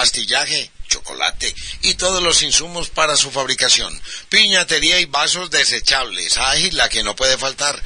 pastillaje, 0.00 0.70
chocolate 0.88 1.54
y 1.82 1.92
todos 1.92 2.22
los 2.22 2.40
insumos 2.40 2.88
para 2.88 3.16
su 3.16 3.30
fabricación. 3.30 3.92
Piñatería 4.30 4.98
y 4.98 5.04
vasos 5.04 5.50
desechables. 5.50 6.38
Ay, 6.38 6.70
la 6.70 6.88
que 6.88 7.02
no 7.02 7.14
puede 7.14 7.36
faltar. 7.36 7.82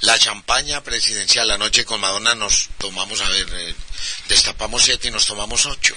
La 0.00 0.18
champaña 0.18 0.82
presidencial. 0.82 1.50
Anoche 1.50 1.84
con 1.84 2.00
Madonna 2.00 2.34
nos 2.34 2.70
tomamos, 2.78 3.20
a 3.20 3.28
ver, 3.28 3.46
eh, 3.52 3.74
destapamos 4.28 4.82
siete 4.84 5.08
y 5.08 5.10
nos 5.10 5.26
tomamos 5.26 5.66
ocho. 5.66 5.94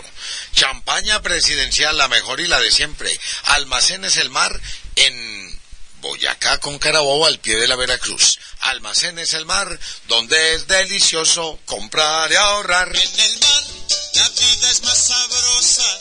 Champaña 0.54 1.22
presidencial, 1.22 1.98
la 1.98 2.10
mejor 2.10 2.42
y 2.42 2.48
la 2.48 2.60
de 2.60 2.72
siempre. 2.72 3.18
Almacenes 3.44 4.18
El 4.18 4.30
Mar 4.30 4.60
en 4.98 5.58
Boyacá 6.02 6.58
con 6.58 6.80
Carabobo 6.80 7.28
al 7.28 7.40
pie 7.40 7.56
de 7.56 7.68
la 7.68 7.78
Veracruz. 7.78 8.40
Almacenes 8.60 9.34
El 9.36 9.46
Mar, 9.46 9.80
donde 10.10 10.56
es 10.56 10.68
delicioso 10.68 11.60
comprar 11.66 12.30
y 12.30 12.36
ahorrar. 12.36 12.94
En 12.94 13.20
el 13.20 13.40
mar 13.40 13.61
vida 14.42 14.72
es 14.72 14.82
más 14.82 14.98
sabrosa. 14.98 16.00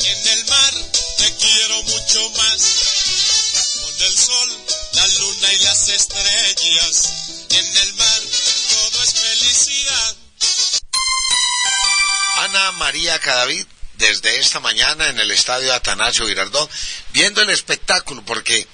En 0.00 0.28
el 0.28 0.44
mar 0.46 0.74
te 1.18 1.36
quiero 1.36 1.82
mucho 1.84 2.30
más. 2.30 2.62
Con 3.80 4.02
el 4.06 4.18
sol, 4.18 4.58
la 4.92 5.06
luna 5.06 5.52
y 5.52 5.58
las 5.60 5.88
estrellas. 5.88 7.12
En 7.50 7.76
el 7.76 7.94
mar 7.94 8.20
todo 8.70 9.02
es 9.02 9.14
felicidad. 9.14 10.16
Ana 12.36 12.72
María 12.72 13.18
Cadavid 13.18 13.66
desde 13.94 14.38
esta 14.38 14.60
mañana 14.60 15.08
en 15.08 15.20
el 15.20 15.30
estadio 15.30 15.74
Atanasio 15.74 16.26
Girardot, 16.26 16.70
viendo 17.12 17.42
el 17.42 17.50
espectáculo, 17.50 18.24
porque 18.24 18.66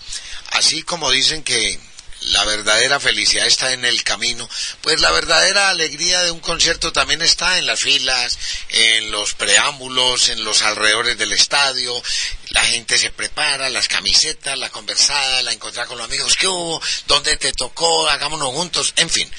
así 0.53 0.83
como 0.85 1.11
dicen 1.11 1.43
que 1.43 1.79
la 2.27 2.45
verdadera 2.45 2.99
felicidad 2.99 3.47
está 3.47 3.73
en 3.73 3.85
el 3.85 4.03
camino, 4.03 4.49
pues 4.81 5.01
la 5.01 5.11
verdadera 5.13 5.69
alegría 5.69 6.23
de 6.23 6.31
un 6.31 6.41
concierto 6.41 6.93
también 6.93 7.23
está 7.23 7.59
en 7.59 7.67
las 7.67 7.81
filas, 7.81 8.39
en 8.71 9.11
los 9.11 9.35
preámbulos, 9.35 10.29
en 10.29 10.45
los 10.45 10.63
alrededores 10.63 11.19
del 11.19 11.33
estadio, 11.33 12.03
la 12.51 12.65
gente 12.65 12.99
se 12.99 13.11
prepara, 13.11 13.69
las 13.69 13.89
camisetas, 13.89 14.59
la 14.59 14.71
conversada, 14.71 15.43
la 15.43 15.53
encontrar 15.53 15.87
con 15.87 15.99
los 15.99 16.07
amigos, 16.07 16.37
¿qué 16.37 16.49
hubo? 16.49 16.83
¿Dónde 17.07 17.37
te 17.37 17.53
tocó? 17.53 18.09
Hagámonos 18.09 18.49
juntos, 18.49 18.93
en 18.97 19.11
fin. 19.11 19.31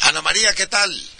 Ana 0.00 0.22
María, 0.22 0.54
¿qué 0.54 0.66
tal? 0.66 1.15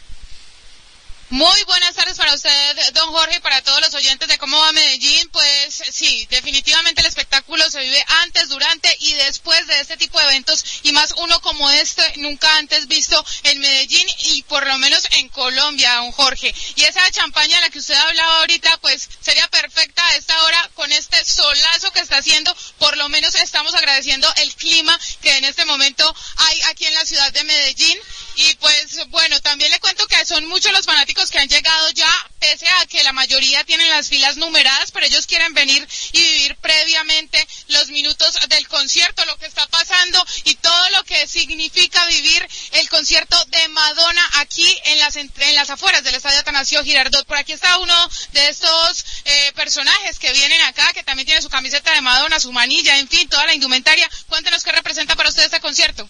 Muy 1.31 1.61
buenas 1.65 1.93
tardes 1.97 2.17
para 2.17 2.35
usted, 2.35 2.93
don 2.93 3.11
Jorge, 3.11 3.39
y 3.39 3.41
para 3.41 3.61
todos 3.61 3.81
los 3.81 3.93
oyentes 3.95 4.29
de 4.29 4.39
cómo 4.39 4.61
va 4.61 4.71
Medellín. 4.71 5.29
Pues 5.31 5.83
sí, 5.91 6.25
definitivamente 6.31 7.01
el 7.01 7.09
espectáculo 7.09 7.69
se 7.69 7.81
vive 7.81 8.05
antes, 8.23 8.49
durante 8.49 8.97
y 9.01 9.13
después 9.15 9.67
de 9.67 9.81
este 9.81 9.97
tipo 9.97 10.21
de 10.21 10.27
eventos 10.27 10.65
y 10.85 10.93
más 10.93 11.15
uno 11.17 11.41
como 11.41 11.69
este, 11.73 12.13
nunca 12.19 12.57
antes 12.59 12.87
visto 12.87 13.25
en 13.43 13.59
Medellín 13.59 14.07
y 14.19 14.45
por 14.45 14.65
lo 14.69 14.79
menos 14.79 15.03
en 15.11 15.29
Colombia, 15.31 15.97
don 15.97 16.13
Jorge. 16.13 16.55
Y 16.77 16.85
esa 16.85 17.11
champaña 17.11 17.59
a 17.59 17.63
la 17.63 17.71
que 17.71 17.81
usted 17.81 17.95
hablaba 17.95 18.39
ahorita, 18.39 18.77
pues 18.79 19.09
sería 19.21 19.49
perfecta 19.49 20.07
a 20.07 20.15
esta 20.15 20.45
hora 20.45 20.71
con 20.75 20.93
este 20.93 21.25
solazo 21.25 21.91
que 21.91 22.01
está 22.01 22.19
haciendo. 22.19 22.57
Por 22.79 22.97
lo 22.97 23.09
menos 23.09 23.35
estamos 23.35 23.75
agradeciendo 23.75 24.33
el 24.37 24.55
clima 24.55 24.97
que 25.23 25.37
en 25.37 25.45
este 25.45 25.65
momento 25.65 26.15
hay 26.37 26.61
aquí 26.69 26.87
en 26.87 26.95
la 26.95 27.05
ciudad 27.05 27.33
de 27.33 27.43
Medellín. 27.43 27.99
Y 28.37 28.55
pues 28.57 28.99
bueno, 29.09 29.41
también 29.41 29.71
le 29.71 29.81
cuento 29.81 30.07
que 30.07 30.25
son 30.27 30.45
muchos 30.47 30.71
los 30.73 30.85
fanáticos 30.85 31.31
que 31.31 31.39
han 31.39 31.49
llegado 31.49 31.91
ya, 31.91 32.31
pese 32.39 32.69
a 32.69 32.87
que 32.87 33.03
la 33.03 33.15
mayoría 33.15 33.65
tienen 33.65 33.89
las 33.89 34.09
filas 34.09 34.37
numeradas, 34.37 34.91
pero 34.91 35.07
ellos 35.07 35.27
quieren 35.27 35.55
venir 35.55 35.87
y 36.13 36.21
vivir 36.21 36.57
previamente 36.57 37.47
los 37.69 37.89
minutos 37.89 38.35
del 38.49 38.69
concierto, 38.69 39.25
lo 39.25 39.39
que 39.39 39.47
está 39.47 39.67
pasando 39.69 40.23
y 40.45 40.55
todo 40.57 40.91
lo 40.91 41.05
que 41.05 41.27
significa 41.27 42.05
vivir 42.07 42.47
el 42.73 42.89
concierto 42.91 43.43
de 43.47 43.69
Madonna 43.69 44.31
aquí 44.35 44.67
en 44.85 44.99
las, 44.99 45.17
en 45.17 45.31
las 45.55 45.71
afueras 45.71 46.05
del 46.05 46.15
Estadio 46.15 46.41
Atanasio 46.41 46.85
Girardot. 46.85 47.27
Por 47.27 47.39
aquí 47.39 47.53
está 47.53 47.79
uno 47.79 48.11
de 48.33 48.49
estos 48.49 49.07
eh, 49.25 49.53
personajes 49.55 50.19
que 50.19 50.33
vienen 50.35 50.61
acá, 50.63 50.93
que 50.93 51.03
también 51.03 51.27
tiene 51.27 51.41
su 51.41 51.49
camiseta 51.49 51.93
de 51.95 52.03
Madonna, 52.03 52.39
su 52.39 52.53
manilla, 52.53 52.99
en 52.99 53.09
fin, 53.09 53.29
toda 53.31 53.47
la 53.47 53.55
indumentaria. 53.55 54.09
Cuéntenos 54.29 54.63
qué 54.63 54.73
representa 54.73 55.17
para 55.17 55.31
usted 55.31 55.45
este 55.45 55.61
concierto. 55.61 56.07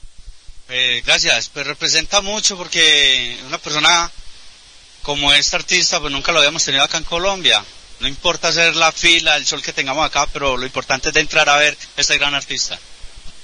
Eh, 0.68 1.02
gracias, 1.06 1.48
pues 1.48 1.66
representa 1.66 2.20
mucho 2.20 2.56
porque 2.56 3.38
una 3.46 3.58
persona 3.58 4.10
como 5.02 5.32
esta 5.32 5.58
artista 5.58 6.00
pues 6.00 6.12
nunca 6.12 6.32
lo 6.32 6.40
habíamos 6.40 6.64
tenido 6.64 6.82
acá 6.82 6.98
en 6.98 7.04
Colombia. 7.04 7.64
No 8.00 8.08
importa 8.08 8.48
hacer 8.48 8.74
la 8.76 8.92
fila, 8.92 9.36
el 9.36 9.46
sol 9.46 9.62
que 9.62 9.72
tengamos 9.72 10.04
acá, 10.04 10.26
pero 10.26 10.56
lo 10.56 10.66
importante 10.66 11.08
es 11.08 11.14
de 11.14 11.20
entrar 11.20 11.48
a 11.48 11.56
ver 11.56 11.76
este 11.96 12.18
gran 12.18 12.34
artista. 12.34 12.78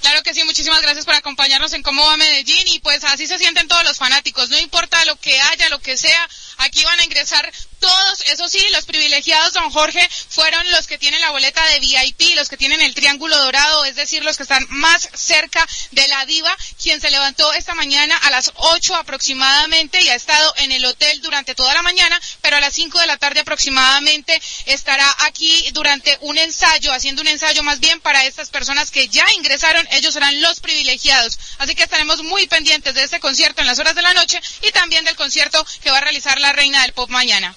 Claro 0.03 0.23
que 0.25 0.35
sí, 0.35 0.43
muchísimas 0.43 0.83
gracias 0.83 1.05
por 1.05 1.15
acompañarnos 1.15 1.73
en 1.75 1.83
Cómo 1.85 2.05
va 2.05 2.17
Medellín 2.17 2.67
y 2.67 2.81
pues 2.81 3.05
así 3.05 3.29
se 3.29 3.39
sienten 3.39 3.69
todos 3.69 3.85
los 3.85 3.99
fanáticos, 3.99 4.51
no 4.51 4.59
importa 4.59 5.03
lo 5.05 5.15
que 5.15 5.41
haya, 5.41 5.69
lo 5.69 5.79
que 5.79 5.97
sea, 5.97 6.29
aquí 6.59 6.83
van 6.85 7.01
a 7.01 7.05
ingresar 7.05 7.53
todos, 7.79 8.21
eso 8.27 8.49
sí, 8.49 8.65
los 8.71 8.85
privilegiados, 8.85 9.55
don 9.55 9.71
Jorge, 9.71 10.09
fueron 10.29 10.71
los 10.71 10.87
que 10.87 10.99
tienen 10.99 11.21
la 11.21 11.31
boleta 11.31 11.65
de 11.67 11.81
VIP, 11.81 12.37
los 12.37 12.49
que 12.49 12.57
tienen 12.57 12.81
el 12.81 12.95
triángulo 12.95 13.37
dorado, 13.37 13.85
es 13.85 13.97
decir, 13.97 14.25
los 14.25 14.37
que 14.37 14.45
están 14.45 14.65
más 14.71 15.09
cerca 15.15 15.67
de 15.91 16.07
la 16.07 16.25
diva, 16.27 16.57
quien 16.81 17.01
se 17.01 17.11
levantó 17.11 17.53
esta 17.55 17.75
mañana 17.75 18.17
a 18.19 18.31
las 18.31 18.53
8 18.55 18.95
aproximadamente 18.95 20.01
y 20.01 20.09
ha 20.09 20.15
estado 20.15 20.55
en 20.59 20.71
el 20.71 20.85
hotel 20.85 21.21
durante 21.23 21.55
toda 21.55 21.75
la 21.75 21.83
mañana, 21.83 22.21
pero 22.41 22.57
a 22.57 22.61
las 22.61 22.75
5 22.75 23.01
de 23.01 23.07
la 23.07 23.17
tarde 23.17 23.41
aproximadamente 23.41 24.41
estará 24.67 25.13
aquí 25.21 25.71
durante 25.73 26.17
un 26.21 26.39
ensayo, 26.39 26.93
haciendo 26.93 27.23
un 27.23 27.29
ensayo 27.29 27.63
más 27.65 27.81
bien 27.81 28.01
para 28.01 28.25
estas 28.25 28.51
personas 28.51 28.91
que 28.93 29.09
ya 29.09 29.25
ingresaron, 29.35 29.87
ellos 29.91 30.15
serán 30.15 30.41
los 30.41 30.61
privilegiados. 30.61 31.39
Así 31.59 31.75
que 31.75 31.83
estaremos 31.83 32.23
muy 32.23 32.47
pendientes 32.47 32.95
de 32.95 33.03
este 33.03 33.21
concierto 33.21 33.61
en 33.61 33.67
las 33.67 33.79
horas 33.79 33.95
de 33.95 34.03
la 34.03 34.15
noche 34.15 34.41
y 34.63 34.71
también 34.71 35.05
del 35.05 35.17
concierto 35.17 35.65
que 35.83 35.91
va 35.91 35.99
a 35.99 36.03
realizar 36.03 36.41
la 36.43 36.53
reina 36.53 36.83
del 36.83 36.93
pop 36.93 37.09
mañana. 37.09 37.57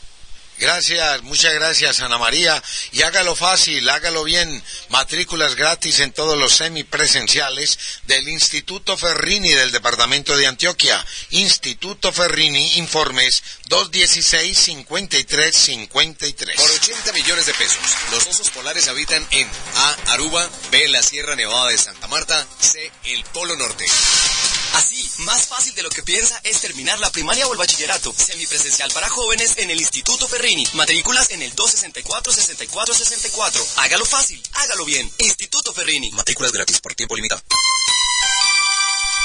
Gracias, 0.57 1.21
muchas 1.23 1.53
gracias 1.53 1.99
Ana 1.99 2.17
María. 2.17 2.63
Y 2.93 3.01
hágalo 3.01 3.35
fácil, 3.35 3.89
hágalo 3.89 4.23
bien. 4.23 4.63
Matrículas 4.87 5.55
gratis 5.55 5.99
en 5.99 6.13
todos 6.13 6.37
los 6.37 6.55
semipresenciales 6.55 7.77
del 8.07 8.29
Instituto 8.29 8.97
Ferrini 8.97 9.49
del 9.49 9.73
Departamento 9.73 10.37
de 10.37 10.47
Antioquia. 10.47 11.05
Instituto 11.31 12.13
Ferrini, 12.13 12.77
informes 12.77 13.43
216-5353. 13.67 16.55
Por 16.55 16.71
80 16.71 17.11
millones 17.11 17.47
de 17.47 17.53
pesos, 17.53 17.77
los 18.11 18.25
osos 18.25 18.49
polares 18.51 18.87
habitan 18.87 19.27
en 19.31 19.49
A. 19.75 19.97
Aruba, 20.13 20.49
B. 20.71 20.87
La 20.87 21.03
Sierra 21.03 21.35
Nevada 21.35 21.71
de 21.71 21.77
Santa 21.77 22.07
Marta, 22.07 22.47
C. 22.61 22.89
El 23.03 23.25
Polo 23.25 23.57
Norte. 23.57 23.85
Así, 24.75 25.09
más 25.19 25.47
fácil 25.47 25.73
de 25.73 25.83
lo 25.83 25.89
que 25.89 26.03
piensa 26.03 26.37
es 26.43 26.59
terminar 26.59 26.99
la 26.99 27.09
primaria 27.09 27.47
o 27.47 27.53
el 27.53 27.57
bachillerato. 27.57 28.13
Semipresencial 28.17 28.91
para 28.91 29.07
jóvenes 29.09 29.57
en 29.57 29.71
el 29.71 29.79
Instituto 29.79 30.27
Ferrini. 30.27 30.67
Matrículas 30.73 31.31
en 31.31 31.41
el 31.41 31.55
264-6464. 31.55 33.65
Hágalo 33.77 34.05
fácil, 34.05 34.43
hágalo 34.53 34.83
bien. 34.83 35.09
Instituto 35.19 35.73
Ferrini. 35.73 36.11
Matrículas 36.11 36.51
gratis 36.51 36.81
por 36.81 36.93
tiempo 36.93 37.15
limitado. 37.15 37.41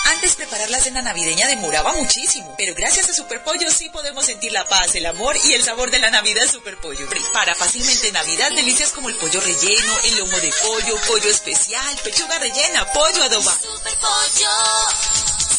Antes 0.06 0.34
preparar 0.34 0.71
la 0.71 0.81
cena 0.81 1.03
navideña 1.03 1.47
demoraba 1.47 1.93
muchísimo, 1.93 2.55
pero 2.56 2.75
gracias 2.75 3.09
a 3.09 3.15
Superpollo 3.15 3.71
sí 3.71 3.88
podemos 3.91 4.27
sentir 4.27 4.50
la 4.53 4.65
paz, 4.65 4.94
el 4.94 5.06
amor 5.06 5.37
y 5.44 5.53
el 5.53 5.62
sabor 5.62 5.91
de 5.91 5.99
la 5.99 6.11
Navidad 6.11 6.50
Superpollo. 6.50 7.09
Prepara 7.09 7.55
fácilmente 7.55 8.09
en 8.09 8.15
Navidad 8.15 8.50
delicias 8.53 8.91
como 8.91 9.09
el 9.09 9.16
pollo 9.16 9.41
relleno, 9.41 9.99
el 10.05 10.16
lomo 10.19 10.37
de 10.41 10.53
pollo, 10.62 10.97
pollo 11.06 11.31
especial, 11.31 11.97
pechuga 12.03 12.39
rellena, 12.39 12.84
pollo 12.93 13.22
adobado. 13.22 13.60
Superpollo, 13.60 14.50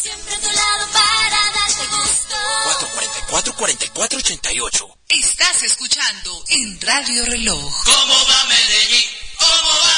siempre 0.01 0.35
a 0.35 0.39
tu 0.39 0.51
lado 0.51 0.87
para 0.91 1.51
darte 1.53 1.87
gusto. 1.95 2.35
444-4488. 3.55 4.95
Estás 5.07 5.63
escuchando 5.63 6.43
en 6.49 6.81
Radio 6.81 7.25
Reloj. 7.25 7.83
¿Cómo 7.85 8.27
va 8.27 8.45
Medellín? 8.45 9.09
¿Cómo 9.37 9.69
va? 9.69 9.97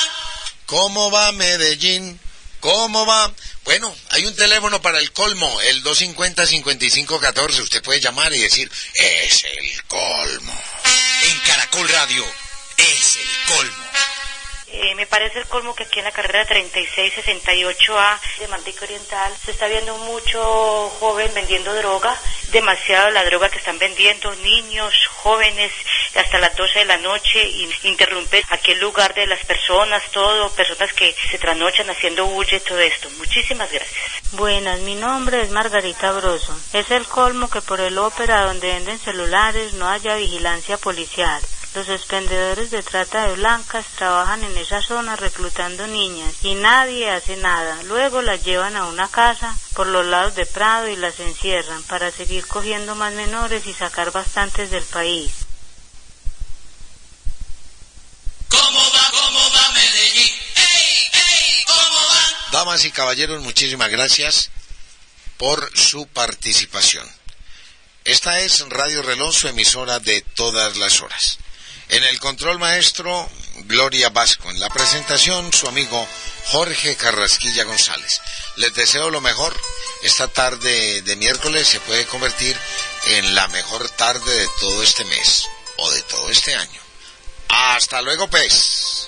¿Cómo 0.66 1.12
va 1.12 1.32
Medellín? 1.32 2.20
¿Cómo 2.60 3.06
va? 3.06 3.34
Bueno, 3.74 3.92
hay 4.12 4.24
un 4.28 4.36
teléfono 4.36 4.80
para 4.84 5.00
el 5.00 5.12
colmo, 5.14 5.50
el 5.62 5.84
250-5514. 5.84 7.60
Usted 7.60 7.82
puede 7.82 8.00
llamar 8.00 8.32
y 8.32 8.38
decir, 8.38 8.72
es 8.94 9.44
el 9.46 9.84
colmo. 9.86 10.62
En 11.24 11.40
Caracol 11.40 11.90
Radio, 11.90 12.24
es 12.78 13.16
el 13.16 13.56
colmo. 13.56 13.84
Eh, 14.76 14.96
me 14.96 15.06
parece 15.06 15.38
el 15.38 15.46
colmo 15.46 15.76
que 15.76 15.84
aquí 15.84 16.00
en 16.00 16.06
la 16.06 16.12
carrera 16.12 16.48
3668A 16.48 18.20
de 18.40 18.48
Mantica 18.48 18.86
Oriental 18.86 19.32
se 19.46 19.52
está 19.52 19.68
viendo 19.68 19.96
mucho 20.00 20.90
joven 21.00 21.32
vendiendo 21.36 21.76
droga, 21.76 22.18
demasiado 22.52 23.12
la 23.12 23.24
droga 23.24 23.50
que 23.50 23.60
están 23.60 23.78
vendiendo, 23.78 24.34
niños, 24.38 24.92
jóvenes, 25.18 25.72
hasta 26.16 26.40
las 26.40 26.56
12 26.56 26.80
de 26.80 26.86
la 26.86 26.98
noche, 26.98 27.48
y 27.48 27.70
interrumpe 27.84 28.44
aquel 28.50 28.80
lugar 28.80 29.14
de 29.14 29.28
las 29.28 29.46
personas, 29.46 30.02
todo, 30.10 30.50
personas 30.56 30.92
que 30.94 31.16
se 31.30 31.38
trasnochan 31.38 31.92
haciendo 31.92 32.26
bulle, 32.26 32.60
todo 32.60 32.80
esto. 32.80 33.12
Muchísimas 33.20 33.72
gracias. 33.72 34.02
Buenas, 34.32 34.80
mi 34.80 34.96
nombre 34.96 35.44
es 35.44 35.52
Margarita 35.52 36.14
Broso. 36.14 36.60
Es 36.74 36.90
el 36.90 37.06
colmo 37.06 37.48
que 37.48 37.62
por 37.62 37.80
el 37.80 38.00
ópera 38.00 38.42
donde 38.42 38.74
venden 38.74 38.98
celulares 38.98 39.74
no 39.74 39.88
haya 39.88 40.16
vigilancia 40.16 40.80
policial. 40.80 41.44
Los 41.76 41.90
expendedores 41.90 42.70
de 42.70 42.84
trata 42.84 43.28
de 43.28 43.34
blancas 43.34 43.86
trabajan 43.96 44.44
en 44.44 44.56
esa 44.58 44.84
zona 44.84 45.16
reclutando 45.16 45.88
niñas 45.88 46.36
y 46.44 46.54
nadie 46.54 47.10
hace 47.10 47.36
nada. 47.36 47.82
Luego 47.84 48.22
las 48.22 48.44
llevan 48.44 48.76
a 48.78 48.86
una 48.86 49.08
casa 49.08 49.58
por 49.74 49.88
los 49.88 50.06
lados 50.06 50.36
de 50.36 50.46
Prado 50.46 50.88
y 50.88 50.96
las 50.96 51.20
encierran 51.20 51.82
para 51.84 52.12
seguir 52.12 52.46
cogiendo 52.46 52.94
más 52.94 53.14
menores 53.14 53.66
y 53.66 53.74
sacar 53.74 54.12
bastantes 54.12 54.70
del 54.70 54.84
país. 54.84 55.32
Damas 62.52 62.86
y 62.86 62.92
caballeros, 62.92 63.42
muchísimas 63.42 63.90
gracias 63.90 64.52
por 65.38 65.76
su 65.76 66.06
participación. 66.06 67.10
Esta 68.06 68.40
es 68.42 68.60
Radio 68.70 69.02
Reloj, 69.02 69.34
su 69.34 69.48
emisora 69.48 70.00
de 70.00 70.22
todas 70.22 70.78
las 70.78 71.02
horas. 71.02 71.40
En 71.94 72.04
el 72.06 72.20
control 72.20 72.58
maestro, 72.58 73.30
Gloria 73.66 74.10
Vasco. 74.10 74.50
En 74.50 74.60
la 74.60 74.68
presentación, 74.70 75.54
su 75.54 75.68
amigo 75.68 76.08
Jorge 76.46 76.96
Carrasquilla 76.96 77.66
González. 77.66 78.20
Les 78.56 78.74
deseo 78.74 79.12
lo 79.12 79.22
mejor. 79.22 79.56
Esta 80.02 80.28
tarde 80.28 81.04
de 81.04 81.16
miércoles 81.18 81.68
se 81.68 81.80
puede 81.82 82.08
convertir 82.08 82.58
en 83.10 83.36
la 83.36 83.48
mejor 83.50 83.88
tarde 83.90 84.34
de 84.34 84.50
todo 84.60 84.82
este 84.82 85.06
mes 85.06 85.48
o 85.78 85.92
de 85.92 86.02
todo 86.02 86.32
este 86.32 86.56
año. 86.56 86.82
Hasta 87.50 88.02
luego, 88.02 88.28
pez. 88.28 89.08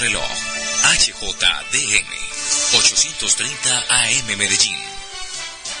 Reloj 0.00 0.30
HJDM 0.96 2.08
830 2.72 3.84
AM 3.90 4.38
Medellín. 4.38 4.78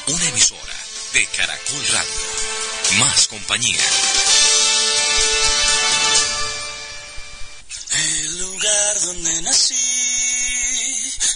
Una 0.08 0.28
emisora 0.28 0.76
de 1.14 1.26
Caracol 1.28 1.86
Radio. 1.88 2.98
Más 2.98 3.28
compañía. 3.28 3.80
El 7.92 8.38
lugar 8.40 9.00
donde 9.00 9.40
nací 9.40 9.74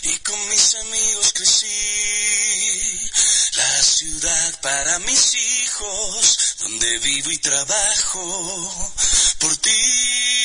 y 0.02 0.18
con 0.18 0.48
mis 0.50 0.74
amigos 0.74 1.32
crecí. 1.32 3.10
La 3.54 3.82
ciudad 3.82 4.60
para 4.60 4.98
mis 4.98 5.34
hijos, 5.34 6.56
donde 6.60 6.98
vivo 6.98 7.30
y 7.30 7.38
trabajo 7.38 8.90
por 9.38 9.56
ti. 9.56 10.44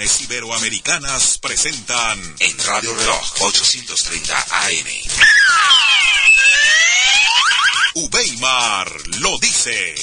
Iberoamericanas 0.00 1.36
presentan 1.38 2.18
En 2.38 2.58
Radio 2.64 2.94
Reloj 2.94 3.32
830 3.40 4.46
AM. 4.50 4.86
Ubeimar 7.94 8.90
lo 9.20 9.36
dice. 9.38 9.94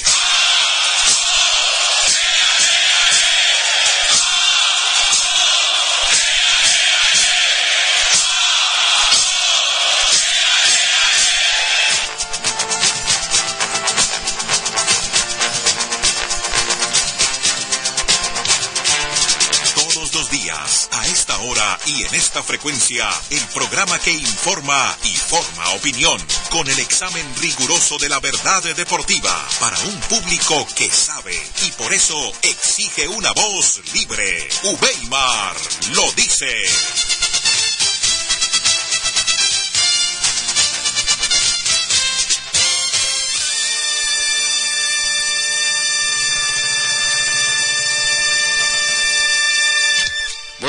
Y 21.90 22.04
en 22.04 22.14
esta 22.14 22.42
frecuencia, 22.42 23.08
el 23.30 23.44
programa 23.48 23.98
que 23.98 24.12
informa 24.12 24.96
y 25.02 25.14
forma 25.16 25.70
opinión, 25.70 26.18
con 26.50 26.68
el 26.68 26.78
examen 26.78 27.26
riguroso 27.40 27.98
de 27.98 28.08
la 28.08 28.20
verdad 28.20 28.62
deportiva, 28.76 29.48
para 29.58 29.78
un 29.80 30.00
público 30.02 30.66
que 30.76 30.88
sabe 30.90 31.34
y 31.66 31.70
por 31.72 31.92
eso 31.92 32.32
exige 32.42 33.08
una 33.08 33.32
voz 33.32 33.80
libre. 33.92 34.48
Ubeimar 34.64 35.56
lo 35.94 36.12
dice. 36.12 36.54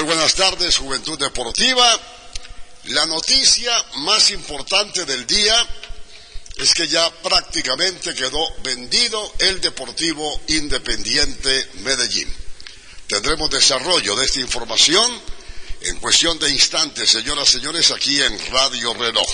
Muy 0.02 0.16
buenas 0.16 0.34
tardes, 0.34 0.78
Juventud 0.78 1.20
Deportiva. 1.20 2.00
La 2.86 3.06
noticia 3.06 3.72
más 3.98 4.32
importante 4.32 5.06
del 5.06 5.28
día 5.28 5.56
es 6.58 6.74
que 6.74 6.88
ya 6.88 7.08
prácticamente 7.22 8.16
quedó 8.16 8.52
vendido 8.64 9.32
el 9.38 9.62
Deportivo 9.62 10.42
Independiente 10.48 11.70
Medellín. 11.84 12.28
Tendremos 13.06 13.52
desarrollo 13.52 14.16
de 14.16 14.26
esta 14.26 14.40
información 14.40 15.22
en 15.82 16.00
cuestión 16.00 16.40
de 16.40 16.50
instantes, 16.50 17.08
señoras 17.08 17.50
y 17.50 17.60
señores, 17.60 17.92
aquí 17.92 18.20
en 18.24 18.40
Radio 18.52 18.96
Reloj. 18.96 19.30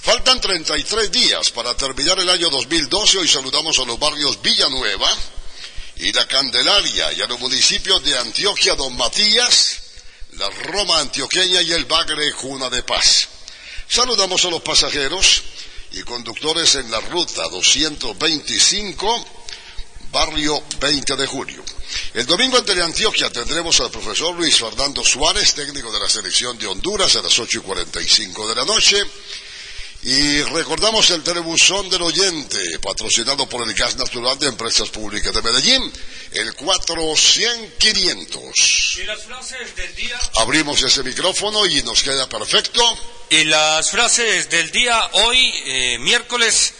Faltan 0.00 0.40
33 0.40 1.10
días 1.10 1.50
para 1.50 1.76
terminar 1.76 2.20
el 2.20 2.30
año 2.30 2.50
2012. 2.50 3.18
Hoy 3.18 3.26
saludamos 3.26 3.76
a 3.80 3.84
los 3.84 3.98
barrios 3.98 4.40
Villanueva 4.40 5.12
y 6.00 6.12
La 6.12 6.26
Candelaria 6.26 7.12
y 7.12 7.20
a 7.20 7.26
los 7.26 7.38
municipios 7.38 8.02
de 8.02 8.16
Antioquia, 8.18 8.74
Don 8.74 8.96
Matías, 8.96 9.76
la 10.32 10.48
Roma 10.48 10.98
antioqueña 11.00 11.60
y 11.60 11.72
el 11.72 11.84
Bagre, 11.84 12.30
Juna 12.32 12.70
de 12.70 12.82
Paz. 12.82 13.28
Saludamos 13.86 14.42
a 14.44 14.50
los 14.50 14.62
pasajeros 14.62 15.42
y 15.92 16.02
conductores 16.02 16.76
en 16.76 16.90
la 16.90 17.00
ruta 17.00 17.42
225, 17.48 19.26
barrio 20.10 20.62
20 20.80 21.16
de 21.16 21.26
julio. 21.26 21.62
El 22.14 22.24
domingo 22.24 22.56
en 22.56 22.64
Teleantioquia 22.64 23.30
tendremos 23.30 23.78
al 23.80 23.90
profesor 23.90 24.34
Luis 24.34 24.56
Fernando 24.56 25.04
Suárez, 25.04 25.54
técnico 25.54 25.92
de 25.92 26.00
la 26.00 26.08
selección 26.08 26.56
de 26.56 26.66
Honduras, 26.66 27.14
a 27.16 27.22
las 27.22 27.38
8 27.38 27.58
y 27.58 27.62
45 27.62 28.48
de 28.48 28.54
la 28.54 28.64
noche. 28.64 29.04
Y 30.02 30.42
recordamos 30.44 31.10
el 31.10 31.22
telebuzón 31.22 31.90
del 31.90 32.00
oyente, 32.02 32.78
patrocinado 32.78 33.46
por 33.46 33.68
el 33.68 33.74
Gas 33.74 33.96
Natural 33.96 34.38
de 34.38 34.46
Empresas 34.48 34.88
Públicas 34.88 35.34
de 35.34 35.42
Medellín, 35.42 35.92
el 36.32 36.56
400-500. 36.56 38.98
Y 38.98 39.04
las 39.04 39.22
frases 39.24 39.76
del 39.76 39.94
día. 39.94 40.18
Abrimos 40.36 40.82
ese 40.82 41.02
micrófono 41.02 41.66
y 41.66 41.82
nos 41.82 42.02
queda 42.02 42.26
perfecto. 42.28 42.82
Y 43.28 43.44
las 43.44 43.90
frases 43.90 44.48
del 44.48 44.70
día 44.70 44.98
hoy, 45.12 45.52
eh, 45.66 45.98
miércoles 45.98 46.72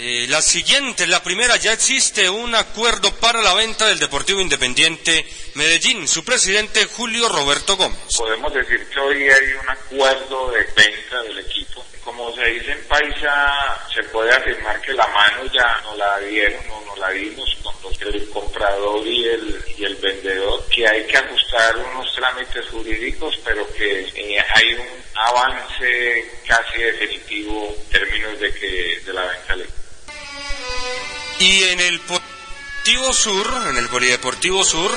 Eh, 0.00 0.28
la 0.28 0.40
siguiente, 0.40 1.08
la 1.08 1.24
primera, 1.24 1.56
ya 1.56 1.72
existe 1.72 2.30
un 2.30 2.54
acuerdo 2.54 3.12
para 3.16 3.42
la 3.42 3.52
venta 3.54 3.88
del 3.88 3.98
Deportivo 3.98 4.40
Independiente 4.40 5.26
Medellín. 5.54 6.06
Su 6.06 6.24
presidente 6.24 6.84
Julio 6.84 7.28
Roberto 7.28 7.76
Gómez. 7.76 7.98
Podemos 8.16 8.54
decir 8.54 8.88
que 8.94 9.00
hoy 9.00 9.24
hay 9.24 9.52
un 9.60 9.68
acuerdo 9.68 10.52
de 10.52 10.60
venta 10.76 11.20
del 11.24 11.40
equipo. 11.40 11.84
Como 12.18 12.34
se 12.34 12.46
dice 12.46 12.72
en 12.72 12.84
Paisa, 12.88 13.80
se 13.94 14.02
puede 14.08 14.32
afirmar 14.32 14.80
que 14.80 14.92
la 14.92 15.06
mano 15.06 15.46
ya 15.52 15.80
no 15.84 15.94
la 15.94 16.18
dieron 16.18 16.68
o 16.72 16.84
no 16.86 16.96
la 16.96 17.10
dimos 17.10 17.56
con 17.62 17.72
los, 17.84 18.02
el 18.02 18.28
comprador 18.30 19.06
y 19.06 19.24
el, 19.24 19.64
y 19.78 19.84
el 19.84 19.94
vendedor, 19.94 20.68
que 20.68 20.88
hay 20.88 21.06
que 21.06 21.16
ajustar 21.16 21.76
unos 21.76 22.12
trámites 22.16 22.66
jurídicos, 22.70 23.38
pero 23.44 23.64
que 23.72 24.00
eh, 24.16 24.44
hay 24.52 24.74
un 24.74 24.88
avance 25.14 26.40
casi 26.44 26.82
definitivo 26.82 27.72
en 27.72 27.88
términos 27.88 28.40
de 28.40 28.52
que 28.52 29.00
de 29.06 29.12
la 29.12 29.24
venta 29.24 29.54
equipo. 29.54 29.72
Y 31.38 31.62
en 31.62 31.80
el 31.80 32.00
Sur, 33.12 33.66
en 33.68 33.76
el 33.76 33.88
Polideportivo 33.88 34.64
Sur, 34.64 34.90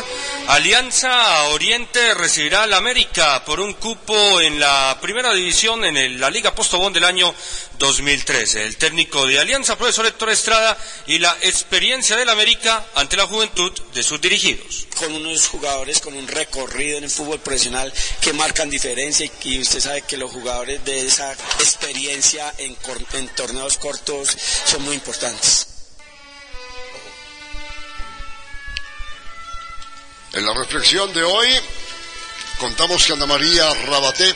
Alianza 0.48 1.44
Oriente 1.50 2.14
recibirá 2.14 2.64
al 2.64 2.74
América 2.74 3.44
por 3.46 3.60
un 3.60 3.74
cupo 3.74 4.40
en 4.40 4.60
la 4.60 4.98
primera 5.02 5.34
división 5.34 5.84
en 5.84 5.98
el- 5.98 6.20
la 6.20 6.30
Liga 6.30 6.56
Postobón 6.56 6.94
del 6.94 7.04
año 7.04 7.34
2013. 7.80 8.64
El 8.64 8.78
técnico 8.78 9.26
de 9.28 9.40
Alianza, 9.40 9.78
profesor 9.78 10.06
Héctor 10.06 10.30
Estrada, 10.30 10.78
y 11.08 11.20
la 11.20 11.36
experiencia 11.42 12.16
del 12.16 12.30
América 12.30 12.86
ante 12.96 13.18
la 13.18 13.28
juventud 13.28 13.72
de 13.94 14.04
sus 14.04 14.22
dirigidos. 14.22 14.88
con 14.98 15.14
unos 15.14 15.48
jugadores 15.48 16.00
con 16.00 16.14
un 16.16 16.28
recorrido 16.28 17.00
en 17.00 17.06
el 17.06 17.10
fútbol 17.10 17.40
profesional 17.40 17.92
que 18.22 18.34
marcan 18.34 18.70
diferencia 18.70 19.28
y, 19.44 19.60
usted 19.60 19.80
sabe 19.80 20.04
que 20.04 20.16
los 20.16 20.30
jugadores 20.32 20.86
de 20.86 21.08
esa 21.08 21.32
experiencia 21.60 22.54
en, 22.60 22.78
en 23.14 23.28
torneos 23.30 23.78
cortos 23.80 24.38
son 24.66 24.84
muy 24.84 24.94
importantes. 24.94 25.71
En 30.34 30.46
la 30.46 30.54
reflexión 30.54 31.12
de 31.12 31.24
hoy 31.24 31.50
contamos 32.58 33.06
que 33.06 33.12
Ana 33.12 33.26
María 33.26 33.74
Rabaté 33.74 34.34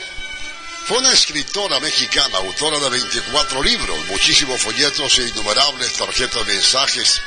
fue 0.86 0.98
una 0.98 1.14
escritora 1.14 1.80
mexicana, 1.80 2.38
autora 2.38 2.80
de 2.80 2.90
24 2.90 3.64
libros, 3.64 3.98
muchísimos 4.08 4.62
folletos 4.62 5.18
e 5.20 5.30
innumerables 5.30 5.94
tarjetas 5.94 6.46
de 6.46 6.54
mensajes. 6.54 7.22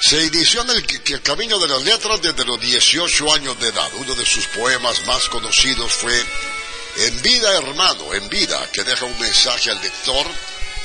Se 0.00 0.24
inició 0.24 0.62
en 0.62 0.70
el, 0.70 1.02
el 1.04 1.22
camino 1.22 1.58
de 1.58 1.66
las 1.66 1.82
letras 1.82 2.22
desde 2.22 2.44
los 2.44 2.60
18 2.60 3.34
años 3.34 3.58
de 3.58 3.68
edad. 3.68 3.90
Uno 3.94 4.14
de 4.14 4.24
sus 4.24 4.46
poemas 4.46 5.04
más 5.06 5.28
conocidos 5.28 5.92
fue 5.92 6.14
En 6.96 7.22
vida, 7.22 7.56
hermano, 7.56 8.14
en 8.14 8.28
vida, 8.28 8.70
que 8.72 8.84
deja 8.84 9.04
un 9.04 9.18
mensaje 9.18 9.70
al 9.70 9.80
lector 9.80 10.26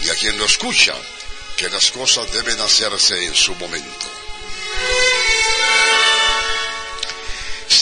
y 0.02 0.10
a 0.10 0.16
quien 0.16 0.38
lo 0.40 0.46
escucha, 0.46 0.96
que 1.56 1.70
las 1.70 1.92
cosas 1.92 2.32
deben 2.34 2.60
hacerse 2.60 3.26
en 3.26 3.36
su 3.36 3.54
momento. 3.56 4.25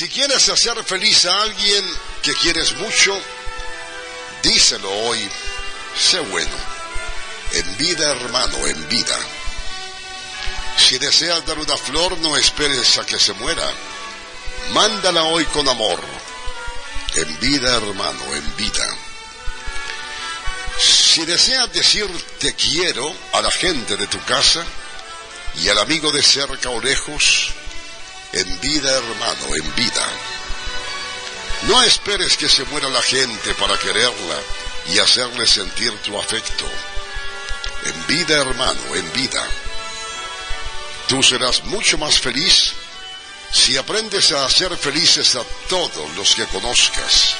Si 0.03 0.09
quieres 0.09 0.49
hacer 0.49 0.83
feliz 0.83 1.23
a 1.23 1.43
alguien 1.43 1.85
que 2.21 2.33
quieres 2.33 2.73
mucho, 2.73 3.17
díselo 4.41 4.91
hoy, 4.91 5.29
sé 5.97 6.19
bueno. 6.19 6.57
En 7.53 7.77
vida, 7.77 8.11
hermano, 8.11 8.67
en 8.67 8.89
vida. 8.89 9.17
Si 10.75 10.97
deseas 10.97 11.45
dar 11.45 11.57
una 11.57 11.77
flor, 11.77 12.17
no 12.17 12.35
esperes 12.35 12.97
a 12.97 13.05
que 13.05 13.17
se 13.17 13.31
muera. 13.35 13.65
Mándala 14.73 15.23
hoy 15.23 15.45
con 15.45 15.69
amor. 15.69 16.01
En 17.15 17.39
vida, 17.39 17.73
hermano, 17.73 18.35
en 18.35 18.57
vida. 18.57 18.85
Si 20.81 21.23
deseas 21.23 21.71
decir 21.71 22.09
te 22.39 22.53
quiero 22.55 23.09
a 23.31 23.41
la 23.41 23.51
gente 23.51 23.95
de 23.95 24.07
tu 24.07 24.21
casa 24.25 24.65
y 25.61 25.69
al 25.69 25.79
amigo 25.79 26.11
de 26.11 26.21
cerca 26.21 26.69
o 26.71 26.81
lejos, 26.81 27.53
en 28.33 28.59
vida, 28.59 28.91
hermano, 28.97 29.55
en 29.55 29.75
vida. 29.75 30.07
No 31.67 31.81
esperes 31.83 32.35
que 32.35 32.49
se 32.49 32.65
muera 32.65 32.89
la 32.89 33.01
gente 33.01 33.53
para 33.53 33.77
quererla 33.77 34.39
y 34.89 34.99
hacerle 34.99 35.45
sentir 35.45 35.95
tu 35.99 36.17
afecto. 36.19 36.65
En 37.85 38.07
vida, 38.07 38.41
hermano, 38.41 38.95
en 38.95 39.13
vida. 39.13 39.47
Tú 41.07 41.21
serás 41.21 41.63
mucho 41.65 41.97
más 41.97 42.19
feliz 42.19 42.73
si 43.51 43.77
aprendes 43.77 44.31
a 44.31 44.45
hacer 44.45 44.75
felices 44.77 45.35
a 45.35 45.43
todos 45.69 46.15
los 46.15 46.33
que 46.33 46.45
conozcas. 46.47 47.35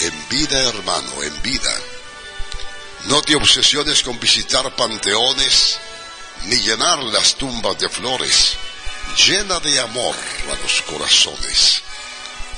En 0.00 0.28
vida, 0.28 0.68
hermano, 0.68 1.22
en 1.22 1.42
vida. 1.42 1.74
No 3.06 3.20
te 3.22 3.34
obsesiones 3.34 4.02
con 4.02 4.18
visitar 4.20 4.74
panteones 4.76 5.78
ni 6.44 6.56
llenar 6.56 7.02
las 7.02 7.34
tumbas 7.34 7.78
de 7.78 7.88
flores. 7.88 8.56
Llena 9.16 9.60
de 9.60 9.80
amor 9.80 10.16
a 10.50 10.62
los 10.62 10.82
corazones. 10.82 11.82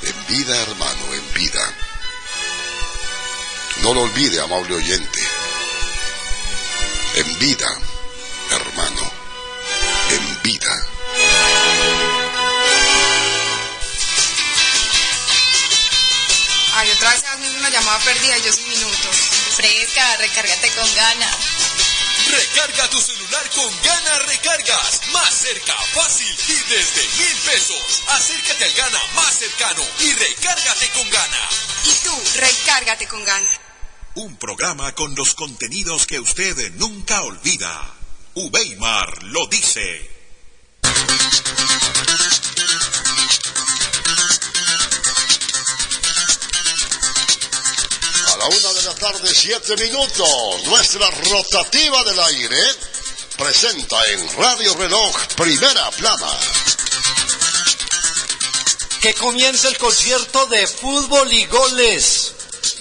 En 0.03 0.27
vida, 0.27 0.57
hermano, 0.63 1.15
en 1.15 1.35
vida. 1.35 1.75
No 3.83 3.93
lo 3.95 4.03
olvide, 4.03 4.41
amable 4.41 4.77
oyente. 4.77 5.21
En 7.17 7.39
vida, 7.39 7.69
hermano, 8.51 9.13
en 10.11 10.43
vida. 10.43 10.87
Ay, 16.77 16.91
otra 16.91 17.11
vez 17.11 17.23
una 17.59 17.71
llamada 17.71 17.99
perdida 18.01 18.39
yo 18.39 18.53
sin 18.53 18.69
minutos. 18.69 19.17
Fresca, 19.57 20.17
recárgate 20.17 20.69
con 20.71 20.95
ganas. 20.95 21.37
Recarga 22.37 22.91
tu 22.91 23.01
celular 23.01 23.51
con 23.51 23.83
Gana 23.83 24.19
Recargas. 24.27 25.01
Más 25.13 25.33
cerca, 25.33 25.75
fácil 25.95 26.35
y 26.49 26.55
desde 26.69 27.03
mil 27.19 27.37
pesos. 27.47 28.03
Acércate 28.09 28.65
al 28.65 28.73
Gana 28.73 29.01
más 29.15 29.35
cercano 29.39 29.83
y 30.01 30.13
recárgate 30.13 30.89
con 30.91 31.09
Gana. 31.11 31.49
Y 31.85 31.93
tú, 32.03 32.23
recárgate 32.41 33.07
con 33.07 33.25
ganas. 33.25 33.61
Un 34.17 34.37
programa 34.37 34.95
con 34.95 35.15
los 35.15 35.35
contenidos 35.35 36.07
que 36.07 36.19
usted 36.19 36.73
nunca 36.73 37.23
olvida. 37.23 37.95
Ubeimar 38.35 39.23
lo 39.25 39.47
dice. 39.47 40.11
Tarde, 49.13 49.35
siete 49.35 49.77
minutos. 49.77 50.65
Nuestra 50.65 51.11
rotativa 51.11 52.03
del 52.05 52.19
aire 52.21 52.57
presenta 53.37 54.03
en 54.07 54.37
Radio 54.39 54.75
Reloj 54.77 55.15
Primera 55.37 55.91
Plana. 55.91 56.31
Que 59.03 59.13
comience 59.13 59.69
el 59.69 59.77
concierto 59.77 60.47
de 60.47 60.67
fútbol 60.67 61.31
y 61.35 61.45
goles. 61.45 62.33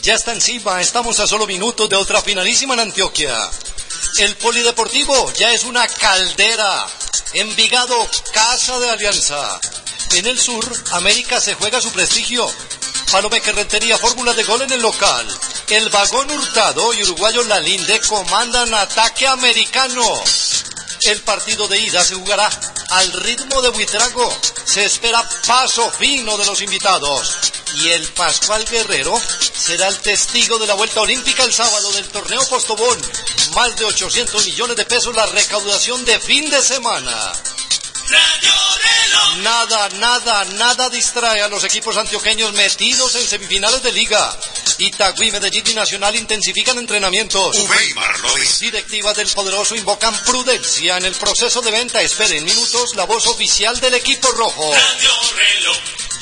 Ya 0.03 0.13
está 0.13 0.32
encima, 0.32 0.80
estamos 0.80 1.20
a 1.20 1.27
solo 1.27 1.46
minutos 1.46 1.89
de 1.89 1.98
otra 1.98 2.22
finalísima 2.22 2.75
en 2.75 2.80
Antioquia. 2.80 3.38
El 4.20 4.34
polideportivo 4.38 5.34
ya 5.34 5.51
es 5.51 5.65
una 5.65 5.86
caldera. 5.89 6.88
Envigado, 7.34 8.10
casa 8.32 8.80
de 8.80 8.89
alianza. 8.92 9.60
En 10.13 10.25
el 10.25 10.39
sur, 10.39 10.65
América 10.92 11.42
se 11.42 11.56
juega 11.56 11.82
su 11.82 11.92
prestigio. 11.92 12.50
Palomeque 13.12 13.51
Rentería, 13.51 13.98
fórmula 13.98 14.33
de 14.33 14.43
gol 14.43 14.62
en 14.62 14.72
el 14.72 14.81
local. 14.81 15.27
El 15.69 15.89
vagón 15.89 16.29
hurtado 16.31 16.93
y 16.93 17.03
uruguayo 17.03 17.43
Lalinde 17.43 18.00
comandan 18.01 18.74
ataque 18.74 19.27
americano. 19.27 20.03
El 21.01 21.19
partido 21.22 21.67
de 21.67 21.79
ida 21.79 22.03
se 22.03 22.15
jugará 22.15 22.50
al 22.89 23.12
ritmo 23.12 23.62
de 23.62 23.69
Buitrago. 23.69 24.38
Se 24.65 24.86
espera 24.86 25.27
paso 25.45 25.91
fino 25.91 26.38
de 26.38 26.45
los 26.45 26.62
invitados. 26.62 27.36
Y 27.75 27.89
el 27.89 28.07
Pascual 28.10 28.65
Guerrero 28.65 29.19
será 29.57 29.88
el 29.88 29.98
testigo 30.00 30.60
de 30.60 30.67
la 30.67 30.75
vuelta 30.75 31.01
olímpica 31.01 31.43
el 31.43 31.53
sábado 31.53 31.91
del 31.91 32.07
torneo 32.10 32.48
Postobón. 32.48 33.00
Más 33.55 33.75
de 33.75 33.86
800 33.86 34.45
millones 34.45 34.77
de 34.77 34.86
pesos 34.86 35.15
la 35.15 35.25
recaudación 35.25 36.05
de 36.05 36.19
fin 36.19 36.50
de 36.50 36.62
semana. 36.62 37.33
Nada, 39.43 39.89
nada, 40.00 40.46
nada 40.46 40.89
distrae 40.89 41.41
a 41.41 41.48
los 41.48 41.63
equipos 41.63 41.98
antioqueños 41.98 42.53
metidos 42.53 43.15
en 43.15 43.27
semifinales 43.27 43.84
de 43.84 43.91
liga. 43.91 44.39
Itagüí, 44.77 45.32
Medellín 45.32 45.63
y 45.67 45.74
Nacional 45.74 46.15
intensifican 46.15 46.77
entrenamientos. 46.77 47.58
Directivas 48.60 49.15
del 49.15 49.27
Poderoso 49.27 49.75
invocan 49.75 50.15
prudencia 50.24 50.98
en 50.98 51.05
el 51.05 51.15
proceso 51.15 51.62
de 51.62 51.72
venta. 51.72 52.01
Esperen 52.01 52.43
minutos 52.46 52.96
la 52.96 53.05
voz 53.05 53.27
oficial 53.27 53.79
del 53.79 53.96
equipo 53.96 54.32
rojo. 54.32 54.72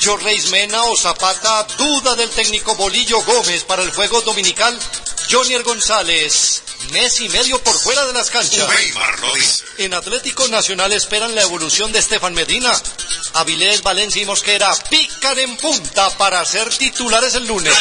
Jorreis 0.02 0.50
Mena 0.50 0.82
o 0.84 0.96
Zapata, 0.96 1.64
duda 1.78 2.16
del 2.16 2.28
técnico 2.30 2.74
Bolillo 2.74 3.22
Gómez 3.22 3.62
para 3.62 3.82
el 3.82 3.92
juego 3.92 4.20
dominical. 4.22 4.76
Jonier 5.30 5.62
González, 5.62 6.62
mes 6.90 7.20
y 7.20 7.28
medio 7.28 7.62
por 7.62 7.78
fuera 7.78 8.04
de 8.06 8.12
las 8.12 8.28
canchas. 8.28 8.68
En 9.78 9.94
Atlético 9.94 10.48
Nacional 10.48 10.92
esperan 10.92 11.34
la 11.36 11.42
evolución 11.42 11.92
de 11.92 12.00
Estefan 12.00 12.34
Medina. 12.34 12.72
Avilés, 13.34 13.82
Valencia 13.82 14.20
y 14.20 14.26
Mosquera 14.26 14.74
pican 14.90 15.38
en 15.38 15.56
punta 15.56 16.10
para 16.18 16.44
ser 16.44 16.68
titulares 16.76 17.34
el 17.34 17.46
lunes. 17.46 17.72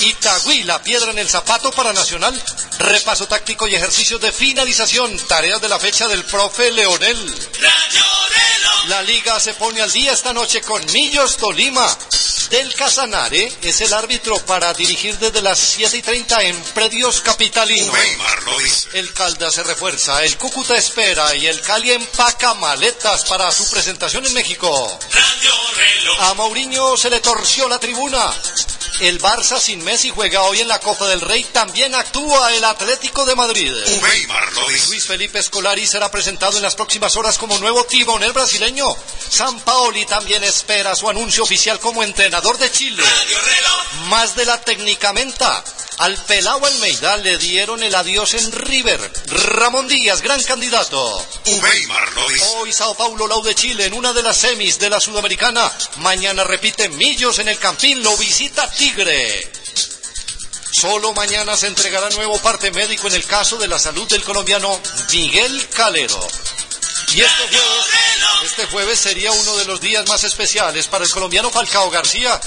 Itagüí, 0.00 0.64
la 0.64 0.82
piedra 0.82 1.12
en 1.12 1.18
el 1.18 1.28
zapato 1.28 1.70
para 1.70 1.92
Nacional. 1.92 2.34
Repaso 2.78 3.28
táctico 3.28 3.68
y 3.68 3.76
ejercicios 3.76 4.20
de 4.20 4.32
finalización. 4.32 5.16
Tareas 5.28 5.60
de 5.60 5.68
la 5.68 5.78
fecha 5.78 6.08
del 6.08 6.24
profe 6.24 6.72
Leonel. 6.72 7.16
La 8.86 9.02
liga 9.02 9.38
se 9.38 9.54
pone 9.54 9.80
al 9.80 9.92
día 9.92 10.12
esta 10.12 10.32
noche 10.32 10.60
con 10.60 10.84
Millos 10.92 11.36
Tolima. 11.36 11.96
Del 12.50 12.74
Casanare 12.74 13.52
es 13.62 13.80
el 13.80 13.92
árbitro 13.92 14.36
para 14.44 14.74
dirigir 14.74 15.16
desde 15.18 15.40
las 15.40 15.58
7 15.58 15.96
y 15.96 16.02
30 16.02 16.42
en 16.42 16.60
Predios 16.74 17.20
Capitalinos. 17.20 17.94
El 18.92 19.12
Calda 19.12 19.50
se 19.50 19.62
refuerza, 19.62 20.24
el 20.24 20.36
Cúcuta 20.36 20.76
espera 20.76 21.36
y 21.36 21.46
el 21.46 21.60
Cali 21.60 21.92
empaca 21.92 22.54
maletas 22.54 23.24
para 23.26 23.52
su 23.52 23.70
presentación 23.70 24.26
en 24.26 24.34
México. 24.34 24.98
A 26.20 26.34
Mourinho 26.34 26.96
se 26.96 27.10
le 27.10 27.20
torció 27.20 27.68
la 27.68 27.78
tribuna. 27.78 28.34
El 29.00 29.18
Barça 29.18 29.58
sin 29.58 29.82
Messi 29.82 30.10
juega 30.10 30.42
hoy 30.42 30.60
en 30.60 30.68
la 30.68 30.78
Copa 30.78 31.08
del 31.08 31.22
Rey. 31.22 31.42
También 31.44 31.94
actúa 31.94 32.54
el 32.54 32.62
Atlético 32.62 33.24
de 33.24 33.34
Madrid. 33.34 33.72
Luis 34.88 35.06
Felipe 35.06 35.42
Scolari 35.42 35.86
será 35.86 36.10
presentado 36.10 36.58
en 36.58 36.62
las 36.62 36.74
próximas 36.74 37.16
horas 37.16 37.38
como 37.38 37.58
nuevo 37.58 37.84
timonel 37.84 38.32
brasileño. 38.32 38.84
San 39.30 39.58
Paoli 39.60 40.04
también 40.04 40.44
espera 40.44 40.94
su 40.94 41.08
anuncio 41.08 41.44
oficial 41.44 41.80
como 41.80 42.02
entrenador 42.02 42.58
de 42.58 42.70
Chile. 42.70 43.02
Más 44.08 44.36
de 44.36 44.44
la 44.44 44.60
técnicamenta. 44.60 45.64
Al 45.98 46.16
Pelao 46.16 46.64
Almeida 46.64 47.18
le 47.18 47.36
dieron 47.36 47.82
el 47.82 47.94
adiós 47.94 48.32
en 48.32 48.52
River. 48.52 49.12
Ramón 49.26 49.86
Díaz, 49.86 50.22
gran 50.22 50.42
candidato. 50.44 51.26
Hoy 52.54 52.72
Sao 52.72 52.94
Paulo 52.94 53.26
Lau 53.26 53.42
de 53.42 53.54
Chile 53.54 53.84
en 53.84 53.92
una 53.92 54.14
de 54.14 54.22
las 54.22 54.38
semis 54.38 54.78
de 54.78 54.88
la 54.88 54.98
Sudamericana. 54.98 55.70
Mañana 55.96 56.44
repite 56.44 56.88
Millos 56.88 57.38
en 57.38 57.48
el 57.48 57.58
Campín, 57.58 58.02
lo 58.02 58.16
visita 58.16 58.70
Tigre. 58.94 59.52
Solo 60.72 61.12
mañana 61.12 61.56
se 61.56 61.68
entregará 61.68 62.10
nuevo 62.10 62.38
parte 62.38 62.72
médico 62.72 63.06
en 63.06 63.14
el 63.14 63.24
caso 63.24 63.56
de 63.56 63.68
la 63.68 63.78
salud 63.78 64.08
del 64.08 64.22
colombiano 64.24 64.80
Miguel 65.12 65.68
Calero. 65.68 66.18
Y 67.14 67.20
este 67.20 67.48
jueves, 67.48 67.86
este 68.44 68.66
jueves 68.66 68.98
sería 68.98 69.30
uno 69.30 69.56
de 69.56 69.64
los 69.66 69.80
días 69.80 70.08
más 70.08 70.24
especiales 70.24 70.88
para 70.88 71.04
el 71.04 71.10
colombiano 71.10 71.50
Falcao 71.50 71.88
García. 71.90 72.40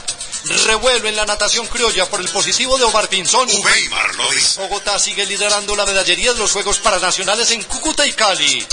Revuelo 0.46 1.08
en 1.08 1.16
la 1.16 1.26
natación 1.26 1.68
criolla 1.68 2.10
por 2.10 2.20
el 2.20 2.28
positivo 2.30 2.78
de 2.78 2.84
Omar 2.84 3.08
Pinzón. 3.08 3.50
Weimar 3.50 4.16
lo 4.16 4.30
dice. 4.32 4.60
Bogotá 4.60 5.00
sigue 5.00 5.26
liderando 5.26 5.76
la 5.76 5.86
medallería 5.86 6.34
de 6.34 6.40
los 6.40 6.52
Juegos 6.52 6.80
Paranacionales 6.80 7.52
en 7.52 7.64
Cúcuta 7.64 8.06
y 8.06 8.14
Cali. 8.14 8.66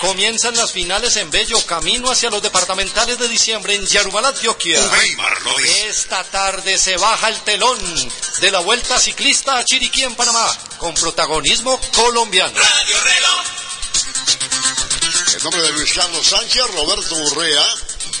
Comienzan 0.00 0.56
las 0.56 0.72
finales 0.72 1.16
en 1.16 1.30
Bello, 1.30 1.64
camino 1.66 2.10
hacia 2.10 2.30
los 2.30 2.42
departamentales 2.42 3.18
de 3.18 3.28
diciembre 3.28 3.74
en 3.74 3.86
Yarumal, 3.86 4.26
Antioquia. 4.26 4.80
Weimar 4.80 5.42
lo 5.42 5.56
dice. 5.58 5.88
Esta 5.88 6.22
tarde 6.24 6.78
se 6.78 6.96
baja 6.96 7.28
el 7.28 7.40
telón 7.40 7.78
de 8.40 8.50
la 8.50 8.60
Vuelta 8.60 8.98
Ciclista 8.98 9.58
a 9.58 9.64
Chiriquí 9.64 10.04
en 10.04 10.14
Panamá, 10.14 10.46
con 10.78 10.94
protagonismo 10.94 11.80
colombiano. 11.96 12.60
En 15.36 15.42
nombre 15.42 15.62
de 15.62 15.72
Luis 15.72 15.92
Carlos 15.92 16.26
Sánchez, 16.26 16.62
Roberto 16.74 17.16
Urrea, 17.16 17.66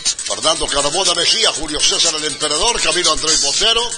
Fernando 0.04 0.66
Carmona 0.66 1.14
Mejía, 1.14 1.52
Julio 1.52 1.80
César 1.80 2.14
el 2.14 2.24
Emperador, 2.24 2.80
Camilo 2.80 3.12
Andrés 3.12 3.40
Botero, 3.42 3.90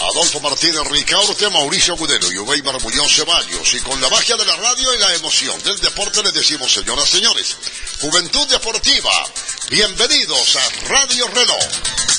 Adolfo 0.00 0.40
Martínez 0.40 0.82
Ricaurte, 0.90 1.48
Mauricio 1.50 1.96
Gudelo 1.96 2.30
y 2.30 2.38
Weimar 2.38 2.80
Muñoz 2.82 3.14
Ceballos. 3.14 3.74
Y 3.74 3.80
con 3.80 4.00
la 4.00 4.08
magia 4.10 4.36
de 4.36 4.44
la 4.44 4.56
radio 4.56 4.94
y 4.94 4.98
la 4.98 5.14
emoción 5.14 5.62
del 5.62 5.78
deporte 5.80 6.22
les 6.22 6.34
decimos, 6.34 6.72
señoras, 6.72 7.08
señores, 7.08 7.56
Juventud 8.00 8.46
Deportiva, 8.48 9.12
bienvenidos 9.70 10.56
a 10.56 10.88
Radio 10.88 11.26
Reloj. 11.28 12.13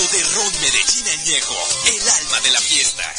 De 0.00 0.24
Ron 0.24 0.60
Medellín 0.62 1.08
Añejo, 1.08 1.68
el 1.84 2.08
alma 2.08 2.40
de 2.40 2.50
la 2.52 2.60
fiesta. 2.60 3.14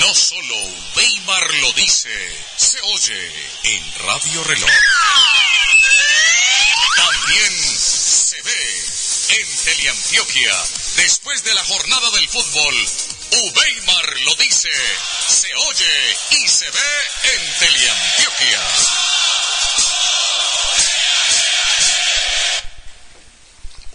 No 0.00 0.12
solo 0.12 0.56
Weimar 0.96 1.54
lo 1.54 1.72
dice, 1.74 2.10
se 2.56 2.80
oye 2.80 3.32
en 3.62 3.94
Radio 4.00 4.42
Reloj. 4.42 4.70
También 6.96 7.78
se 7.78 8.42
ve 8.42 8.84
en 9.28 9.56
Teleantioquia. 9.58 10.64
Después 10.96 11.44
de 11.44 11.54
la 11.54 11.64
jornada 11.64 12.10
del 12.10 12.28
fútbol, 12.28 12.88
Weimar 13.54 14.20
lo 14.22 14.34
dice, 14.34 14.72
se 15.28 15.54
oye 15.54 16.16
y 16.42 16.48
se 16.48 16.68
ve 16.68 17.08
en 17.34 17.58
Teleantioquia. 17.60 19.21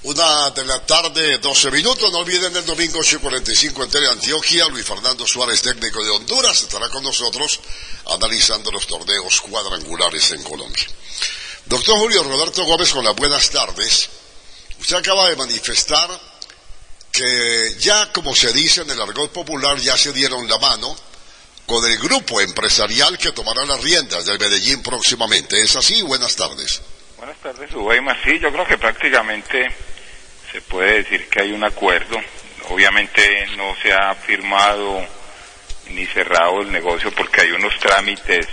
Una 0.07 0.51
de 0.51 0.63
la 0.63 0.79
tarde, 0.85 1.37
12 1.37 1.69
minutos. 1.69 2.09
No 2.13 2.19
olviden 2.19 2.55
el 2.55 2.65
domingo 2.65 2.99
8.45 2.99 3.83
en 3.83 3.89
Tele 3.89 4.07
Antioquia. 4.07 4.65
Luis 4.69 4.85
Fernando 4.85 5.27
Suárez, 5.27 5.61
técnico 5.61 6.01
de 6.01 6.09
Honduras, 6.11 6.61
estará 6.61 6.87
con 6.87 7.03
nosotros 7.03 7.59
analizando 8.05 8.71
los 8.71 8.87
torneos 8.87 9.41
cuadrangulares 9.41 10.31
en 10.31 10.43
Colombia. 10.43 10.85
Doctor 11.65 11.97
Julio 11.97 12.23
Roberto 12.23 12.63
Gómez, 12.63 12.93
con 12.93 13.03
las 13.03 13.17
buenas 13.17 13.49
tardes. 13.49 14.07
Usted 14.79 14.95
acaba 14.95 15.27
de 15.27 15.35
manifestar 15.35 16.09
que 17.11 17.75
ya, 17.77 18.09
como 18.13 18.33
se 18.33 18.53
dice 18.53 18.83
en 18.83 18.89
el 18.91 19.01
argot 19.01 19.33
popular, 19.33 19.77
ya 19.77 19.97
se 19.97 20.13
dieron 20.13 20.47
la 20.47 20.57
mano 20.57 20.95
con 21.65 21.83
el 21.83 21.97
grupo 21.97 22.39
empresarial 22.39 23.17
que 23.17 23.33
tomará 23.33 23.65
las 23.65 23.83
riendas 23.83 24.25
del 24.25 24.39
Medellín 24.39 24.81
próximamente. 24.81 25.61
¿Es 25.61 25.75
así? 25.75 26.01
Buenas 26.01 26.37
tardes. 26.37 26.81
Buenas 27.17 27.37
tardes, 27.39 27.73
Ubaima. 27.73 28.15
Sí, 28.23 28.39
yo 28.39 28.53
creo 28.53 28.65
que 28.65 28.77
prácticamente 28.77 29.75
se 30.57 30.61
puede 30.63 31.03
decir 31.03 31.29
que 31.29 31.43
hay 31.43 31.51
un 31.51 31.63
acuerdo. 31.63 32.19
Obviamente 32.69 33.45
no 33.57 33.75
se 33.75 33.93
ha 33.93 34.15
firmado 34.15 35.05
ni 35.91 36.03
cerrado 36.07 36.61
el 36.61 36.71
negocio 36.71 37.11
porque 37.11 37.41
hay 37.41 37.51
unos 37.51 37.77
trámites 37.77 38.47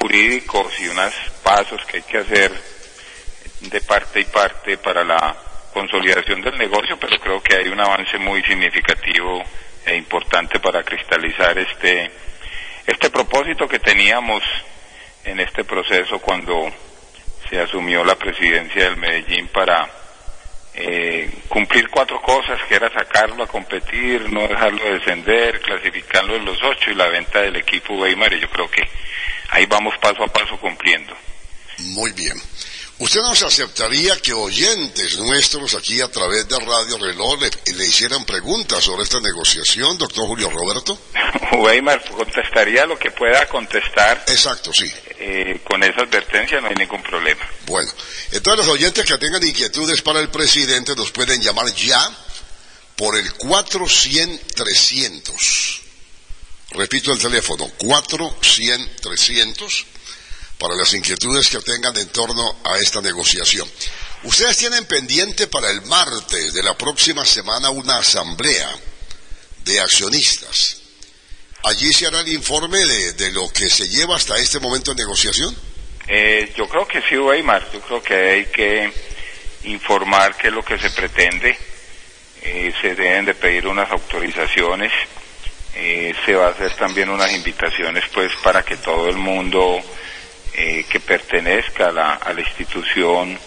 jurídicos 0.00 0.72
y 0.80 0.88
unos 0.88 1.14
pasos 1.44 1.84
que 1.86 1.98
hay 1.98 2.02
que 2.02 2.18
hacer 2.18 2.52
de 3.60 3.80
parte 3.82 4.20
y 4.20 4.24
parte 4.24 4.76
para 4.78 5.04
la 5.04 5.36
consolidación 5.72 6.42
del 6.42 6.58
negocio, 6.58 6.98
pero 6.98 7.16
creo 7.20 7.40
que 7.40 7.58
hay 7.58 7.68
un 7.68 7.80
avance 7.80 8.18
muy 8.18 8.42
significativo 8.42 9.40
e 9.86 9.94
importante 9.94 10.58
para 10.58 10.82
cristalizar 10.82 11.56
este 11.56 12.10
este 12.88 13.08
propósito 13.08 13.68
que 13.68 13.78
teníamos 13.78 14.42
en 15.22 15.38
este 15.38 15.62
proceso 15.62 16.18
cuando 16.18 16.72
se 17.48 17.60
asumió 17.60 18.02
la 18.02 18.16
presidencia 18.16 18.86
del 18.86 18.96
Medellín 18.96 19.46
para 19.46 20.03
eh, 20.74 21.30
cumplir 21.48 21.88
cuatro 21.88 22.20
cosas, 22.20 22.58
que 22.68 22.74
era 22.74 22.90
sacarlo 22.92 23.44
a 23.44 23.46
competir, 23.46 24.30
no 24.32 24.46
dejarlo 24.46 24.84
descender, 24.92 25.60
clasificarlo 25.60 26.36
en 26.36 26.44
los 26.44 26.62
ocho 26.62 26.90
y 26.90 26.94
la 26.94 27.08
venta 27.08 27.40
del 27.42 27.56
equipo 27.56 27.94
Weimar. 27.94 28.32
Y 28.32 28.40
yo 28.40 28.50
creo 28.50 28.70
que 28.70 28.82
ahí 29.50 29.66
vamos 29.66 29.96
paso 29.98 30.24
a 30.24 30.28
paso 30.28 30.58
cumpliendo. 30.58 31.16
Muy 31.78 32.12
bien. 32.12 32.36
¿Usted 32.96 33.22
nos 33.22 33.42
aceptaría 33.42 34.16
que 34.20 34.32
oyentes 34.32 35.18
nuestros 35.18 35.74
aquí 35.74 36.00
a 36.00 36.06
través 36.08 36.48
de 36.48 36.56
Radio 36.60 36.96
Reloj 36.98 37.40
le, 37.40 37.50
le 37.74 37.86
hicieran 37.86 38.24
preguntas 38.24 38.84
sobre 38.84 39.02
esta 39.02 39.18
negociación, 39.20 39.98
doctor 39.98 40.28
Julio 40.28 40.48
Roberto? 40.48 40.96
Weimar 41.58 42.08
contestaría 42.08 42.86
lo 42.86 42.96
que 42.96 43.10
pueda 43.10 43.48
contestar. 43.48 44.22
Exacto, 44.28 44.72
sí. 44.72 44.88
Eh, 45.18 45.58
con 45.64 45.82
esa 45.82 46.02
advertencia 46.02 46.60
no 46.60 46.68
hay 46.68 46.76
ningún 46.76 47.02
problema. 47.02 47.44
Bueno, 47.66 47.90
entonces 48.30 48.64
los 48.64 48.74
oyentes 48.74 49.04
que 49.04 49.18
tengan 49.18 49.44
inquietudes 49.44 50.00
para 50.00 50.20
el 50.20 50.28
presidente 50.28 50.94
nos 50.94 51.10
pueden 51.10 51.42
llamar 51.42 51.66
ya 51.74 51.98
por 52.94 53.16
el 53.16 53.28
400-300. 53.38 55.80
Repito 56.70 57.12
el 57.12 57.18
teléfono, 57.18 57.68
400-300 57.78 59.84
para 60.64 60.76
las 60.76 60.94
inquietudes 60.94 61.48
que 61.48 61.60
tengan 61.60 61.94
en 61.98 62.08
torno 62.08 62.56
a 62.64 62.78
esta 62.78 63.02
negociación. 63.02 63.68
Ustedes 64.22 64.56
tienen 64.56 64.86
pendiente 64.86 65.46
para 65.46 65.70
el 65.70 65.82
martes 65.82 66.54
de 66.54 66.62
la 66.62 66.72
próxima 66.72 67.22
semana 67.26 67.68
una 67.68 67.98
asamblea 67.98 68.74
de 69.62 69.80
accionistas. 69.80 70.80
allí 71.64 71.92
se 71.92 72.06
hará 72.06 72.20
el 72.20 72.28
informe 72.28 72.78
de, 72.78 73.12
de 73.12 73.32
lo 73.32 73.46
que 73.50 73.68
se 73.68 73.86
lleva 73.88 74.16
hasta 74.16 74.38
este 74.38 74.58
momento 74.58 74.94
de 74.94 75.02
negociación. 75.02 75.54
Eh, 76.08 76.50
yo 76.56 76.66
creo 76.66 76.88
que 76.88 77.02
sí, 77.02 77.18
Weimar. 77.18 77.70
Yo 77.70 77.82
creo 77.82 78.02
que 78.02 78.14
hay 78.14 78.46
que 78.46 78.90
informar 79.64 80.34
qué 80.38 80.48
es 80.48 80.54
lo 80.54 80.64
que 80.64 80.78
se 80.78 80.88
pretende. 80.88 81.58
Eh, 82.40 82.72
se 82.80 82.94
deben 82.94 83.26
de 83.26 83.34
pedir 83.34 83.66
unas 83.66 83.90
autorizaciones. 83.90 84.92
Eh, 85.74 86.14
se 86.24 86.34
va 86.34 86.46
a 86.46 86.50
hacer 86.52 86.72
también 86.76 87.10
unas 87.10 87.30
invitaciones, 87.34 88.04
pues, 88.14 88.32
para 88.42 88.62
que 88.62 88.78
todo 88.78 89.10
el 89.10 89.16
mundo 89.16 89.82
eh, 90.54 90.84
que 90.88 91.00
pertenezca 91.00 91.88
a 91.88 91.92
la, 91.92 92.40
institución 92.40 93.38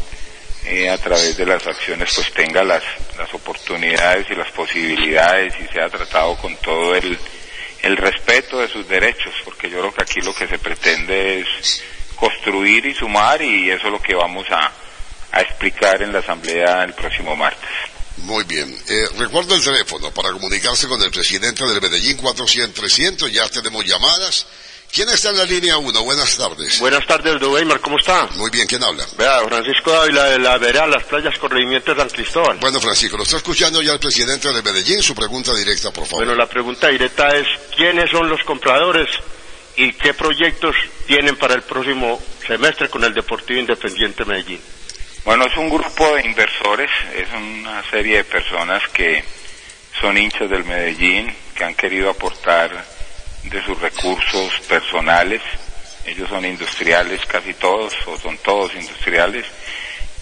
eh, 0.66 0.90
a 0.90 0.98
través 0.98 1.38
de 1.38 1.46
las 1.46 1.66
acciones, 1.66 2.12
pues, 2.14 2.32
tenga 2.34 2.64
las, 2.64 2.84
las 3.18 3.34
oportunidades 3.34 4.28
y 4.30 4.36
las 4.36 4.52
posibilidades 4.52 5.54
y 5.60 5.72
sea 5.72 5.90
tratado 5.90 6.36
con 6.38 6.56
todo 6.58 6.96
el, 6.96 7.18
el 7.84 7.98
respeto 7.98 8.60
de 8.60 8.68
sus 8.68 8.88
derechos, 8.88 9.34
porque 9.46 9.70
yo 9.70 9.80
creo 9.80 9.94
que 9.94 10.04
aquí 10.04 10.22
lo 10.22 10.34
que 10.34 10.48
se 10.48 10.60
pretende 10.60 11.40
es 11.40 11.84
construir 12.16 12.86
y 12.86 12.94
sumar 12.94 13.42
y 13.42 13.70
eso 13.70 13.88
es 13.88 13.94
lo 13.94 14.02
que 14.02 14.16
vamos 14.16 14.46
a, 14.52 14.72
a 15.32 15.42
explicar 15.42 16.02
en 16.02 16.12
la 16.12 16.20
asamblea 16.20 16.84
el 16.84 16.94
próximo 16.94 17.36
martes. 17.36 17.70
Muy 18.18 18.44
bien. 18.46 18.76
Eh, 18.88 19.06
recuerdo 19.18 19.56
el 19.56 19.64
teléfono 19.64 20.12
para 20.12 20.32
comunicarse 20.32 20.88
con 20.88 21.02
el 21.02 21.12
presidente 21.12 21.64
del 21.66 21.82
Medellín 21.82 22.18
400-300. 22.18 23.30
Ya 23.30 23.48
tenemos 23.50 23.86
llamadas. 23.86 24.48
¿Quién 24.92 25.10
está 25.10 25.30
en 25.30 25.38
la 25.38 25.44
línea 25.44 25.78
1? 25.78 26.04
Buenas 26.04 26.38
tardes. 26.38 26.80
Buenas 26.80 27.06
tardes, 27.06 27.40
don 27.40 27.54
Weimar, 27.54 27.80
¿cómo 27.80 28.00
está? 28.00 28.28
Muy 28.36 28.50
bien, 28.50 28.66
¿quién 28.68 28.84
habla? 28.84 29.06
Vea, 29.18 29.42
Francisco 29.48 29.94
Ávila 29.94 30.24
de 30.26 30.40
la 30.40 30.58
vereda 30.58 30.88
Las 30.88 31.04
Playas 31.04 31.38
Corregimiento 31.38 31.94
de 31.94 32.00
San 32.00 32.10
Cristóbal. 32.10 32.58
Bueno, 32.60 32.80
Francisco, 32.80 33.18
lo 33.18 33.24
está 33.24 33.38
escuchando 33.38 33.82
ya 33.82 33.94
el 33.94 34.00
presidente 34.00 34.52
del 34.52 34.64
Medellín. 34.64 35.04
Su 35.04 35.14
pregunta 35.14 35.54
directa, 35.54 35.92
por 35.92 36.06
favor. 36.06 36.26
Bueno, 36.26 36.40
la 36.40 36.48
pregunta 36.50 36.88
directa 36.88 37.28
es, 37.36 37.48
¿quiénes 37.76 38.10
son 38.10 38.28
los 38.28 38.42
compradores 38.44 39.08
y 39.76 39.94
qué 39.94 40.14
proyectos 40.16 40.76
tienen 41.06 41.36
para 41.36 41.54
el 41.54 41.62
próximo 41.62 42.20
semestre 42.46 42.90
con 42.90 43.04
el 43.04 43.14
Deportivo 43.14 43.60
Independiente 43.60 44.26
Medellín? 44.26 44.62
Bueno, 45.26 45.46
es 45.46 45.56
un 45.58 45.70
grupo 45.70 46.16
de 46.16 46.26
inversores, 46.26 46.90
es 47.16 47.28
una 47.34 47.84
serie 47.92 48.18
de 48.18 48.24
personas 48.24 48.82
que 48.94 49.24
son 50.02 50.18
hinchas 50.18 50.50
del 50.50 50.64
Medellín, 50.64 51.32
que 51.54 51.64
han 51.66 51.76
querido 51.76 52.10
aportar 52.10 52.97
de 53.50 53.64
sus 53.64 53.80
recursos 53.80 54.60
personales. 54.68 55.42
Ellos 56.06 56.30
son 56.30 56.46
industriales, 56.46 57.26
casi 57.26 57.54
todos, 57.54 57.94
o 58.06 58.18
son 58.18 58.38
todos 58.38 58.74
industriales, 58.76 59.46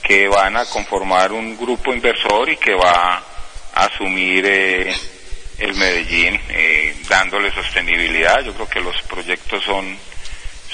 que 0.01 0.27
van 0.27 0.57
a 0.57 0.65
conformar 0.65 1.31
un 1.31 1.57
grupo 1.57 1.93
inversor 1.93 2.49
y 2.49 2.57
que 2.57 2.73
va 2.73 3.23
a 3.73 3.85
asumir 3.85 4.45
eh, 4.45 4.93
el 5.59 5.73
Medellín, 5.75 6.39
eh, 6.49 6.95
dándole 7.07 7.51
sostenibilidad. 7.51 8.41
Yo 8.43 8.53
creo 8.53 8.69
que 8.69 8.81
los 8.81 9.01
proyectos 9.03 9.63
son 9.63 9.97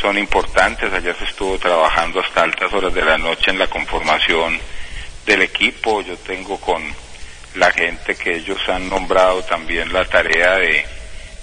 son 0.02 0.18
importantes. 0.18 0.92
Ayer 0.92 1.16
se 1.16 1.26
estuvo 1.26 1.58
trabajando 1.60 2.20
hasta 2.20 2.42
altas 2.42 2.74
horas 2.74 2.94
de 2.94 3.04
la 3.04 3.18
noche 3.18 3.52
en 3.52 3.60
la 3.60 3.68
conformación 3.68 4.60
del 5.26 5.44
equipo. 5.44 6.02
Yo 6.02 6.18
tengo 6.18 6.60
con 6.60 6.82
la 7.56 7.72
gente 7.72 8.16
que 8.16 8.38
ellos 8.38 8.58
han 8.68 8.90
nombrado 8.90 9.44
también 9.44 9.94
la 9.94 10.04
tarea 10.06 10.56
de 10.56 10.86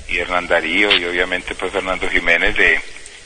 y 0.08 0.18
Hernán 0.18 0.46
Darío 0.46 0.96
y 0.96 1.04
obviamente 1.04 1.54
pues 1.54 1.72
Fernando 1.72 2.08
Jiménez 2.08 2.56
de 2.56 2.80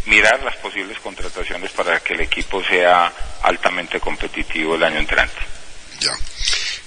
mirar 0.06 0.42
las 0.42 0.56
posibles 0.56 0.98
contrataciones 0.98 1.70
para 1.72 2.00
que 2.00 2.14
el 2.14 2.20
equipo 2.22 2.62
sea 2.64 3.12
altamente 3.42 4.00
competitivo 4.00 4.74
el 4.74 4.82
año 4.82 4.98
entrante. 4.98 5.38
Ya. 6.00 6.12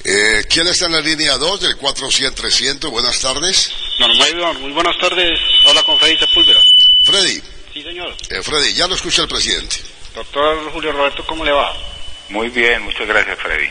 Eh, 0.03 0.45
¿Quién 0.49 0.67
está 0.67 0.86
en 0.86 0.91
la 0.91 1.01
línea 1.01 1.38
2 1.38 1.62
del 1.62 1.77
400-300? 1.77 2.91
Buenas 2.91 3.19
tardes. 3.21 3.73
Normal, 3.99 4.60
muy 4.60 4.71
buenas 4.71 4.97
tardes. 4.99 5.39
Hola 5.65 5.81
con 5.84 5.97
Freddy 5.97 6.17
Sepúlveda. 6.17 6.62
Freddy. 7.05 7.41
Sí, 7.73 7.81
señor. 7.81 8.15
Eh, 8.29 8.41
Freddy, 8.43 8.73
ya 8.73 8.88
lo 8.88 8.95
escucha 8.95 9.23
el 9.23 9.27
presidente. 9.27 9.77
Doctor 10.13 10.71
Julio 10.71 10.91
Roberto, 10.91 11.25
¿cómo 11.25 11.43
le 11.43 11.51
va? 11.51 11.73
Muy 12.29 12.49
bien, 12.49 12.84
muchas 12.84 13.08
gracias 13.08 13.38
Freddy. 13.39 13.69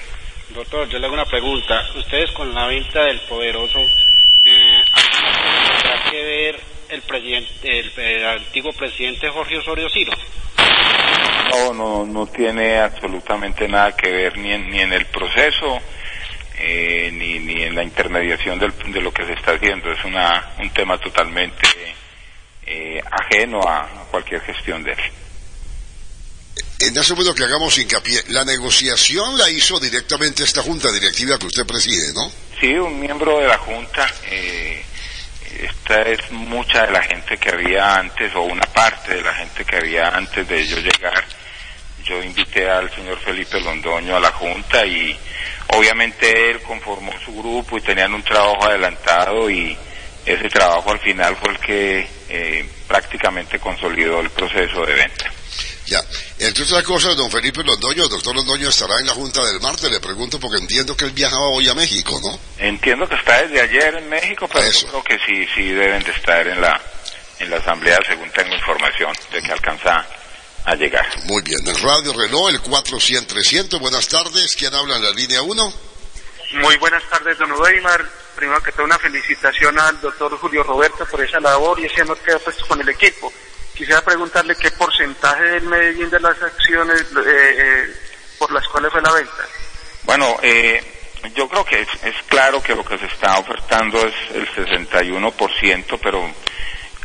Doctor, 0.51 0.89
yo 0.89 0.99
le 0.99 1.07
hago 1.07 1.15
una 1.15 1.25
pregunta. 1.25 1.89
Ustedes 1.97 2.31
con 2.33 2.55
la 2.55 2.67
venta 2.67 3.03
del 3.05 3.21
poderoso, 3.23 3.79
eh, 4.45 4.84
¿tendrá 5.45 6.11
que 6.11 6.23
ver 6.25 6.61
el 6.91 7.03
presidente, 7.03 7.79
el, 7.81 7.93
el 7.99 8.27
antiguo 8.27 8.73
presidente 8.73 9.29
Jorge 9.31 9.59
Osorio 9.59 9.89
Ciro? 9.91 10.13
No, 11.51 11.73
no, 11.73 12.07
no 12.07 12.27
tiene 12.27 12.79
absolutamente 12.79 13.69
nada 13.69 13.95
que 13.97 14.11
ver 14.11 14.37
ni 14.39 14.53
en, 14.53 14.71
ni 14.71 14.81
en 14.81 14.93
el 14.93 15.07
proceso, 15.07 15.81
eh, 16.59 17.11
ni, 17.13 17.39
ni 17.39 17.63
en 17.63 17.75
la 17.75 17.83
intermediación 17.85 18.59
del- 18.59 18.73
de 18.93 19.01
lo 19.01 19.13
que 19.13 19.25
se 19.25 19.33
está 19.35 19.53
haciendo. 19.53 19.93
Es 19.93 20.05
una, 20.05 20.55
un 20.59 20.71
tema 20.71 20.99
totalmente 20.99 21.67
eh, 22.67 23.01
ajeno 23.11 23.61
a, 23.63 23.81
a 23.83 24.05
cualquier 24.11 24.41
gestión 24.43 24.83
de 24.83 24.93
él. 24.93 24.99
En 26.81 26.97
eso 26.99 27.15
bueno 27.15 27.35
que 27.35 27.45
hagamos 27.45 27.79
hincapié. 27.79 28.21
La 28.29 28.45
negociación 28.45 29.39
la 29.39 29.49
hizo 29.51 29.79
directamente 29.79 30.43
esta 30.43 30.63
junta 30.63 30.91
directiva 30.93 31.39
que 31.39 31.47
usted 31.47 31.65
preside, 31.67 32.13
¿no? 32.15 32.31
Sí, 32.61 32.75
un 32.75 32.99
miembro 33.01 33.39
de 33.39 33.47
la 33.47 33.59
Junta. 33.59 34.07
eh, 34.31 34.85
esta 35.61 36.03
es 36.03 36.31
mucha 36.31 36.87
de 36.87 36.93
la 36.93 37.03
gente 37.03 37.37
que 37.37 37.51
había 37.51 37.97
antes, 37.97 38.35
o 38.35 38.43
una 38.43 38.67
parte 38.67 39.15
de 39.15 39.23
la 39.23 39.35
gente 39.35 39.65
que 39.65 39.77
había 39.77 40.09
antes 40.09 40.47
de 40.49 40.67
yo 40.67 40.79
llegar. 40.79 41.25
Yo 42.05 42.23
invité 42.23 42.69
al 42.69 42.91
señor 42.95 43.19
Felipe 43.19 43.61
Londoño 43.61 44.17
a 44.17 44.21
la 44.21 44.31
Junta 44.33 44.85
y 44.85 45.17
obviamente 45.69 46.51
él 46.51 46.61
conformó 46.61 47.13
su 47.25 47.35
grupo 47.35 47.79
y 47.79 47.81
tenían 47.81 48.13
un 48.13 48.23
trabajo 48.23 48.67
adelantado 48.67 49.49
y 49.51 49.77
ese 50.27 50.49
trabajo 50.49 50.91
al 50.91 51.01
final 51.01 51.37
fue 51.37 51.53
el 51.53 51.59
que 51.59 52.09
eh, 52.29 52.69
prácticamente 52.87 53.59
consolidó 53.59 54.21
el 54.21 54.31
proceso 54.31 54.85
de 54.85 54.95
venta. 54.95 55.31
Ya. 55.87 56.03
Entre 56.39 56.65
otras 56.65 56.83
cosas, 56.83 57.17
don 57.17 57.31
Felipe 57.31 57.63
Londoño, 57.63 58.05
el 58.05 58.09
doctor 58.09 58.35
Londoño 58.35 58.69
estará 58.69 58.99
en 59.01 59.07
la 59.07 59.13
junta 59.13 59.45
del 59.45 59.61
martes. 59.61 59.91
Le 59.91 60.01
pregunto 60.01 60.41
porque 60.41 60.59
entiendo 60.59 60.97
que 60.97 61.05
él 61.05 61.13
viajaba 61.13 61.49
hoy 61.49 61.69
a 61.69 61.75
México, 61.75 62.19
¿no? 62.23 62.39
Entiendo 62.59 63.09
que 63.09 63.17
está 63.17 63.43
desde 63.43 63.61
ayer 63.61 63.97
en 63.97 64.09
México, 64.09 64.49
pero 64.51 64.71
yo 64.71 64.89
creo 64.89 65.05
que 65.05 65.19
sí, 65.27 65.47
sí 65.55 65.71
deben 65.71 66.03
de 66.03 66.13
estar 66.13 66.47
en 66.47 66.61
la, 66.61 66.81
en 67.39 67.51
la 67.51 67.57
asamblea, 67.59 67.99
según 68.07 68.31
tengo 68.31 68.55
información 68.55 69.13
de 69.31 69.43
que 69.43 69.53
alcanza 69.53 70.07
a 70.65 70.75
llegar. 70.75 71.07
Muy 71.25 71.43
bien. 71.43 71.61
En 71.67 71.83
Radio 71.83 72.13
Reloj, 72.13 72.49
el 72.49 72.63
400-300. 72.63 73.79
Buenas 73.79 74.09
tardes. 74.09 74.57
¿Quién 74.57 74.75
habla 74.75 74.97
en 74.97 75.03
la 75.03 75.11
línea 75.11 75.43
1? 75.43 75.75
Muy 76.55 76.77
buenas 76.77 77.03
tardes, 77.11 77.37
don 77.39 77.53
Weimar. 77.53 78.05
Primero 78.37 78.63
que 78.63 78.73
todo, 78.73 78.85
una 78.85 78.99
felicitación 78.99 79.79
al 79.79 80.01
doctor 80.01 80.37
Julio 80.39 80.63
Roberto 80.63 81.07
por 81.07 81.21
esa 81.23 81.41
labor 81.41 81.79
y 81.81 81.87
ese 81.87 82.03
honor 82.03 82.19
que 82.19 82.33
ha 82.33 82.39
puesto 82.39 82.67
con 82.67 82.81
el 82.81 82.89
equipo. 82.89 83.33
Quisiera 83.75 84.03
preguntarle 84.03 84.55
qué 84.57 84.71
porcentaje 84.71 85.43
del 85.43 85.65
Medellín 85.65 86.09
de 86.09 86.21
las 86.21 86.41
acciones 86.41 87.01
eh, 87.01 87.07
eh, 87.27 87.95
por 88.39 88.53
las 88.53 88.67
cuales 88.69 88.93
fue 88.93 89.03
la 89.03 89.13
venta. 89.13 89.49
Bueno, 90.05 90.37
eh, 90.43 90.81
yo 91.35 91.49
creo 91.49 91.65
que 91.65 91.81
es, 91.81 91.89
es 92.05 92.15
claro 92.29 92.63
que 92.63 92.75
lo 92.75 92.85
que 92.85 92.99
se 92.99 93.07
está 93.07 93.39
ofertando 93.39 94.07
es 94.07 94.15
el 94.35 94.49
61%, 94.49 95.99
pero 96.03 96.31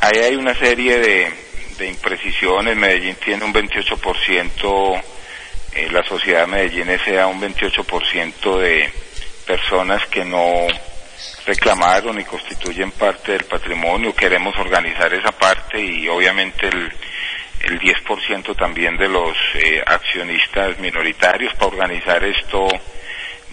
ahí 0.02 0.20
hay 0.20 0.36
una 0.36 0.54
serie 0.54 1.00
de, 1.00 1.34
de 1.78 1.88
imprecisiones. 1.88 2.76
Medellín 2.76 3.16
tiene 3.16 3.46
un 3.46 3.54
28%, 3.54 5.04
eh, 5.74 5.90
la 5.92 6.04
sociedad 6.04 6.42
de 6.42 6.48
Medellín 6.48 6.90
un 6.90 7.42
28% 7.42 8.58
de 8.60 8.94
personas 9.46 10.06
que 10.08 10.26
no 10.26 10.68
reclamaron 11.50 12.20
y 12.20 12.24
constituyen 12.26 12.92
parte 12.92 13.32
del 13.32 13.46
patrimonio. 13.46 14.14
Queremos 14.14 14.56
organizar 14.58 15.12
esa 15.14 15.32
parte 15.32 15.82
y 15.82 16.08
obviamente 16.08 16.68
el, 16.68 16.92
el 17.62 17.80
10% 17.80 18.56
también 18.56 18.96
de 18.98 19.08
los 19.08 19.36
eh, 19.56 19.82
accionistas 19.84 20.78
minoritarios 20.80 21.54
para 21.56 21.68
organizar 21.68 22.24
esto. 22.24 22.68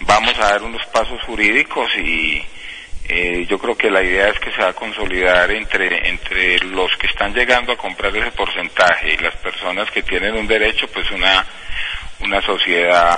Vamos 0.01 0.37
a 0.37 0.49
dar 0.51 0.61
unos 0.61 0.85
pasos 0.87 1.19
jurídicos 1.23 1.89
y 1.97 2.39
eh, 3.09 3.47
yo 3.49 3.57
creo 3.57 3.75
que 3.75 3.89
la 3.89 4.03
idea 4.03 4.27
es 4.27 4.39
que 4.39 4.51
se 4.51 4.61
va 4.61 4.69
a 4.69 4.73
consolidar 4.73 5.49
entre, 5.49 6.07
entre 6.07 6.59
los 6.59 6.95
que 6.97 7.07
están 7.07 7.33
llegando 7.33 7.71
a 7.71 7.77
comprar 7.77 8.15
ese 8.15 8.31
porcentaje 8.31 9.15
y 9.15 9.17
las 9.17 9.35
personas 9.37 9.89
que 9.89 10.03
tienen 10.03 10.35
un 10.35 10.45
derecho, 10.45 10.87
pues 10.93 11.09
una, 11.09 11.43
una 12.19 12.41
sociedad 12.43 13.17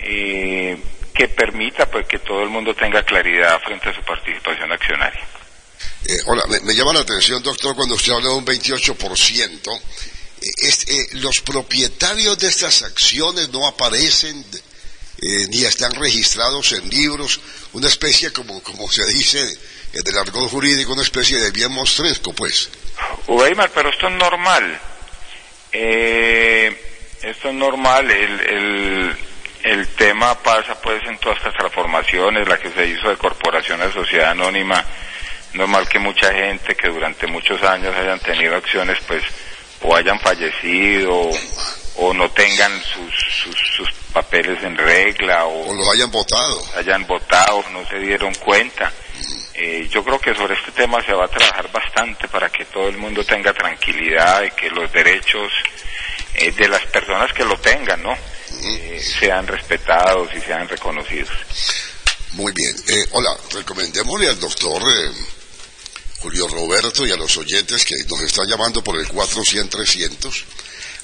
eh, 0.00 0.76
que 1.18 1.28
permita 1.28 1.84
pues 1.90 2.06
que 2.06 2.20
todo 2.20 2.44
el 2.44 2.48
mundo 2.48 2.72
tenga 2.74 3.02
claridad 3.02 3.60
frente 3.60 3.88
a 3.88 3.94
su 3.94 4.02
participación 4.02 4.70
accionaria. 4.72 5.20
Eh, 6.06 6.16
hola, 6.26 6.44
me, 6.48 6.60
me 6.60 6.74
llama 6.74 6.92
la 6.92 7.00
atención, 7.00 7.42
doctor, 7.42 7.74
cuando 7.74 7.96
usted 7.96 8.12
habla 8.12 8.28
de 8.28 8.34
un 8.36 8.44
28%. 8.46 9.76
Eh, 10.40 10.46
es- 10.62 10.86
eh, 10.88 11.08
los 11.14 11.40
propietarios 11.40 12.38
de 12.38 12.46
estas 12.46 12.82
acciones 12.84 13.48
no 13.50 13.66
aparecen 13.66 14.44
eh, 15.20 15.46
ni 15.48 15.64
están 15.64 15.92
registrados 15.96 16.70
en 16.70 16.88
libros, 16.88 17.40
una 17.72 17.88
especie, 17.88 18.32
como, 18.32 18.62
como 18.62 18.88
se 18.88 19.04
dice 19.06 19.40
en 19.40 20.06
el 20.06 20.18
argot 20.18 20.48
jurídico, 20.48 20.92
una 20.92 21.02
especie 21.02 21.40
de 21.40 21.50
bien 21.50 21.72
mostresco, 21.72 22.32
pues. 22.32 22.68
Weimar, 23.26 23.70
pero 23.74 23.90
esto 23.90 24.06
es 24.06 24.14
normal. 24.14 24.80
Eh, 25.72 26.80
esto 27.22 27.48
es 27.48 27.54
normal. 27.54 28.08
El, 28.08 28.40
el, 28.40 29.16
el 29.68 29.88
tema 29.88 30.34
pasa 30.42 30.80
pues 30.80 31.02
en 31.04 31.18
todas 31.18 31.38
estas 31.38 31.54
transformaciones, 31.54 32.48
la 32.48 32.58
que 32.58 32.70
se 32.70 32.86
hizo 32.86 33.08
de 33.08 33.16
corporación 33.16 33.80
a 33.82 33.92
sociedad 33.92 34.30
anónima, 34.30 34.84
normal 35.54 35.88
que 35.88 35.98
mucha 35.98 36.32
gente 36.32 36.74
que 36.74 36.88
durante 36.88 37.26
muchos 37.26 37.62
años 37.62 37.94
hayan 37.96 38.18
tenido 38.20 38.56
acciones, 38.56 38.98
pues, 39.06 39.22
o 39.82 39.94
hayan 39.94 40.18
fallecido, 40.20 41.30
o 41.96 42.14
no 42.14 42.30
tengan 42.30 42.72
sus, 42.82 43.14
sus, 43.42 43.56
sus 43.76 43.92
papeles 44.12 44.62
en 44.62 44.76
regla, 44.76 45.44
o, 45.46 45.70
O 45.70 45.74
los 45.74 45.88
hayan 45.88 46.10
votado. 46.10 46.62
hayan 46.76 47.06
votado, 47.06 47.64
no 47.72 47.84
se 47.86 47.98
dieron 47.98 48.34
cuenta. 48.34 48.92
Eh, 49.54 49.88
yo 49.90 50.04
creo 50.04 50.20
que 50.20 50.34
sobre 50.34 50.54
este 50.54 50.70
tema 50.70 51.02
se 51.02 51.12
va 51.12 51.24
a 51.24 51.28
trabajar 51.28 51.70
bastante 51.72 52.28
para 52.28 52.48
que 52.48 52.64
todo 52.66 52.88
el 52.88 52.96
mundo 52.96 53.24
tenga 53.24 53.52
tranquilidad 53.52 54.44
y 54.44 54.50
que 54.52 54.70
los 54.70 54.90
derechos 54.92 55.52
eh, 56.34 56.52
de 56.52 56.68
las 56.68 56.86
personas 56.86 57.32
que 57.32 57.44
lo 57.44 57.56
tengan, 57.58 58.00
¿no? 58.02 58.16
Eh, 58.62 59.02
sean 59.20 59.46
respetados 59.46 60.28
y 60.36 60.40
sean 60.40 60.68
reconocidos. 60.68 61.30
Muy 62.32 62.52
bien. 62.52 62.74
Eh, 62.88 63.06
hola, 63.12 63.36
recomendémosle 63.52 64.28
al 64.28 64.38
doctor 64.40 64.82
eh, 64.82 65.10
Julio 66.20 66.48
Roberto 66.48 67.06
y 67.06 67.12
a 67.12 67.16
los 67.16 67.36
oyentes 67.36 67.84
que 67.84 67.94
nos 68.08 68.20
están 68.20 68.46
llamando 68.48 68.82
por 68.82 68.96
el 68.98 69.06
400-300 69.08 70.32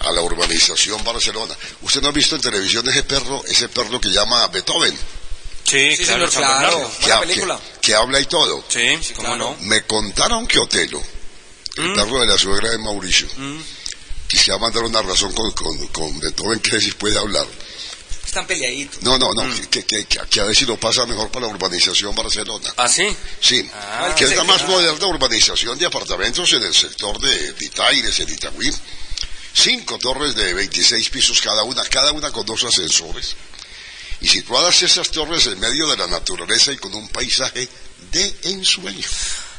a 0.00 0.10
la 0.12 0.20
urbanización 0.22 1.02
Barcelona. 1.04 1.56
¿Usted 1.82 2.02
no 2.02 2.08
ha 2.08 2.12
visto 2.12 2.34
en 2.36 2.42
televisión 2.42 2.86
ese 2.88 3.04
perro, 3.04 3.42
ese 3.46 3.68
perro 3.68 4.00
que 4.00 4.10
llama 4.10 4.46
Beethoven? 4.48 4.94
Sí, 5.64 5.96
Sí, 5.96 6.04
claro, 6.04 6.30
señor, 6.30 6.46
claro. 6.58 6.90
Que, 6.98 7.00
Buena 7.06 7.16
ha- 7.16 7.20
película. 7.20 7.60
que- 7.74 7.80
que 7.80 7.94
habla 7.94 8.20
y 8.20 8.26
todo. 8.26 8.64
Sí, 8.68 8.98
cómo 9.16 9.34
no. 9.36 9.56
Me 9.62 9.82
contaron 9.86 10.46
que 10.46 10.58
Otelo, 10.58 11.02
el 11.76 11.88
Mm. 11.88 11.94
perro 11.94 12.20
de 12.20 12.26
la 12.26 12.36
suegra 12.36 12.70
de 12.70 12.78
Mauricio, 12.78 13.26
Mm. 13.36 13.60
Quisiera 14.34 14.58
mandar 14.58 14.82
una 14.84 15.00
razón 15.02 15.32
con, 15.32 15.50
con, 15.52 15.86
con 15.88 16.18
Beethoven 16.20 16.60
que 16.60 16.80
si 16.80 16.92
puede 16.92 17.18
hablar. 17.18 17.46
Están 18.24 18.46
peleaditos. 18.46 19.02
No, 19.02 19.16
no, 19.18 19.32
no, 19.32 19.44
Mm. 19.44 19.66
que, 19.66 19.84
que, 19.84 20.06
que, 20.06 20.40
a 20.40 20.44
ver 20.44 20.56
si 20.56 20.64
lo 20.66 20.76
pasa 20.78 21.06
mejor 21.06 21.30
para 21.30 21.46
la 21.46 21.52
urbanización 21.52 22.14
Barcelona. 22.16 22.72
¿Ah, 22.76 22.88
sí? 22.88 23.06
Sí, 23.40 23.68
Ah, 23.72 24.12
que 24.16 24.24
es 24.24 24.36
la 24.36 24.42
más 24.44 24.66
moderna 24.66 25.06
urbanización 25.06 25.78
de 25.78 25.86
apartamentos 25.86 26.52
en 26.52 26.62
el 26.64 26.74
sector 26.74 27.18
de, 27.20 27.52
de 27.52 27.64
Itaires, 27.64 28.18
en 28.20 28.28
Itagüí. 28.30 28.72
Cinco 29.52 29.98
torres 29.98 30.34
de 30.34 30.52
26 30.52 31.10
pisos 31.10 31.40
cada 31.40 31.62
una, 31.62 31.84
cada 31.84 32.10
una 32.12 32.32
con 32.32 32.44
dos 32.44 32.64
ascensores. 32.64 33.36
Y 34.20 34.26
situadas 34.28 34.82
esas 34.82 35.10
torres 35.10 35.46
en 35.46 35.60
medio 35.60 35.86
de 35.88 35.96
la 35.96 36.06
naturaleza 36.08 36.72
y 36.72 36.76
con 36.76 36.92
un 36.94 37.08
paisaje 37.10 37.68
de 38.10 38.36
ensueño. 38.44 39.06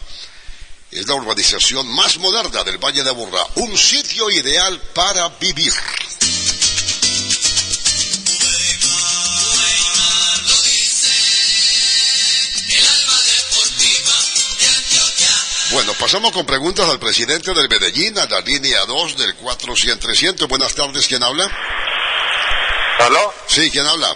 Es 0.92 1.08
la 1.08 1.14
urbanización 1.14 1.88
más 1.88 2.18
moderna 2.18 2.64
del 2.64 2.80
Valle 2.80 3.04
de 3.04 3.12
Aburrá, 3.12 3.46
un 3.56 3.78
sitio 3.78 4.28
ideal 4.32 4.82
para 4.96 5.30
vivir. 5.30 5.72
Bueno, 15.72 15.94
pasamos 16.00 16.32
con 16.32 16.46
preguntas 16.48 16.90
al 16.90 17.00
presidente 17.00 17.54
del 17.54 17.70
Medellín, 17.70 18.18
a 18.18 18.26
la 18.26 18.42
línea 18.42 18.86
2 18.86 19.18
del 19.18 19.38
400-300. 19.38 20.48
Buenas 20.48 20.74
tardes, 20.74 21.08
¿quién 21.08 21.24
habla? 21.24 21.48
¿Aló? 23.00 23.34
Sí, 23.46 23.70
¿quién 23.70 23.86
habla? 23.86 24.16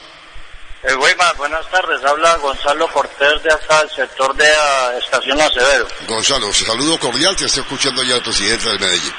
Eh, 0.82 0.96
Weimar, 0.96 1.36
buenas 1.38 1.70
tardes. 1.70 2.04
Habla 2.04 2.38
Gonzalo 2.38 2.88
Cortés 2.92 3.44
de 3.44 3.54
acá, 3.54 3.82
del 3.82 3.90
sector 3.92 4.36
de 4.36 4.48
ah, 4.48 4.94
Estación 4.98 5.40
Acevedo. 5.40 5.88
Gonzalo, 6.08 6.52
saludo 6.52 7.00
cordial, 7.00 7.36
te 7.36 7.46
estoy 7.46 7.62
escuchando 7.62 8.02
ya 8.04 8.16
el 8.16 8.24
presidente 8.24 8.70
del 8.70 8.80
Medellín. 8.80 9.14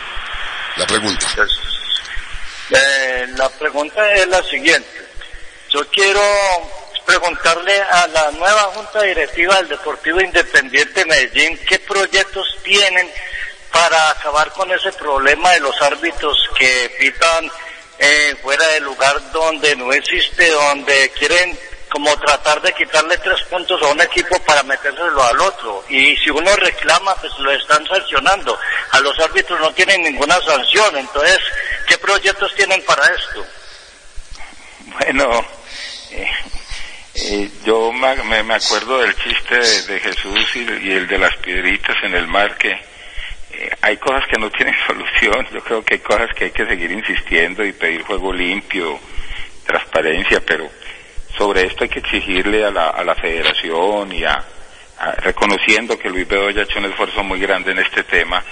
La 0.76 0.86
pregunta. 0.88 1.26
Eh, 2.70 3.26
la 3.36 3.48
pregunta 3.48 4.12
es 4.12 4.26
la 4.26 4.42
siguiente. 4.42 5.08
Yo 5.70 5.86
quiero 5.88 6.20
preguntarle 7.04 7.80
a 7.80 8.06
la 8.08 8.30
nueva 8.32 8.62
Junta 8.74 9.02
Directiva 9.02 9.56
del 9.56 9.68
Deportivo 9.68 10.20
Independiente 10.20 11.00
de 11.00 11.06
Medellín 11.06 11.58
qué 11.66 11.78
proyectos 11.80 12.58
tienen 12.62 13.10
para 13.70 14.10
acabar 14.10 14.50
con 14.52 14.70
ese 14.72 14.92
problema 14.92 15.50
de 15.52 15.60
los 15.60 15.80
árbitros 15.82 16.38
que 16.56 16.94
pitan 16.98 17.50
eh, 17.98 18.36
fuera 18.42 18.66
del 18.68 18.84
lugar 18.84 19.20
donde 19.32 19.74
no 19.76 19.92
existe, 19.92 20.48
donde 20.50 21.10
quieren 21.10 21.58
como 21.94 22.16
tratar 22.18 22.60
de 22.60 22.72
quitarle 22.72 23.16
tres 23.18 23.40
puntos 23.42 23.80
a 23.82 23.86
un 23.86 24.00
equipo 24.00 24.36
para 24.40 24.64
metérselo 24.64 25.22
al 25.22 25.40
otro. 25.40 25.84
Y 25.88 26.16
si 26.16 26.28
uno 26.28 26.54
reclama, 26.56 27.14
pues 27.16 27.32
lo 27.38 27.52
están 27.52 27.86
sancionando. 27.86 28.58
A 28.90 29.00
los 29.00 29.16
árbitros 29.20 29.60
no 29.60 29.72
tienen 29.72 30.02
ninguna 30.02 30.40
sanción. 30.40 30.96
Entonces, 30.96 31.38
¿qué 31.86 31.96
proyectos 31.98 32.52
tienen 32.56 32.84
para 32.84 33.06
esto? 33.06 33.46
Bueno, 34.98 35.46
eh, 36.10 36.30
eh, 37.14 37.48
yo 37.64 37.92
me, 37.92 38.42
me- 38.42 38.54
acuerdo 38.54 38.98
del 38.98 39.14
chiste 39.16 39.56
de, 39.92 40.00
Jesús 40.00 40.56
y, 40.56 40.90
el 40.92 41.06
de 41.06 41.18
las 41.18 41.36
piedritas 41.36 41.96
en 42.02 42.14
el 42.14 42.26
mar 42.26 42.56
que 42.56 42.70
eh, 42.72 43.70
hay 43.82 43.96
cosas 43.98 44.26
que 44.28 44.38
no 44.38 44.50
tienen 44.50 44.74
solución. 44.86 45.46
Yo 45.52 45.60
creo 45.60 45.84
que 45.84 45.94
hay 45.94 46.00
cosas 46.00 46.30
que 46.36 46.44
hay 46.46 46.50
que 46.50 46.66
seguir 46.66 46.90
insistiendo 46.90 47.64
y 47.64 47.72
pedir 47.72 48.02
juego 48.02 48.32
limpio, 48.32 48.98
transparencia, 49.66 50.40
pero 50.44 50.68
sobre 51.36 51.62
esto 51.66 51.84
hay 51.84 51.90
que 51.90 52.00
exigirle 52.00 52.64
a 52.64 52.70
la, 52.70 52.88
a 52.90 53.04
la 53.04 53.14
federación 53.14 54.12
y 54.12 54.24
a, 54.24 54.44
a- 54.98 55.12
reconociendo 55.12 55.98
que 55.98 56.10
Luis 56.10 56.26
Bedoya 56.28 56.60
ha 56.62 56.64
hecho 56.64 56.78
un 56.78 56.86
esfuerzo 56.86 57.22
muy 57.22 57.38
grande 57.40 57.72
en 57.72 57.78
este 57.78 58.02
tema, 58.04 58.42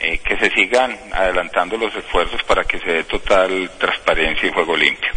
eh, 0.00 0.18
que 0.18 0.36
se 0.36 0.50
sigan 0.50 0.98
adelantando 1.12 1.76
los 1.76 1.94
esfuerzos 1.94 2.42
para 2.44 2.64
que 2.64 2.78
se 2.78 2.90
dé 2.90 3.04
total 3.04 3.70
transparencia 3.78 4.48
y 4.48 4.52
juego 4.52 4.76
limpio. 4.76 5.10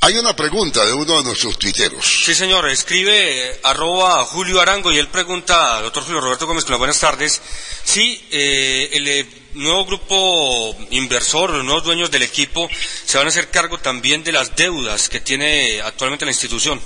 Hay 0.00 0.16
una 0.16 0.34
pregunta 0.34 0.84
de 0.86 0.92
uno 0.94 1.18
de 1.18 1.24
nuestros 1.24 1.58
tuiteros. 1.58 2.04
Sí, 2.24 2.32
señor, 2.34 2.68
escribe 2.68 3.48
eh, 3.50 3.60
arroba 3.64 4.24
Julio 4.24 4.60
Arango 4.60 4.92
y 4.92 4.98
él 4.98 5.08
pregunta 5.08 5.76
al 5.78 5.82
doctor 5.84 6.04
Julio 6.04 6.20
Roberto 6.20 6.46
Gómez, 6.46 6.64
buenas 6.66 7.00
tardes, 7.00 7.42
si 7.84 8.24
eh, 8.30 8.90
el 8.92 9.08
eh, 9.08 9.26
nuevo 9.54 9.84
grupo 9.86 10.76
inversor, 10.90 11.50
los 11.50 11.64
nuevos 11.64 11.82
dueños 11.84 12.10
del 12.12 12.22
equipo, 12.22 12.70
se 13.04 13.18
van 13.18 13.26
a 13.26 13.30
hacer 13.30 13.50
cargo 13.50 13.78
también 13.78 14.22
de 14.22 14.32
las 14.32 14.54
deudas 14.54 15.08
que 15.08 15.20
tiene 15.20 15.80
actualmente 15.82 16.24
la 16.24 16.30
institución. 16.30 16.80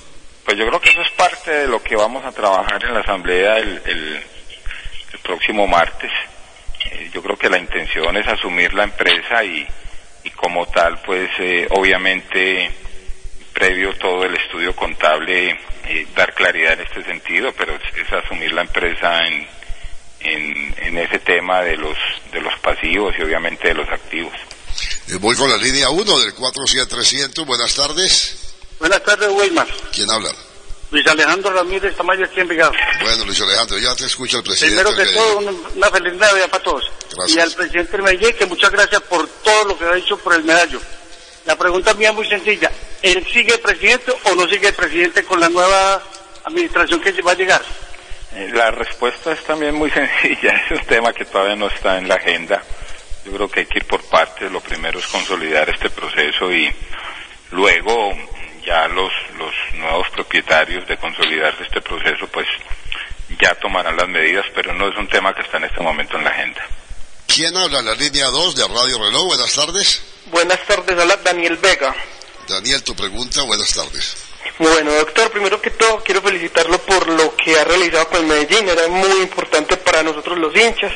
Pues 0.45 0.57
yo 0.59 0.67
creo 0.67 0.81
que 0.81 0.91
eso 0.91 1.03
es 1.03 1.11
parte 1.13 1.51
de 1.51 1.69
lo 1.69 1.83
que 1.83 1.95
vamos 1.95 2.25
a 2.25 2.33
trabajar 2.33 2.83
en 2.85 2.95
la 2.95 3.01
asamblea 3.01 3.59
el, 3.59 3.83
el- 3.85 4.23
el 5.13 5.19
próximo 5.23 5.67
martes. 5.67 6.11
Eh, 6.91 7.11
yo 7.13 7.23
creo 7.23 7.37
que 7.37 7.51
la 7.51 7.59
intención 7.59 8.17
es 8.17 8.27
asumir 8.27 8.73
la 8.73 8.85
empresa 8.85 9.45
y, 9.45 9.65
y 10.25 10.31
como 10.31 10.67
tal, 10.67 11.01
pues 11.03 11.31
eh, 11.39 11.69
obviamente 11.71 12.73
previo 13.53 13.95
todo 13.99 14.25
el 14.25 14.35
estudio 14.35 14.75
contable, 14.75 15.51
eh, 15.85 16.07
dar 16.15 16.35
claridad 16.35 16.75
en 16.75 16.81
este 16.81 17.05
sentido, 17.05 17.53
pero 17.57 17.75
es, 17.75 17.83
es 17.97 18.13
asumir 18.13 18.53
la 18.53 18.63
empresa 18.63 19.27
en, 19.27 19.47
en, 20.21 20.75
en 20.79 20.99
ese 20.99 21.19
tema 21.21 21.63
de 21.63 21.77
los, 21.77 21.97
de 22.33 22.41
los 22.41 22.59
pasivos 22.61 23.15
y 23.19 23.23
obviamente 23.23 23.69
de 23.69 23.75
los 23.75 23.89
activos. 23.89 24.35
Eh, 25.09 25.17
voy 25.21 25.37
con 25.37 25.51
la 25.51 25.57
línea 25.57 25.91
1 25.91 26.19
del 26.21 26.35
400-300. 26.35 27.45
Buenas 27.47 27.75
tardes. 27.75 28.55
Buenas 28.79 29.03
tardes, 29.03 29.29
Weimar. 29.31 29.67
¿Quién 29.93 30.11
habla? 30.11 30.31
Luis 30.91 31.07
Alejandro 31.07 31.51
Ramírez 31.53 31.97
Tamayo 31.97 32.25
aquí 32.25 32.35
en 32.35 32.43
Envigado. 32.43 32.73
Bueno, 33.01 33.25
Luis 33.25 33.41
Alejandro, 33.41 33.79
ya 33.79 33.95
te 33.97 34.05
escucha 34.05 34.37
el 34.39 34.43
presidente. 34.43 34.83
Primero 34.83 34.97
que 34.97 35.11
todo, 35.15 35.39
una, 35.39 35.51
una 35.75 35.91
feliz 35.91 36.15
Navidad 36.15 36.51
para 36.51 36.63
todos. 36.63 36.85
Gracias. 37.17 37.37
Y 37.37 37.41
al 37.41 37.53
presidente 37.53 37.93
del 37.93 38.03
Medellín, 38.03 38.37
que 38.37 38.47
muchas 38.47 38.71
gracias 38.71 39.01
por 39.03 39.27
todo 39.27 39.65
lo 39.65 39.79
que 39.79 39.85
ha 39.87 39.97
hecho 39.97 40.19
por 40.19 40.35
el 40.35 40.45
medallo. 40.45 40.81
La 41.45 41.57
pregunta 41.57 41.95
mía 41.95 42.11
es 42.11 42.15
muy 42.15 42.29
sencilla. 42.29 42.71
¿Él 43.03 43.27
sigue 43.27 43.59
presidente 43.59 44.13
o 44.25 44.35
no 44.35 44.49
sigue 44.49 44.73
presidente 44.73 45.25
con 45.25 45.41
la 45.41 45.49
nueva 45.49 46.03
administración 46.45 47.01
que 47.01 47.21
va 47.23 47.33
a 47.33 47.37
llegar? 47.37 47.63
Eh, 48.35 48.51
La 48.53 48.71
respuesta 48.71 49.33
es 49.33 49.43
también 49.45 49.75
muy 49.75 49.91
sencilla, 49.93 50.63
es 50.67 50.79
un 50.79 50.87
tema 50.87 51.13
que 51.13 51.25
todavía 51.25 51.57
no 51.57 51.67
está 51.67 51.99
en 51.99 52.09
la 52.09 52.15
agenda. 52.15 52.63
Yo 53.25 53.33
creo 53.33 53.49
que 53.49 53.61
hay 53.61 53.67
que 53.67 53.79
ir 53.79 53.85
por 53.87 54.03
partes. 54.05 54.51
Lo 54.51 54.61
primero 54.61 54.99
es 54.99 55.07
consolidar 55.07 55.69
este 55.69 55.91
proceso 55.91 56.53
y 56.53 56.73
luego 57.51 58.13
ya 58.65 58.87
los, 58.89 59.13
los 59.39 59.53
nuevos 59.75 60.09
propietarios 60.11 60.87
de 60.87 60.97
consolidarse 60.97 61.65
este 61.65 61.81
proceso 61.81 62.27
pues 62.29 62.47
ya 63.41 63.55
tomarán 63.57 63.97
las 63.97 64.09
medidas, 64.09 64.45
pero 64.55 64.73
no 64.75 64.89
es 64.89 64.97
un 64.97 65.09
tema 65.09 65.35
que 65.35 65.43
está 65.43 65.57
en 65.59 65.65
este 65.65 65.81
momento 65.81 66.17
en 66.17 66.25
la 66.25 66.31
agenda. 66.31 66.63
¿Quién 67.35 67.57
habla 67.57 67.79
en 67.79 67.87
la 67.87 67.95
línea 67.95 68.27
2 68.27 68.57
de 68.57 68.69
Radio 68.69 68.99
Reloj? 68.99 69.25
Buenas 69.25 69.55
tardes. 69.55 70.03
Buenas 70.27 70.67
tardes, 70.67 70.99
habla 70.99 71.17
Daniel 71.17 71.57
Vega. 71.57 71.95
Daniel, 72.47 72.83
tu 72.83 72.95
pregunta, 72.95 73.41
buenas 73.45 73.73
tardes. 73.73 74.17
Bueno, 74.59 74.93
doctor, 74.93 75.31
primero 75.31 75.59
que 75.59 75.71
todo 75.71 76.03
quiero 76.05 76.21
felicitarlo 76.21 76.79
por 76.81 77.09
lo 77.09 77.35
que 77.35 77.59
ha 77.59 77.65
realizado 77.65 78.07
con 78.09 78.21
el 78.21 78.27
Medellín, 78.27 78.69
era 78.69 78.87
muy 78.89 79.23
importante 79.23 79.79
para 79.79 80.03
nosotros 80.03 80.37
los 80.39 80.55
hinchas. 80.55 80.93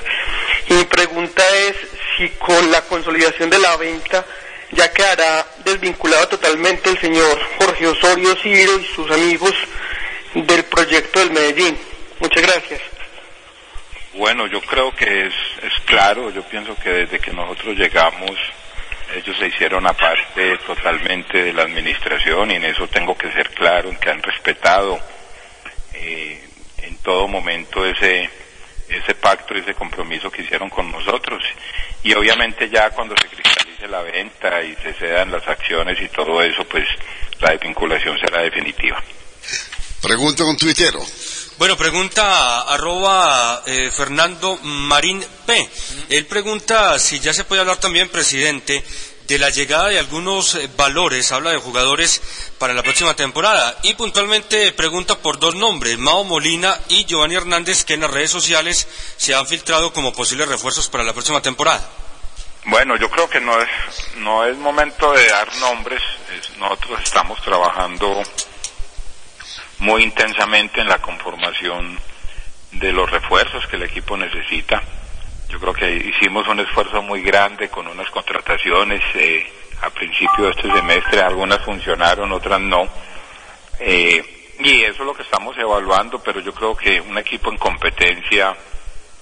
Y 0.69 0.75
mi 0.75 0.85
pregunta 0.85 1.43
es 1.57 1.77
si 2.19 2.29
con 2.33 2.71
la 2.71 2.83
consolidación 2.83 3.49
de 3.49 3.59
la 3.59 3.75
venta 3.79 4.27
ya 4.73 4.93
quedará 4.93 5.47
desvinculado 5.65 6.29
totalmente 6.29 6.91
el 6.91 7.01
señor 7.01 7.41
Jorge 7.59 7.87
Osorio 7.87 8.37
Ciro 8.43 8.79
y 8.79 8.85
sus 8.95 9.11
amigos 9.11 9.55
del 10.35 10.65
proyecto 10.67 11.19
del 11.19 11.31
Medellín. 11.31 11.79
Muchas 12.21 12.43
gracias. 12.43 12.96
Bueno, 14.17 14.47
yo 14.47 14.63
creo 14.63 14.95
que 14.95 15.27
es, 15.27 15.35
es 15.63 15.73
claro, 15.85 16.31
yo 16.31 16.43
pienso 16.43 16.75
que 16.77 16.91
desde 16.91 17.19
que 17.19 17.33
nosotros 17.33 17.77
llegamos, 17.77 18.31
ellos 19.15 19.37
se 19.39 19.47
hicieron 19.49 19.87
aparte 19.87 20.57
totalmente 20.67 21.45
de 21.45 21.53
la 21.53 21.65
administración 21.65 22.51
y 22.51 22.55
en 22.55 22.65
eso 22.65 22.89
tengo 22.89 23.17
que 23.17 23.31
ser 23.33 23.51
claro, 23.51 23.91
en 23.91 23.97
que 23.97 24.09
han 24.11 24.23
respetado 24.23 24.99
eh, 25.93 26.43
en 26.79 26.97
todo 26.99 27.29
momento 27.29 27.85
ese, 27.85 28.31
ese 28.89 29.15
pacto, 29.17 29.55
ese 29.55 29.75
compromiso 29.75 30.31
que 30.31 30.43
hicieron 30.43 30.71
con 30.71 30.91
nosotros. 30.91 31.43
Y 32.03 32.15
obviamente 32.15 32.71
ya 32.71 32.91
cuando 32.91 33.15
se 33.21 33.29
cristalice 33.29 33.87
la 33.87 34.01
venta 34.01 34.63
y 34.63 34.75
se 34.77 34.95
cedan 34.95 35.31
las 35.31 35.47
acciones 35.47 36.01
y 36.01 36.09
todo 36.09 36.43
eso, 36.43 36.65
pues 36.65 36.89
la 37.41 37.51
desvinculación 37.51 38.19
será 38.19 38.41
definitiva. 38.41 39.03
Pregunta 40.01 40.45
un 40.45 40.57
tuitero. 40.57 41.01
Bueno, 41.59 41.77
pregunta 41.77 42.61
arroba 42.63 43.63
eh, 43.65 43.91
Fernando 43.91 44.59
Marín 44.63 45.25
P. 45.47 45.71
Él 46.11 46.27
pregunta 46.27 46.99
si 46.99 47.19
ya 47.19 47.33
se 47.33 47.45
puede 47.45 47.63
hablar 47.63 47.79
también, 47.79 48.11
presidente, 48.11 48.85
de 49.27 49.39
la 49.39 49.49
llegada 49.49 49.89
de 49.89 49.99
algunos 49.99 50.55
eh, 50.55 50.69
valores, 50.77 51.33
habla 51.33 51.51
de 51.51 51.57
jugadores 51.57 52.21
para 52.59 52.75
la 52.75 52.83
próxima 52.83 53.17
temporada. 53.17 53.79
Y 53.83 53.95
puntualmente 53.95 54.71
pregunta 54.73 55.17
por 55.19 55.39
dos 55.39 55.55
nombres, 55.55 55.97
Mao 55.99 56.25
Molina 56.25 56.79
y 56.89 57.07
Giovanni 57.07 57.37
Hernández, 57.37 57.85
que 57.85 57.95
en 57.95 58.03
las 58.03 58.11
redes 58.11 58.31
sociales 58.31 58.87
se 59.17 59.35
han 59.35 59.47
filtrado 59.47 59.95
como 59.95 60.13
posibles 60.13 60.49
refuerzos 60.49 60.89
para 60.91 61.05
la 61.05 61.15
próxima 61.15 61.41
temporada. 61.41 61.89
Bueno, 62.67 62.97
yo 62.99 63.09
creo 63.11 63.31
que 63.31 63.41
no 63.41 63.59
es, 63.63 63.69
no 64.17 64.45
es 64.45 64.57
momento 64.59 65.11
de 65.13 65.27
dar 65.29 65.57
nombres. 65.57 66.03
Es- 66.39 66.57
nosotros 66.59 67.01
estamos 67.03 67.41
trabajando 67.43 68.23
muy 69.79 70.03
intensamente 70.03 70.81
en 70.81 70.89
la 70.89 70.99
conformación 70.99 71.99
de 72.73 72.93
los 72.93 73.11
refuerzos 73.11 73.67
que 73.67 73.77
el 73.77 73.85
equipo 73.85 74.17
necesita. 74.17 74.83
Yo 75.49 75.61
creo 75.61 75.73
que 75.73 75.91
hicimos 75.97 76.47
un 76.49 76.61
esfuerzo 76.61 77.03
muy 77.03 77.23
grande 77.23 77.69
con 77.69 77.87
unas 77.87 78.11
contrataciones 78.11 79.01
eh, 79.15 79.47
a 79.83 79.91
principio 79.91 80.45
de 80.45 80.51
este 80.51 80.73
semestre. 80.73 81.21
Algunas 81.21 81.65
funcionaron, 81.65 82.33
otras 82.33 82.61
no. 82.61 82.89
Eh, 83.79 84.55
y 84.59 84.83
eso 84.83 85.03
es 85.03 85.07
lo 85.07 85.15
que 85.15 85.23
estamos 85.23 85.57
evaluando, 85.59 86.19
pero 86.19 86.41
yo 86.41 86.53
creo 86.53 86.75
que 86.77 87.01
un 87.01 87.19
equipo 87.19 87.51
en 87.51 87.59
competencia 87.59 88.57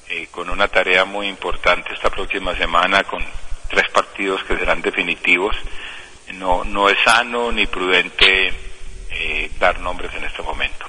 eh, 0.08 0.28
con 0.30 0.48
una 0.48 0.68
tarea 0.68 1.04
muy 1.04 1.28
importante 1.28 1.92
esta 1.92 2.10
próxima 2.10 2.54
semana, 2.54 3.02
con 3.04 3.24
tres 3.68 3.88
partidos 3.90 4.44
que 4.44 4.56
serán 4.56 4.80
definitivos. 4.80 5.56
No, 6.34 6.64
no 6.64 6.88
es 6.88 6.98
sano 7.04 7.52
ni 7.52 7.66
prudente 7.66 8.52
eh, 9.14 9.50
dar 9.58 9.78
nombres 9.80 10.12
en 10.14 10.24
este 10.24 10.42
momento. 10.42 10.86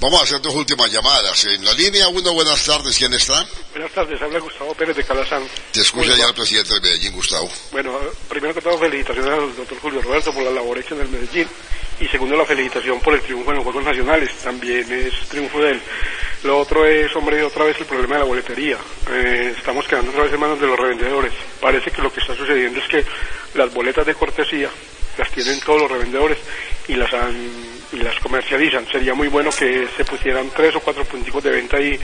Vamos 0.00 0.20
a 0.20 0.24
hacer 0.24 0.40
dos 0.40 0.54
últimas 0.54 0.90
llamadas. 0.90 1.44
En 1.46 1.64
la 1.64 1.72
línea 1.72 2.08
1, 2.08 2.32
buenas 2.34 2.64
tardes. 2.64 2.96
¿Quién 2.98 3.14
está? 3.14 3.46
Buenas 3.72 3.90
tardes, 3.92 4.20
habla 4.20 4.38
Gustavo 4.38 4.74
Pérez 4.74 4.96
de 4.96 5.04
Calazán. 5.04 5.42
Te 5.72 5.80
escucha 5.80 6.08
Bueno, 6.08 6.22
ya 6.22 6.28
el 6.28 6.34
presidente 6.34 6.74
de 6.74 6.80
Medellín, 6.80 7.12
Gustavo. 7.12 7.50
Bueno, 7.72 7.98
primero 8.28 8.54
que 8.54 8.60
todo, 8.60 8.78
felicitaciones 8.78 9.32
al 9.32 9.56
doctor 9.56 9.78
Julio 9.80 10.02
Roberto 10.02 10.32
por 10.32 10.42
la 10.42 10.50
labor 10.50 10.78
hecha 10.78 10.94
en 10.94 11.00
el 11.00 11.08
Medellín. 11.08 11.48
Y 12.00 12.08
segundo, 12.08 12.36
la 12.36 12.44
felicitación 12.44 13.00
por 13.00 13.14
el 13.14 13.22
triunfo 13.22 13.50
en 13.50 13.56
los 13.56 13.64
Juegos 13.64 13.84
Nacionales. 13.84 14.30
También 14.42 14.90
es 14.92 15.14
triunfo 15.28 15.60
de 15.60 15.72
él. 15.72 15.82
Lo 16.42 16.58
otro 16.58 16.84
es, 16.84 17.14
hombre, 17.16 17.42
otra 17.42 17.64
vez 17.64 17.78
el 17.78 17.86
problema 17.86 18.16
de 18.16 18.20
la 18.20 18.26
boletería. 18.26 18.76
Eh, 19.10 19.54
estamos 19.56 19.86
quedando 19.86 20.10
otra 20.10 20.24
vez 20.24 20.32
en 20.34 20.40
manos 20.40 20.60
de 20.60 20.66
los 20.66 20.78
revendedores. 20.78 21.32
Parece 21.60 21.90
que 21.90 22.02
lo 22.02 22.12
que 22.12 22.20
está 22.20 22.34
sucediendo 22.34 22.80
es 22.80 22.88
que 22.88 23.04
las 23.54 23.72
boletas 23.72 24.04
de 24.04 24.14
cortesía 24.14 24.68
las 25.18 25.30
tienen 25.30 25.60
todos 25.60 25.82
los 25.82 25.90
revendedores 25.90 26.38
y 26.88 26.94
las 26.94 27.12
han- 27.14 27.50
y 27.92 27.96
las 27.96 28.18
comercializan. 28.20 28.86
Sería 28.90 29.14
muy 29.14 29.28
bueno 29.28 29.50
que 29.50 29.88
se 29.96 30.04
pusieran 30.04 30.50
tres 30.50 30.74
o 30.76 30.80
cuatro 30.80 31.04
punticos 31.04 31.42
de 31.42 31.50
venta 31.50 31.76
ahí 31.76 31.98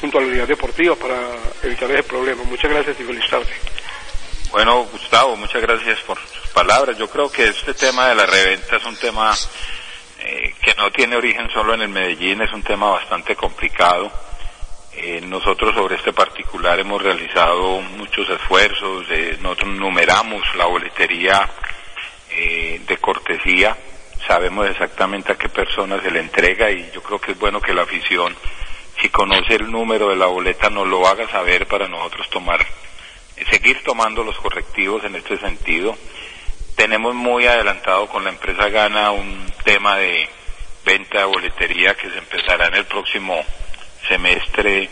junto 0.00 0.18
a 0.18 0.20
la 0.22 0.26
unidad 0.28 0.48
deportiva 0.48 0.94
para 0.96 1.16
evitar 1.62 1.90
ese 1.90 2.02
problema. 2.02 2.42
Muchas 2.44 2.70
gracias 2.70 2.98
y 3.00 3.04
feliz 3.04 3.24
tarde. 3.30 3.46
Bueno, 4.50 4.84
Gustavo, 4.84 5.36
muchas 5.36 5.60
gracias 5.60 5.98
por 6.00 6.18
sus 6.18 6.48
palabras. 6.52 6.96
Yo 6.96 7.08
creo 7.10 7.30
que 7.30 7.48
este 7.48 7.74
tema 7.74 8.08
de 8.08 8.14
la 8.14 8.26
reventa 8.26 8.76
es 8.76 8.84
un 8.84 8.96
tema 8.96 9.34
eh, 10.20 10.54
que 10.62 10.74
no 10.74 10.90
tiene 10.90 11.16
origen 11.16 11.48
solo 11.50 11.74
en 11.74 11.82
el 11.82 11.88
Medellín, 11.88 12.40
es 12.40 12.52
un 12.52 12.62
tema 12.62 12.90
bastante 12.90 13.36
complicado. 13.36 14.10
Eh, 14.94 15.20
nosotros 15.22 15.74
sobre 15.74 15.96
este 15.96 16.12
particular 16.14 16.80
hemos 16.80 17.02
realizado 17.02 17.80
muchos 17.82 18.28
esfuerzos, 18.30 19.04
eh, 19.10 19.36
nosotros 19.42 19.74
numeramos 19.76 20.42
la 20.56 20.64
boletería 20.66 21.46
eh, 22.30 22.80
de 22.86 22.96
cortesía, 22.98 23.76
sabemos 24.26 24.68
exactamente 24.68 25.32
a 25.32 25.36
qué 25.38 25.48
persona 25.48 26.00
se 26.00 26.10
le 26.10 26.20
entrega 26.20 26.70
y 26.70 26.90
yo 26.92 27.02
creo 27.02 27.20
que 27.20 27.32
es 27.32 27.38
bueno 27.38 27.60
que 27.60 27.74
la 27.74 27.82
afición, 27.82 28.34
si 29.00 29.08
conoce 29.08 29.54
el 29.54 29.70
número 29.70 30.08
de 30.08 30.16
la 30.16 30.26
boleta, 30.26 30.70
nos 30.70 30.86
lo 30.86 31.06
haga 31.06 31.28
saber 31.28 31.66
para 31.66 31.88
nosotros 31.88 32.28
tomar 32.30 32.66
seguir 33.50 33.82
tomando 33.84 34.24
los 34.24 34.36
correctivos 34.38 35.04
en 35.04 35.14
este 35.14 35.38
sentido. 35.38 35.96
Tenemos 36.74 37.14
muy 37.14 37.46
adelantado 37.46 38.06
con 38.08 38.24
la 38.24 38.30
empresa 38.30 38.68
Gana 38.68 39.10
un 39.10 39.46
tema 39.64 39.96
de 39.98 40.28
venta 40.84 41.18
de 41.18 41.24
boletería 41.24 41.94
que 41.94 42.10
se 42.10 42.18
empezará 42.18 42.68
en 42.68 42.74
el 42.74 42.84
próximo 42.84 43.42
semestre, 44.08 44.88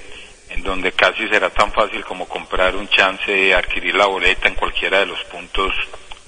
en 0.51 0.63
donde 0.63 0.93
casi 0.93 1.27
será 1.29 1.51
tan 1.51 1.73
fácil 1.73 2.05
como 2.05 2.27
comprar 2.29 2.75
un 2.77 2.89
chance 2.89 3.31
de 3.31 3.55
adquirir 3.55 3.95
la 3.95 4.07
boleta 4.07 4.49
en 4.49 4.55
cualquiera 4.55 5.01
de 5.01 5.07
los 5.07 5.23
puntos 5.25 5.73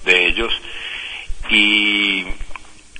de 0.03 0.25
ellos 0.25 0.53
y, 1.49 2.25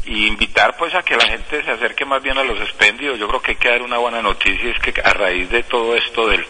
y 0.05 0.27
invitar 0.27 0.75
pues 0.77 0.93
a 0.95 1.03
que 1.03 1.15
la 1.15 1.27
gente 1.27 1.63
se 1.63 1.71
acerque 1.71 2.05
más 2.05 2.21
bien 2.23 2.37
a 2.37 2.43
los 2.43 2.59
expendios. 2.61 3.19
Yo 3.19 3.27
creo 3.27 3.41
que 3.41 3.51
hay 3.51 3.57
que 3.57 3.69
dar 3.69 3.81
una 3.81 3.97
buena 3.97 4.21
noticia, 4.21 4.71
es 4.71 4.79
que 4.79 4.99
a 5.01 5.13
raíz 5.13 5.49
de 5.49 5.63
todo 5.63 5.95
esto 5.95 6.27
del 6.27 6.45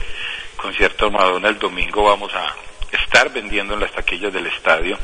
concierto 0.55 1.11
Madonna 1.11 1.49
el 1.49 1.59
domingo 1.59 2.03
vamos 2.03 2.33
a 2.33 2.55
estar 2.91 3.31
vendiendo 3.31 3.73
en 3.73 3.81
las 3.81 3.91
taquillas 3.91 4.33
del 4.33 4.47
estadio. 4.47 4.97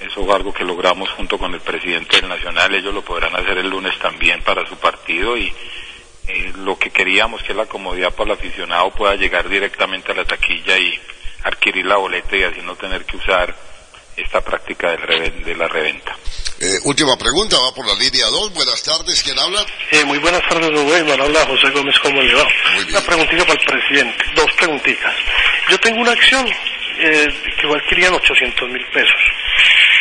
Eso 0.00 0.20
es 0.20 0.30
algo 0.30 0.52
que 0.52 0.64
logramos 0.64 1.10
junto 1.10 1.38
con 1.38 1.52
el 1.54 1.60
presidente 1.60 2.20
del 2.20 2.28
Nacional. 2.28 2.72
Ellos 2.74 2.94
lo 2.94 3.02
podrán 3.02 3.34
hacer 3.34 3.58
el 3.58 3.68
lunes 3.68 3.98
también 3.98 4.42
para 4.42 4.64
su 4.66 4.76
partido 4.76 5.36
y 5.36 5.52
eh, 6.28 6.52
lo 6.58 6.78
que 6.78 6.90
queríamos 6.90 7.42
que 7.42 7.54
la 7.54 7.66
comodidad 7.66 8.14
para 8.14 8.32
el 8.32 8.38
aficionado 8.38 8.90
pueda 8.90 9.16
llegar 9.16 9.48
directamente 9.48 10.12
a 10.12 10.14
la 10.14 10.24
taquilla 10.24 10.78
y 10.78 10.94
adquirir 11.42 11.86
la 11.86 11.96
boleta 11.96 12.36
y 12.36 12.42
así 12.44 12.60
no 12.62 12.76
tener 12.76 13.04
que 13.04 13.16
usar 13.16 13.54
esta 14.22 14.40
práctica 14.40 14.90
del 14.90 15.00
reven- 15.02 15.44
de 15.44 15.54
la 15.54 15.68
reventa. 15.68 16.16
Eh, 16.60 16.78
última 16.84 17.16
pregunta, 17.16 17.56
va 17.56 17.72
por 17.74 17.86
la 17.86 17.94
línea 17.94 18.26
2. 18.26 18.52
Buenas 18.52 18.82
tardes. 18.82 19.22
¿Quién 19.22 19.38
habla? 19.38 19.64
Eh, 19.92 20.04
muy 20.04 20.18
buenas 20.18 20.42
tardes, 20.48 20.70
don 20.72 20.86
Weimar. 20.88 21.20
Habla 21.20 21.46
José 21.46 21.70
Gómez, 21.70 21.94
¿cómo 22.00 22.20
le 22.20 22.34
va? 22.34 22.46
Una 22.88 23.00
preguntita 23.00 23.44
para 23.44 23.60
el 23.60 23.66
presidente. 23.66 24.24
Dos 24.34 24.52
preguntitas. 24.54 25.14
Yo 25.68 25.78
tengo 25.78 26.00
una 26.00 26.12
acción 26.12 26.46
eh, 27.00 27.28
que 27.60 27.66
igual 27.66 27.80
querían 27.88 28.12
800 28.14 28.68
mil 28.70 28.84
pesos. 28.92 29.20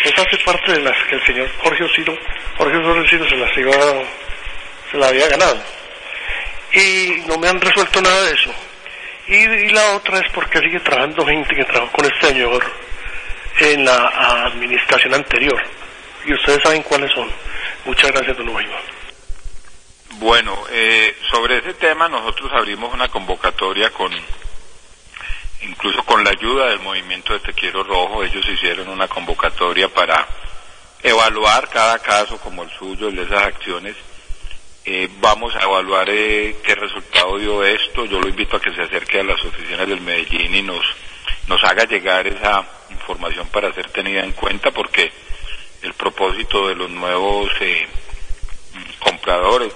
Esa 0.05 0.21
hace 0.23 0.37
parte 0.43 0.71
de 0.71 0.79
las 0.81 0.95
que 1.07 1.15
el 1.15 1.25
señor 1.27 1.49
Jorge 1.59 1.83
Osiro, 1.83 2.17
Jorge 2.57 2.77
Osiro 2.77 3.29
se 3.29 3.35
las 3.35 3.55
iba, 3.57 4.03
se 4.91 4.97
la 4.97 5.07
había 5.09 5.27
ganado. 5.27 5.61
Y 6.73 7.21
no 7.27 7.37
me 7.37 7.47
han 7.49 7.61
resuelto 7.61 8.01
nada 8.01 8.23
de 8.23 8.33
eso. 8.33 8.53
Y, 9.27 9.35
y 9.35 9.69
la 9.69 9.91
otra 9.95 10.19
es 10.19 10.31
porque 10.33 10.59
sigue 10.59 10.79
trabajando 10.79 11.25
gente 11.25 11.55
que 11.55 11.65
trabajó 11.65 11.91
con 11.91 12.05
este 12.05 12.27
señor 12.27 12.63
en 13.59 13.85
la 13.85 14.45
administración 14.45 15.13
anterior. 15.13 15.61
Y 16.25 16.33
ustedes 16.33 16.61
saben 16.63 16.83
cuáles 16.83 17.11
son. 17.13 17.29
Muchas 17.85 18.11
gracias, 18.11 18.37
don 18.37 18.49
Weimar. 18.49 18.81
Bueno, 20.19 20.57
eh, 20.71 21.15
sobre 21.31 21.59
ese 21.59 21.73
tema 21.75 22.09
nosotros 22.09 22.51
abrimos 22.53 22.93
una 22.93 23.07
convocatoria 23.07 23.91
con, 23.91 24.11
incluso 25.61 26.03
con 26.03 26.23
la 26.23 26.31
ayuda 26.31 26.67
del 26.69 26.79
movimiento 26.79 27.33
de 27.33 27.39
Te 27.39 27.53
Quiero 27.53 27.83
Rojo, 27.83 28.23
ellos 28.23 28.43
hicieron 28.47 28.89
una 28.89 29.07
convocatoria 29.07 29.87
para 29.89 30.27
evaluar 31.03 31.69
cada 31.69 31.99
caso 31.99 32.37
como 32.39 32.63
el 32.63 32.69
suyo, 32.71 33.09
el 33.09 33.15
de 33.15 33.23
esas 33.23 33.43
acciones. 33.43 33.95
Eh, 34.85 35.07
vamos 35.19 35.53
a 35.55 35.63
evaluar 35.63 36.09
eh, 36.09 36.55
qué 36.63 36.73
resultado 36.73 37.37
dio 37.37 37.63
esto. 37.63 38.05
Yo 38.05 38.19
lo 38.19 38.27
invito 38.27 38.57
a 38.57 38.61
que 38.61 38.73
se 38.73 38.81
acerque 38.81 39.19
a 39.19 39.23
las 39.23 39.43
oficinas 39.43 39.87
del 39.87 40.01
Medellín 40.01 40.55
y 40.55 40.61
nos, 40.63 40.83
nos 41.47 41.63
haga 41.63 41.83
llegar 41.83 42.25
esa 42.25 42.65
información 43.07 43.47
para 43.47 43.73
ser 43.73 43.89
tenida 43.91 44.21
en 44.21 44.33
cuenta 44.33 44.71
porque 44.71 45.09
el 45.81 45.93
propósito 45.93 46.67
de 46.67 46.75
los 46.75 46.89
nuevos 46.89 47.49
eh, 47.61 47.87
compradores, 48.99 49.71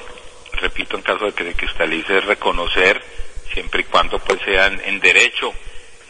repito, 0.54 0.98
en 0.98 1.02
caso 1.02 1.26
de 1.26 1.32
que 1.32 1.46
se 1.46 1.54
cristalice, 1.54 2.18
es 2.18 2.26
reconocer, 2.26 3.02
siempre 3.54 3.82
y 3.82 3.84
cuando 3.86 4.20
pues 4.20 4.42
sean 4.44 4.82
en 4.84 5.00
derecho, 5.00 5.54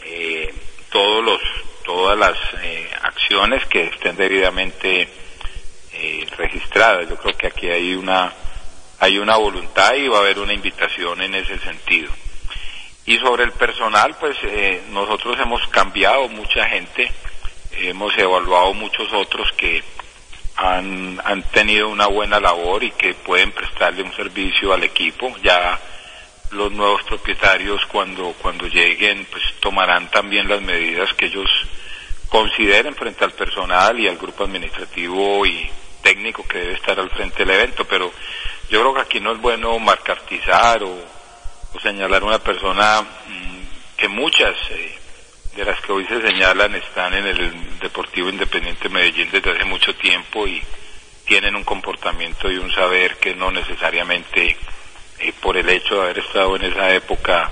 eh, 0.04 0.52
todos 0.90 1.24
los, 1.24 1.40
todas 1.84 2.18
las 2.18 2.38
eh, 2.64 2.90
acciones 3.04 3.66
que 3.68 3.84
estén 3.84 4.16
debidamente 4.16 5.08
eh, 5.94 6.28
registradas. 6.38 7.08
Yo 7.08 7.18
creo 7.18 7.38
que 7.38 7.48
aquí 7.48 7.70
hay 7.70 7.94
una, 7.94 8.34
hay 9.00 9.20
una 9.20 9.38
voluntad 9.38 9.94
y 9.94 10.08
va 10.08 10.18
a 10.18 10.22
haber 10.22 10.40
una 10.40 10.54
invitación 10.54 11.22
en 11.22 11.36
ese 11.36 11.60
sentido. 11.60 12.12
Y 13.06 13.18
sobre 13.18 13.44
el 13.44 13.52
personal, 13.52 14.16
pues 14.20 14.38
eh, 14.44 14.84
nosotros 14.92 15.40
hemos 15.40 15.68
cambiado 15.70 16.28
mucha 16.30 16.66
gente, 16.68 17.12
hemos 17.78 18.16
evaluado 18.18 18.74
muchos 18.74 19.12
otros 19.12 19.52
que 19.54 19.84
han, 20.56 21.20
han 21.24 21.42
tenido 21.44 21.90
una 21.90 22.08
buena 22.08 22.40
labor 22.40 22.84
y 22.84 22.92
que 22.92 23.14
pueden 23.14 23.52
prestarle 23.52 24.04
un 24.04 24.14
servicio 24.14 24.74
al 24.74 24.84
equipo. 24.84 25.34
Ya 25.42 25.80
los 26.52 26.72
nuevos 26.72 27.04
propietarios 27.04 27.86
cuando, 27.88 28.34
cuando 28.42 28.68
lleguen 28.68 29.26
pues 29.32 29.44
tomarán 29.60 30.12
también 30.12 30.48
las 30.48 30.62
medidas 30.62 31.14
que 31.14 31.28
ellos 31.28 31.50
consideren 32.30 32.94
frente 32.96 33.24
al 33.24 33.32
personal 33.32 34.00
y 34.00 34.08
al 34.08 34.18
grupo 34.18 34.44
administrativo 34.44 35.46
y 35.46 35.70
técnico 36.02 36.48
que 36.48 36.60
debe 36.60 36.74
estar 36.74 37.00
al 37.00 37.10
frente 37.10 37.46
del 37.46 37.52
evento, 37.52 37.86
pero 37.86 38.12
yo 38.70 38.82
creo 38.82 38.94
que 38.94 39.02
aquí 39.02 39.20
no 39.20 39.34
es 39.34 39.40
bueno 39.40 39.78
marcartizar 39.80 40.84
o, 40.84 41.21
señalar 41.80 42.24
una 42.24 42.40
persona 42.40 43.02
mm, 43.02 43.98
que 43.98 44.08
muchas 44.08 44.56
eh, 44.72 44.98
de 45.56 45.66
las 45.66 45.80
que 45.82 45.92
hoy 45.92 46.06
se 46.06 46.22
señalan 46.22 46.76
están 46.76 47.14
en 47.14 47.26
el 47.28 47.80
Deportivo 47.80 48.30
Independiente 48.30 48.90
Medellín 48.90 49.30
desde 49.32 49.52
hace 49.52 49.66
mucho 49.66 49.94
tiempo 49.96 50.48
y 50.48 50.62
tienen 51.26 51.56
un 51.56 51.64
comportamiento 51.64 52.52
y 52.52 52.58
un 52.58 52.72
saber 52.72 53.18
que 53.18 53.36
no 53.36 53.52
necesariamente 53.52 54.58
eh, 55.20 55.34
por 55.42 55.58
el 55.58 55.70
hecho 55.70 55.96
de 55.96 56.02
haber 56.02 56.20
estado 56.20 56.56
en 56.56 56.64
esa 56.64 56.94
época 56.94 57.52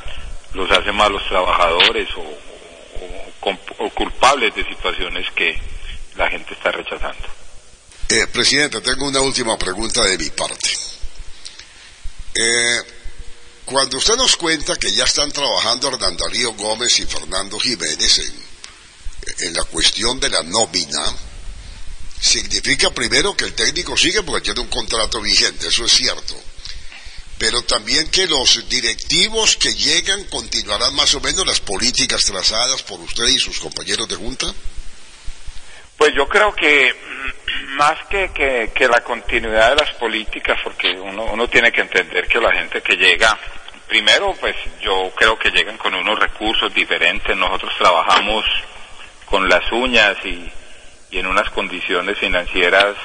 los 0.54 0.70
hace 0.72 0.92
malos 0.92 1.22
trabajadores 1.28 2.08
o, 2.18 2.50
culpables 3.94 4.54
de 4.56 4.64
situaciones 4.66 5.26
que 5.32 5.60
la 6.16 6.30
gente 6.30 6.54
está 6.54 6.72
rechazando. 6.72 7.28
Eh, 8.10 8.28
presidente, 8.28 8.82
tengo 8.82 9.08
una 9.08 9.22
última 9.22 9.58
pregunta 9.58 10.04
de 10.04 10.18
mi 10.18 10.30
parte. 10.30 10.70
Cuando 13.70 13.98
usted 13.98 14.16
nos 14.16 14.36
cuenta 14.36 14.76
que 14.78 14.92
ya 14.92 15.04
están 15.04 15.32
trabajando 15.32 15.90
Hernán 15.90 16.18
Darío 16.18 16.54
Gómez 16.54 16.98
y 17.00 17.06
Fernando 17.06 17.60
Jiménez 17.60 18.32
en, 19.42 19.54
la 19.54 19.64
cuestión 19.66 20.20
de 20.20 20.28
la 20.28 20.42
nómina, 20.42 21.06
significa 22.20 22.90
primero 22.90 23.38
que 23.38 23.46
el 23.46 23.54
técnico 23.54 23.96
sigue 23.96 24.24
porque 24.24 24.46
tiene 24.46 24.62
un 24.62 24.70
contrato 24.70 25.22
vigente, 25.22 25.68
eso 25.68 25.86
es 25.86 25.92
cierto, 25.92 26.36
pero 27.38 27.62
también 27.62 28.10
que 28.10 28.26
los 28.26 28.68
directivos 28.68 29.56
que 29.56 29.76
llegan 29.76 30.24
continuarán 30.26 30.96
más 30.96 31.14
o 31.14 31.22
menos 31.22 31.46
las 31.46 31.60
políticas 31.60 32.26
trazadas 32.26 32.82
por 32.82 33.00
usted 33.02 33.28
y 33.28 33.38
sus 33.38 33.60
compañeros 33.60 34.10
de 34.10 34.16
junta. 34.16 34.52
Pues 35.96 36.12
yo 36.16 36.28
creo 36.28 36.56
que 36.56 36.92
más 37.80 37.98
que, 38.10 38.30
que, 38.34 38.72
que 38.76 38.90
la 38.90 39.00
continuidad 39.00 39.70
de 39.70 39.86
las 39.86 39.94
políticas, 39.94 40.60
porque 40.62 40.92
uno, 41.00 41.24
uno 41.32 41.48
tiene 41.48 41.72
que 41.72 41.80
entender 41.80 42.28
que 42.28 42.42
la 42.42 42.52
gente 42.52 42.82
que 42.82 42.98
llega, 42.98 43.40
primero 43.88 44.34
pues 44.38 44.54
yo 44.82 45.10
creo 45.16 45.40
que 45.40 45.50
llegan 45.50 45.78
con 45.78 45.96
unos 45.96 46.20
recursos 46.20 46.74
diferentes, 46.74 47.38
nosotros 47.38 47.72
trabajamos 47.78 48.44
con 49.24 49.48
las 49.48 49.72
uñas 49.72 50.18
y, 50.26 50.52
y 51.12 51.20
en 51.20 51.28
unas 51.28 51.50
condiciones 51.52 52.18
financieras 52.18 52.96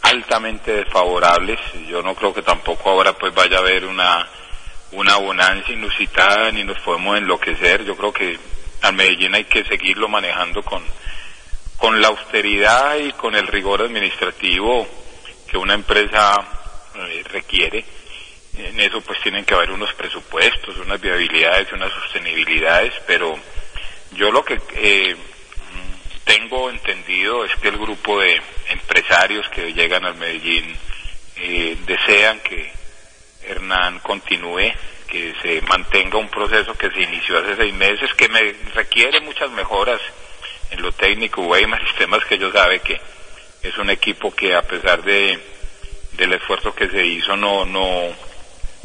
altamente 0.00 0.72
desfavorables, 0.76 1.60
yo 1.86 2.00
no 2.00 2.14
creo 2.14 2.32
que 2.32 2.40
tampoco 2.40 2.88
ahora 2.88 3.12
pues 3.12 3.34
vaya 3.34 3.58
a 3.58 3.60
haber 3.60 3.84
una, 3.84 4.26
una 4.92 5.18
bonanza 5.18 5.72
inusitada 5.72 6.50
ni 6.52 6.64
nos 6.64 6.80
podemos 6.80 7.18
enloquecer, 7.18 7.84
yo 7.84 7.94
creo 7.98 8.14
que 8.14 8.38
al 8.80 8.94
Medellín 8.94 9.34
hay 9.34 9.44
que 9.44 9.62
seguirlo 9.64 10.08
manejando 10.08 10.62
con 10.62 10.82
con 11.80 11.98
la 12.00 12.08
austeridad 12.08 12.98
y 12.98 13.10
con 13.12 13.34
el 13.34 13.46
rigor 13.46 13.80
administrativo 13.80 14.86
que 15.50 15.56
una 15.56 15.74
empresa 15.74 16.36
eh, 16.94 17.24
requiere. 17.24 17.82
En 18.58 18.78
eso 18.78 19.00
pues 19.00 19.18
tienen 19.22 19.46
que 19.46 19.54
haber 19.54 19.70
unos 19.70 19.92
presupuestos, 19.94 20.76
unas 20.76 21.00
viabilidades, 21.00 21.72
unas 21.72 21.90
sostenibilidades, 21.92 22.92
pero 23.06 23.34
yo 24.12 24.30
lo 24.30 24.44
que 24.44 24.60
eh, 24.74 25.16
tengo 26.24 26.68
entendido 26.68 27.46
es 27.46 27.56
que 27.56 27.68
el 27.68 27.78
grupo 27.78 28.20
de 28.20 28.40
empresarios 28.68 29.48
que 29.48 29.72
llegan 29.72 30.04
al 30.04 30.16
Medellín 30.16 30.76
eh, 31.36 31.78
desean 31.86 32.40
que 32.40 32.70
Hernán 33.42 34.00
continúe, 34.00 34.70
que 35.08 35.32
se 35.40 35.62
mantenga 35.62 36.18
un 36.18 36.28
proceso 36.28 36.74
que 36.74 36.90
se 36.90 37.02
inició 37.02 37.38
hace 37.38 37.56
seis 37.56 37.72
meses, 37.72 38.12
que 38.14 38.28
me 38.28 38.54
requiere 38.74 39.20
muchas 39.20 39.50
mejoras 39.52 40.00
en 40.70 40.82
lo 40.82 40.92
técnico, 40.92 41.42
Weimar 41.42 41.84
Sistemas 41.88 42.24
que 42.24 42.36
ellos 42.36 42.52
sabe 42.52 42.80
que 42.80 43.00
es 43.62 43.76
un 43.78 43.90
equipo 43.90 44.34
que 44.34 44.54
a 44.54 44.62
pesar 44.62 45.02
de 45.02 45.38
del 46.12 46.32
esfuerzo 46.32 46.74
que 46.74 46.88
se 46.88 47.06
hizo 47.06 47.36
no 47.36 47.64
no 47.64 48.08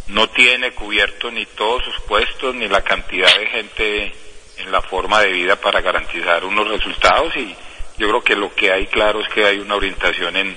no 0.07 0.29
tiene 0.29 0.71
cubierto 0.71 1.31
ni 1.31 1.45
todos 1.45 1.83
sus 1.83 1.99
puestos 2.01 2.53
ni 2.55 2.67
la 2.67 2.81
cantidad 2.81 3.35
de 3.37 3.47
gente 3.47 4.13
en 4.57 4.71
la 4.71 4.81
forma 4.81 5.21
de 5.21 5.31
vida 5.31 5.55
para 5.55 5.81
garantizar 5.81 6.45
unos 6.45 6.67
resultados 6.67 7.35
y 7.35 7.55
yo 7.97 8.09
creo 8.09 8.21
que 8.21 8.35
lo 8.35 8.53
que 8.53 8.71
hay 8.71 8.87
claro 8.87 9.21
es 9.21 9.29
que 9.29 9.45
hay 9.45 9.59
una 9.59 9.75
orientación 9.75 10.35
en 10.35 10.55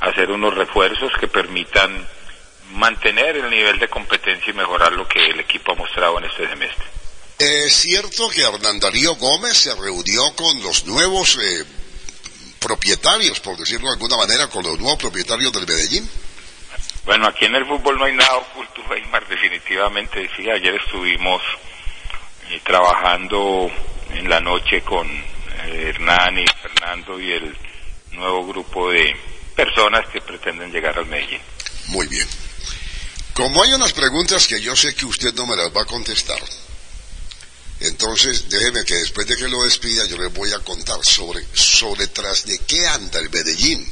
hacer 0.00 0.30
unos 0.30 0.54
refuerzos 0.54 1.12
que 1.18 1.28
permitan 1.28 2.06
mantener 2.72 3.36
el 3.36 3.50
nivel 3.50 3.78
de 3.78 3.88
competencia 3.88 4.50
y 4.50 4.54
mejorar 4.54 4.92
lo 4.92 5.06
que 5.06 5.26
el 5.26 5.40
equipo 5.40 5.72
ha 5.72 5.76
mostrado 5.76 6.18
en 6.18 6.24
este 6.24 6.48
semestre. 6.48 6.93
Es 7.38 7.74
cierto 7.74 8.28
que 8.30 8.42
Hernán 8.42 8.78
Darío 8.78 9.16
Gómez 9.16 9.56
se 9.56 9.74
reunió 9.74 10.34
con 10.36 10.62
los 10.62 10.84
nuevos 10.84 11.36
eh, 11.42 11.64
propietarios, 12.60 13.40
por 13.40 13.56
decirlo 13.56 13.88
de 13.88 13.94
alguna 13.94 14.16
manera, 14.16 14.48
con 14.48 14.64
los 14.64 14.78
nuevos 14.78 14.98
propietarios 14.98 15.52
del 15.52 15.66
Medellín. 15.66 16.08
Bueno, 17.04 17.26
aquí 17.26 17.44
en 17.44 17.54
el 17.56 17.66
fútbol 17.66 17.98
no 17.98 18.04
hay 18.04 18.14
nada 18.14 18.36
oculto, 18.36 18.80
Weimar, 18.88 19.26
definitivamente. 19.28 20.30
Sí, 20.36 20.48
ayer 20.48 20.74
estuvimos 20.76 21.42
eh, 22.50 22.60
trabajando 22.64 23.70
en 24.10 24.28
la 24.28 24.40
noche 24.40 24.80
con 24.82 25.06
eh, 25.10 25.92
Hernán 25.94 26.38
y 26.38 26.46
Fernando 26.62 27.20
y 27.20 27.32
el 27.32 27.56
nuevo 28.12 28.46
grupo 28.46 28.90
de 28.90 29.14
personas 29.54 30.08
que 30.08 30.20
pretenden 30.20 30.72
llegar 30.72 30.98
al 30.98 31.06
Medellín. 31.06 31.40
Muy 31.88 32.06
bien. 32.06 32.26
Como 33.34 33.62
hay 33.62 33.72
unas 33.74 33.92
preguntas 33.92 34.46
que 34.46 34.60
yo 34.60 34.76
sé 34.76 34.94
que 34.94 35.06
usted 35.06 35.34
no 35.34 35.46
me 35.46 35.56
las 35.56 35.76
va 35.76 35.82
a 35.82 35.86
contestar, 35.86 36.40
entonces, 37.84 38.48
déjeme 38.48 38.82
que 38.84 38.94
después 38.94 39.26
de 39.26 39.36
que 39.36 39.46
lo 39.46 39.62
despida, 39.62 40.06
yo 40.06 40.16
les 40.16 40.32
voy 40.32 40.50
a 40.52 40.58
contar 40.60 41.04
sobre, 41.04 41.44
sobre 41.52 42.06
tras 42.06 42.46
de 42.46 42.58
qué 42.60 42.86
anda 42.86 43.20
el 43.20 43.28
Medellín 43.28 43.86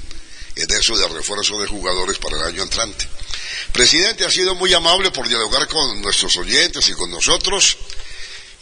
en 0.57 0.71
eso 0.71 0.97
de 0.97 1.09
refuerzo 1.09 1.61
de 1.61 1.67
jugadores 1.67 2.19
para 2.19 2.37
el 2.37 2.43
año 2.45 2.63
entrante. 2.63 3.07
Presidente, 3.73 4.25
ha 4.25 4.31
sido 4.31 4.55
muy 4.55 4.73
amable 4.73 5.11
por 5.11 5.29
dialogar 5.29 5.69
con 5.69 6.01
nuestros 6.01 6.35
oyentes 6.39 6.89
y 6.89 6.93
con 6.95 7.11
nosotros. 7.11 7.77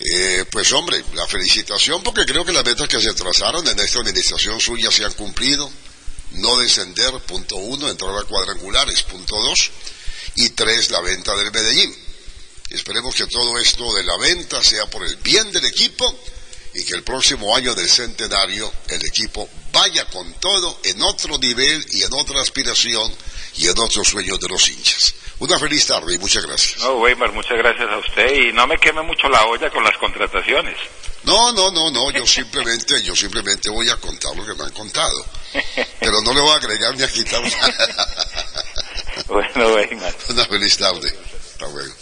Eh, 0.01 0.47
pues 0.51 0.73
hombre, 0.73 1.05
la 1.15 1.27
felicitación 1.27 2.03
porque 2.03 2.25
creo 2.25 2.45
que 2.45 2.53
las 2.53 2.65
metas 2.65 2.89
que 2.89 3.01
se 3.01 3.13
trazaron 3.13 3.67
en 3.69 3.79
esta 3.79 4.01
administración 4.01 4.59
suya 4.59 4.91
se 4.91 5.05
han 5.05 5.13
cumplido. 5.13 5.71
No 6.33 6.59
descender, 6.59 7.13
punto 7.21 7.57
uno, 7.57 7.89
entrar 7.89 8.17
a 8.17 8.25
cuadrangulares, 8.25 9.03
punto 9.03 9.37
dos, 9.37 9.71
y 10.37 10.51
tres, 10.51 10.91
la 10.91 11.01
venta 11.01 11.37
del 11.37 11.53
Medellín. 11.53 12.10
Esperemos 12.71 13.15
que 13.15 13.27
todo 13.27 13.59
esto 13.59 13.93
de 13.95 14.05
la 14.05 14.17
venta 14.19 14.63
sea 14.63 14.87
por 14.87 15.05
el 15.05 15.17
bien 15.17 15.51
del 15.51 15.65
equipo 15.65 16.19
y 16.73 16.85
que 16.85 16.95
el 16.95 17.03
próximo 17.03 17.55
año 17.57 17.75
del 17.75 17.89
centenario 17.89 18.73
el 18.89 19.05
equipo 19.05 19.49
vaya 19.73 20.05
con 20.07 20.33
todo 20.35 20.79
en 20.85 21.03
otro 21.03 21.37
nivel 21.39 21.85
y 21.91 22.05
en 22.05 22.13
otra 22.13 22.41
aspiración 22.41 23.13
y 23.57 23.67
en 23.67 23.79
otros 23.79 24.07
sueños 24.07 24.39
de 24.39 24.49
los 24.49 24.69
hinchas. 24.69 25.15
Una 25.41 25.59
feliz 25.59 25.87
tarde 25.87 26.15
y 26.15 26.19
muchas 26.19 26.47
gracias. 26.47 26.79
No, 26.79 26.99
Weimar, 26.99 27.33
muchas 27.33 27.59
gracias 27.59 27.89
a 27.91 27.99
usted 27.99 28.35
y 28.35 28.53
no 28.53 28.67
me 28.69 28.79
queme 28.79 29.03
mucho 29.03 29.29
la 29.29 29.47
olla 29.47 29.69
con 29.71 29.83
las 29.83 29.97
contrataciones. 29.97 30.77
No, 31.25 31.53
no, 31.53 31.71
no, 31.71 31.91
no, 31.91 32.11
yo 32.13 32.27
simplemente, 32.27 33.03
yo 33.03 33.17
simplemente 33.17 33.69
voy 33.69 33.89
a 33.89 33.97
contar 33.97 34.37
lo 34.37 34.47
que 34.47 34.55
me 34.55 34.65
han 34.65 34.73
contado. 34.73 35.27
Pero 35.99 36.21
no 36.23 36.33
le 36.33 36.41
voy 36.41 36.51
a 36.51 36.57
agregar 36.57 36.97
ni 36.97 37.03
a 37.03 37.09
quitar 37.09 37.43
nada. 37.43 38.09
Bueno, 39.27 39.75
venga. 39.75 40.13
Una 40.29 40.45
feliz 40.47 40.77
tarde. 40.79 41.17
Hasta 41.53 41.69
luego. 41.69 41.95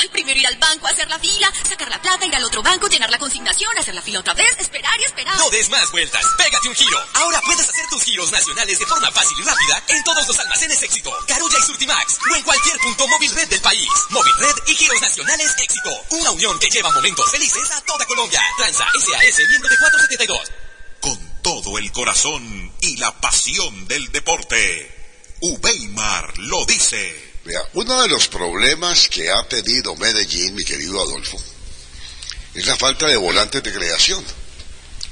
Ay, 0.00 0.08
primero 0.08 0.38
ir 0.38 0.46
al 0.46 0.56
banco, 0.56 0.86
hacer 0.86 1.08
la 1.08 1.18
fila, 1.18 1.52
sacar 1.68 1.88
la 1.88 2.00
plata, 2.00 2.26
ir 2.26 2.34
al 2.34 2.44
otro 2.44 2.62
banco, 2.62 2.88
llenar 2.88 3.10
la 3.10 3.18
consignación, 3.18 3.76
hacer 3.78 3.94
la 3.94 4.02
fila 4.02 4.20
otra 4.20 4.34
vez, 4.34 4.56
esperar 4.58 5.00
y 5.00 5.04
esperar. 5.04 5.36
No 5.38 5.50
des 5.50 5.68
más 5.70 5.90
vueltas, 5.90 6.22
pégate 6.38 6.68
un 6.68 6.74
giro. 6.74 6.98
Ahora 7.14 7.40
puedes 7.42 7.68
hacer 7.68 7.86
tus 7.90 8.02
giros 8.02 8.30
nacionales 8.30 8.78
de 8.78 8.86
forma 8.86 9.10
fácil 9.10 9.38
y 9.38 9.42
rápida 9.42 9.82
en 9.88 10.04
todos 10.04 10.26
los 10.26 10.38
almacenes 10.38 10.82
Éxito, 10.82 11.12
Carulla 11.26 11.58
y 11.58 11.62
Surtimax 11.62 12.18
o 12.30 12.36
en 12.36 12.42
cualquier 12.42 12.78
punto 12.78 13.08
móvil 13.08 13.34
red 13.34 13.48
del 13.48 13.60
país. 13.60 13.88
Móvil 14.10 14.32
Red 14.38 14.54
y 14.66 14.74
giros 14.74 15.00
nacionales 15.00 15.54
Éxito. 15.58 15.90
Una 16.10 16.30
unión 16.30 16.58
que 16.58 16.68
lleva 16.68 16.90
momentos 16.90 17.30
felices 17.30 17.70
a 17.72 17.80
toda 17.82 18.04
Colombia. 18.06 18.40
Transa 18.56 18.86
SAS 18.94 19.48
miembro 19.48 19.68
de 19.68 19.76
472. 19.78 20.52
Con 21.00 21.42
todo 21.42 21.78
el 21.78 21.92
corazón 21.92 22.72
y 22.80 22.96
la 22.96 23.20
pasión 23.20 23.86
del 23.86 24.10
deporte. 24.12 24.94
Ubeimar 25.40 26.38
lo 26.38 26.64
dice. 26.64 27.25
Uno 27.74 28.02
de 28.02 28.08
los 28.08 28.28
problemas 28.28 29.08
que 29.08 29.30
ha 29.30 29.42
tenido 29.48 29.94
Medellín, 29.96 30.54
mi 30.54 30.64
querido 30.64 31.00
Adolfo, 31.00 31.38
es 32.54 32.66
la 32.66 32.76
falta 32.76 33.06
de 33.06 33.16
volantes 33.16 33.62
de 33.62 33.72
creación. 33.72 34.24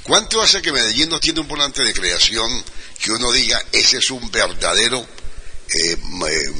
¿Cuánto 0.03 0.41
hace 0.41 0.61
que 0.61 0.71
Medellín 0.71 1.09
no 1.09 1.19
tiene 1.19 1.39
un 1.39 1.47
volante 1.47 1.83
de 1.83 1.93
creación 1.93 2.63
que 2.99 3.11
uno 3.11 3.31
diga, 3.31 3.63
ese 3.71 3.97
es 3.97 4.09
un 4.11 4.29
verdadero 4.31 4.99
eh, 4.99 5.97
eh, 6.27 6.53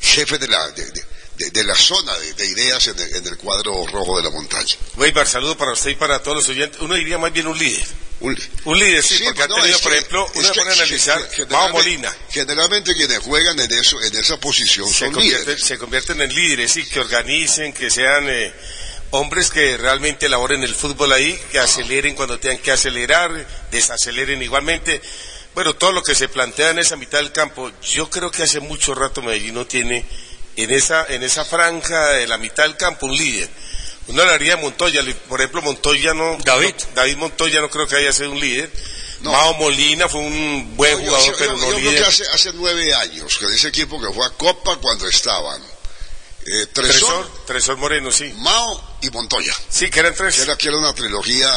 jefe 0.00 0.38
de 0.38 0.48
la, 0.48 0.70
de, 0.70 1.64
la 1.64 1.74
zona 1.74 2.14
de, 2.18 2.34
de 2.34 2.46
ideas 2.46 2.86
en 2.88 2.98
el, 2.98 3.16
en 3.16 3.26
el, 3.26 3.36
cuadro 3.36 3.86
rojo 3.86 4.16
de 4.18 4.24
la 4.24 4.30
montaña? 4.30 4.76
Weibar, 4.96 5.26
saludo 5.26 5.56
para 5.56 5.72
usted 5.72 5.90
y 5.90 5.94
para 5.96 6.22
todos 6.22 6.38
los 6.38 6.48
oyentes. 6.48 6.80
Uno 6.80 6.94
diría 6.94 7.18
más 7.18 7.32
bien 7.32 7.46
un 7.46 7.58
líder. 7.58 7.86
Un, 8.22 8.38
un 8.64 8.78
líder, 8.78 9.02
sí, 9.02 9.18
sí 9.18 9.24
porque 9.24 9.48
no, 9.48 9.56
ha 9.56 9.60
tenido, 9.62 9.78
por 9.80 9.90
que, 9.90 9.98
ejemplo, 9.98 10.26
uno 10.34 10.48
puede 10.54 10.72
analizar, 10.72 11.28
Mao 11.50 11.70
Molina. 11.70 12.16
Generalmente 12.30 12.94
quienes 12.94 13.18
juegan 13.18 13.58
en 13.58 13.72
eso, 13.72 14.00
en 14.00 14.16
esa 14.16 14.38
posición 14.38 14.88
se 14.88 15.06
son 15.06 15.12
convierten, 15.12 15.46
líderes. 15.46 15.64
Se 15.64 15.76
convierten 15.78 16.20
en 16.20 16.32
líderes, 16.32 16.70
sí, 16.70 16.86
que 16.86 17.00
organicen, 17.00 17.72
que 17.72 17.90
sean 17.90 18.28
eh, 18.30 18.52
hombres 19.10 19.50
que 19.50 19.76
realmente 19.76 20.26
elaboren 20.26 20.62
el 20.62 20.74
fútbol 20.74 21.12
ahí, 21.12 21.38
que 21.50 21.58
aceleren 21.58 22.14
cuando 22.14 22.38
tengan 22.38 22.58
que 22.58 22.70
acelerar, 22.70 23.46
desaceleren 23.72 24.40
igualmente. 24.40 25.02
Bueno, 25.54 25.74
todo 25.74 25.90
lo 25.90 26.02
que 26.02 26.14
se 26.14 26.28
plantea 26.28 26.70
en 26.70 26.78
esa 26.78 26.96
mitad 26.96 27.18
del 27.18 27.32
campo, 27.32 27.72
yo 27.82 28.08
creo 28.08 28.30
que 28.30 28.44
hace 28.44 28.60
mucho 28.60 28.94
rato 28.94 29.20
Medellín 29.20 29.54
no 29.54 29.66
tiene 29.66 30.06
en 30.56 30.70
esa, 30.70 31.04
en 31.08 31.24
esa 31.24 31.44
franja 31.44 32.10
de 32.10 32.26
la 32.26 32.38
mitad 32.38 32.62
del 32.62 32.76
campo 32.76 33.06
un 33.06 33.16
líder. 33.16 33.50
Uno 34.08 34.22
hablaría 34.22 34.56
de 34.56 34.62
Montoya, 34.62 35.02
por 35.28 35.40
ejemplo, 35.40 35.62
Montoya 35.62 36.14
no. 36.14 36.36
David. 36.44 36.74
No, 36.74 36.94
David 36.94 37.16
Montoya 37.16 37.60
no 37.60 37.70
creo 37.70 37.86
que 37.86 37.96
haya 37.96 38.12
sido 38.12 38.32
un 38.32 38.40
líder. 38.40 38.72
No. 39.20 39.30
Mao 39.30 39.54
Molina 39.54 40.08
fue 40.08 40.20
un 40.20 40.76
buen 40.76 40.98
no, 40.98 41.04
jugador, 41.04 41.26
yo, 41.26 41.36
pero 41.38 41.56
yo, 41.56 41.58
no 41.58 41.70
yo 41.70 41.78
líder. 41.78 41.92
creo 41.92 42.02
que 42.02 42.08
hace, 42.08 42.26
hace 42.28 42.52
nueve 42.54 42.92
años, 42.94 43.38
con 43.38 43.52
ese 43.52 43.68
equipo 43.68 44.00
que 44.00 44.12
fue 44.12 44.26
a 44.26 44.30
Copa 44.30 44.76
cuando 44.78 45.06
estaban 45.06 45.62
eh, 46.44 46.66
Tresor, 46.72 46.72
Tresor, 46.72 47.44
Tresor, 47.46 47.76
Moreno, 47.76 48.10
sí. 48.10 48.32
Mao 48.38 48.98
y 49.00 49.10
Montoya. 49.10 49.54
Sí, 49.68 49.88
que 49.90 50.00
eran 50.00 50.12
tres. 50.14 50.34
Que 50.34 50.42
era, 50.42 50.56
que 50.56 50.68
era 50.68 50.76
una 50.76 50.92
trilogía 50.92 51.48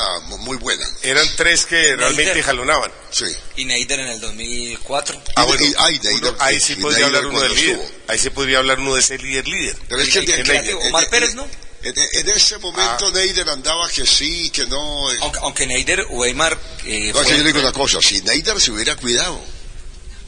muy 0.42 0.58
buena. 0.58 0.86
Eran 1.02 1.28
tres 1.36 1.66
que 1.66 1.76
Neider. 1.76 1.98
realmente 1.98 2.44
jalonaban. 2.44 2.92
Sí. 3.10 3.26
Y 3.56 3.66
Neider 3.66 4.02
en 4.02 4.08
el 4.10 4.22
2004. 4.22 5.22
Ah, 5.36 5.46
bueno, 5.46 5.66
y, 5.66 5.74
ay, 5.80 6.00
uno, 6.22 6.36
ahí 6.38 6.60
sí 6.60 6.76
podría 6.76 7.08
hablar 7.08 7.26
uno 7.26 7.42
del 7.42 7.56
líder. 7.56 7.80
Ahí 8.08 8.20
sí 8.20 8.30
podría 8.30 8.60
hablar 8.60 8.80
uno 8.80 8.94
de 8.94 9.00
ese 9.00 9.18
líder 9.18 9.48
líder. 9.48 9.76
Pero 9.90 10.02
es 10.02 10.10
que, 10.10 10.20
el, 10.20 10.30
el, 10.30 10.50
el, 10.52 10.76
Omar 10.76 11.10
Pérez, 11.10 11.34
¿no? 11.34 11.48
En, 11.86 11.94
en, 11.96 12.30
ese 12.30 12.58
momento 12.58 13.08
ah. 13.08 13.12
Neider 13.14 13.48
andaba 13.48 13.88
que 13.90 14.08
sí, 14.08 14.50
que 14.50 14.66
no. 14.66 15.12
Eh. 15.12 15.18
Aunque, 15.22 15.40
aunque 15.44 15.68
Neider 15.68 16.04
o 16.10 16.26
Eymar. 16.26 16.60
Eh, 16.84 17.12
no, 17.14 17.22
es 17.22 17.28
que 17.28 17.38
yo 17.38 17.44
le 17.44 17.54
digo 17.54 17.60
una 17.60 17.72
cosa: 17.72 18.00
si 18.02 18.22
Neider 18.24 18.60
se 18.60 18.72
hubiera 18.72 18.96
cuidado, 18.96 19.40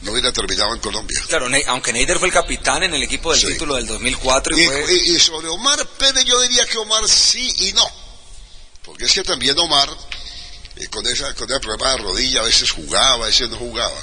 no 0.02 0.12
hubiera 0.12 0.32
terminado 0.32 0.72
en 0.72 0.80
Colombia. 0.80 1.20
Claro, 1.26 1.48
ne 1.48 1.64
aunque 1.66 1.92
Neider 1.92 2.20
fue 2.20 2.28
el 2.28 2.34
capitán 2.34 2.84
en 2.84 2.94
el 2.94 3.02
equipo 3.02 3.32
del 3.32 3.40
sí. 3.40 3.46
título 3.48 3.74
del 3.74 3.88
2004. 3.88 4.56
Y, 4.56 4.60
y, 4.60 4.66
fue... 4.66 4.94
y, 4.94 5.16
y, 5.16 5.18
sobre 5.18 5.48
Omar 5.48 5.84
Pérez, 5.98 6.24
yo 6.24 6.40
diría 6.42 6.64
que 6.64 6.78
Omar 6.78 7.08
sí 7.08 7.52
y 7.58 7.72
no. 7.72 7.90
Porque 8.84 9.06
es 9.06 9.12
que 9.12 9.24
también 9.24 9.58
Omar, 9.58 9.90
eh, 10.76 10.86
con, 10.86 11.04
esa, 11.08 11.34
con 11.34 11.50
ese 11.50 11.58
problema 11.58 11.90
de 11.90 11.98
rodilla, 11.98 12.40
a 12.40 12.44
veces 12.44 12.70
jugaba, 12.70 13.24
a 13.24 13.26
veces 13.26 13.50
no 13.50 13.56
jugaba. 13.56 14.00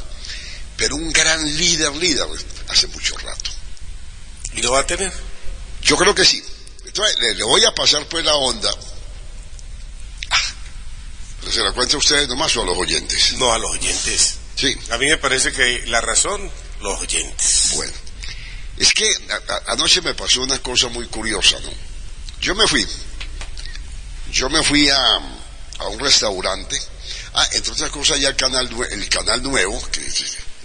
Pero 0.76 0.98
un 0.98 1.10
gran 1.14 1.42
líder, 1.58 1.96
líder, 1.96 2.28
hace 2.68 2.88
mucho 2.88 3.18
rato. 3.20 3.50
¿Y 4.56 4.62
lo 4.62 4.74
va 4.74 4.82
a 4.82 4.86
tener? 4.86 5.14
Yo 5.82 5.96
creo 5.96 6.14
que 6.14 6.26
sí. 6.26 6.44
Entonces, 6.96 7.20
le, 7.20 7.36
le, 7.36 7.44
voy 7.44 7.62
a 7.66 7.76
pasar 7.76 8.08
pues 8.08 8.24
la 8.24 8.34
onda. 8.36 8.72
Ah, 10.30 10.54
se 11.52 11.62
la 11.62 11.74
cuenta 11.74 11.96
a 11.96 12.00
ustedes 12.00 12.30
nomás 12.30 12.56
o 12.56 12.62
a 12.62 12.66
los 12.66 12.78
oyentes. 12.78 13.34
No, 13.34 13.52
a 13.52 13.60
los 13.60 13.70
oyentes. 13.72 14.36
Sí. 14.56 14.74
A 14.92 14.98
mí 14.98 15.08
me 15.08 15.18
parece 15.18 15.52
que 15.52 15.84
la 15.88 16.00
razón, 16.00 16.50
los 16.80 17.02
oyentes. 17.02 17.72
Bueno, 17.76 17.92
es 18.78 18.94
que 18.94 19.06
a, 19.30 19.54
a, 19.54 19.74
anoche 19.74 20.00
me 20.04 20.14
pasó 20.14 20.42
una 20.42 20.58
cosa 20.60 20.88
muy 20.88 21.06
curiosa, 21.08 21.60
¿no? 21.60 21.72
Yo 22.40 22.56
me 22.56 22.66
fui, 22.66 22.88
yo 24.32 24.50
me 24.50 24.64
fui 24.64 24.88
a, 24.90 25.16
a 25.80 25.88
un 25.90 26.00
restaurante. 26.00 26.82
Ah, 27.34 27.46
entre 27.52 27.74
otras 27.74 27.90
cosas 27.90 28.22
ya 28.22 28.30
el 28.30 28.38
canal, 28.38 28.70
el 28.90 29.10
canal 29.10 29.44
nuevo, 29.44 29.86
que 29.92 30.02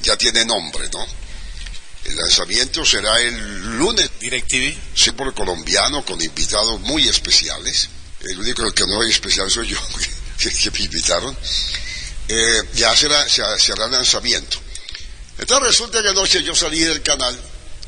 ya 0.03 0.16
tiene 0.16 0.45
nombre, 0.45 0.89
¿no? 0.91 1.05
El 2.05 2.17
lanzamiento 2.17 2.85
será 2.85 3.21
el 3.21 3.77
lunes. 3.79 4.11
DirecTV. 4.21 4.77
Sí, 4.95 5.13
por 5.13 5.29
el 5.29 5.35
colombiano, 5.35 6.05
con 6.05 6.21
invitados 6.21 6.81
muy 6.81 7.09
especiales. 7.09 7.89
El 8.21 8.39
único 8.39 8.71
que 8.73 8.87
no 8.87 9.03
es 9.03 9.11
especial 9.11 9.51
soy 9.51 9.69
yo, 9.69 9.79
que, 10.39 10.51
que 10.51 10.71
me 10.71 10.81
invitaron. 10.81 11.37
Eh, 12.29 12.63
ya 12.75 12.95
será, 12.97 13.29
será, 13.29 13.59
será 13.59 13.87
lanzamiento. 13.89 14.59
Entonces 15.39 15.69
resulta 15.69 16.03
que 16.03 16.09
anoche 16.09 16.43
yo 16.43 16.55
salí 16.55 16.81
del 16.81 17.03
canal, 17.03 17.39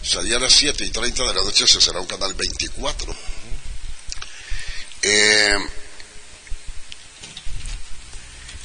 salí 0.02 0.32
a 0.32 0.38
las 0.38 0.52
7 0.54 0.84
y 0.84 0.90
30 0.90 1.22
de 1.22 1.34
la 1.34 1.42
noche, 1.42 1.66
se 1.66 1.80
será 1.80 2.00
un 2.00 2.06
canal 2.06 2.32
24. 2.34 3.16
Eh, 5.02 5.56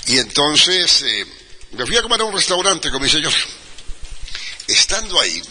y 0.07 0.17
entonces 0.17 1.01
eh, 1.03 1.25
me 1.73 1.85
fui 1.85 1.97
a 1.97 2.01
comer 2.01 2.21
a 2.21 2.23
un 2.23 2.33
restaurante 2.33 2.89
con 2.89 3.01
mi 3.01 3.09
señor. 3.09 3.33
Estando 4.67 5.19
ahí, 5.19 5.41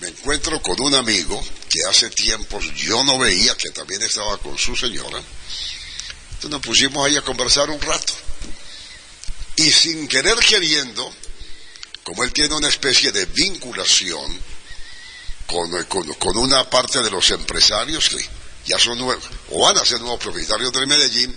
me 0.00 0.08
encuentro 0.08 0.60
con 0.62 0.80
un 0.80 0.94
amigo 0.94 1.42
que 1.68 1.80
hace 1.88 2.10
tiempos 2.10 2.64
yo 2.74 3.02
no 3.04 3.18
veía, 3.18 3.56
que 3.56 3.70
también 3.70 4.02
estaba 4.02 4.38
con 4.38 4.56
su 4.56 4.76
señora. 4.76 5.18
Entonces 5.18 6.50
nos 6.50 6.60
pusimos 6.60 7.06
ahí 7.06 7.16
a 7.16 7.22
conversar 7.22 7.70
un 7.70 7.80
rato. 7.80 8.12
Y 9.56 9.70
sin 9.72 10.06
querer 10.06 10.38
queriendo, 10.38 11.12
como 12.04 12.22
él 12.22 12.32
tiene 12.32 12.54
una 12.54 12.68
especie 12.68 13.10
de 13.10 13.24
vinculación 13.26 14.40
con, 15.46 15.84
con, 15.84 16.36
una 16.36 16.68
parte 16.68 17.02
de 17.02 17.10
los 17.10 17.30
empresarios 17.30 18.10
que 18.10 18.28
ya 18.66 18.78
son 18.78 18.98
nuevos, 18.98 19.24
o 19.50 19.62
van 19.62 19.78
a 19.78 19.84
ser 19.84 20.00
nuevos 20.00 20.20
propietarios 20.20 20.72
de 20.72 20.86
Medellín, 20.86 21.36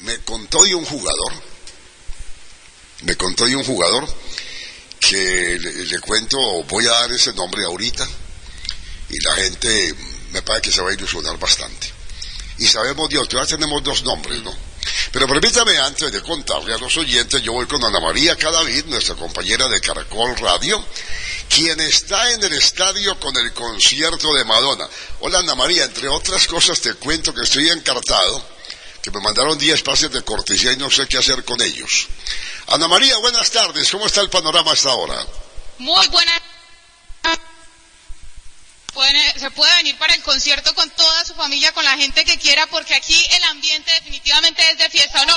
me 0.00 0.18
contó 0.20 0.64
de 0.64 0.74
un 0.74 0.84
jugador, 0.84 1.32
me 3.02 3.16
contó 3.16 3.44
de 3.44 3.56
un 3.56 3.64
jugador 3.64 4.08
que 5.08 5.58
le, 5.58 6.00
cuento, 6.00 6.36
voy 6.64 6.86
a 6.86 6.90
dar 6.90 7.12
ese 7.12 7.32
nombre 7.32 7.64
ahorita, 7.64 8.06
y 9.08 9.20
la 9.20 9.34
gente 9.34 9.94
me 10.32 10.42
parece 10.42 10.62
que 10.62 10.72
se 10.72 10.82
va 10.82 10.90
a 10.90 10.94
ilusionar 10.94 11.38
bastante. 11.38 11.92
Y 12.58 12.66
sabemos 12.66 13.08
Dios, 13.08 13.28
ya 13.28 13.46
tenemos 13.46 13.82
dos 13.84 14.02
nombres, 14.02 14.42
¿no? 14.42 14.54
Pero 15.12 15.28
permítame, 15.28 15.76
antes 15.78 16.10
de 16.12 16.22
contarle 16.22 16.74
a 16.74 16.78
los 16.78 16.96
oyentes, 16.96 17.42
yo 17.42 17.52
voy 17.52 17.66
con 17.66 17.84
Ana 17.84 18.00
María 18.00 18.36
Cadavid, 18.36 18.86
nuestra 18.86 19.14
compañera 19.14 19.68
de 19.68 19.80
Caracol 19.80 20.36
Radio, 20.36 20.84
quien 21.48 21.78
está 21.80 22.32
en 22.32 22.42
el 22.42 22.52
estadio 22.52 23.18
con 23.20 23.36
el 23.36 23.52
concierto 23.52 24.34
de 24.34 24.44
Madonna. 24.44 24.88
Hola 25.20 25.40
Ana 25.40 25.54
María, 25.54 25.84
entre 25.84 26.08
otras 26.08 26.46
cosas 26.46 26.80
te 26.80 26.94
cuento 26.94 27.32
que 27.34 27.42
estoy 27.42 27.68
encartado, 27.68 28.55
que 29.06 29.12
me 29.12 29.20
mandaron 29.20 29.56
10 29.56 29.82
pases 29.82 30.10
de 30.10 30.24
cortesía 30.24 30.72
y 30.72 30.76
no 30.78 30.90
sé 30.90 31.06
qué 31.06 31.16
hacer 31.16 31.44
con 31.44 31.62
ellos. 31.62 32.08
Ana 32.66 32.88
María, 32.88 33.16
buenas 33.18 33.52
tardes, 33.52 33.88
¿cómo 33.88 34.04
está 34.04 34.20
el 34.20 34.28
panorama 34.28 34.72
hasta 34.72 34.90
ahora? 34.90 35.24
Muy 35.78 36.08
buenas 36.08 36.40
Pueden, 38.92 39.38
se 39.38 39.50
puede 39.50 39.76
venir 39.76 39.96
para 39.98 40.14
el 40.14 40.22
concierto 40.22 40.74
con 40.74 40.88
toda 40.90 41.24
su 41.24 41.34
familia, 41.34 41.70
con 41.72 41.84
la 41.84 41.96
gente 41.98 42.24
que 42.24 42.38
quiera, 42.38 42.66
porque 42.66 42.94
aquí 42.94 43.26
el 43.30 43.44
ambiente 43.44 43.92
definitivamente 43.92 44.68
es 44.70 44.78
de 44.78 44.88
fiesta, 44.88 45.20
¿o 45.20 45.26
no? 45.26 45.36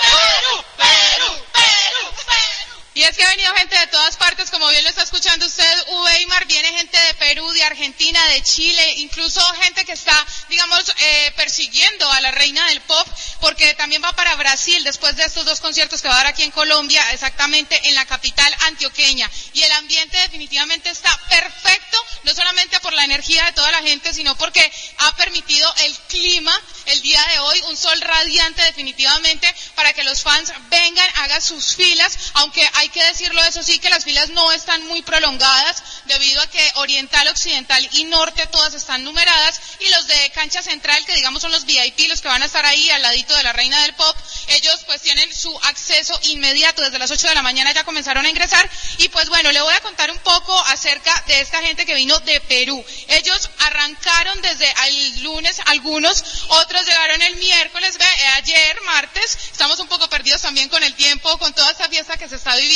Perú, 0.00 0.64
Perú, 0.76 1.44
Perú, 1.52 2.14
Perú. 2.24 2.57
Y 2.98 3.04
es 3.04 3.16
que 3.16 3.22
ha 3.22 3.28
venido 3.28 3.54
gente 3.54 3.78
de 3.78 3.86
todas 3.86 4.16
partes, 4.16 4.50
como 4.50 4.68
bien 4.70 4.82
lo 4.82 4.90
está 4.90 5.04
escuchando 5.04 5.46
usted, 5.46 5.84
Uweimar, 5.86 6.46
viene 6.46 6.76
gente 6.76 6.98
de 6.98 7.14
Perú, 7.14 7.48
de 7.52 7.62
Argentina, 7.62 8.20
de 8.30 8.42
Chile, 8.42 8.94
incluso 8.96 9.40
gente 9.62 9.84
que 9.84 9.92
está, 9.92 10.26
digamos, 10.48 10.82
eh, 10.98 11.32
persiguiendo 11.36 12.10
a 12.10 12.20
la 12.20 12.32
reina 12.32 12.66
del 12.66 12.80
pop, 12.80 13.06
porque 13.40 13.72
también 13.74 14.02
va 14.02 14.16
para 14.16 14.34
Brasil 14.34 14.82
después 14.82 15.14
de 15.14 15.22
estos 15.22 15.44
dos 15.44 15.60
conciertos 15.60 16.02
que 16.02 16.08
va 16.08 16.14
a 16.14 16.24
dar 16.24 16.26
aquí 16.26 16.42
en 16.42 16.50
Colombia, 16.50 17.00
exactamente 17.12 17.80
en 17.86 17.94
la 17.94 18.04
capital 18.04 18.52
antioqueña. 18.62 19.30
Y 19.52 19.62
el 19.62 19.70
ambiente 19.70 20.18
definitivamente 20.18 20.90
está 20.90 21.16
perfecto, 21.28 22.04
no 22.24 22.34
solamente 22.34 22.80
por 22.80 22.94
la 22.94 23.04
energía 23.04 23.44
de 23.44 23.52
toda 23.52 23.70
la 23.70 23.82
gente, 23.82 24.12
sino 24.12 24.36
porque 24.36 24.72
ha 24.98 25.14
permitido 25.14 25.72
el 25.84 25.96
clima 26.08 26.60
el 26.86 27.00
día 27.02 27.24
de 27.32 27.38
hoy, 27.38 27.60
un 27.68 27.76
sol 27.76 28.00
radiante 28.00 28.62
definitivamente 28.62 29.54
para 29.76 29.92
que 29.92 30.02
los 30.02 30.20
fans 30.22 30.52
vengan, 30.68 31.08
hagan 31.16 31.40
sus 31.40 31.76
filas, 31.76 32.18
aunque 32.34 32.68
hay 32.74 32.87
hay 32.88 32.92
que 32.92 33.04
decirlo 33.04 33.42
eso 33.44 33.62
sí, 33.62 33.78
que 33.78 33.90
las 33.90 34.04
filas 34.04 34.30
no 34.30 34.50
están 34.50 34.86
muy 34.86 35.02
prolongadas 35.02 35.82
debido 36.06 36.40
a 36.40 36.46
que 36.46 36.72
oriental, 36.76 37.28
occidental 37.28 37.86
y 37.92 38.04
norte 38.04 38.46
todas 38.46 38.72
están 38.72 39.04
numeradas 39.04 39.60
y 39.80 39.90
los 39.90 40.06
de 40.06 40.30
cancha 40.30 40.62
central, 40.62 41.04
que 41.04 41.14
digamos 41.14 41.42
son 41.42 41.52
los 41.52 41.66
VIP, 41.66 42.08
los 42.08 42.22
que 42.22 42.28
van 42.28 42.42
a 42.42 42.46
estar 42.46 42.64
ahí 42.64 42.88
al 42.90 43.02
ladito 43.02 43.34
de 43.36 43.42
la 43.42 43.52
reina 43.52 43.82
del 43.82 43.94
pop, 43.94 44.16
ellos 44.48 44.84
pues 44.86 45.02
tienen 45.02 45.34
su 45.34 45.54
acceso 45.64 46.18
inmediato 46.22 46.80
desde 46.80 46.98
las 46.98 47.10
8 47.10 47.28
de 47.28 47.34
la 47.34 47.42
mañana 47.42 47.72
ya 47.72 47.84
comenzaron 47.84 48.24
a 48.24 48.30
ingresar 48.30 48.68
y 48.98 49.08
pues 49.10 49.28
bueno, 49.28 49.52
le 49.52 49.60
voy 49.60 49.74
a 49.74 49.80
contar 49.80 50.10
un 50.10 50.18
poco 50.18 50.58
acerca 50.66 51.12
de 51.26 51.42
esta 51.42 51.60
gente 51.60 51.84
que 51.84 51.94
vino 51.94 52.18
de 52.20 52.40
Perú. 52.40 52.82
Ellos 53.08 53.50
arrancaron 53.58 54.40
desde 54.40 54.72
el 54.86 55.22
lunes 55.24 55.60
algunos, 55.66 56.24
otros 56.48 56.86
llegaron 56.86 57.20
el 57.20 57.36
miércoles, 57.36 57.96
eh, 58.00 58.26
ayer, 58.36 58.80
martes, 58.82 59.38
estamos 59.52 59.78
un 59.78 59.88
poco 59.88 60.08
perdidos 60.08 60.40
también 60.40 60.70
con 60.70 60.82
el 60.82 60.94
tiempo, 60.94 61.36
con 61.38 61.52
toda 61.52 61.70
esta 61.70 61.88
fiesta 61.90 62.16
que 62.16 62.28
se 62.28 62.36
está 62.36 62.56
viviendo, 62.56 62.67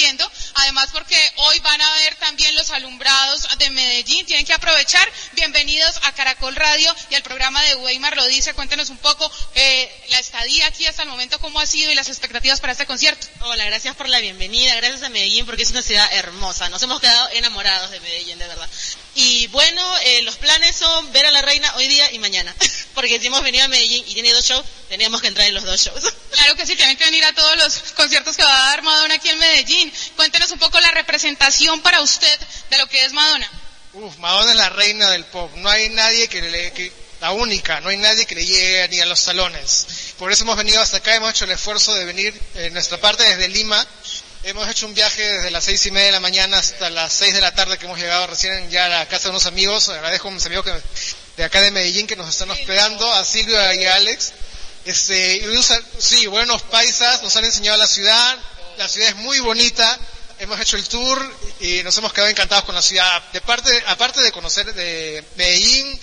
además 0.55 0.89
porque 0.93 1.17
hoy 1.37 1.61
van 1.61 1.81
a 1.81 1.93
ver 1.97 2.15
también 2.17 2.55
los 2.55 2.71
alumbrados 2.71 3.47
de 3.59 3.71
Medellín, 3.71 4.25
tienen 4.27 4.47
que 4.47 4.55
aprovechar, 4.55 5.07
bienvenidos 5.33 5.99
a 6.05 6.13
Caracol 6.13 6.57
Radio 6.57 6.95
y 7.11 7.15
al 7.15 7.23
programa 7.23 7.63
de 7.63 7.75
Weimar 7.77 8.17
lo 8.17 8.27
dice, 8.27 8.55
cuéntenos 8.55 8.89
un 8.91 8.97
poco 8.99 9.31
eh, 9.55 10.05
la 10.11 10.19
estadía 10.19 10.67
aquí 10.67 10.87
hasta 10.87 11.03
el 11.03 11.09
momento, 11.09 11.39
cómo 11.41 11.61
ha 11.61 11.67
sido 11.67 11.91
y 11.91 11.95
las 11.95 12.09
expectativas 12.09 12.61
para 12.61 12.73
este 12.73 12.87
concierto. 12.87 13.27
Hola, 13.41 13.65
gracias 13.67 13.95
por 13.95 14.09
la 14.09 14.21
bienvenida, 14.21 14.75
gracias 14.77 15.03
a 15.03 15.09
Medellín 15.11 15.45
porque 15.45 15.63
es 15.63 15.71
una 15.71 15.83
ciudad 15.83 16.09
hermosa, 16.13 16.69
nos 16.71 16.83
hemos 16.83 17.01
quedado 17.01 17.29
enamorados 17.33 17.91
de 17.91 18.01
Medellín, 18.01 18.39
de 18.39 18.47
verdad. 18.47 18.69
Y 19.15 19.47
bueno, 19.49 19.83
eh, 20.05 20.23
los 20.23 20.37
planes 20.37 20.75
son 20.75 21.13
ver 21.13 21.27
a 21.27 21.31
la 21.31 21.43
reina 21.43 21.75
hoy 21.77 21.87
día 21.87 22.11
y 22.13 22.19
mañana, 22.19 22.55
porque 22.95 23.21
si 23.21 23.27
hemos 23.27 23.43
venido 23.43 23.65
a 23.65 23.69
Medellín 23.69 24.05
y 24.07 24.15
tiene 24.15 24.33
dos 24.33 24.45
shows, 24.45 24.65
teníamos 24.89 25.21
que 25.21 25.29
entrar 25.29 25.47
en 25.47 25.55
los 25.55 25.65
dos 25.65 25.81
shows. 25.81 26.15
Claro 26.33 26.57
que 26.57 26.67
sí, 26.67 26.75
tienen 26.75 26.97
que 26.97 27.05
venir 27.05 27.25
a 27.25 27.33
todos 27.35 27.57
los 27.59 27.93
conciertos 27.93 28.37
que 28.37 28.43
va 28.43 28.53
a 28.53 28.71
dar 28.71 28.83
Madonna 28.83 29.15
aquí 29.15 29.29
en 29.29 29.39
Medellín. 29.39 29.93
Cuéntenos 30.17 30.51
un 30.51 30.59
poco 30.59 30.81
la 30.81 30.91
representación 30.91 31.81
para 31.83 32.01
usted 32.01 32.41
de 32.71 32.79
lo 32.79 32.89
que 32.89 33.05
es 33.05 33.13
Madonna. 33.13 33.49
Uf, 33.93 34.17
Madonna 34.17 34.51
es 34.51 34.57
la 34.57 34.71
reina 34.71 35.11
del 35.11 35.25
pop. 35.27 35.55
No 35.57 35.69
hay 35.69 35.91
nadie 35.91 36.27
que 36.29 36.41
le, 36.41 36.73
que, 36.73 36.91
la 37.23 37.31
única, 37.31 37.81
no 37.81 37.91
hay 37.91 37.97
nadie 37.99 38.27
que 38.27 38.35
le 38.35 38.45
llegue 38.45 38.89
ni 38.89 39.01
a 39.01 39.07
los 39.07 39.21
salones. 39.21 39.87
Por 40.19 40.33
eso 40.33 40.43
hemos 40.43 40.57
venido 40.57 40.81
hasta 40.81 40.97
acá, 40.97 41.15
hemos 41.15 41.31
hecho 41.31 41.45
el 41.45 41.53
esfuerzo 41.53 41.95
de 41.95 42.05
venir 42.05 42.35
en 42.57 42.73
nuestra 42.73 42.99
parte 42.99 43.23
desde 43.23 43.49
Lima. 43.49 43.87
Hemos 44.45 44.69
hecho 44.69 44.87
un 44.87 44.95
viaje 44.95 45.23
desde 45.23 45.53
las 45.53 45.63
seis 45.63 45.87
y 45.87 45.93
media 45.93 46.07
de 46.07 46.13
la 46.13 46.21
mañana 46.21 46.59
hasta 46.59 46.91
las 46.91 47.13
seis 47.13 47.33
de 47.33 47.41
la 47.41 47.55
tarde 47.55 47.79
que 47.79 47.85
hemos 47.85 48.01
llegado 48.01 48.27
recién 48.27 48.69
ya 48.71 48.87
a 48.87 48.89
la 48.89 49.07
casa 49.07 49.25
de 49.25 49.31
unos 49.31 49.47
amigos. 49.47 49.89
Agradezco 49.89 50.27
a 50.27 50.31
mis 50.33 50.45
amigos 50.45 50.65
que, 50.65 50.83
de 51.37 51.45
acá 51.45 51.61
de 51.61 51.71
Medellín 51.71 52.09
que 52.09 52.17
nos 52.17 52.29
están 52.29 52.51
hospedando, 52.51 53.09
a 53.13 53.25
Silvia 53.25 53.73
y 53.77 53.85
a 53.85 53.95
Alex. 53.95 54.33
Este, 54.85 55.47
sí, 55.97 56.27
buenos 56.27 56.61
paisas, 56.63 57.23
nos 57.23 57.37
han 57.37 57.45
enseñado 57.45 57.79
la 57.79 57.87
ciudad, 57.87 58.37
la 58.79 58.89
ciudad 58.89 59.11
es 59.11 59.17
muy 59.17 59.39
bonita, 59.39 59.97
hemos 60.41 60.59
hecho 60.59 60.77
el 60.77 60.89
tour 60.89 61.37
y 61.61 61.85
nos 61.85 61.97
hemos 61.99 62.13
quedado 62.13 62.29
encantados 62.29 62.65
con 62.65 62.75
la 62.75 62.83
ciudad. 62.83 63.23
De 63.33 63.41
parte, 63.43 63.85
aparte 63.87 64.23
de 64.23 64.33
conocer 64.33 64.75
de 64.75 65.25
Medellín, 65.37 66.01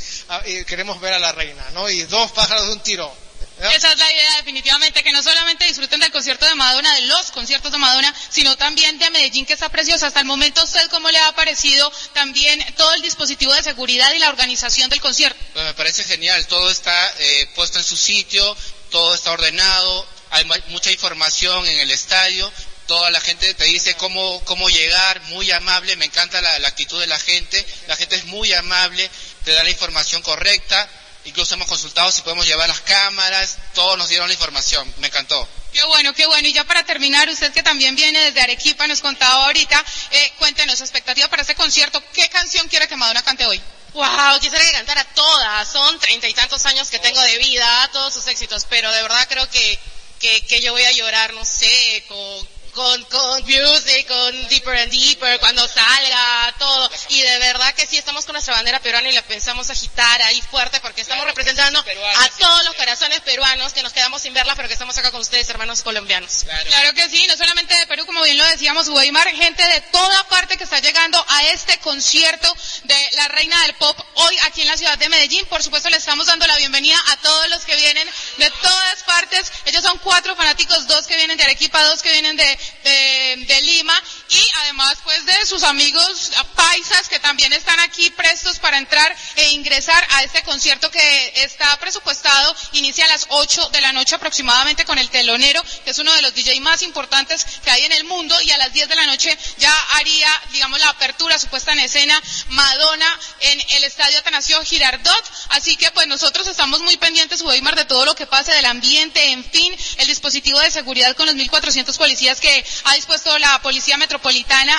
queremos 0.66 1.02
ver 1.02 1.12
a 1.12 1.20
la 1.20 1.34
reina, 1.34 1.72
¿no? 1.74 1.90
Y 1.90 2.04
dos 2.04 2.32
pájaros 2.32 2.68
de 2.68 2.72
un 2.72 2.80
tiro. 2.80 3.29
Esa 3.62 3.92
es 3.92 4.00
la 4.00 4.12
idea, 4.12 4.36
definitivamente, 4.38 5.04
que 5.04 5.12
no 5.12 5.22
solamente 5.22 5.66
disfruten 5.66 6.00
del 6.00 6.12
concierto 6.12 6.46
de 6.46 6.56
Madonna, 6.56 6.94
de 6.96 7.02
los 7.02 7.32
conciertos 7.32 7.72
de 7.72 7.78
Madonna, 7.78 8.14
sino 8.30 8.56
también 8.56 8.98
de 8.98 9.10
Medellín, 9.10 9.46
que 9.46 9.54
está 9.54 9.70
preciosa. 9.70 10.08
Hasta 10.08 10.22
el 10.22 10.26
momento, 10.26 10.64
¿usted 10.64 10.90
cómo 10.90 11.10
le 11.10 11.20
ha 11.20 11.36
parecido 11.36 11.92
también 12.14 12.64
todo 12.78 12.94
el 12.94 13.02
dispositivo 13.02 13.54
de 13.54 13.62
seguridad 13.62 14.14
y 14.14 14.20
la 14.20 14.30
organización 14.30 14.90
del 14.90 15.02
concierto? 15.02 15.40
Pues 15.54 15.66
me 15.66 15.74
parece 15.74 16.04
genial, 16.06 16.48
todo 16.48 16.72
está 16.72 17.14
eh, 17.20 17.50
puesto 17.56 17.80
en 17.80 17.84
su 17.84 17.98
sitio, 17.98 18.56
todo 18.92 19.14
está 19.14 19.32
ordenado, 19.32 20.08
hay 20.32 20.46
mucha 20.68 20.92
información 20.92 21.68
en 21.68 21.80
el 21.80 21.92
estadio, 21.92 22.52
toda 22.88 23.12
la 23.12 23.20
gente 23.20 23.54
te 23.54 23.66
dice 23.66 23.94
cómo, 23.96 24.42
cómo 24.46 24.70
llegar, 24.70 25.22
muy 25.24 25.52
amable, 25.52 25.96
me 25.98 26.06
encanta 26.06 26.42
la, 26.42 26.60
la 26.60 26.70
actitud 26.70 27.00
de 27.00 27.08
la 27.08 27.20
gente, 27.20 27.66
la 27.88 27.96
gente 27.96 28.16
es 28.16 28.26
muy 28.26 28.54
amable, 28.54 29.10
te 29.44 29.52
da 29.52 29.64
la 29.64 29.70
información 29.70 30.22
correcta, 30.22 30.90
incluso 31.26 31.56
hemos 31.56 31.68
consultado 31.68 32.12
si 32.12 32.22
podemos 32.22 32.46
llevar 32.46 32.68
las 32.70 32.82
cámaras, 32.82 33.58
todos 33.74 33.98
nos 33.98 34.10
dieron 34.10 34.28
la 34.28 34.34
información, 34.34 34.92
me 34.98 35.08
encantó. 35.08 35.48
Qué 35.74 35.84
bueno, 35.84 36.14
qué 36.14 36.26
bueno. 36.26 36.48
Y 36.48 36.54
ya 36.54 36.64
para 36.64 36.84
terminar, 36.84 37.30
usted 37.30 37.52
que 37.54 37.62
también 37.62 37.96
viene 37.96 38.20
desde 38.20 38.42
Arequipa, 38.42 38.88
nos 38.88 39.02
contaba 39.02 39.46
ahorita, 39.46 39.84
eh, 40.12 40.34
cuéntenos, 40.40 40.82
expectativa 40.82 41.28
para 41.28 41.44
este 41.44 41.56
concierto, 41.56 42.02
¿qué 42.14 42.28
canción 42.30 42.68
quiere 42.68 42.88
que 42.88 42.96
Madonna 42.96 43.22
cante 43.22 43.46
hoy? 43.46 43.62
Wow, 43.94 44.40
quisiera 44.40 44.64
que 44.64 44.72
cantara 44.72 45.04
todas, 45.16 45.68
son 45.68 46.00
treinta 46.00 46.28
y 46.28 46.34
tantos 46.34 46.66
años 46.66 46.90
que 46.90 47.00
tengo 47.00 47.22
de 47.22 47.38
vida, 47.40 47.90
todos 47.92 48.14
sus 48.14 48.28
éxitos, 48.28 48.66
pero 48.70 48.92
de 48.92 49.02
verdad 49.02 49.28
creo 49.30 49.50
que, 49.50 49.80
que, 50.20 50.46
que 50.46 50.62
yo 50.62 50.74
voy 50.74 50.84
a 50.84 50.92
llorar, 50.92 51.34
no 51.34 51.44
sé, 51.44 52.06
con 52.08 52.48
con, 52.72 53.04
con 53.06 53.44
music, 53.44 54.08
con 54.08 54.48
Deeper 54.48 54.78
and 54.78 54.92
Deeper, 54.92 55.40
cuando 55.40 55.68
salga, 55.68 56.54
todo. 56.58 56.90
Y 57.10 57.22
de 57.22 57.40
verdad 57.40 57.74
que 57.74 57.86
sí, 57.86 57.98
estamos 57.98 58.26
con 58.26 58.34
nuestra 58.34 58.56
bandera 58.56 58.80
peruana 58.80 59.10
y 59.10 59.14
la 59.14 59.22
pensamos 59.24 59.70
agitar 59.70 60.22
ahí 60.24 60.42
fuerte 60.42 60.80
porque 60.82 61.02
estamos 61.02 61.26
representando 61.26 61.80
a 61.80 62.30
todos 62.38 62.66
los 62.66 62.76
corazones 62.76 63.20
peruanos 63.22 63.74
que 63.74 63.84
nos 63.84 63.94
quedamos 63.94 64.22
sin 64.22 64.34
verla, 64.34 64.56
pero 64.56 64.68
que 64.68 64.74
estamos 64.74 64.98
acá 64.98 65.12
con 65.12 65.22
ustedes, 65.22 65.50
hermanos 65.50 65.82
colombianos. 65.82 66.46
Claro, 66.68 66.94
que 66.94 67.10
sí, 67.10 67.26
no 67.28 67.38
solamente 67.38 67.78
de 67.78 67.88
Perú, 67.88 68.06
como 68.06 68.24
bien 68.24 68.38
lo 68.38 68.46
decíamos, 68.46 68.88
Weimar, 68.90 69.28
gente 69.30 69.64
de 69.64 69.82
toda 69.82 70.24
parte 70.28 70.58
que 70.58 70.64
está 70.64 70.80
llegando 70.80 71.24
a 71.28 71.44
este 71.46 71.78
concierto 71.80 72.54
de 72.84 73.10
la 73.14 73.28
Reina 73.30 73.62
del 73.64 73.76
Pop 73.76 74.00
hoy 74.16 74.38
aquí 74.44 74.62
en 74.62 74.68
la 74.68 74.78
ciudad 74.78 74.98
de 74.98 75.10
Medellín. 75.10 75.46
Por 75.46 75.64
supuesto, 75.64 75.90
le 75.90 75.98
estamos 75.98 76.28
dando 76.28 76.46
la 76.48 76.58
bienvenida 76.58 76.98
a 77.08 77.18
todos 77.18 77.50
los 77.50 77.66
que 77.66 77.76
vienen 77.76 78.08
de 78.38 78.50
todas 78.50 79.04
partes. 79.04 79.52
Ellos 79.66 79.84
son 79.84 79.98
cuatro 80.00 80.36
fanáticos, 80.36 80.88
dos 80.88 81.08
que 81.08 81.16
vienen 81.16 81.38
de 81.38 81.44
Arequipa, 81.44 81.84
dos 81.86 82.02
que 82.02 82.12
vienen 82.12 82.38
de 82.38 82.59
de, 82.84 83.62
Lima 83.62 83.94
y 84.30 84.48
además 84.62 84.98
pues 85.04 85.26
de 85.26 85.46
sus 85.46 85.64
amigos 85.64 86.32
paisas 86.56 87.10
que 87.10 87.20
también 87.20 87.52
están 87.54 87.80
aquí 87.80 88.10
prestos 88.12 88.60
para 88.60 88.78
entrar 88.78 89.16
e 89.36 89.50
ingresar 89.50 90.06
a 90.12 90.24
este 90.24 90.44
concierto 90.44 90.92
que 90.92 91.34
está 91.36 91.78
presupuestado, 91.78 92.56
inicia 92.74 93.06
a 93.06 93.08
las 93.08 93.26
8 93.30 93.70
de 93.70 93.82
la 93.82 93.92
noche 93.92 94.16
aproximadamente 94.16 94.86
con 94.86 95.00
el 95.00 95.10
telonero, 95.10 95.64
que 95.84 95.92
es 95.92 95.98
uno 95.98 96.14
de 96.14 96.22
los 96.22 96.34
DJ 96.34 96.60
más 96.62 96.84
importantes 96.84 97.46
que 97.64 97.72
hay 97.72 97.84
en 97.84 97.92
el 97.94 98.04
mundo 98.04 98.40
y 98.42 98.52
a 98.52 98.58
las 98.58 98.72
10 98.72 98.88
de 98.88 98.96
la 98.96 99.08
noche 99.08 99.36
ya 99.58 99.74
haría, 99.94 100.42
digamos, 100.52 100.80
la 100.80 100.90
apertura 100.90 101.40
supuesta 101.40 101.74
en 101.74 101.80
escena 101.80 102.22
Madonna 102.50 103.20
en 103.40 103.60
el 103.70 103.84
estadio 103.84 104.20
Atanasio 104.20 104.64
Girardot, 104.64 105.32
así 105.50 105.76
que 105.76 105.90
pues 105.92 106.08
nosotros 106.08 106.48
estamos 106.48 106.82
muy 106.82 106.98
pendientes, 106.98 107.42
Weimar, 107.42 107.76
de 107.76 107.86
todo 107.86 108.06
lo 108.06 108.16
que 108.16 108.28
pase 108.28 108.52
del 108.54 108.66
ambiente, 108.66 109.32
en 109.32 109.44
fin, 109.44 109.76
el 109.98 110.08
dispositivo 110.08 110.60
de 110.60 110.70
seguridad 110.70 111.16
con 111.16 111.26
los 111.26 111.36
1.400 111.36 111.98
policías 111.98 112.40
que 112.40 112.66
ha 112.84 112.94
dispuesto 112.94 113.38
la 113.40 113.60
Policía 113.62 113.98
Metropolitana 113.98 114.19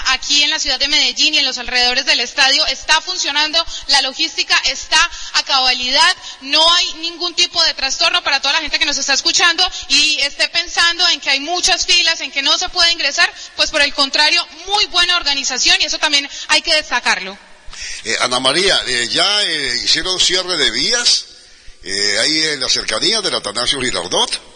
aquí 0.07 0.43
en 0.43 0.51
la 0.51 0.59
ciudad 0.59 0.79
de 0.79 0.89
Medellín 0.89 1.35
y 1.35 1.39
en 1.39 1.45
los 1.45 1.59
alrededores 1.59 2.07
del 2.07 2.21
estadio. 2.21 2.67
Está 2.67 3.01
funcionando, 3.01 3.65
la 3.89 4.03
logística 4.03 4.57
está 4.67 5.11
a 5.35 5.43
cabalidad, 5.43 6.17
no 6.43 6.73
hay 6.75 6.95
ningún 6.95 7.35
tipo 7.35 7.63
de 7.65 7.75
trastorno 7.75 8.23
para 8.23 8.41
toda 8.41 8.55
la 8.55 8.61
gente 8.61 8.79
que 8.79 8.87
nos 8.87 8.99
está 8.99 9.15
escuchando 9.15 9.69
y 9.89 10.21
esté 10.21 10.49
pensando 10.49 11.09
en 11.09 11.21
que 11.21 11.31
hay 11.31 11.41
muchas 11.41 11.87
filas, 11.87 12.21
en 12.21 12.31
que 12.31 12.43
no 12.43 12.57
se 12.59 12.69
puede 12.69 12.93
ingresar, 12.93 13.33
pues 13.57 13.71
por 13.71 13.83
el 13.83 13.95
contrario, 13.95 14.47
muy 14.67 14.87
buena 14.87 15.17
organización 15.17 15.77
y 15.81 15.85
eso 15.85 15.99
también 15.99 16.29
hay 16.49 16.63
que 16.63 16.75
destacarlo. 16.75 17.37
Eh, 18.05 18.17
Ana 18.21 18.41
María, 18.41 18.81
eh, 18.87 19.09
¿ya 19.09 19.43
eh, 19.43 19.81
hicieron 19.85 20.19
cierre 20.21 20.57
de 20.57 20.71
vías 20.71 21.27
ahí 21.83 22.43
en 22.49 22.61
la 22.61 22.69
cercanía 22.69 23.23
del 23.23 23.35
Atanasio 23.35 23.81
Girardot? 23.81 24.50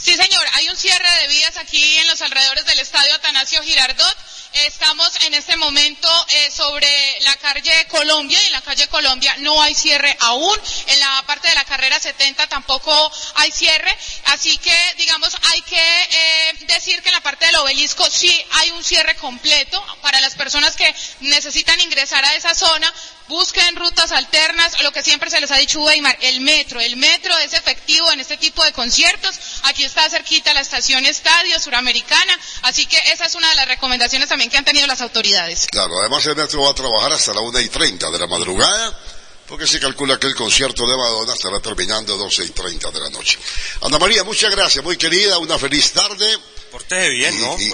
Sí, 0.00 0.14
señor, 0.14 0.46
hay 0.52 0.68
un 0.68 0.76
cierre 0.76 1.10
de 1.22 1.26
vías 1.26 1.56
aquí 1.56 1.98
en 1.98 2.06
los 2.06 2.22
alrededores 2.22 2.64
del 2.66 2.78
estadio 2.78 3.12
Atanasio 3.14 3.60
Girardot. 3.64 4.16
Estamos 4.52 5.10
en 5.22 5.34
este 5.34 5.56
momento 5.56 6.08
eh, 6.30 6.50
sobre 6.52 6.88
la 7.22 7.34
calle 7.36 7.86
Colombia 7.88 8.40
y 8.40 8.46
en 8.46 8.52
la 8.52 8.60
calle 8.60 8.86
Colombia 8.86 9.34
no 9.38 9.60
hay 9.60 9.74
cierre 9.74 10.16
aún. 10.20 10.56
En 10.86 11.00
la 11.00 11.24
parte 11.26 11.48
de 11.48 11.54
la 11.54 11.64
carrera 11.64 11.98
70 11.98 12.46
tampoco 12.46 13.12
hay 13.34 13.50
cierre. 13.50 13.96
Así 14.26 14.56
que, 14.58 14.94
digamos, 14.98 15.36
hay 15.50 15.62
que 15.62 15.76
eh, 16.10 16.52
decir 16.68 17.02
que 17.02 17.08
en 17.08 17.14
la 17.14 17.20
parte 17.20 17.46
del 17.46 17.56
obelisco 17.56 18.08
sí 18.08 18.32
hay 18.52 18.70
un 18.70 18.84
cierre 18.84 19.16
completo 19.16 19.84
para 20.00 20.20
las 20.20 20.36
personas 20.36 20.76
que 20.76 20.94
necesitan 21.20 21.80
ingresar 21.80 22.24
a 22.24 22.34
esa 22.36 22.54
zona 22.54 22.92
busquen 23.28 23.76
rutas 23.76 24.12
alternas, 24.12 24.80
lo 24.82 24.92
que 24.92 25.02
siempre 25.02 25.30
se 25.30 25.40
les 25.40 25.50
ha 25.50 25.56
dicho 25.56 25.80
Weimar, 25.80 26.16
el 26.22 26.40
metro, 26.40 26.80
el 26.80 26.96
metro 26.96 27.36
es 27.38 27.52
efectivo 27.52 28.10
en 28.10 28.20
este 28.20 28.36
tipo 28.36 28.64
de 28.64 28.72
conciertos, 28.72 29.38
aquí 29.64 29.84
está 29.84 30.08
cerquita 30.10 30.54
la 30.54 30.60
estación 30.60 31.04
Estadio 31.06 31.58
Suramericana, 31.60 32.38
así 32.62 32.86
que 32.86 32.98
esa 33.12 33.26
es 33.26 33.34
una 33.34 33.48
de 33.50 33.56
las 33.56 33.68
recomendaciones 33.68 34.28
también 34.28 34.50
que 34.50 34.56
han 34.56 34.64
tenido 34.64 34.86
las 34.86 35.00
autoridades. 35.00 35.66
Claro, 35.70 36.00
además 36.00 36.24
el 36.26 36.36
metro 36.36 36.62
va 36.62 36.70
a 36.70 36.74
trabajar 36.74 37.12
hasta 37.12 37.34
la 37.34 37.40
una 37.40 37.60
y 37.60 37.68
treinta 37.68 38.10
de 38.10 38.18
la 38.18 38.26
madrugada, 38.26 38.98
porque 39.46 39.66
se 39.66 39.80
calcula 39.80 40.18
que 40.18 40.26
el 40.26 40.34
concierto 40.34 40.86
de 40.86 40.96
Madonna 40.96 41.32
estará 41.32 41.58
terminando 41.60 42.14
a 42.14 42.16
12 42.18 42.44
y 42.44 42.50
30 42.50 42.90
de 42.90 43.00
la 43.00 43.08
noche. 43.08 43.38
Ana 43.80 43.98
María, 43.98 44.22
muchas 44.22 44.50
gracias, 44.50 44.84
muy 44.84 44.96
querida, 44.98 45.38
una 45.38 45.58
feliz 45.58 45.92
tarde. 45.92 46.38
Porte 46.70 47.08
bien, 47.08 47.40
¿no? 47.40 47.56
Y, 47.58 47.72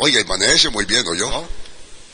oye, 0.00 0.20
amanece 0.20 0.68
muy 0.70 0.84
bien, 0.84 1.06
¿o 1.06 1.14
yo? 1.14 1.48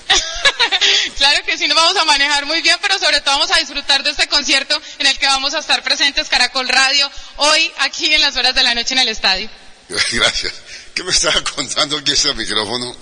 claro 1.16 1.44
que 1.44 1.58
sí, 1.58 1.66
nos 1.68 1.76
vamos 1.76 1.96
a 1.96 2.04
manejar 2.04 2.46
muy 2.46 2.62
bien, 2.62 2.76
pero 2.80 2.98
sobre 2.98 3.20
todo 3.20 3.34
vamos 3.38 3.50
a 3.50 3.58
disfrutar 3.58 4.02
de 4.02 4.10
este 4.10 4.28
concierto 4.28 4.80
en 4.98 5.06
el 5.06 5.18
que 5.18 5.26
vamos 5.26 5.54
a 5.54 5.58
estar 5.58 5.82
presentes 5.82 6.28
Caracol 6.28 6.68
Radio 6.68 7.10
hoy 7.36 7.72
aquí 7.78 8.12
en 8.12 8.20
las 8.20 8.36
horas 8.36 8.54
de 8.54 8.62
la 8.62 8.74
noche 8.74 8.94
en 8.94 9.00
el 9.00 9.08
estadio. 9.08 9.48
Gracias. 10.12 10.52
que 10.94 11.02
me 11.02 11.10
estaba 11.10 11.42
contando 11.44 11.98
aquí 11.98 12.12
este 12.12 12.34
micrófono 12.34 12.96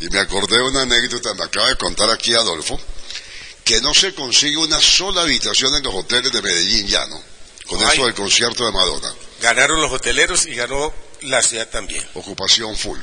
y 0.00 0.08
me 0.08 0.20
acordé 0.20 0.56
de 0.56 0.62
una 0.62 0.82
anécdota, 0.82 1.34
me 1.34 1.44
acaba 1.44 1.68
de 1.68 1.76
contar 1.76 2.10
aquí 2.10 2.34
Adolfo, 2.34 2.80
que 3.64 3.80
no 3.80 3.94
se 3.94 4.14
consigue 4.14 4.56
una 4.56 4.80
sola 4.80 5.22
habitación 5.22 5.74
en 5.76 5.82
los 5.84 5.94
hoteles 5.94 6.32
de 6.32 6.42
Medellín 6.42 6.86
ya, 6.88 7.06
¿no? 7.06 7.22
Con 7.66 7.80
Ay. 7.80 7.90
eso 7.92 8.06
del 8.06 8.14
concierto 8.14 8.64
de 8.66 8.72
Madonna. 8.72 9.14
Ganaron 9.40 9.80
los 9.80 9.92
hoteleros 9.92 10.46
y 10.46 10.54
ganó 10.54 10.92
la 11.22 11.40
ciudad 11.42 11.68
también. 11.68 12.04
Ocupación 12.14 12.76
full. 12.76 12.98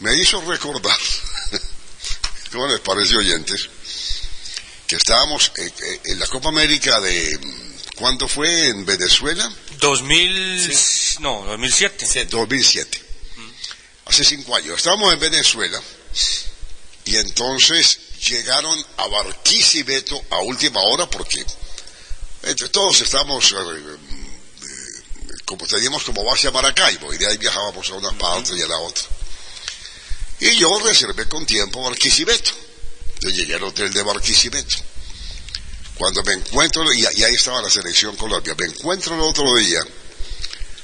Me 0.00 0.14
hizo 0.14 0.40
recordar, 0.42 0.96
¿cómo 2.50 2.66
les 2.68 2.80
parece 2.80 3.16
oyentes? 3.16 3.68
Que 4.86 4.96
estábamos 4.96 5.52
eh, 5.56 5.72
eh, 5.82 6.00
en 6.04 6.18
la 6.18 6.26
Copa 6.26 6.48
América 6.48 7.00
de, 7.00 7.38
¿cuándo 7.96 8.28
fue? 8.28 8.68
¿En 8.68 8.84
Venezuela? 8.86 9.50
2000, 9.78 10.72
no, 11.20 11.44
2007. 11.44 12.06
2007. 12.30 13.04
Hace 14.06 14.24
cinco 14.24 14.56
años. 14.56 14.76
Estábamos 14.76 15.12
en 15.12 15.20
Venezuela 15.20 15.80
y 17.04 17.16
entonces 17.16 17.98
llegaron 18.26 18.84
a 18.96 19.06
Barquisimeto 19.06 20.22
a 20.30 20.38
última 20.40 20.80
hora 20.80 21.08
porque 21.08 21.44
entre 22.42 22.68
todos 22.68 23.00
estamos, 23.00 23.52
eh, 23.52 23.56
eh, 23.56 23.96
como 25.44 25.66
teníamos 25.66 26.04
como 26.04 26.24
base 26.24 26.48
a 26.48 26.50
Maracaibo 26.50 27.12
y 27.12 27.18
de 27.18 27.26
ahí 27.26 27.36
viajábamos 27.36 27.88
a 27.90 27.94
una 27.94 28.12
parte 28.16 28.56
y 28.56 28.62
a 28.62 28.66
la 28.66 28.78
otra. 28.78 29.04
Y 30.40 30.56
yo 30.56 30.78
reservé 30.84 31.28
con 31.28 31.44
tiempo 31.46 31.82
Barquisimeto. 31.82 32.50
Yo 33.20 33.30
llegué 33.30 33.54
al 33.54 33.64
hotel 33.64 33.92
de 33.92 34.02
Barquisimeto. 34.02 34.76
Cuando 35.96 36.22
me 36.22 36.34
encuentro, 36.34 36.84
y, 36.92 37.00
y 37.00 37.24
ahí 37.24 37.34
estaba 37.34 37.60
la 37.60 37.68
selección 37.70 38.14
Colombia, 38.16 38.54
me 38.56 38.66
encuentro 38.66 39.14
el 39.16 39.20
otro 39.20 39.52
día 39.56 39.80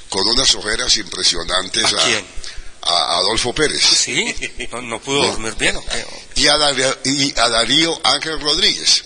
con 0.09 0.27
unas 0.27 0.53
ojeras 0.55 0.95
impresionantes 0.97 1.85
¿A 1.93 2.03
quién? 2.05 2.25
a 2.81 3.17
Adolfo 3.19 3.53
Pérez. 3.55 3.81
Sí, 3.81 4.35
no, 4.71 4.81
no 4.81 4.99
pudo 4.99 5.21
No. 5.23 5.27
dormir 5.29 5.55
bien. 5.57 5.79
Y 6.35 6.47
a, 6.47 6.57
Darío, 6.57 6.97
y 7.05 7.39
a 7.39 7.47
Darío 7.49 7.99
Ángel 8.03 8.39
Rodríguez, 8.41 9.05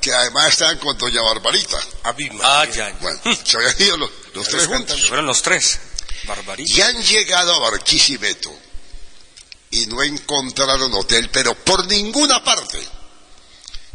que 0.00 0.12
además 0.12 0.48
estaban 0.48 0.78
con 0.78 0.96
Doña 0.96 1.20
Barbarita. 1.22 1.78
Ah, 2.04 2.64
ya. 2.66 2.88
ya. 2.90 2.96
Bueno, 3.00 3.20
se 3.44 3.56
habían 3.58 3.74
ido 3.82 3.96
los, 3.98 4.10
los 4.34 4.48
tres 4.48 4.66
juntos. 4.66 5.06
Fueron 5.06 5.26
los 5.26 5.42
tres. 5.42 5.78
Barbarita. 6.24 6.72
Y 6.72 6.80
han 6.80 7.02
llegado 7.02 7.54
a 7.54 7.70
Barquisimeto 7.70 8.52
y 9.72 9.86
no 9.86 10.02
encontraron 10.02 10.92
hotel, 10.94 11.28
pero 11.32 11.54
por 11.54 11.86
ninguna 11.86 12.42
parte. 12.44 12.78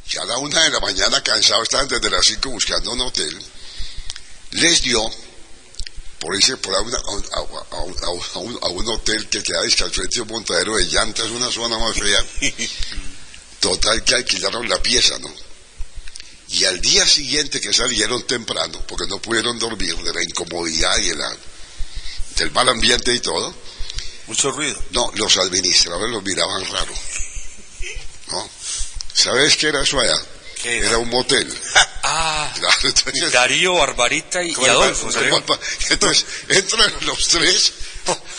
Ya 0.10 0.22
a 0.22 0.26
la 0.26 0.38
una 0.38 0.64
de 0.64 0.70
la 0.72 0.80
mañana, 0.80 1.22
cansados, 1.22 1.64
estaban 1.64 1.88
desde 1.88 2.10
las 2.10 2.26
cinco 2.26 2.50
buscando 2.50 2.92
un 2.92 3.02
hotel. 3.02 3.38
Les 4.52 4.82
dio 4.82 5.02
por 6.20 6.36
irse 6.36 6.58
por 6.58 6.74
a, 6.76 6.80
una- 6.82 6.98
a 6.98 7.12
un- 7.12 7.26
a- 7.32 7.42
un- 7.42 7.68
a 7.72 8.10
un- 8.10 8.24
a 8.34 8.38
un, 8.40 8.60
a 8.64 8.68
un 8.70 8.88
hotel 8.90 9.28
que 9.30 9.44
queda 9.44 9.60
al 9.60 9.70
frente 9.72 10.16
de 10.16 10.22
un 10.22 10.28
montadero 10.30 10.76
de 10.78 10.86
llantas, 10.86 11.28
una 11.30 11.52
zona 11.52 11.78
más 11.78 11.96
fea. 11.98 12.26
Total 13.60 14.04
que 14.04 14.16
alquilaron 14.16 14.68
la 14.70 14.82
pieza, 14.82 15.18
¿no? 15.20 15.32
Y 16.50 16.64
al 16.64 16.80
día 16.80 17.06
siguiente 17.06 17.60
que 17.60 17.74
salieron 17.74 18.26
temprano, 18.26 18.82
porque 18.88 19.06
no 19.08 19.22
pudieron 19.22 19.60
dormir 19.60 19.96
de 19.98 20.14
la 20.14 20.24
incomodidad 20.24 20.98
y 21.00 21.10
de 21.10 21.16
la, 21.16 21.36
del 22.38 22.52
mal 22.52 22.70
ambiente 22.70 23.14
y 23.14 23.20
todo. 23.20 23.54
Mucho 24.28 24.52
ruido. 24.52 24.82
No, 24.92 25.12
los 25.16 25.38
administradores 25.38 26.12
los 26.12 26.24
miraban 26.24 26.64
raro. 26.72 26.94
¿No? 28.28 28.50
¿Sabes 29.14 29.58
qué 29.58 29.68
era 29.68 29.82
eso 29.82 30.00
allá? 30.00 30.16
Era? 30.64 30.98
un 30.98 31.10
motel. 31.10 31.54
ah, 32.04 32.54
claro, 32.60 32.78
entonces, 32.84 33.32
Darío, 33.32 33.76
Barbarita 33.76 34.44
y, 34.44 34.54
Adolfo. 34.54 35.10
Entonces, 35.90 36.26
entran 36.50 36.94
los 37.02 37.28
tres 37.28 37.74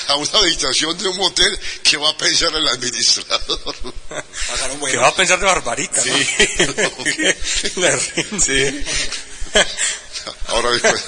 a 0.08 0.16
una 0.16 0.38
habitación 0.38 0.96
de 0.98 1.08
un 1.08 1.16
motel 1.16 1.58
que 1.82 1.96
va 1.96 2.10
a 2.10 2.16
pensar 2.16 2.54
el 2.54 2.68
administrador. 2.68 3.74
que 4.90 4.96
va 4.96 5.08
a 5.08 5.14
pensar 5.14 5.38
de 5.38 5.46
Barbarita. 5.46 6.02
Sí. 6.02 6.10
sí. 8.44 8.84
Ahora 10.48 10.70
después, 10.70 11.04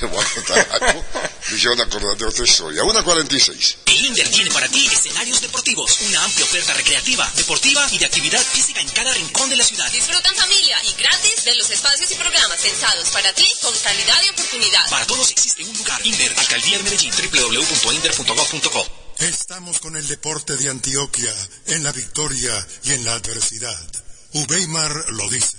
voy 0.02 0.24
a 0.24 0.34
contar 0.34 0.68
algo. 0.80 1.04
Me 1.50 1.56
hicieron 1.56 1.80
acordar 1.80 2.16
de 2.16 2.24
otra 2.24 2.44
historia. 2.44 2.82
1.46. 2.82 3.76
Kinder 4.04 4.28
tiene 4.28 4.50
para 4.50 4.68
ti 4.68 4.86
escenarios 4.92 5.40
deportivos, 5.40 6.02
una 6.02 6.24
amplia 6.24 6.44
oferta 6.44 6.74
recreativa, 6.74 7.26
deportiva 7.36 7.88
y 7.90 7.96
de 7.96 8.04
actividad 8.04 8.42
física 8.42 8.82
en 8.82 8.88
cada 8.90 9.14
rincón 9.14 9.48
de 9.48 9.56
la 9.56 9.64
ciudad. 9.64 9.90
Disfrutan 9.90 10.36
familia 10.36 10.76
y 10.84 10.92
gratis 11.00 11.42
de 11.42 11.54
los 11.54 11.70
espacios 11.70 12.10
y 12.10 12.14
programas 12.16 12.60
pensados 12.60 13.08
para 13.08 13.32
ti 13.32 13.46
con 13.62 13.72
calidad 13.78 14.22
y 14.26 14.28
oportunidad. 14.28 14.90
Para 14.90 15.06
todos 15.06 15.30
existe 15.30 15.64
un 15.64 15.74
lugar. 15.78 16.06
Inder, 16.06 16.34
Alcaldía 16.36 16.76
de 16.76 16.84
Medellín, 16.84 17.14
www.inder.gov.co. 17.14 19.14
Estamos 19.20 19.80
con 19.80 19.96
el 19.96 20.06
deporte 20.06 20.58
de 20.58 20.68
Antioquia 20.68 21.34
en 21.68 21.82
la 21.82 21.92
victoria 21.92 22.68
y 22.82 22.92
en 22.92 23.06
la 23.06 23.14
adversidad. 23.14 24.04
Ubeimar 24.34 24.92
lo 25.12 25.30
dice. 25.30 25.56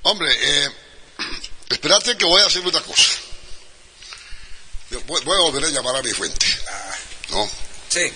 Hombre, 0.00 0.30
eh, 0.32 0.68
espérate 1.68 2.16
que 2.16 2.24
voy 2.24 2.40
a 2.40 2.46
hacer 2.46 2.66
una 2.66 2.80
cosa. 2.80 3.27
Yo 4.90 5.00
Voy, 5.02 5.20
voy 5.24 5.36
a 5.36 5.40
volver 5.50 5.64
a 5.64 5.68
llamar 5.70 5.96
a 5.96 6.02
mi 6.02 6.10
fuente. 6.12 6.46
¿No? 7.30 7.50
Sí. 7.88 8.10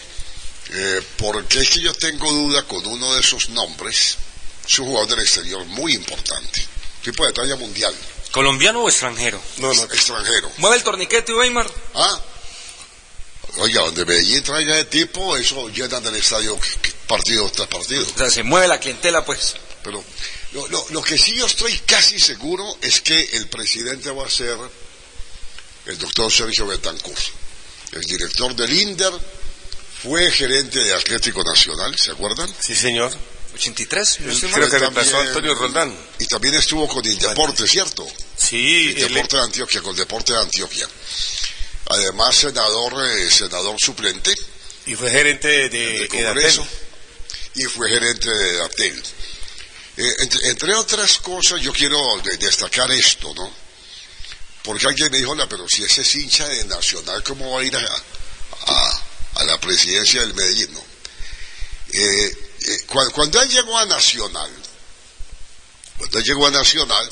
Eh, 0.74 1.02
porque 1.18 1.60
es 1.60 1.70
que 1.70 1.80
yo 1.80 1.92
tengo 1.94 2.30
duda 2.32 2.62
con 2.64 2.84
uno 2.86 3.14
de 3.14 3.20
esos 3.20 3.48
nombres. 3.50 4.16
Es 4.66 4.78
un 4.78 4.86
jugador 4.86 5.08
del 5.10 5.20
exterior 5.20 5.64
muy 5.66 5.92
importante. 5.94 6.66
Tipo 7.02 7.26
de 7.26 7.32
talla 7.32 7.56
mundial. 7.56 7.94
¿Colombiano 8.30 8.82
o 8.82 8.88
extranjero? 8.88 9.42
No, 9.58 9.72
no. 9.74 9.82
Extranjero. 9.84 10.50
Mueve 10.58 10.76
el 10.76 10.82
torniquete, 10.82 11.34
Weimar. 11.34 11.70
Ah. 11.94 12.20
Oiga, 13.58 13.82
donde 13.82 14.06
Medellín 14.06 14.42
traiga 14.42 14.76
de 14.76 14.84
tipo, 14.86 15.36
eso 15.36 15.68
llenan 15.68 16.06
el 16.06 16.16
estadio 16.16 16.58
partido 17.06 17.50
tras 17.50 17.68
partido. 17.68 18.06
O 18.14 18.18
sea, 18.18 18.30
se 18.30 18.42
mueve 18.42 18.66
la 18.68 18.80
clientela, 18.80 19.24
pues. 19.26 19.56
Pero 19.82 20.02
lo, 20.52 20.68
lo- 20.68 20.86
lo 20.88 21.02
que 21.02 21.18
sí 21.18 21.36
yo 21.36 21.44
estoy 21.44 21.76
casi 21.80 22.18
seguro 22.18 22.78
es 22.80 23.02
que 23.02 23.20
el 23.34 23.48
presidente 23.48 24.10
va 24.10 24.26
a 24.26 24.30
ser 24.30 24.56
el 25.86 25.98
doctor 25.98 26.30
Sergio 26.32 26.66
Betancourt, 26.66 27.20
el 27.92 28.02
director 28.02 28.54
del 28.54 28.72
INDER, 28.72 29.12
fue 30.02 30.30
gerente 30.30 30.82
de 30.82 30.94
Atlético 30.94 31.42
Nacional, 31.44 31.96
¿se 31.98 32.10
acuerdan? 32.12 32.52
Sí, 32.60 32.74
señor. 32.74 33.12
83, 33.54 34.20
no 34.20 34.26
Él 34.26 34.32
estoy 34.32 34.48
fue 34.48 34.60
mal. 34.60 34.68
Creo 34.68 34.70
que 34.70 34.78
reemplazó 34.78 35.16
a 35.18 35.20
Antonio 35.20 35.54
Roldán. 35.54 35.94
Y 36.18 36.26
también 36.26 36.54
estuvo 36.54 36.88
con 36.88 37.04
Indeporte, 37.04 37.66
¿cierto? 37.68 38.06
Sí, 38.36 38.94
Indeporte 38.96 39.36
de 39.36 39.42
Antioquia, 39.42 39.82
con 39.82 39.94
Deporte 39.94 40.32
de 40.32 40.38
Antioquia. 40.40 40.88
Además, 41.90 42.34
senador, 42.36 42.94
eh, 43.06 43.30
senador 43.30 43.76
suplente 43.78 44.32
y 44.86 44.94
fue 44.94 45.10
gerente 45.10 45.68
de, 45.68 45.98
de 46.00 46.08
Congreso 46.08 46.66
y 47.54 47.64
fue 47.64 47.90
gerente 47.90 48.30
de 48.30 48.56
Datel. 48.56 49.02
Eh, 49.98 50.14
entre, 50.20 50.48
entre 50.48 50.74
otras 50.74 51.18
cosas, 51.18 51.60
yo 51.60 51.72
quiero 51.72 51.98
de- 52.24 52.38
destacar 52.38 52.90
esto, 52.90 53.34
¿no? 53.34 53.52
Porque 54.64 54.86
alguien 54.86 55.10
me 55.10 55.18
dijo, 55.18 55.32
"Hola, 55.32 55.48
pero 55.48 55.66
si 55.68 55.82
ese 55.82 56.02
es 56.02 56.14
hincha 56.14 56.46
de 56.48 56.64
Nacional, 56.64 57.22
¿cómo 57.24 57.52
va 57.52 57.60
a 57.60 57.64
ir 57.64 57.76
a, 57.76 57.80
a- 57.80 59.44
la 59.44 59.58
presidencia 59.60 60.20
del 60.20 60.34
Medellín? 60.34 60.72
no? 60.72 60.80
Eh, 61.92 62.26
eh, 62.60 62.86
cua- 62.86 63.10
cuando, 63.12 63.40
él 63.42 63.48
llegó 63.48 63.76
a 63.76 63.84
Nacional, 63.86 64.50
cuando 65.98 66.18
él 66.18 66.24
llegó 66.24 66.46
a 66.46 66.50
Nacional, 66.52 67.10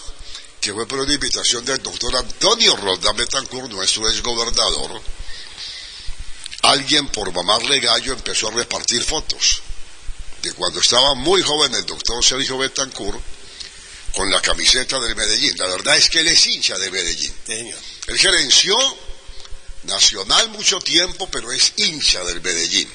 que 0.60 0.72
fue 0.72 0.86
por 0.86 1.00
una 1.00 1.12
invitación 1.12 1.64
del 1.64 1.82
doctor 1.82 2.14
Antonio 2.16 2.76
Roldán 2.76 3.16
Betancourt, 3.16 3.68
nuestro 3.70 4.08
exgobernador, 4.08 5.00
alguien 6.62 7.08
por 7.08 7.32
mamarle 7.32 7.80
gallo 7.80 8.12
empezó 8.12 8.48
a 8.48 8.52
repartir 8.52 9.02
fotos 9.02 9.62
de 10.42 10.52
cuando 10.52 10.80
estaba 10.80 11.14
muy 11.14 11.42
joven 11.42 11.74
el 11.74 11.86
doctor 11.86 12.22
Sergio 12.24 12.58
Betancourt 12.58 13.18
con 14.14 14.30
la 14.30 14.40
camiseta 14.40 14.98
del 15.00 15.16
Medellín. 15.16 15.54
La 15.56 15.66
verdad 15.66 15.96
es 15.96 16.08
que 16.08 16.20
él 16.20 16.28
es 16.28 16.46
hincha 16.46 16.78
de 16.78 16.90
Medellín. 16.90 17.34
Señor. 17.46 17.78
Él 18.08 18.18
gerenció 18.18 18.76
Nacional 19.84 20.50
mucho 20.50 20.78
tiempo, 20.80 21.28
pero 21.30 21.50
es 21.52 21.72
hincha 21.76 22.22
del 22.24 22.42
Medellín. 22.42 22.88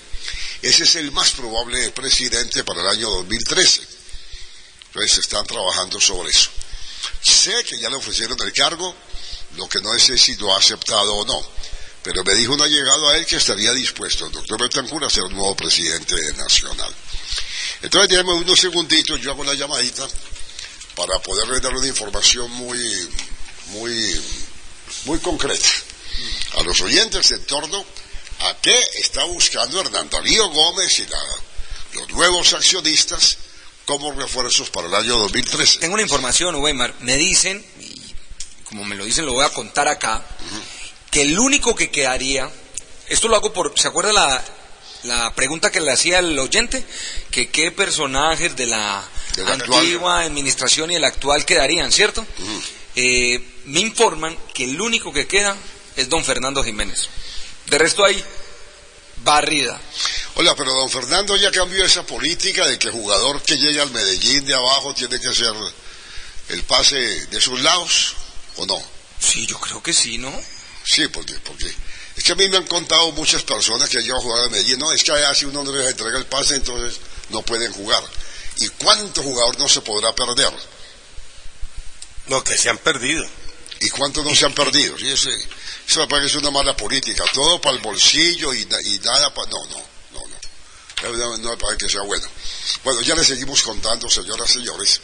Ese 0.61 0.84
es 0.84 0.95
el 0.95 1.11
más 1.11 1.32
probable 1.32 1.89
presidente 1.91 2.63
para 2.63 2.82
el 2.82 2.88
año 2.88 3.09
2013. 3.09 3.82
Entonces 4.88 5.18
están 5.18 5.45
trabajando 5.47 5.99
sobre 5.99 6.30
eso. 6.30 6.49
Sé 7.22 7.63
que 7.63 7.80
ya 7.80 7.89
le 7.89 7.95
ofrecieron 7.95 8.38
el 8.39 8.53
cargo, 8.53 8.95
lo 9.57 9.68
que 9.68 9.82
no 9.82 9.97
sé 9.97 10.18
si 10.18 10.36
lo 10.36 10.53
ha 10.53 10.59
aceptado 10.59 11.16
o 11.16 11.26
no. 11.26 11.41
Pero 12.03 12.24
me 12.24 12.36
dijo 12.36 12.53
un 12.53 12.61
allegado 12.61 13.09
a 13.09 13.18
él 13.18 13.26
que 13.26 13.38
estaría 13.38 13.74
dispuesto, 13.74 14.28
el 14.28 14.32
doctor 14.32 14.61
Betancourt, 14.61 15.05
a 15.05 15.09
ser 15.09 15.24
nuevo 15.32 15.55
presidente 15.55 16.16
nacional. 16.34 16.93
Entonces, 17.82 18.09
déjame 18.09 18.34
unos 18.34 18.59
segunditos, 18.59 19.20
yo 19.22 19.32
hago 19.32 19.43
la 19.43 19.55
llamadita 19.55 20.07
para 20.96 21.20
poderle 21.20 21.60
dar 21.60 21.74
una 21.74 21.88
información 21.88 22.50
muy, 22.52 23.10
muy, 23.68 24.22
muy 25.06 25.20
concreta 25.20 25.68
a 26.58 26.64
los 26.64 26.80
oyentes 26.82 27.32
en 27.32 27.46
torno 27.46 27.84
a 28.41 28.56
qué 28.62 28.78
está 28.96 29.24
buscando 29.26 29.82
Hernán 29.82 30.10
Darío 30.10 30.50
Gómez 30.50 31.00
y 31.00 31.06
la- 31.08 31.20
los 31.93 32.10
nuevos 32.10 32.54
accionistas 32.54 33.38
como 33.86 34.12
refuerzos 34.14 34.70
para 34.70 34.88
el 34.88 34.96
año 34.96 35.18
2013. 35.18 35.80
Tengo 35.80 35.93
una 35.93 36.04
información, 36.04 36.56
Weimar. 36.56 36.93
Me 37.02 37.16
dicen, 37.18 37.66
y 37.80 38.02
como 38.66 38.84
me 38.84 38.96
lo 38.96 39.06
dicen, 39.06 39.26
lo 39.26 39.34
voy 39.34 39.46
a 39.46 39.50
contar 39.50 39.88
acá, 39.88 40.26
que 41.12 41.22
el 41.22 41.38
único 41.39 41.76
que 41.76 41.89
quedaría 41.91 42.52
Esto 43.08 43.28
lo 43.28 43.36
hago 43.36 43.54
por, 43.54 43.80
¿se 43.80 43.88
acuerda 43.88 44.12
la, 44.12 44.43
la 45.06 45.34
pregunta 45.36 45.72
que 45.72 45.80
le 45.80 45.91
hacía 45.91 46.20
el 46.20 46.38
oyente? 46.38 46.84
Que 47.32 47.49
qué 47.49 47.72
personajes 47.72 48.56
de 48.56 48.66
la, 48.68 49.03
De 49.36 49.43
la 49.43 49.51
actual. 49.53 49.80
antigua 49.80 50.22
administración 50.22 50.91
y 50.91 50.95
el 50.95 51.03
actual 51.03 51.45
quedarían, 51.45 51.91
¿cierto? 51.91 52.26
Eh, 52.95 53.39
me 53.66 53.80
informan 53.82 54.38
que 54.53 54.64
el 54.66 54.80
único 54.80 55.12
que 55.14 55.28
queda 55.28 55.56
es 55.95 56.10
don 56.10 56.24
Fernando 56.24 56.64
Jiménez. 56.64 57.10
De 57.68 57.78
resto 57.78 58.03
hay 58.06 58.24
barrida. 59.24 59.80
Hola, 60.36 60.56
pero 60.56 60.74
don 60.74 60.89
Fernando 60.89 61.36
ya 61.38 61.51
cambió 61.51 61.84
esa 61.86 62.06
política 62.06 62.68
de 62.68 62.78
que 62.78 62.88
el 62.88 62.93
jugador 62.93 63.41
que 63.41 63.58
llegue 63.58 63.82
al 63.82 63.91
Medellín 63.91 64.45
de 64.45 64.53
abajo 64.53 64.93
tiene 64.93 65.20
que 65.20 65.30
hacer 65.30 65.53
el 66.49 66.64
pase 66.64 66.97
de 66.97 67.41
sus 67.41 67.60
lados, 67.62 68.16
¿o 68.58 68.66
no? 68.66 68.78
Sí, 69.20 69.45
yo 69.47 69.60
creo 69.60 69.82
que 69.82 69.93
sí, 69.93 70.18
¿no? 70.18 70.32
Sí, 70.84 71.08
porque, 71.08 71.34
porque 71.43 71.74
es 72.18 72.24
que 72.24 72.32
a 72.32 72.36
mí 72.36 72.47
me 72.49 72.57
han 72.57 72.68
contado 72.68 73.11
muchas 73.11 73.43
personas 73.43 73.89
que 73.89 73.97
han 73.97 74.03
llegado 74.03 74.20
a 74.22 74.24
jugar 74.24 74.45
a 74.45 74.49
Medellín, 74.49 74.80
no, 74.80 74.91
es 74.91 75.03
que 75.03 75.11
allá 75.11 75.34
si 75.34 75.45
uno 75.45 75.63
no 75.63 75.72
les 75.74 75.89
entrega 75.91 76.18
el 76.18 76.26
pase, 76.26 76.55
entonces 76.55 76.99
no 77.30 77.41
pueden 77.41 77.72
jugar. 77.74 78.03
¿Y 78.57 78.70
cuánto 78.70 79.22
jugador 79.22 79.57
no 79.59 79.68
se 79.68 79.82
podrá 79.82 80.13
perder? 80.16 80.53
No, 82.28 82.43
que 82.43 82.57
se 82.57 82.70
han 82.70 82.78
perdido. 82.78 83.26
¿Y 83.82 83.89
cuántos 83.89 84.24
no 84.26 84.34
se 84.34 84.45
han 84.45 84.53
perdido? 84.53 84.97
Sí, 84.97 85.09
ese- 85.09 85.47
eso 85.88 85.99
me 85.99 86.07
parece 86.07 86.38
una 86.38 86.49
mala 86.51 86.76
política. 86.76 87.24
Todo 87.34 87.59
para 87.61 87.76
el 87.76 87.82
bolsillo 87.82 88.53
y, 88.53 88.66
na- 88.66 88.82
y 88.82 88.97
nada 88.99 89.34
para... 89.34 89.49
No, 89.51 89.66
no, 89.66 89.78
no, 90.13 90.22
no. 90.28 91.11
No, 91.18 91.38
no 91.38 91.49
me 91.51 91.57
parece 91.57 91.86
que 91.86 91.89
sea 91.91 92.01
bueno. 92.01 92.26
Bueno, 92.84 93.01
ya 93.01 93.13
le 93.16 93.24
seguimos 93.26 93.61
contando, 93.61 94.09
señoras 94.09 94.49
y 94.51 94.53
señores, 94.53 95.01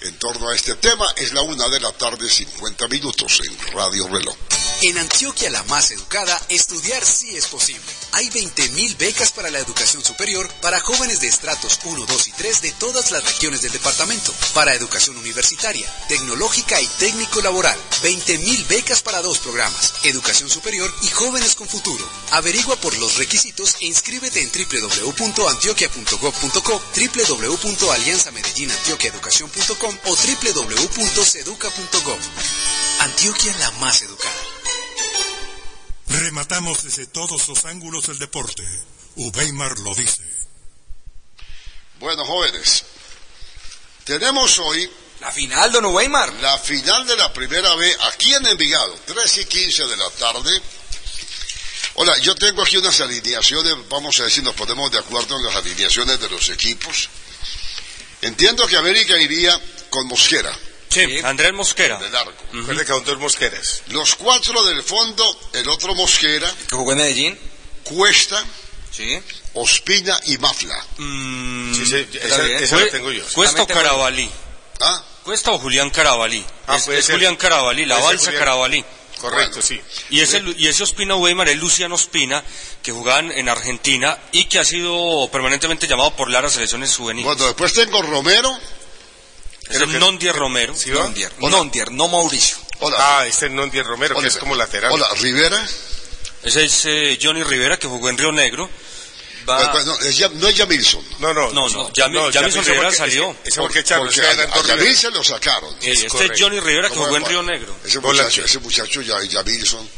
en 0.00 0.18
torno 0.18 0.48
a 0.48 0.54
este 0.54 0.74
tema. 0.76 1.06
Es 1.16 1.32
la 1.32 1.42
una 1.42 1.68
de 1.68 1.80
la 1.80 1.92
tarde, 1.92 2.28
50 2.28 2.88
minutos 2.88 3.40
en 3.46 3.72
Radio 3.72 4.08
Reloj. 4.08 4.36
En 4.82 4.96
Antioquia 4.96 5.50
la 5.50 5.64
más 5.64 5.90
educada, 5.90 6.40
estudiar 6.48 7.04
sí 7.04 7.36
es 7.36 7.48
posible. 7.48 7.82
Hay 8.12 8.28
20.000 8.28 8.96
becas 8.96 9.32
para 9.32 9.50
la 9.50 9.58
educación 9.58 10.04
superior 10.04 10.48
para 10.62 10.78
jóvenes 10.78 11.20
de 11.20 11.26
estratos 11.26 11.80
1, 11.82 12.06
2 12.06 12.28
y 12.28 12.32
3 12.32 12.62
de 12.62 12.70
todas 12.72 13.10
las 13.10 13.24
regiones 13.24 13.62
del 13.62 13.72
departamento. 13.72 14.32
Para 14.54 14.74
educación 14.74 15.16
universitaria, 15.16 15.92
tecnológica 16.08 16.80
y 16.80 16.86
técnico-laboral. 16.86 17.76
20.000 18.02 18.68
becas 18.68 19.02
para 19.02 19.20
dos 19.20 19.38
programas, 19.38 19.94
educación 20.04 20.48
superior 20.48 20.94
y 21.02 21.08
jóvenes 21.08 21.56
con 21.56 21.68
futuro. 21.68 22.08
Averigua 22.30 22.76
por 22.76 22.96
los 22.98 23.16
requisitos 23.16 23.74
e 23.80 23.86
inscríbete 23.86 24.42
en 24.42 24.52
www.antioquia.gov.co, 24.52 26.82
o 30.04 30.16
www.seduca.gov. 30.16 32.18
Antioquia 33.00 33.56
la 33.58 33.70
más 33.72 34.00
educada. 34.02 34.42
Rematamos 36.08 36.82
desde 36.82 37.06
todos 37.06 37.46
los 37.48 37.64
ángulos 37.64 38.06
del 38.06 38.18
deporte. 38.18 38.62
Uweimar 39.16 39.78
lo 39.80 39.94
dice. 39.94 40.22
Bueno, 41.98 42.24
jóvenes, 42.24 42.84
tenemos 44.04 44.58
hoy... 44.58 44.90
La 45.20 45.32
final, 45.32 45.72
don 45.72 45.86
Weimar. 45.86 46.32
La 46.34 46.56
final 46.58 47.04
de 47.04 47.16
la 47.16 47.32
primera 47.32 47.74
B 47.74 47.96
aquí 48.12 48.32
en 48.34 48.46
Envigado, 48.46 48.96
3 49.04 49.38
y 49.38 49.44
15 49.46 49.88
de 49.88 49.96
la 49.96 50.08
tarde. 50.10 50.62
Hola, 51.94 52.16
yo 52.18 52.36
tengo 52.36 52.62
aquí 52.62 52.76
unas 52.76 53.00
alineaciones, 53.00 53.74
vamos 53.88 54.16
a 54.20 54.22
ver 54.22 54.30
si 54.30 54.42
nos 54.42 54.54
ponemos 54.54 54.92
de 54.92 55.00
acuerdo 55.00 55.36
en 55.36 55.44
las 55.44 55.56
alineaciones 55.56 56.20
de 56.20 56.28
los 56.28 56.48
equipos. 56.50 57.08
Entiendo 58.22 58.66
que 58.66 58.76
América 58.76 59.16
iría 59.16 59.58
con 59.90 60.06
Mosquera. 60.06 60.52
Sí, 60.88 61.20
Andrés 61.22 61.52
Mosquera. 61.52 61.98
Del 61.98 62.14
arco. 62.14 62.32
Recuerde 62.52 62.80
que 62.80 62.92
son 62.92 63.04
dos 63.04 63.18
mosqueras. 63.18 63.82
Los 63.88 64.14
cuatro 64.14 64.64
del 64.64 64.82
fondo, 64.82 65.24
el 65.52 65.68
otro 65.68 65.94
Mosquera. 65.94 66.50
Que 66.68 66.76
jugó 66.76 66.92
en 66.92 66.98
Medellín. 66.98 67.38
Cuesta. 67.84 68.42
Sí. 68.90 69.20
Ospina 69.54 70.18
y 70.24 70.38
Mafla. 70.38 70.82
Sí, 70.96 71.86
sí, 71.86 72.08
Está 72.14 72.46
esa, 72.48 72.76
la 72.76 72.90
tengo 72.90 73.12
yo. 73.12 73.24
Cuesta 73.34 73.62
o 73.62 73.66
Carabalí. 73.66 74.30
¿Ah? 74.80 75.04
Cuesta 75.24 75.52
o 75.52 75.58
Julián 75.58 75.90
Carabalí. 75.90 76.44
Ah, 76.66 76.76
es 76.76 76.88
es. 76.88 77.10
Julián 77.10 77.36
Carabalí, 77.36 77.84
la 77.84 77.98
balsa 77.98 78.26
Julián. 78.26 78.38
Carabalí. 78.38 78.84
Correcto, 79.20 79.60
sí. 79.62 79.80
Y 80.10 80.20
ese, 80.20 80.42
y 80.56 80.66
ese 80.68 80.82
Ospina 80.84 81.16
Weimar 81.16 81.48
es 81.48 81.56
Luciano 81.58 81.94
Ospina, 81.96 82.42
que 82.82 82.92
jugaba 82.92 83.20
en- 83.20 83.32
en 83.32 83.48
Argentina 83.48 84.16
y 84.32 84.44
que 84.46 84.58
ha 84.58 84.64
sido 84.64 85.28
permanentemente 85.32 85.86
llamado 85.86 86.14
por 86.16 86.30
Lara 86.30 86.48
selecciones 86.50 86.96
juveniles. 86.96 87.26
Bueno, 87.26 87.44
después 87.46 87.72
tengo 87.72 88.00
Romero. 88.02 88.56
es 89.68 89.76
el 89.80 89.98
Nondier 89.98 90.34
Romero. 90.34 90.74
¿Sí? 90.74 90.90
Nondier, 90.90 91.30
Nondier, 91.40 91.90
no 91.92 92.08
Mauricio. 92.08 92.56
Hola. 92.80 92.96
Ah, 92.98 93.26
este 93.26 93.46
es 93.46 93.52
Nondier 93.52 93.84
Romero, 93.84 94.18
que 94.20 94.28
es 94.28 94.36
como 94.36 94.54
lateral. 94.54 94.92
Hola, 94.92 95.08
Rivera. 95.20 95.62
Ese 96.42 96.64
es 96.64 96.84
eh, 96.86 97.18
Johnny 97.20 97.42
Rivera, 97.42 97.76
que 97.78 97.86
jugó 97.88 98.08
en 98.08 98.16
Río 98.16 98.32
Negro. 98.32 98.70
Va- 99.48 99.62
Eh, 99.62 99.68
pues, 99.72 99.84
no, 99.86 99.98
es 100.00 100.16
Ya- 100.16 100.28
no 100.28 100.48
es 100.48 100.56
Jamilson. 100.56 101.04
No, 101.20 101.32
no. 101.32 101.52
No, 101.52 101.68
no, 101.68 101.90
Yami- 101.92 102.32
Jamison 102.32 102.60
ese 102.60 102.72
Rivera 102.72 102.92
salió. 102.92 103.36
Ese 103.44 103.60
fue 103.60 103.70
que 103.70 103.78
echaron. 103.80 104.12
Se 104.12 105.10
lo 105.10 105.24
sacaron. 105.24 105.74
Sí, 105.80 105.90
este 105.90 106.24
es. 106.26 106.40
Johnny 106.40 106.60
Rivera, 106.60 106.88
que 106.88 106.94
¿Cómo 106.94 107.06
jugó 107.06 107.16
en? 107.16 107.24
Río 107.24 107.42
Negro. 107.42 107.76
Ese 107.84 108.00
muchacho, 108.00 108.44
ese 108.44 108.58
muchacho 108.58 109.00
ya, 109.02 109.16
Jamilson, 109.30 109.88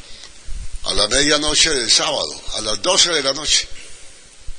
a 0.85 0.95
la 0.95 1.09
medianoche 1.09 1.71
del 1.71 1.91
sábado, 1.91 2.43
a 2.57 2.61
las 2.61 2.81
12 2.81 3.11
de 3.13 3.23
la 3.23 3.33
noche, 3.33 3.69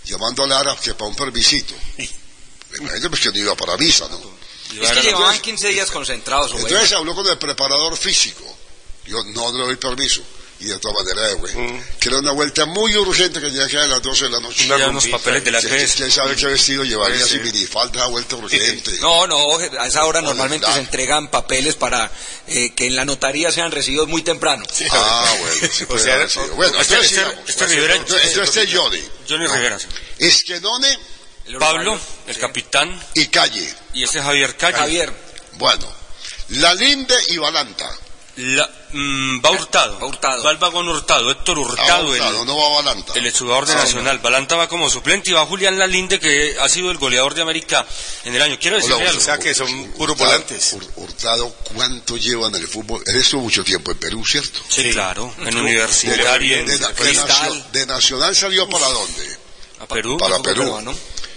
llamando 0.05 0.43
a 0.43 0.47
Lara 0.47 0.75
que 0.75 0.93
para 0.93 1.09
un 1.09 1.15
permisito. 1.15 1.73
Imagínate 2.77 3.09
pues, 3.09 3.21
que 3.21 3.29
no 3.31 3.37
iba 3.37 3.55
para 3.55 3.77
misa, 3.77 4.07
¿no? 4.09 4.19
Es 4.81 4.91
que 4.91 5.01
llevaban 5.01 5.39
15 5.39 5.67
días 5.69 5.91
concentrados. 5.91 6.53
Entonces 6.55 6.93
habló 6.93 7.13
con 7.13 7.27
el 7.27 7.37
preparador 7.37 7.97
físico. 7.97 8.43
Yo 9.05 9.17
no 9.33 9.51
le 9.51 9.59
doy 9.65 9.75
permiso. 9.75 10.21
Y 10.61 10.65
de 10.65 10.77
todas 10.77 11.03
maneras, 11.03 11.33
güey, 11.37 11.53
que 11.99 12.09
era 12.09 12.19
una 12.19 12.33
vuelta 12.33 12.65
muy 12.65 12.95
urgente 12.95 13.41
que 13.41 13.47
tenía 13.47 13.67
que 13.67 13.77
a 13.79 13.87
las 13.87 13.99
12 14.03 14.25
de 14.25 14.29
la 14.29 14.39
noche. 14.39 14.67
Ya 14.67 14.89
unos 14.89 15.07
papeles 15.07 15.43
de 15.43 15.49
la 15.49 15.59
¿Quién- 15.59 15.73
EPS. 15.73 15.95
¿Quién 15.95 16.11
sabe 16.11 16.35
qué 16.35 16.45
vestido 16.45 16.83
llevaría 16.83 17.25
si 17.25 17.39
minifalda, 17.39 18.05
vuelta 18.05 18.35
urgente? 18.35 18.91
No, 18.99 19.25
no, 19.25 19.57
a 19.57 19.87
esa 19.87 20.05
hora 20.05 20.21
normalmente 20.21 20.71
se 20.71 20.77
entregan 20.79 21.29
papeles 21.31 21.73
para 21.73 22.11
eh, 22.45 22.73
que 22.75 22.85
en 22.85 22.95
la 22.95 23.05
notaría 23.05 23.51
sean 23.51 23.71
recibidos 23.71 24.07
muy 24.07 24.21
temprano. 24.21 24.63
Ah, 24.91 25.35
bueno, 25.41 25.67
sí 25.73 25.83
O 25.83 25.87
puede 25.87 26.03
sea, 26.03 26.13
haber 26.13 26.29
sido. 26.29 26.47
Bueno, 26.55 26.79
este- 26.79 26.99
este- 26.99 27.25
este 27.47 27.65
Rivera- 27.65 27.95
Entonces, 27.95 28.27
entonces 28.29 28.55
este 28.57 28.77
Johnny. 28.77 29.01
Johnny 29.27 29.47
Rivera. 29.47 29.79
sí. 29.79 29.87
Esquenone 30.19 30.95
Pablo, 31.59 31.99
el 32.27 32.37
capitán, 32.37 33.03
y 33.15 33.25
Calle. 33.27 33.67
y 33.95 34.03
este 34.03 34.21
Javier 34.21 34.55
Calle. 34.57 34.77
Javier, 34.77 35.11
Bueno, 35.53 35.91
Lalinde 36.49 37.15
y 37.29 37.37
Balanta. 37.37 37.89
La, 38.37 38.67
mm, 38.93 39.41
va 39.45 39.51
Hurtado. 39.51 39.99
Va 39.99 40.05
Hurtado. 40.07 40.43
Va 40.43 40.51
el 40.51 40.57
vagón 40.57 40.87
Hurtado, 40.87 41.29
Héctor 41.31 41.59
Hurtado, 41.59 42.07
Ah, 42.07 42.11
Hurtado, 42.11 42.39
el, 42.41 42.47
no 42.47 42.57
va 42.57 42.81
Balanta. 42.81 43.13
el 43.15 43.27
exjugador 43.27 43.65
de 43.67 43.75
Nacional. 43.75 44.19
Balanta 44.19 44.55
va 44.55 44.69
como 44.69 44.89
suplente 44.89 45.29
y 45.29 45.33
va 45.33 45.45
Julián 45.45 45.77
Lalinde, 45.77 46.17
que 46.19 46.55
ha 46.59 46.69
sido 46.69 46.91
el 46.91 46.97
goleador 46.97 47.33
de 47.33 47.41
América 47.41 47.85
en 48.23 48.33
el 48.33 48.41
año. 48.41 48.57
Quiero 48.59 48.77
algo. 48.77 48.97
O 49.17 49.19
sea 49.19 49.37
que 49.37 49.53
son 49.53 49.91
puros 49.97 50.17
volantes. 50.17 50.73
Hur- 50.73 50.87
Hurtado, 50.95 51.53
¿cuánto 51.73 52.15
lleva 52.15 52.47
en 52.47 52.55
el 52.55 52.67
fútbol? 52.67 53.03
Él 53.05 53.17
estuvo 53.17 53.41
mucho 53.41 53.63
tiempo 53.65 53.91
en 53.91 53.97
Perú, 53.97 54.25
¿cierto? 54.25 54.59
Sí, 54.69 54.91
claro. 54.91 55.33
En 55.39 55.53
De, 55.53 55.61
universitario, 55.61 56.57
en 56.57 56.65
de- 56.67 56.77
de- 56.77 56.87
de 56.87 57.63
de 57.79 57.85
Nacional 57.85 58.35
salió 58.35 58.67
para 58.69 58.87
dónde? 58.87 59.37
a 59.81 59.87
Perú. 59.87 60.17
Para 60.17 60.39
Perú. 60.41 60.61
peruano. 60.63 60.95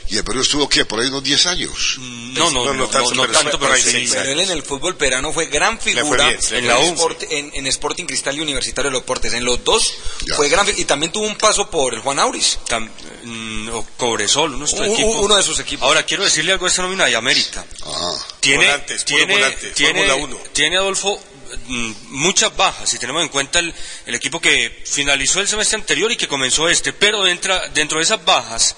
Y 0.09 0.18
en 0.18 0.24
Perú 0.24 0.42
estuvo, 0.42 0.68
¿qué? 0.68 0.84
Por 0.84 1.00
ahí 1.00 1.07
unos 1.09 1.24
10 1.24 1.46
años. 1.46 1.96
No, 1.98 2.50
no, 2.50 2.64
No, 2.64 2.64
no, 2.66 2.74
no 2.74 2.88
tanto, 2.88 3.14
no 3.14 3.22
pero 3.22 3.32
tanto, 3.32 3.59
pero 3.59 3.74
sí. 3.76 4.07
él 4.26 4.38
en 4.40 4.50
el 4.50 4.62
fútbol 4.62 4.96
peruano 4.96 5.32
fue 5.32 5.46
gran 5.46 5.80
figura 5.80 6.05
fue 6.05 6.16
bien. 6.18 6.38
en, 6.66 6.96
Sport- 6.96 7.26
en- 7.30 7.50
en 7.55 7.66
Sporting 7.68 8.05
Cristal 8.05 8.36
y 8.36 8.40
Universitario 8.40 8.90
de 8.90 8.98
Deportes. 8.98 9.32
En 9.32 9.44
los 9.44 9.64
dos 9.64 9.94
Ya. 10.26 10.34
fue 10.36 10.48
gran 10.50 10.66
y 10.76 10.84
también 10.84 11.11
tuvo 11.11 11.26
un 11.26 11.36
paso 11.36 11.70
por 11.70 11.94
el 11.94 12.00
Juan 12.00 12.18
Auris. 12.18 12.59
Tam- 12.68 12.90
mm, 13.24 13.68
o 13.70 13.86
Cobresol, 13.96 14.59
nuestro 14.59 14.84
equipo. 14.84 15.09
uno 15.20 15.36
de 15.36 15.42
sus 15.42 15.59
equipos. 15.61 15.86
Ahora, 15.88 16.02
quiero 16.05 16.22
decirle 16.24 16.52
algo 16.52 16.66
a 16.66 16.68
esta 16.68 16.82
nómina 16.82 17.07
de 17.07 17.16
América. 17.16 17.64
Ah, 17.86 18.12
Tiene, 18.40 18.66
Volantes, 18.66 19.05
tiene, 19.07 19.32
volantes, 19.34 19.74
tiene, 19.74 20.00
Fórmula 20.07 20.14
uno. 20.16 20.38
tiene 20.52 20.76
Adolfo 20.76 21.18
mm, 21.66 21.92
muchas 22.11 22.55
bajas, 22.57 22.90
si 22.90 22.98
tenemos 22.98 23.22
en 23.22 23.28
cuenta 23.28 23.59
el, 23.59 23.72
el 24.07 24.14
equipo 24.14 24.38
que 24.40 24.82
finalizó 24.84 25.40
el 25.40 25.48
semestre 25.48 25.76
anterior 25.78 26.12
y 26.12 26.16
que 26.16 26.28
comenzó 26.28 26.68
este, 26.68 26.92
pero 26.92 27.22
dentro, 27.22 27.59
dentro 27.72 27.98
de 27.98 28.05
esas 28.05 28.22
bajas, 28.24 28.74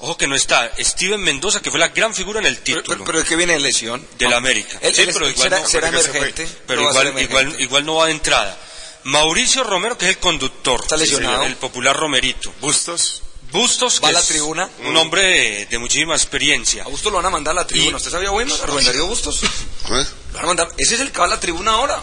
ojo 0.00 0.16
que 0.16 0.26
no 0.26 0.34
está 0.34 0.70
Steven 0.78 1.20
Mendoza, 1.20 1.60
que 1.60 1.70
fue 1.70 1.78
la 1.80 1.88
gran 1.88 2.14
figura 2.14 2.40
en 2.40 2.46
el 2.46 2.56
Pero, 2.56 2.78
título 2.82 2.96
pero, 2.96 3.04
pero 3.04 3.18
es 3.20 3.26
que 3.26 3.36
viene 3.36 3.52
de 3.54 3.60
lesión. 3.60 4.06
del 4.18 4.32
América. 4.32 4.78
Él- 4.82 4.94
Sí, 4.94 5.02
él 5.02 5.10
pero 5.12 5.26
es- 5.26 5.32
igual 5.32 5.48
será, 5.48 5.60
no- 5.60 5.68
será 5.68 5.90
se 5.90 6.10
emergente. 6.10 6.48
pero 6.66 6.82
igual, 6.82 7.06
emergente. 7.08 7.22
igual, 7.42 7.60
igual 7.60 7.86
no 7.86 7.94
va 7.96 8.06
de 8.06 8.12
entrada. 8.12 8.58
Mauricio 9.04 9.64
Romero, 9.64 9.96
que 9.96 10.04
es 10.06 10.10
el 10.10 10.18
conductor, 10.18 10.80
Está 10.82 10.96
lesionado. 10.96 11.44
el 11.44 11.56
popular 11.56 11.96
Romerito. 11.96 12.52
Bustos. 12.60 13.22
Bustos, 13.50 13.98
que 13.98 14.04
Va 14.04 14.08
a 14.10 14.12
la 14.12 14.20
es 14.20 14.26
tribuna. 14.28 14.68
un 14.84 14.96
hombre 14.96 15.22
de, 15.22 15.66
de 15.66 15.78
muchísima 15.78 16.14
experiencia. 16.14 16.84
A 16.84 16.88
Bustos 16.88 17.10
lo 17.10 17.16
van 17.16 17.26
a 17.26 17.30
mandar 17.30 17.52
a 17.52 17.62
la 17.62 17.66
tribuna. 17.66 17.92
Y- 17.92 17.94
¿Usted 17.96 18.10
sabía, 18.10 18.30
Weimar? 18.30 18.60
¿A 18.62 18.66
Rubén 18.66 18.84
Darío 18.84 19.06
Bustos? 19.06 19.42
¿eh? 19.42 19.46
Lo 19.88 20.34
van 20.34 20.44
a 20.44 20.46
mandar. 20.46 20.68
Ese 20.78 20.94
es 20.94 21.00
el 21.00 21.10
que 21.10 21.18
va 21.18 21.24
a 21.24 21.28
la 21.28 21.40
tribuna 21.40 21.72
ahora. 21.72 22.00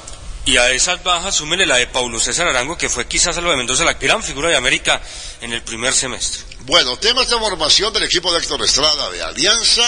Y 0.48 0.56
a 0.56 0.72
esas 0.72 1.04
bajas 1.04 1.36
súmele 1.36 1.66
la 1.66 1.76
de 1.76 1.88
Paulo 1.88 2.22
César 2.22 2.48
Arango, 2.48 2.78
que 2.78 2.88
fue 2.88 3.06
quizás 3.06 3.38
a 3.38 3.42
lo 3.42 3.50
de 3.50 3.58
Mendoza 3.58 3.84
la 3.84 3.96
gran 3.96 4.24
figura 4.24 4.48
de 4.48 4.56
América 4.56 5.02
en 5.42 5.52
el 5.52 5.62
primer 5.62 5.94
semestre. 5.94 6.42
Bueno, 6.62 6.98
temas 6.98 7.30
de 7.30 7.38
formación 7.38 7.92
del 7.92 8.04
equipo 8.04 8.32
de 8.32 8.40
Héctor 8.40 8.64
Estrada 8.64 9.10
de 9.10 9.22
Alianza. 9.22 9.84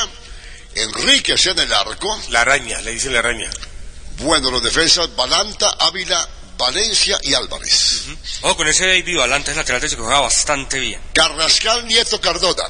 Enríquez 0.76 1.45
en 1.45 1.60
el 1.60 1.72
arco. 1.72 2.20
La 2.32 2.41
araña, 2.41 2.82
le 2.82 2.91
dicen 2.91 3.14
la 3.14 3.20
araña. 3.20 3.49
Bueno, 4.18 4.51
los 4.51 4.62
defensas 4.62 5.16
Balanta, 5.16 5.78
Ávila, 5.80 6.28
Valencia 6.57 7.18
y 7.24 7.34
Álvarez. 7.36 8.07
Ojo, 8.41 8.57
con 8.57 8.68
ese 8.68 8.86
David 8.86 9.18
Valante, 9.18 9.55
lateral 9.55 9.80
derecho 9.80 9.95
que 9.95 10.03
juega 10.03 10.20
bastante 10.20 10.78
bien. 10.78 10.99
Carrascal, 11.14 11.88
Nieto, 11.88 12.20
Cardona. 12.20 12.66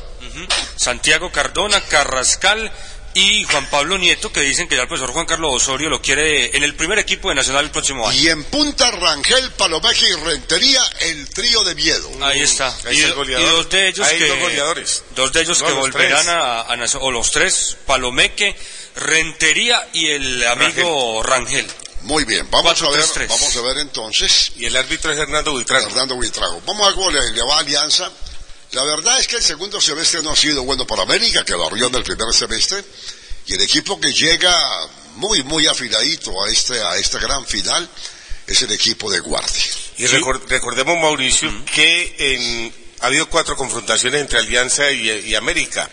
Santiago 0.76 1.32
Cardona, 1.32 1.82
Carrascal 1.82 2.72
y 3.16 3.44
Juan 3.46 3.68
Pablo 3.70 3.98
Nieto, 3.98 4.32
que 4.32 4.42
dicen 4.42 4.68
que 4.68 4.76
ya 4.76 4.84
el 4.84 4.88
profesor 4.88 5.12
Juan 5.12 5.26
Carlos 5.26 5.52
Osorio 5.56 5.90
lo 5.90 6.02
quiere 6.02 6.56
en 6.56 6.64
el 6.64 6.76
primer 6.76 7.00
equipo 7.00 7.30
de 7.30 7.36
Nacional 7.36 7.66
el 7.66 7.72
próximo 7.72 8.08
año. 8.08 8.20
Y 8.20 8.28
en 8.30 8.44
punta, 8.46 8.92
Rangel, 8.92 9.52
Palomeque 9.54 10.08
y 10.08 10.14
Rentería, 10.14 10.82
el 11.02 11.28
trío 11.30 11.64
de 11.64 11.76
miedo. 11.76 12.10
Ahí 12.22 12.42
está. 12.42 12.68
Ahí 12.86 12.96
y, 12.96 13.00
está 13.00 13.08
el 13.10 13.14
goleador. 13.16 13.48
y 13.48 13.52
dos 13.56 13.70
de 13.70 13.88
ellos 13.88 14.08
que 14.08 14.28
dos 14.28 14.40
goleadores. 14.40 15.04
dos 15.16 15.34
de 15.34 15.42
ellos 15.42 15.60
No, 15.62 15.68
que 15.68 15.74
volverán 15.74 16.24
tres. 16.24 16.28
a, 16.36 16.62
a 16.62 16.76
Nacio- 16.78 17.00
o 17.02 17.12
los 17.12 17.32
tres, 17.32 17.78
Palomeque, 17.86 18.56
Rentería 18.96 19.88
y 19.94 20.10
el 20.12 20.46
amigo 20.48 21.24
Rangel. 21.24 21.66
Muy 22.02 22.24
bien, 22.24 22.48
vamos 22.50 22.66
Cuatro, 22.80 22.88
a 22.88 22.92
ver, 22.92 23.02
tres, 23.02 23.14
tres. 23.14 23.28
vamos 23.30 23.56
a 23.58 23.62
ver 23.62 23.78
entonces. 23.80 24.54
Y 24.58 24.66
el 24.66 24.76
árbitro 24.78 25.12
es 25.12 25.18
Hernando 25.20 25.52
Buitrago. 25.52 25.86
Fernando 25.88 26.16
Buitrago. 26.16 26.62
Vamos 26.66 26.84
a 26.84 26.86
ver 26.88 26.96
cómo 26.96 27.12
le, 27.12 27.32
le 27.32 27.42
va 27.44 27.58
a 27.58 27.60
Alianza. 27.60 28.10
La 28.72 28.84
verdad 28.84 29.20
es 29.20 29.28
que 29.28 29.38
el 29.38 29.44
segundo 29.44 29.82
semestre 29.82 30.22
no 30.22 30.32
ha 30.32 30.36
sido 30.36 30.64
bueno 30.64 30.86
para 30.86 31.02
América, 31.04 31.44
que 31.44 31.56
barrió 31.56 31.88
en 31.88 31.96
el 31.96 32.04
primer 32.04 32.32
semestre. 32.34 32.84
Y 33.48 33.54
el 33.56 33.62
equipo 33.62 34.00
que 34.00 34.12
llega 34.14 34.56
muy, 35.16 35.42
muy 35.44 35.66
afiladito 35.68 36.32
a 36.44 36.50
este, 36.52 36.80
a 36.80 36.96
esta 36.98 37.18
gran 37.20 37.46
final 37.48 37.90
es 38.46 38.62
el 38.62 38.72
equipo 38.72 39.10
de 39.12 39.20
Guardia. 39.22 39.64
Y 39.98 40.06
recor- 40.06 40.42
recordemos, 40.48 40.98
Mauricio, 41.00 41.52
que 41.74 42.16
en- 42.20 42.74
ha 43.02 43.08
habido 43.08 43.28
cuatro 43.30 43.56
confrontaciones 43.56 44.22
entre 44.22 44.38
Alianza 44.40 44.92
y, 44.92 45.10
y 45.10 45.36
América. 45.36 45.90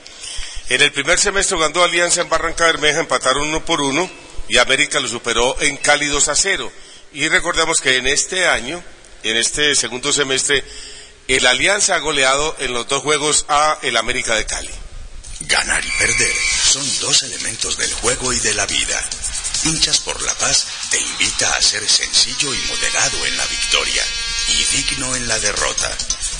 En 0.69 0.83
el 0.83 0.93
primer 0.93 1.19
semestre 1.19 1.57
jugando 1.57 1.83
Alianza 1.83 2.21
en 2.21 2.29
Barranca 2.29 2.65
Bermeja 2.67 3.01
empataron 3.01 3.49
uno 3.49 3.65
por 3.65 3.81
uno 3.81 4.11
y 4.49 4.59
América 4.59 5.01
lo 5.01 5.09
superó 5.09 5.57
en 5.61 5.77
Cali 5.79 6.07
2 6.07 6.29
a 6.29 6.35
0. 6.35 6.71
Y 7.15 7.29
recordemos 7.29 7.81
que 7.81 7.97
en 7.97 8.07
este 8.09 8.47
año, 8.47 8.83
en 9.23 9.37
este 9.37 9.75
segundo 9.77 10.13
semestre, 10.13 10.63
el 11.29 11.47
Alianza 11.47 11.97
ha 11.97 11.99
goleado 11.99 12.55
en 12.61 12.73
los 12.73 12.87
dos 12.87 13.03
juegos 13.03 13.47
a 13.49 13.79
el 13.83 13.97
América 13.97 14.35
de 14.35 14.47
Cali. 14.47 14.71
Ganar 15.41 15.85
y 15.85 15.91
perder 15.91 16.35
son 16.65 17.01
dos 17.01 17.23
elementos 17.25 17.77
del 17.77 17.93
juego 17.95 18.33
y 18.33 18.39
de 18.41 18.55
la 18.55 18.67
vida. 18.67 19.03
Hinchas 19.65 19.99
por 20.01 20.21
la 20.23 20.35
Paz 20.35 20.67
te 20.91 21.01
invita 21.01 21.51
a 21.51 21.63
ser 21.63 21.89
sencillo 21.89 22.55
y 22.55 22.59
moderado 22.69 23.27
en 23.27 23.37
la 23.37 23.47
victoria 23.47 24.05
y 24.49 24.77
digno 24.77 25.17
en 25.17 25.27
la 25.27 25.39
derrota. 25.41 25.97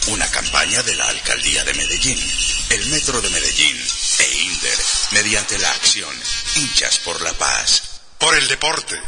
Una 0.07 0.31
campaña 0.31 0.83
de 0.85 0.95
la 0.95 1.09
Alcaldía 1.09 1.65
de 1.65 1.75
Medellín, 1.75 2.33
el 2.71 2.87
Metro 2.87 3.21
de 3.21 3.31
Medellín 3.31 3.77
e 4.19 4.39
INDER 4.39 4.79
mediante 5.11 5.59
la 5.59 5.71
acción 5.73 6.15
Hinchas 6.55 6.99
por 7.01 7.21
la 7.23 7.33
Paz. 7.33 7.83
Por 8.19 8.37
el 8.37 8.47
deporte, 8.47 9.01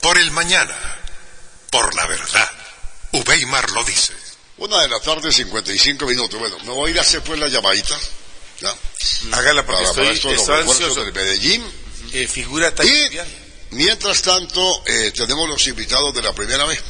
por 0.00 0.16
el 0.16 0.30
mañana, 0.30 0.76
por 1.70 1.94
la 1.94 2.06
verdad. 2.06 2.50
Ubeimar 3.12 3.70
lo 3.70 3.84
dice. 3.84 4.25
Una 4.58 4.80
de 4.80 4.88
la 4.88 5.00
tarde, 5.00 5.30
55 5.32 6.06
minutos. 6.06 6.38
Bueno, 6.40 6.56
me 6.60 6.70
voy 6.70 6.88
a 6.88 6.92
ir 6.94 6.98
a 6.98 7.02
hacer 7.02 7.20
pues 7.22 7.38
la 7.38 7.48
llamadita. 7.48 7.98
¿ya? 8.60 8.74
Hágala 9.32 9.64
porque 9.66 9.82
Para- 9.82 9.94
para 9.94 10.10
esto 10.10 10.28
de 10.28 10.34
los 10.34 10.42
estoy 10.42 10.56
refuerzos 10.58 10.86
ansioso. 10.88 11.04
del 11.04 11.12
Medellín. 11.12 11.72
Eh, 12.12 12.26
figura 12.26 12.74
tan 12.74 12.86
Y 12.86 12.92
mientras 13.72 14.22
tanto, 14.22 14.82
eh, 14.86 15.12
tenemos 15.14 15.48
los 15.48 15.66
invitados 15.66 16.14
de 16.14 16.22
la 16.22 16.32
primera 16.32 16.64
vez. 16.64 16.80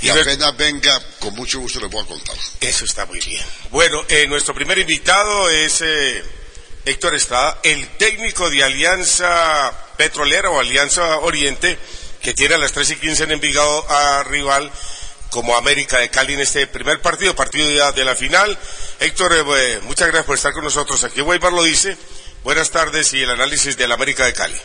Y 0.00 0.08
apenas 0.10 0.56
venga, 0.56 1.00
con 1.18 1.34
mucho 1.34 1.58
gusto 1.60 1.80
les 1.80 1.90
voy 1.90 2.02
a 2.02 2.06
contar. 2.06 2.36
Eso 2.60 2.84
está 2.84 3.04
muy 3.06 3.20
bien. 3.20 3.44
Bueno, 3.70 4.04
eh, 4.08 4.26
nuestro 4.28 4.54
primer 4.54 4.78
invitado 4.78 5.50
es 5.50 5.80
eh, 5.82 6.22
Héctor 6.84 7.14
Estrada, 7.16 7.60
el 7.64 7.96
técnico 7.96 8.48
de 8.50 8.62
Alianza 8.64 9.72
Petrolera 9.96 10.50
o 10.50 10.58
Alianza 10.60 11.18
Oriente, 11.18 11.78
que 12.22 12.32
tiene 12.32 12.54
a 12.54 12.58
las 12.58 12.72
3 12.72 12.90
y 12.90 12.96
15 12.96 13.24
en 13.24 13.32
Envigado 13.32 13.88
a 13.90 14.22
rival 14.24 14.70
como 15.30 15.56
América 15.56 15.98
de 15.98 16.10
Cali 16.10 16.34
en 16.34 16.40
este 16.40 16.66
primer 16.66 17.00
partido, 17.00 17.34
partido 17.34 17.70
ya 17.70 17.92
de 17.92 18.04
la 18.04 18.14
final. 18.14 18.56
Héctor, 19.00 19.32
eh, 19.32 19.44
eh, 19.56 19.80
muchas 19.82 20.08
gracias 20.08 20.26
por 20.26 20.36
estar 20.36 20.52
con 20.52 20.64
nosotros. 20.64 21.02
Aquí 21.04 21.20
Weimar 21.20 21.52
lo 21.52 21.62
dice. 21.62 21.96
Buenas 22.44 22.70
tardes 22.70 23.12
y 23.14 23.22
el 23.22 23.30
análisis 23.30 23.76
del 23.76 23.92
América 23.92 24.24
de 24.24 24.32
Cali. 24.32 24.56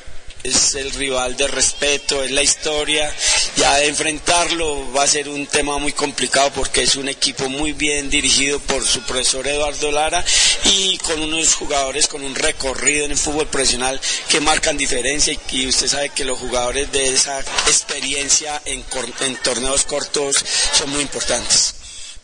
Es 0.43 0.75
el 0.75 0.91
rival 0.91 1.35
de 1.37 1.47
respeto, 1.47 2.21
es 2.23 2.31
la 2.31 2.43
historia. 2.43 3.13
Ya 3.55 3.75
de 3.75 3.87
enfrentarlo 3.87 4.91
va 4.93 5.03
a 5.03 5.07
ser 5.07 5.29
un 5.29 5.47
tema 5.47 5.77
muy 5.77 5.93
complicado 5.93 6.51
porque 6.53 6.83
es 6.83 6.95
un 6.95 7.07
equipo 7.07 7.49
muy 7.49 7.73
bien 7.73 8.09
dirigido 8.09 8.59
por 8.59 8.85
su 8.85 9.01
profesor 9.03 9.47
Eduardo 9.47 9.91
Lara 9.91 10.23
y 10.65 10.97
con 10.99 11.21
unos 11.21 11.55
jugadores 11.55 12.07
con 12.07 12.23
un 12.23 12.35
recorrido 12.35 13.05
en 13.05 13.11
el 13.11 13.17
fútbol 13.17 13.47
profesional 13.47 13.99
que 14.27 14.41
marcan 14.41 14.77
diferencia 14.77 15.37
y, 15.51 15.67
usted 15.67 15.87
sabe 15.87 16.09
que 16.09 16.25
los 16.25 16.39
jugadores 16.39 16.91
de 16.91 17.13
esa 17.13 17.39
experiencia 17.67 18.61
en, 18.65 18.83
en 19.21 19.35
torneos 19.37 19.85
cortos 19.85 20.35
son 20.73 20.89
muy 20.89 21.01
importantes. 21.01 21.75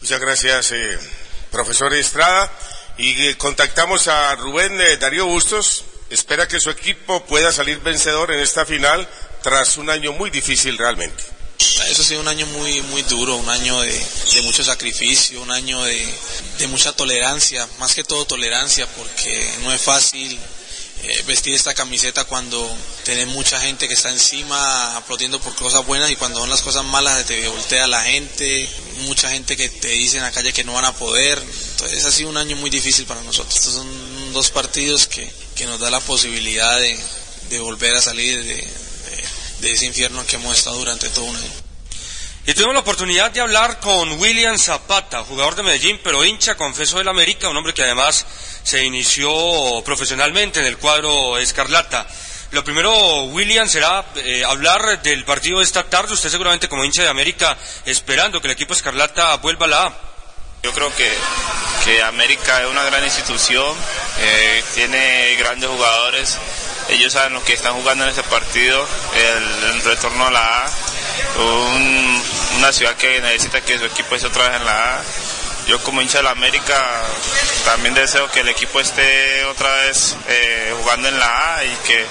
Muchas 0.01 0.19
gracias, 0.19 0.71
eh, 0.71 0.99
profesor 1.51 1.93
Estrada. 1.93 2.51
Y 2.97 3.27
eh, 3.27 3.37
contactamos 3.37 4.07
a 4.09 4.35
Rubén 4.35 4.79
eh, 4.81 4.97
Darío 4.97 5.25
Bustos. 5.25 5.85
Espera 6.09 6.47
que 6.47 6.59
su 6.59 6.69
equipo 6.69 7.25
pueda 7.25 7.51
salir 7.51 7.79
vencedor 7.79 8.31
en 8.31 8.39
esta 8.39 8.65
final 8.65 9.07
tras 9.43 9.77
un 9.77 9.89
año 9.89 10.13
muy 10.13 10.29
difícil 10.29 10.77
realmente. 10.77 11.23
Eso 11.89 12.01
ha 12.01 12.05
sido 12.05 12.21
un 12.21 12.27
año 12.27 12.45
muy, 12.47 12.81
muy 12.83 13.01
duro, 13.03 13.35
un 13.35 13.49
año 13.49 13.81
de, 13.81 14.01
mucho 14.43 14.63
sacrificio, 14.63 15.41
un 15.41 15.51
año 15.51 15.83
de, 15.83 16.07
de 16.57 16.67
mucha 16.67 16.93
tolerancia, 16.93 17.67
más 17.79 17.93
que 17.93 18.03
todo 18.03 18.25
tolerancia, 18.25 18.87
porque 18.95 19.53
no 19.61 19.73
es 19.73 19.81
fácil 19.81 20.39
eh, 21.03 21.23
vestir 21.25 21.53
esta 21.53 21.73
camiseta 21.73 22.25
cuando 22.25 22.69
tenés 23.05 23.27
mucha 23.27 23.57
gente 23.61 23.87
que 23.87 23.93
está 23.93 24.09
encima 24.09 24.97
aplaudiendo 24.97 25.39
por 25.39 25.55
cosas 25.55 25.85
buenas 25.85 26.11
y 26.11 26.17
cuando 26.17 26.41
son 26.41 26.49
las 26.49 26.61
cosas 26.61 26.83
malas 26.83 27.25
te 27.25 27.47
voltea 27.47 27.87
la 27.87 28.01
gente, 28.01 28.69
mucha 29.03 29.29
gente 29.29 29.55
que 29.55 29.69
te 29.69 29.87
dice 29.87 30.17
en 30.17 30.23
la 30.23 30.31
calle 30.31 30.51
que 30.51 30.65
no 30.65 30.73
van 30.73 30.83
a 30.83 30.93
poder. 30.93 31.41
Entonces 31.71 32.03
ha 32.03 32.11
sido 32.11 32.29
un 32.29 32.37
año 32.37 32.57
muy 32.57 32.69
difícil 32.69 33.05
para 33.05 33.21
nosotros. 33.23 33.55
Estos 33.55 33.75
son 33.75 34.33
dos 34.33 34.49
partidos 34.49 35.07
que, 35.07 35.31
que 35.59 35.65
nos 35.65 35.77
da 35.77 35.89
la 35.89 35.99
posibilidad 35.99 36.79
de, 36.79 37.59
volver 37.59 37.93
a 37.93 38.01
salir 38.01 38.41
de 38.45 39.71
ese 39.73 39.87
infierno 39.87 40.25
que 40.25 40.37
hemos 40.37 40.57
estado 40.57 40.77
durante 40.77 41.09
todo 41.09 41.25
un 41.25 41.35
año. 41.35 41.51
Y 42.45 42.53
tuvimos 42.53 42.75
la 42.75 42.79
oportunidad 42.79 43.29
de 43.31 43.41
hablar 43.41 43.81
con 43.81 44.13
William 44.13 44.57
Zapata, 44.57 45.25
jugador 45.25 45.57
de 45.57 45.63
Medellín, 45.63 45.99
pero 46.01 46.23
hincha, 46.23 46.55
confeso, 46.55 46.97
del 46.97 47.09
América, 47.09 47.49
un 47.49 47.57
hombre 47.57 47.73
que 47.73 47.83
además 47.83 48.25
se 48.63 48.85
inició 48.85 49.29
profesionalmente 49.83 50.61
en 50.61 50.65
el 50.65 50.77
cuadro 50.77 51.37
Escarlata. 51.37 52.07
Lo 52.51 52.63
primero, 52.63 53.23
William, 53.25 53.67
será 53.67 54.05
eh, 54.15 54.45
hablar 54.45 55.01
del 55.03 55.25
partido 55.25 55.59
de 55.59 55.65
esta 55.65 55.83
tarde. 55.83 56.13
Usted 56.13 56.29
seguramente 56.29 56.69
como 56.69 56.85
hincha 56.85 57.03
de 57.03 57.09
América, 57.09 57.57
esperando 57.85 58.39
que 58.39 58.47
el 58.47 58.53
equipo 58.53 58.73
Escarlata 58.73 59.35
vuelva 59.35 59.65
a 59.65 59.69
la 59.69 59.85
A. 59.87 60.08
Yo 60.63 60.73
creo 60.73 60.93
que, 60.95 61.09
que 61.85 62.03
América 62.03 62.61
es 62.61 62.67
una 62.67 62.83
gran 62.83 63.03
institución, 63.03 63.73
eh, 64.19 64.63
tiene 64.75 65.35
grandes 65.39 65.69
jugadores, 65.69 66.37
ellos 66.89 67.13
saben 67.13 67.33
lo 67.33 67.43
que 67.43 67.53
están 67.53 67.73
jugando 67.75 68.03
en 68.03 68.09
ese 68.09 68.23
partido, 68.23 68.85
el, 69.15 69.81
retorno 69.83 70.27
a 70.27 70.31
la 70.31 70.65
A, 70.65 70.69
un- 71.37 72.23
una 72.57 72.73
ciudad 72.73 72.95
que 72.97 73.21
necesita 73.21 73.61
que 73.61 73.77
su 73.79 73.85
equipo 73.85 74.15
esté 74.15 74.27
otra 74.27 74.49
vez 74.49 74.57
en 74.59 74.65
la 74.65 74.95
A. 74.97 75.01
Yo 75.67 75.81
como 75.83 76.01
hincha 76.01 76.17
de 76.17 76.23
la 76.23 76.31
América 76.31 77.03
también 77.63 77.93
deseo 77.93 78.29
que 78.31 78.39
el 78.41 78.49
equipo 78.49 78.79
esté 78.81 79.45
otra 79.45 79.71
vez 79.75 80.15
eh, 80.27 80.73
jugando 80.81 81.07
en 81.07 81.19
la 81.19 81.55
A 81.57 81.63
y 81.63 81.77
que, 81.85 82.05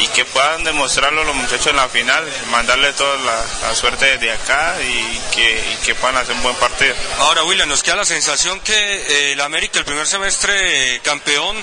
y 0.00 0.06
que 0.08 0.24
puedan 0.26 0.62
demostrarlo 0.64 1.24
los 1.24 1.34
muchachos 1.34 1.68
en 1.68 1.76
la 1.76 1.88
final, 1.88 2.24
mandarle 2.50 2.92
toda 2.92 3.16
la, 3.18 3.44
la 3.62 3.74
suerte 3.74 4.04
desde 4.06 4.30
acá 4.32 4.76
y 4.82 5.18
que, 5.34 5.58
y 5.72 5.84
que 5.84 5.94
puedan 5.94 6.16
hacer 6.18 6.34
un 6.34 6.42
buen 6.42 6.54
partido. 6.56 6.94
Ahora, 7.18 7.44
William, 7.44 7.68
nos 7.68 7.82
queda 7.82 7.96
la 7.96 8.04
sensación 8.04 8.60
que 8.60 8.74
eh, 8.74 9.32
el 9.32 9.40
América, 9.40 9.78
el 9.78 9.84
primer 9.84 10.06
semestre 10.06 10.96
eh, 10.96 11.00
campeón, 11.00 11.56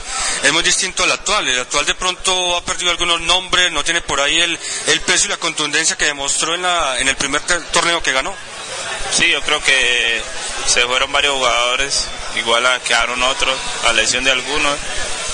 es 0.43 0.51
muy 0.51 0.63
distinto 0.63 1.03
al 1.03 1.11
actual. 1.11 1.47
El 1.47 1.59
actual 1.59 1.85
de 1.85 1.95
pronto 1.95 2.57
ha 2.57 2.65
perdido 2.65 2.91
algunos 2.91 3.21
nombres, 3.21 3.71
no 3.71 3.83
tiene 3.83 4.01
por 4.01 4.19
ahí 4.19 4.41
el, 4.41 4.57
el 4.87 5.01
peso 5.01 5.25
y 5.25 5.29
la 5.29 5.37
contundencia 5.37 5.95
que 5.95 6.05
demostró 6.05 6.55
en, 6.55 6.63
la, 6.63 6.99
en 6.99 7.07
el 7.07 7.15
primer 7.15 7.41
torneo 7.71 8.01
que 8.01 8.11
ganó. 8.13 8.33
Sí, 9.11 9.29
yo 9.29 9.41
creo 9.43 9.61
que 9.63 10.21
se 10.65 10.81
fueron 10.87 11.11
varios 11.11 11.35
jugadores, 11.35 12.05
igual 12.35 12.65
a- 12.65 12.79
quedaron 12.79 13.21
otros, 13.21 13.55
la 13.83 13.93
lesión 13.93 14.23
de 14.23 14.31
algunos 14.31 14.75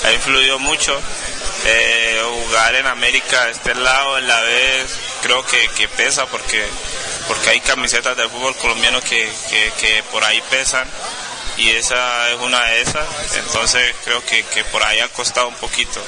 ha 0.03 0.11
influido 0.11 0.59
mucho. 0.59 0.99
Eh, 1.72 2.20
jugar 2.45 2.74
en 2.76 2.88
América, 2.88 3.45
de 3.45 3.51
este 3.51 3.76
lado, 3.76 4.17
en 4.17 4.28
la 4.28 4.41
vez, 4.41 4.89
creo 5.22 5.45
que, 5.45 5.67
que 5.78 5.88
pesa 5.88 6.26
porque, 6.26 6.65
porque 7.28 7.49
hay 7.51 7.59
camisetas 7.59 8.17
del 8.17 8.28
fútbol 8.30 8.55
colombiano 8.55 8.99
que, 9.01 9.30
que, 9.80 10.03
por 10.11 10.24
ahí 10.24 10.41
pesan 10.49 10.88
y 11.57 11.70
esa 11.70 12.30
es 12.32 12.39
una 12.39 12.59
de 12.65 12.82
esas, 12.82 13.05
entonces 13.36 13.93
creo 14.03 14.26
que, 14.26 14.43
que 14.45 14.63
por 14.65 14.82
ahí 14.84 14.99
ha 14.99 15.09
costado 15.09 15.47
un 15.47 15.55
poquito. 15.55 16.01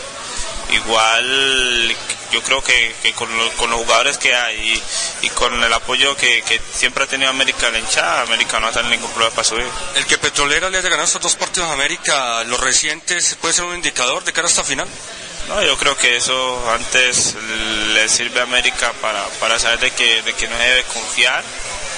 Igual 0.72 1.96
yo 2.32 2.42
creo 2.44 2.64
que, 2.64 2.96
que 3.04 3.12
con, 3.14 3.36
lo- 3.38 3.52
con 3.58 3.70
los 3.70 3.80
jugadores 3.82 4.18
que 4.18 4.34
hay 4.34 4.82
y, 5.22 5.30
con 5.30 5.62
el 5.62 5.74
apoyo 5.74 6.16
que, 6.16 6.44
siempre 6.74 7.04
ha 7.04 7.08
tenido 7.08 7.30
América 7.30 7.70
la 7.70 7.78
hinchada, 7.80 8.22
América 8.22 8.60
no 8.60 8.68
va 8.68 8.70
a 8.72 8.74
tener 8.74 8.90
ningún 8.90 9.12
problema 9.12 9.36
para 9.36 9.44
subir. 9.48 9.68
El 9.96 10.06
que 10.06 10.18
Petrolera 10.18 10.70
le 10.70 10.78
haya 10.78 10.90
ganado 10.90 11.06
estos 11.06 11.22
dos 11.22 11.36
partidos 11.36 11.70
a 11.70 11.74
América, 11.74 12.44
los 12.46 12.60
recientes, 12.60 13.36
puede 13.42 13.54
ser 13.54 13.66
un 13.66 13.76
indicador 13.76 14.24
de 14.24 14.32
cara 14.34 14.48
a 14.48 14.50
esta 14.50 14.64
final. 14.64 14.88
No, 15.48 15.62
yo 15.64 15.78
creo 15.78 15.98
que 15.98 16.16
eso 16.16 16.72
antes 16.72 17.36
le 17.94 18.08
sirve 18.08 18.40
a 18.40 18.44
América 18.44 18.94
para, 19.02 19.24
para 19.40 19.60
saber 19.60 19.80
de 19.80 19.92
que, 19.92 20.22
de 20.22 20.34
que 20.34 20.48
no 20.48 20.58
debe 20.58 20.84
confiar, 20.84 21.44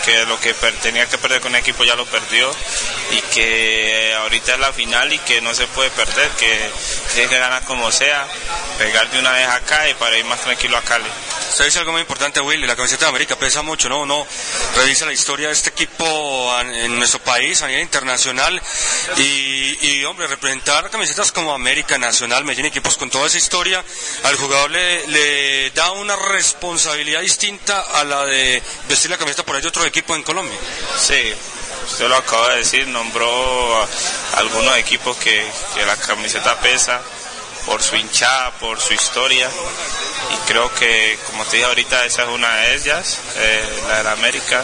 que 0.04 0.26
lo 0.26 0.40
que 0.40 0.54
tenía 0.82 1.08
que 1.08 1.18
perder 1.18 1.40
con 1.40 1.52
un 1.52 1.58
equipo 1.58 1.84
ya 1.84 1.96
lo 1.96 2.06
perdió 2.06 2.54
y 3.12 3.22
que 3.34 4.14
ahorita 4.18 4.54
es 4.54 4.60
la 4.60 4.74
final 4.74 5.14
y 5.14 5.20
que 5.20 5.42
no 5.42 5.54
se 5.54 5.68
puede 5.68 5.90
perder, 5.92 6.30
que 6.32 6.70
tiene 7.14 7.30
que 7.30 7.38
ganar 7.38 7.64
como 7.64 7.92
sea, 7.92 8.28
pegar 8.78 9.10
de 9.12 9.20
una 9.20 9.32
vez 9.32 9.48
acá 9.48 9.88
y 9.90 9.94
para 9.94 10.18
ir 10.18 10.26
más 10.26 10.42
tranquilo 10.42 10.78
a 10.78 10.82
Cali. 10.82 11.10
Usted 11.50 11.66
dice 11.66 11.80
algo 11.80 11.92
muy 11.92 12.02
importante, 12.02 12.42
Willy, 12.42 12.66
la 12.66 12.76
camiseta 12.76 13.06
de 13.06 13.10
América 13.10 13.36
pesa 13.36 13.62
mucho, 13.62 13.88
¿no? 13.88 14.02
Uno 14.02 14.26
revisa 14.76 15.06
la 15.06 15.14
historia 15.14 15.50
de 15.50 15.54
este 15.54 15.70
equipo 15.70 16.52
en 16.60 16.98
nuestro 16.98 17.20
país 17.20 17.62
a 17.62 17.68
nivel 17.68 17.84
internacional 17.84 18.60
y, 19.18 19.78
y, 19.88 20.04
hombre, 20.06 20.26
representar 20.26 20.90
camisetas 20.90 21.32
como 21.32 21.54
América, 21.54 22.00
Nacional, 22.00 22.44
Medellín, 22.44 22.66
equipos 22.66 22.98
con 22.98 23.12
toda 23.12 23.28
esa 23.28 23.38
historia, 23.44 23.84
al 24.24 24.36
jugador 24.38 24.72
le, 24.72 25.72
da 25.72 25.92
una 25.92 26.16
responsabilidad 26.16 27.22
distinta 27.22 27.80
a 27.80 28.04
la 28.04 28.26
de 28.26 28.62
vestir 28.88 29.12
la 29.12 29.18
camiseta 29.18 29.44
por 29.44 29.56
ahí 29.56 29.66
otro 29.66 29.86
equipo 29.86 30.16
en 30.16 30.24
Colombia. 30.24 30.58
Sí, 30.98 31.34
usted 31.86 32.08
lo 32.08 32.16
acaba 32.16 32.50
de 32.52 32.58
decir, 32.60 32.88
nombró 32.88 33.82
a 33.82 33.88
algunos 34.38 34.78
equipos 34.78 35.18
que, 35.18 35.46
que 35.76 35.86
la 35.86 35.98
camiseta 35.98 36.60
pesa 36.60 37.02
por 37.66 37.82
su 37.82 37.96
hinchada, 37.96 38.52
por 38.52 38.80
su 38.80 38.94
historia 38.94 39.50
y 40.32 40.48
creo 40.48 40.74
que 40.76 41.18
como 41.28 41.46
te 41.46 41.58
dije 41.58 41.68
ahorita 41.68 42.06
esa 42.06 42.24
es 42.24 42.30
una 42.30 42.56
de 42.56 42.76
ellas, 42.76 43.20
eh, 43.36 43.82
la 43.88 43.98
de 43.98 44.04
la 44.04 44.12
América 44.12 44.64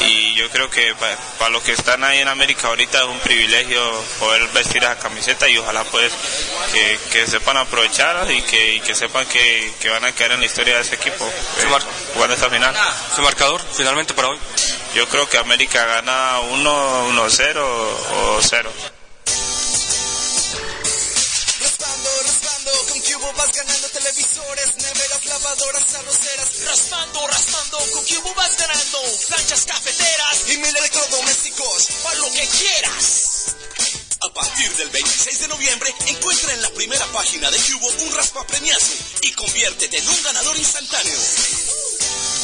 y 0.00 0.34
yo 0.34 0.48
creo 0.50 0.70
que 0.70 0.94
para 1.38 1.50
los 1.50 1.62
que 1.62 1.72
están 1.72 2.04
ahí 2.04 2.18
en 2.18 2.28
América 2.28 2.68
ahorita 2.68 2.98
es 2.98 3.04
un 3.04 3.18
privilegio 3.20 3.80
poder 4.18 4.46
vestir 4.48 4.82
esa 4.82 4.98
camiseta 4.98 5.48
y 5.48 5.58
ojalá 5.58 5.84
pues 5.84 6.12
que, 6.72 6.98
que 7.12 7.26
sepan 7.26 7.56
aprovechar 7.56 8.30
y 8.30 8.40
que, 8.42 8.74
y 8.74 8.80
que 8.80 8.94
sepan 8.94 9.26
que, 9.26 9.72
que 9.80 9.88
van 9.88 10.04
a 10.04 10.12
quedar 10.12 10.32
en 10.32 10.40
la 10.40 10.46
historia 10.46 10.76
de 10.76 10.82
ese 10.82 10.94
equipo 10.94 11.24
eh, 11.26 11.66
jugando 12.14 12.34
esta 12.34 12.50
final. 12.50 12.74
Su 13.14 13.22
marcador 13.22 13.60
finalmente 13.72 14.14
para 14.14 14.28
hoy. 14.28 14.38
Yo 14.94 15.08
creo 15.08 15.28
que 15.28 15.38
América 15.38 15.84
gana 15.84 16.40
1, 16.40 17.10
1-0 17.10 17.56
o 17.58 18.38
0. 18.40 18.72
Con 22.88 23.00
Cubo 23.00 23.32
vas 23.34 23.52
ganando 23.52 23.88
televisores, 23.88 24.76
neveras, 24.76 25.24
lavadoras, 25.26 25.94
arroceras. 25.94 26.48
Raspando, 26.64 27.26
raspando, 27.26 27.78
con 27.92 28.04
Cubo 28.04 28.34
vas 28.34 28.56
ganando 28.56 28.98
planchas 29.28 29.64
cafeteras 29.66 30.48
y 30.48 30.56
mil 30.58 30.76
electrodomésticos, 30.76 31.88
para 32.02 32.18
lo 32.18 32.32
que 32.32 32.46
quieras. 32.46 33.56
A 34.22 34.34
partir 34.34 34.70
del 34.76 34.90
26 34.90 35.40
de 35.40 35.48
noviembre, 35.48 35.94
encuentra 36.06 36.52
en 36.52 36.62
la 36.62 36.70
primera 36.70 37.06
página 37.12 37.50
de 37.50 37.58
Cubo 37.58 37.88
un 38.04 38.14
raspa 38.14 38.46
premiazo 38.46 38.92
y 39.22 39.32
conviértete 39.32 39.98
en 39.98 40.08
un 40.08 40.22
ganador 40.22 40.56
instantáneo. 40.56 41.18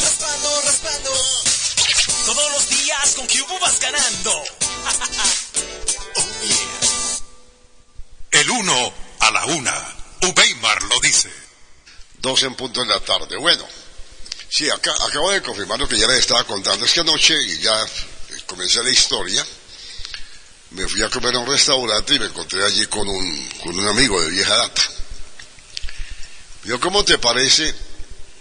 Raspando, 0.02 0.60
raspando. 0.62 1.10
Todos 2.26 2.52
los 2.52 2.68
días 2.68 3.14
con 3.14 3.26
Cubo 3.26 3.58
vas 3.60 3.78
ganando. 3.80 4.42
El 8.32 8.50
uno 8.50 8.92
a 9.20 9.30
la 9.30 9.46
una. 9.46 9.96
Ubeimar 10.22 10.82
lo 10.82 11.00
dice. 11.00 11.30
Dos 12.18 12.42
en 12.42 12.54
punto 12.54 12.82
en 12.82 12.88
la 12.88 13.00
tarde. 13.00 13.36
Bueno, 13.36 13.66
sí, 14.48 14.68
acá, 14.70 14.92
acabo 15.08 15.30
de 15.32 15.42
confirmar 15.42 15.78
lo 15.78 15.88
que 15.88 15.98
ya 15.98 16.06
les 16.08 16.18
estaba 16.18 16.44
contando. 16.44 16.84
Es 16.84 16.92
que 16.92 17.00
anoche, 17.00 17.34
y 17.42 17.58
ya 17.58 17.86
comencé 18.46 18.82
la 18.82 18.90
historia, 18.90 19.46
me 20.70 20.86
fui 20.88 21.02
a 21.02 21.10
comer 21.10 21.34
a 21.34 21.38
un 21.38 21.46
restaurante 21.46 22.14
y 22.14 22.18
me 22.18 22.26
encontré 22.26 22.64
allí 22.64 22.86
con 22.86 23.08
un, 23.08 23.48
con 23.62 23.78
un 23.78 23.86
amigo 23.86 24.20
de 24.20 24.30
vieja 24.30 24.56
data. 24.56 24.82
Yo, 26.64 26.80
¿cómo 26.80 27.04
te 27.04 27.18
parece 27.18 27.72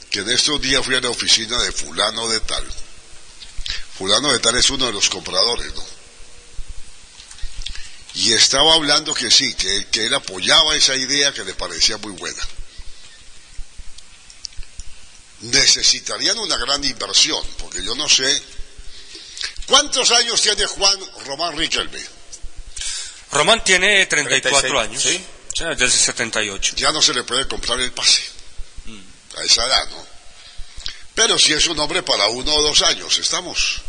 que 0.10 0.20
en 0.22 0.30
estos 0.30 0.60
días 0.62 0.84
fui 0.84 0.96
a 0.96 1.02
la 1.02 1.10
oficina 1.10 1.62
de 1.62 1.72
fulano 1.72 2.28
de 2.28 2.40
tal? 2.40 2.66
Fulano 3.98 4.32
de 4.32 4.40
tal 4.40 4.58
es 4.58 4.70
uno 4.70 4.88
de 4.88 4.94
los 4.94 5.10
compradores, 5.10 5.74
¿no? 5.76 5.95
Y 8.16 8.34
estaba 8.34 8.76
hablando 8.76 9.14
que 9.14 9.30
sí, 9.30 9.54
que, 9.56 9.88
que 9.88 10.06
él 10.06 10.14
apoyaba 10.14 10.76
esa 10.76 10.96
idea 10.96 11.34
que 11.34 11.44
le 11.44 11.54
parecía 11.54 11.98
muy 11.98 12.14
buena. 12.14 12.42
Necesitarían 15.42 16.38
una 16.40 16.58
gran 16.58 16.84
inversión, 16.84 17.46
porque 17.60 17.84
yo 17.84 17.94
no 17.96 18.08
sé. 18.08 18.42
¿Cuántos 19.68 20.12
años 20.12 20.42
tiene 20.42 20.66
Juan 20.66 20.98
Román 21.26 21.58
Riquelme? 21.58 22.02
Román 23.32 23.64
tiene 23.64 24.06
34 24.06 24.70
36, 24.70 24.90
años. 24.90 25.04
Sí. 25.04 25.26
Desde 25.70 25.86
el 25.86 25.92
78. 25.92 26.76
Ya 26.78 26.92
no 26.92 27.02
se 27.02 27.14
le 27.14 27.24
puede 27.24 27.48
comprar 27.48 27.80
el 27.80 27.92
pase. 27.92 28.24
A 29.38 29.44
esa 29.44 29.66
edad, 29.66 29.90
¿no? 29.90 30.06
Pero 31.14 31.38
si 31.38 31.52
es 31.52 31.68
un 31.68 31.78
hombre 31.80 32.04
para 32.04 32.28
uno 32.28 32.54
o 32.54 32.62
dos 32.62 32.82
años, 32.84 33.18
¿estamos? 33.20 33.82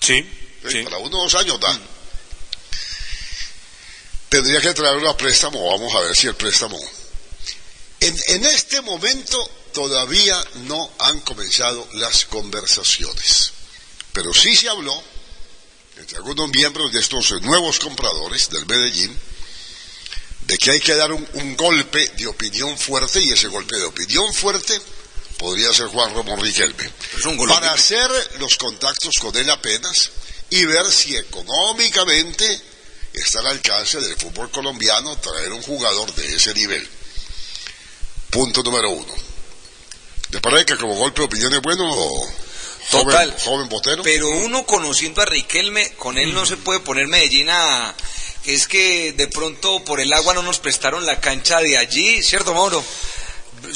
Sí. 0.00 0.28
Sí, 0.68 0.82
Para 0.82 0.98
uno 0.98 1.18
o 1.18 1.22
dos 1.22 1.34
años 1.36 1.58
da. 1.60 1.78
Tendría 4.30 4.60
que 4.60 4.72
traerlo 4.72 5.10
a 5.10 5.16
préstamo, 5.16 5.70
vamos 5.70 5.92
a 5.94 6.00
ver 6.00 6.16
si 6.16 6.28
el 6.28 6.36
préstamo. 6.36 6.78
En, 7.98 8.16
en 8.28 8.44
este 8.46 8.80
momento 8.80 9.50
todavía 9.74 10.42
no 10.66 10.90
han 11.00 11.20
comenzado 11.20 11.86
las 11.94 12.24
conversaciones, 12.26 13.52
pero 14.12 14.32
sí 14.32 14.54
se 14.56 14.68
habló 14.68 15.02
entre 15.96 16.16
algunos 16.16 16.48
miembros 16.48 16.92
de 16.92 17.00
estos 17.00 17.42
nuevos 17.42 17.80
compradores 17.80 18.48
del 18.50 18.64
Medellín 18.66 19.18
de 20.46 20.58
que 20.58 20.70
hay 20.70 20.80
que 20.80 20.94
dar 20.94 21.12
un, 21.12 21.28
un 21.34 21.56
golpe 21.56 22.06
de 22.16 22.26
opinión 22.28 22.78
fuerte 22.78 23.20
y 23.20 23.30
ese 23.30 23.48
golpe 23.48 23.76
de 23.76 23.84
opinión 23.84 24.32
fuerte 24.32 24.80
podría 25.38 25.72
ser 25.72 25.88
Juan 25.88 26.14
Ramón 26.14 26.40
Riquelme. 26.40 26.90
Para 27.48 27.72
hacer 27.72 28.10
los 28.38 28.56
contactos 28.56 29.18
con 29.18 29.36
él 29.36 29.50
apenas 29.50 30.10
y 30.50 30.64
ver 30.64 30.86
si 30.90 31.16
económicamente 31.16 32.69
está 33.12 33.40
al 33.40 33.48
alcance 33.48 34.00
del 34.00 34.16
fútbol 34.16 34.50
colombiano 34.50 35.16
traer 35.18 35.52
un 35.52 35.62
jugador 35.62 36.14
de 36.14 36.36
ese 36.36 36.54
nivel. 36.54 36.86
Punto 38.30 38.62
número 38.62 38.90
uno. 38.90 39.12
¿Te 40.30 40.40
parece 40.40 40.64
que 40.66 40.76
como 40.76 40.94
golpe 40.94 41.20
de 41.20 41.26
opinión 41.26 41.52
es 41.52 41.60
bueno 41.60 41.90
o 41.90 42.28
Total. 42.90 43.30
joven, 43.30 43.44
joven 43.44 43.68
botero? 43.68 44.02
Pero 44.02 44.28
uno 44.28 44.64
conociendo 44.64 45.22
a 45.22 45.24
Riquelme, 45.24 45.92
con 45.94 46.16
él 46.18 46.32
no 46.32 46.46
se 46.46 46.56
puede 46.56 46.80
poner 46.80 47.08
Medellín 47.08 47.50
a... 47.50 47.94
Es 48.44 48.66
que 48.66 49.12
de 49.12 49.26
pronto 49.26 49.84
por 49.84 50.00
el 50.00 50.12
agua 50.12 50.32
no 50.34 50.42
nos 50.42 50.60
prestaron 50.60 51.04
la 51.04 51.20
cancha 51.20 51.58
de 51.60 51.76
allí, 51.76 52.22
¿cierto, 52.22 52.54
Mauro? 52.54 52.82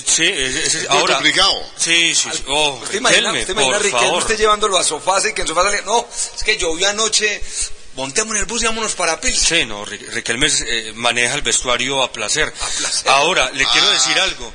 Sí, 0.07 0.25
es, 0.25 0.87
ahora. 0.89 1.15
complicado. 1.17 1.53
Sí, 1.77 2.15
sí. 2.15 2.31
sí. 2.33 2.43
Oh, 2.49 2.81
¿Usted 2.83 2.97
imagina, 2.99 3.33
Riquelme, 3.33 3.41
usted 3.41 3.53
imagina 3.53 3.79
Riquelme 3.79 4.07
favor. 4.07 4.23
usted 4.23 4.39
llevándolo 4.39 4.79
a 4.79 4.85
Sofasa 4.85 5.29
y 5.29 5.35
que 5.35 5.43
en 5.43 5.49
Sofasa 5.49 5.71
le... 5.71 5.83
No, 5.83 6.07
es 6.37 6.43
que 6.43 6.57
llovió 6.57 6.89
anoche, 6.89 7.43
montemos 7.97 8.35
en 8.35 8.41
el 8.41 8.47
bus 8.47 8.63
y 8.63 8.67
vámonos 8.67 8.95
para 8.95 9.21
Pils. 9.21 9.39
Sí, 9.39 9.65
no, 9.67 9.85
Ri- 9.85 9.99
Riquelme 10.11 10.49
eh, 10.67 10.93
maneja 10.95 11.35
el 11.35 11.43
vestuario 11.43 12.03
a 12.03 12.13
placer. 12.13 12.53
Ahora, 13.07 13.51
le 13.53 13.65
quiero 13.67 13.89
Ah, 13.89 13.93
decir 13.93 14.19
algo. 14.21 14.53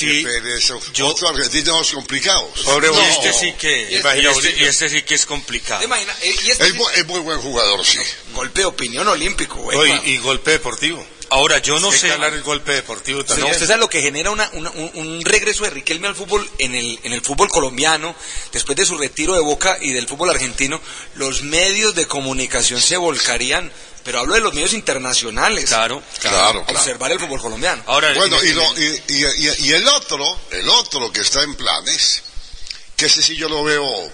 Qué 0.00 0.22
pereza. 0.22 0.74
Otros 1.04 1.30
argentinos 1.30 1.92
complicados. 1.92 2.50
y 2.66 2.98
este 3.10 3.32
sí 3.32 3.52
que, 3.52 3.90
y 3.90 4.26
este, 4.26 4.54
y 4.58 4.64
este 4.64 4.88
sí 4.88 5.02
que 5.02 5.14
es 5.14 5.24
complicado. 5.24 5.82
Imagina, 5.84 6.14
eh, 6.20 6.34
y 6.44 6.50
este 6.50 6.66
Es, 6.66 6.74
mu- 6.74 6.88
es 6.90 7.06
muy 7.06 7.20
buen 7.20 7.38
jugador, 7.40 7.84
sí. 7.86 7.98
golpe 8.34 8.60
de 8.60 8.66
opinión 8.66 9.06
olímpico, 9.08 9.54
güey. 9.56 10.10
Y 10.10 10.18
golpe 10.18 10.50
deportivo. 10.50 11.06
Ahora, 11.30 11.58
yo 11.58 11.78
no 11.78 11.92
sé. 11.92 12.10
hablar 12.10 12.32
el 12.32 12.42
golpe 12.42 12.72
deportivo 12.72 13.18
No, 13.20 13.24
también. 13.26 13.50
usted 13.50 13.66
sabe 13.66 13.80
lo 13.80 13.90
que 13.90 14.00
genera 14.00 14.30
una- 14.30 14.48
una- 14.54 14.70
un, 14.70 14.90
un 14.94 15.24
regreso 15.24 15.64
de 15.64 15.70
Riquelme 15.70 16.08
al 16.08 16.14
fútbol 16.14 16.48
en 16.58 16.74
el, 16.74 16.98
en 17.02 17.12
el 17.12 17.20
fútbol 17.20 17.48
colombiano, 17.50 18.14
después 18.52 18.76
de 18.76 18.86
su 18.86 18.96
retiro 18.96 19.34
de 19.34 19.40
Boca 19.40 19.76
y 19.80 19.92
del 19.92 20.08
fútbol 20.08 20.30
argentino, 20.30 20.80
los 21.16 21.42
medios 21.42 21.94
de 21.94 22.06
comunicación 22.06 22.80
se 22.80 22.96
volcarían, 22.96 23.70
pero 24.04 24.20
hablo 24.20 24.34
de 24.34 24.40
los 24.40 24.54
medios 24.54 24.72
internacionales. 24.72 25.66
Claro, 25.66 26.02
claro, 26.20 26.64
claro. 26.64 26.78
Observar 26.80 27.12
el 27.12 27.20
fútbol 27.20 27.40
colombiano. 27.42 27.82
Ahora, 27.86 28.12
Bueno, 28.14 28.42
y, 28.42 28.52
lo- 28.52 28.78
y- 28.78 29.02
y- 29.08 29.24
y- 29.48 29.66
y 29.68 29.72
el 29.74 29.86
otro, 29.88 30.24
el 30.52 30.68
otro 30.70 31.12
que 31.12 31.20
está 31.20 31.42
en 31.42 31.54
planes, 31.56 32.22
que 32.96 33.04
ese 33.06 33.20
sí 33.22 33.36
yo 33.36 33.50
lo 33.50 33.62
veo 33.64 34.10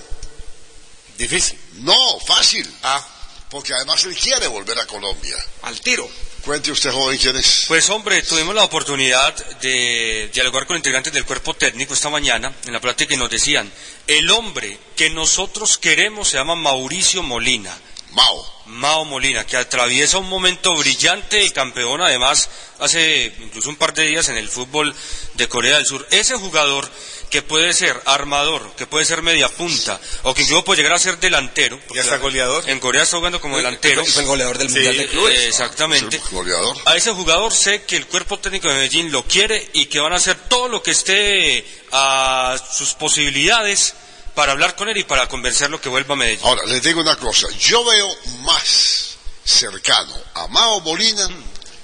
difícil. 1.16 1.58
No, 1.74 1.94
fácil. 2.26 2.68
Ah, 2.82 3.06
porque 3.50 3.72
además 3.72 4.02
él 4.04 4.16
quiere 4.16 4.48
volver 4.48 4.78
a 4.80 4.86
Colombia. 4.86 5.36
Al 5.62 5.80
tiro. 5.80 6.08
Cuente 6.44 6.70
usted, 6.70 6.92
joven, 6.92 7.16
quién 7.16 7.36
es. 7.36 7.64
Pues 7.68 7.88
hombre, 7.88 8.20
tuvimos 8.22 8.54
la 8.54 8.64
oportunidad 8.64 9.34
de 9.60 10.28
dialogar 10.32 10.66
con 10.66 10.76
integrantes 10.76 11.12
del 11.12 11.24
cuerpo 11.24 11.54
técnico 11.54 11.94
esta 11.94 12.10
mañana 12.10 12.52
en 12.66 12.72
la 12.74 12.80
plática 12.80 13.14
y 13.14 13.16
nos 13.16 13.30
decían, 13.30 13.72
el 14.06 14.30
hombre 14.30 14.78
que 14.94 15.08
nosotros 15.08 15.78
queremos 15.78 16.28
se 16.28 16.36
llama 16.36 16.54
Mauricio 16.54 17.22
Molina. 17.22 17.74
Mao. 18.10 18.53
Mao 18.66 19.04
Molina, 19.04 19.46
que 19.46 19.56
atraviesa 19.56 20.18
un 20.18 20.28
momento 20.28 20.74
brillante 20.76 21.44
y 21.44 21.50
campeón 21.50 22.00
además 22.00 22.48
hace 22.80 23.32
incluso 23.40 23.68
un 23.68 23.76
par 23.76 23.94
de 23.94 24.06
días 24.06 24.28
en 24.28 24.36
el 24.36 24.48
fútbol 24.48 24.94
de 25.34 25.48
Corea 25.48 25.76
del 25.76 25.86
Sur. 25.86 26.06
Ese 26.10 26.34
jugador 26.34 26.88
que 27.30 27.42
puede 27.42 27.72
ser 27.72 28.00
armador, 28.06 28.74
que 28.76 28.86
puede 28.86 29.04
ser 29.04 29.22
media 29.22 29.48
punta, 29.48 30.00
o 30.22 30.32
que 30.34 30.42
incluso 30.42 30.64
puede 30.64 30.82
llegar 30.82 30.94
a 30.94 30.98
ser 30.98 31.18
delantero. 31.18 31.80
Ya 31.94 32.02
está 32.02 32.18
goleador. 32.18 32.68
En 32.68 32.80
Corea 32.80 33.02
está 33.02 33.16
jugando 33.16 33.40
como 33.40 33.56
delantero. 33.56 34.04
Fue 34.04 34.22
el 34.22 34.28
goleador 34.28 34.58
del 34.58 34.70
Mundial 34.70 34.96
de 34.96 35.08
Clubes. 35.08 35.40
Exactamente. 35.40 36.20
Goleador. 36.30 36.76
A 36.86 36.96
ese 36.96 37.10
jugador 37.12 37.52
sé 37.52 37.82
que 37.82 37.96
el 37.96 38.06
cuerpo 38.06 38.38
técnico 38.38 38.68
de 38.68 38.74
Medellín 38.74 39.10
lo 39.10 39.24
quiere 39.24 39.68
y 39.72 39.86
que 39.86 40.00
van 40.00 40.12
a 40.12 40.16
hacer 40.16 40.36
todo 40.48 40.68
lo 40.68 40.82
que 40.82 40.92
esté 40.92 41.66
a 41.92 42.56
sus 42.72 42.94
posibilidades 42.94 43.94
para 44.34 44.52
hablar 44.52 44.74
con 44.76 44.88
él 44.88 44.96
y 44.96 45.04
para 45.04 45.28
convencerlo 45.28 45.80
que 45.80 45.88
vuelva 45.88 46.14
a 46.14 46.16
Medellín. 46.16 46.44
Ahora, 46.44 46.64
les 46.66 46.82
digo 46.82 47.00
una 47.00 47.16
cosa. 47.16 47.48
Yo 47.58 47.84
veo 47.84 48.08
más 48.40 49.16
cercano 49.44 50.14
a 50.34 50.48
Mao 50.48 50.80
Molina 50.80 51.28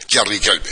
que 0.09 0.19
a 0.19 0.25
Riquelme. 0.25 0.71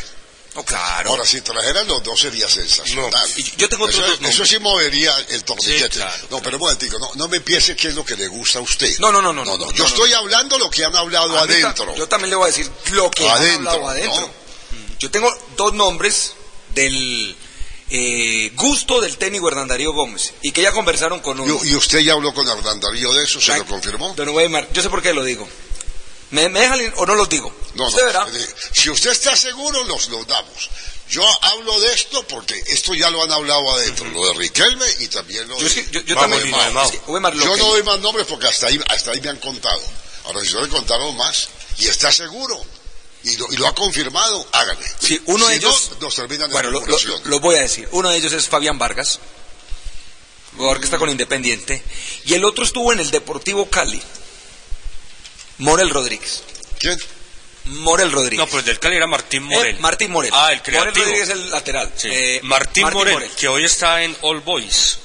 No, 0.55 0.65
claro. 0.65 1.11
Ahora, 1.11 1.25
si 1.25 1.41
trajeran 1.41 1.87
los 1.87 2.03
dos 2.03 2.19
sería 2.19 2.49
sensacional. 2.49 3.31
Y 3.37 3.45
yo 3.57 3.69
tengo 3.69 3.89
eso, 3.89 4.03
otros 4.03 4.19
eso 4.29 4.45
sí 4.45 4.59
movería 4.59 5.15
el 5.29 5.45
torniquete. 5.45 5.85
Sí, 5.85 5.89
claro, 5.91 6.27
no, 6.31 6.43
pero 6.43 6.57
un 6.57 6.63
momentico, 6.63 6.99
no, 6.99 7.11
no 7.15 7.29
me 7.29 7.41
piense 7.41 7.77
qué 7.77 7.89
es 7.89 7.95
lo 7.95 8.05
que 8.05 8.17
le 8.17 8.27
gusta 8.27 8.59
a 8.59 8.63
usted. 8.63 8.99
No, 8.99 9.13
no, 9.13 9.23
no, 9.23 9.33
no. 9.33 9.45
No, 9.45 9.57
no, 9.57 9.71
yo 9.71 9.85
no, 9.85 9.89
estoy 9.89 10.13
hablando 10.15 10.59
lo 10.59 10.69
que 10.69 10.85
han 10.85 10.97
hablado 10.97 11.39
adentro. 11.39 11.95
Yo 11.95 12.09
también 12.09 12.31
le 12.31 12.37
voy 12.37 12.45
a 12.45 12.47
decir 12.49 12.69
lo 12.91 13.09
que 13.11 13.29
han 13.29 13.69
hablado 13.69 13.89
adentro. 13.89 14.31
Yo 14.99 15.11
tengo 15.13 15.33
dos 15.57 15.75
nombres 15.75 16.33
del 16.75 17.37
eh, 17.91 18.51
gusto 18.55 19.01
del 19.01 19.17
técnico 19.17 19.49
Hernán 19.49 19.69
Darío 19.69 19.93
Gómez 19.93 20.35
y 20.43 20.53
que 20.53 20.63
ya 20.63 20.73
conversaron 20.73 21.21
con 21.21 21.41
uno. 21.41 21.59
Y, 21.65 21.75
usted 21.75 22.01
ya 22.01 22.13
habló 22.13 22.35
con 22.35 22.47
Hernán 22.49 22.81
Darío 22.81 23.13
de 23.13 23.25
eso, 23.25 23.41
¿se 23.41 23.57
lo 23.57 23.65
confirmó? 23.67 24.13
Don 24.15 24.29
Weimar, 24.31 24.69
yo 24.73 24.83
sé 24.83 24.91
por 24.91 25.03
qué 25.03 25.13
lo 25.15 25.25
digo. 25.25 25.49
¿Me, 26.31 26.49
me 26.51 26.61
dejan 26.61 26.79
o 26.97 27.07
no 27.07 27.15
los 27.15 27.29
digo? 27.31 27.51
No, 27.75 27.87
Usted 27.87 28.13
no. 28.13 28.27
eh, 28.29 28.47
Si 28.75 28.91
usted 28.91 29.11
está 29.13 29.35
seguro, 29.35 29.83
los, 29.85 30.09
los 30.11 30.27
damos. 30.27 30.69
Yo 31.09 31.25
hablo 31.43 31.81
de 31.81 31.95
esto 31.95 32.23
porque 32.29 32.55
esto 32.67 32.93
ya 32.95 33.09
lo 33.09 33.23
han 33.23 33.33
hablado 33.33 33.71
adentro, 33.77 34.05
lo 34.11 34.27
de 34.27 34.35
Riquelme 34.35 34.85
y 35.01 35.09
también 35.09 35.49
lo 35.49 35.55
de... 35.57 35.63
Yo 35.63 35.67
es 35.69 35.75
que- 35.89 36.05
yo- 36.05 36.15
también-. 36.15 36.55
Es 36.85 36.91
que, 36.91 37.01
Weimar, 37.11 37.35
lo 37.35 37.45
yo 37.47 37.55
que- 37.55 37.61
no 37.61 37.69
doy 37.69 37.83
más 37.83 37.99
nombres 38.01 38.27
porque 38.27 38.47
hasta 38.47 38.67
ahí, 38.67 38.79
hasta 38.89 39.13
ahí 39.13 39.21
me 39.23 39.31
han 39.31 39.39
contado. 39.39 39.81
Ahora, 40.27 40.43
si 40.43 40.49
yo 40.49 40.61
le 40.61 40.69
contaron 40.69 41.17
más 41.17 41.49
y 41.79 41.87
está 41.87 42.13
seguro 42.13 42.63
y 43.33 43.37
lo, 43.37 43.47
y 43.53 43.57
lo 43.57 43.67
ha 43.67 43.75
confirmado, 43.75 44.47
hágale. 44.53 44.85
Sí, 44.99 45.21
uno 45.27 45.45
Si 45.47 45.51
de 45.53 45.57
ellos... 45.59 45.91
no, 45.93 46.07
nos 46.07 46.15
terminan 46.17 46.51
Bueno, 46.51 46.69
en 46.69 46.75
lo, 46.75 46.81
lo- 46.87 47.21
lo 47.25 47.41
voy 47.41 47.57
a 47.57 47.61
decir. 47.63 47.89
Uno 47.93 48.11
de 48.11 48.17
ellos 48.19 48.33
es 48.33 48.49
Fabián 48.49 48.79
Vargas, 48.79 49.21
jugador 50.57 50.79
que 50.79 50.85
está 50.87 50.99
con 50.99 51.11
Independiente, 51.11 51.83
y 52.25 52.35
el 52.35 52.45
otro 52.45 52.65
estuvo 52.65 52.93
en 52.93 53.01
el 53.01 53.11
Deportivo 53.11 53.69
Cali, 53.69 54.01
Morel 55.59 55.91
Rodríguez. 55.91 56.43
¿Quién? 56.79 56.99
Morel 57.65 58.11
Rodríguez. 58.13 58.39
No, 58.39 58.47
pero 58.47 58.61
el 58.61 58.65
del 58.65 58.79
Cali 58.79 58.97
era 58.97 59.07
Martín 59.07 59.43
Morel. 59.43 59.77
Eh, 59.77 59.81
Martín 59.81 60.11
Morel. 60.11 60.31
Ah, 60.33 60.53
el 60.53 60.59
Morel 60.59 60.63
creativo. 60.63 61.05
Rodríguez 61.05 61.29
es 61.29 61.35
el 61.35 61.51
lateral. 61.51 61.93
Sí. 61.97 62.09
Eh, 62.11 62.41
Martín, 62.45 62.85
Martín 62.85 62.99
Morel, 62.99 63.15
Morel. 63.15 63.31
que 63.37 63.49
hoy 63.49 63.65
está 63.65 64.03
en 64.03 64.17
All 64.23 64.41
Boys. 64.41 64.99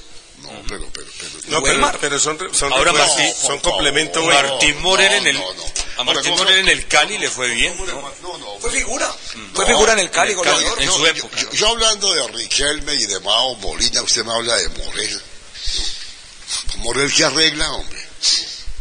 No, 0.44 0.62
pero, 0.68 0.88
pero, 0.94 1.08
pero. 1.20 1.32
No, 1.48 1.64
pero, 1.64 1.92
pero 2.00 2.20
son, 2.20 2.38
son, 2.54 2.72
Ahora 2.74 2.92
Martín- 2.94 3.34
son 3.34 3.60
complemento 3.60 4.22
bueno. 4.22 4.50
Martín 4.52 4.82
Morel 4.82 5.14
en 5.14 5.28
el 5.28 5.36
no, 5.36 5.54
no. 5.54 5.64
a 5.98 6.04
Martín 6.04 6.36
Morel 6.38 6.60
en 6.60 6.70
el 6.70 6.88
Cali 6.88 7.18
le 7.18 7.30
fue 7.30 7.50
bien. 7.50 7.76
¿no? 7.78 7.86
No, 8.22 8.38
no, 8.38 8.60
Fue 8.60 8.70
figura. 8.72 9.08
No, 9.36 9.56
Fue 9.56 9.66
figura 9.66 9.94
en 9.94 10.00
el 10.00 10.12
Cali, 10.12 10.34
en 10.34 10.40
el 10.40 10.44
Cali, 10.46 10.56
goleador. 10.58 10.82
en 10.82 10.86
yo, 10.88 10.98
su 10.98 11.06
época. 11.08 11.42
yo- 11.42 11.52
yo 11.52 11.68
hablando 11.70 12.14
de 12.14 12.28
Riquelme 12.28 12.94
y 12.96 13.06
de 13.06 13.20
Mao 13.22 13.56
Molina, 13.56 14.02
usted 14.02 14.24
me 14.24 14.34
habla 14.34 14.56
de 14.58 14.70
Morel. 14.70 15.22
Morel 16.78 17.14
que 17.14 17.24
arregla, 17.24 17.72
hombre. 17.74 18.00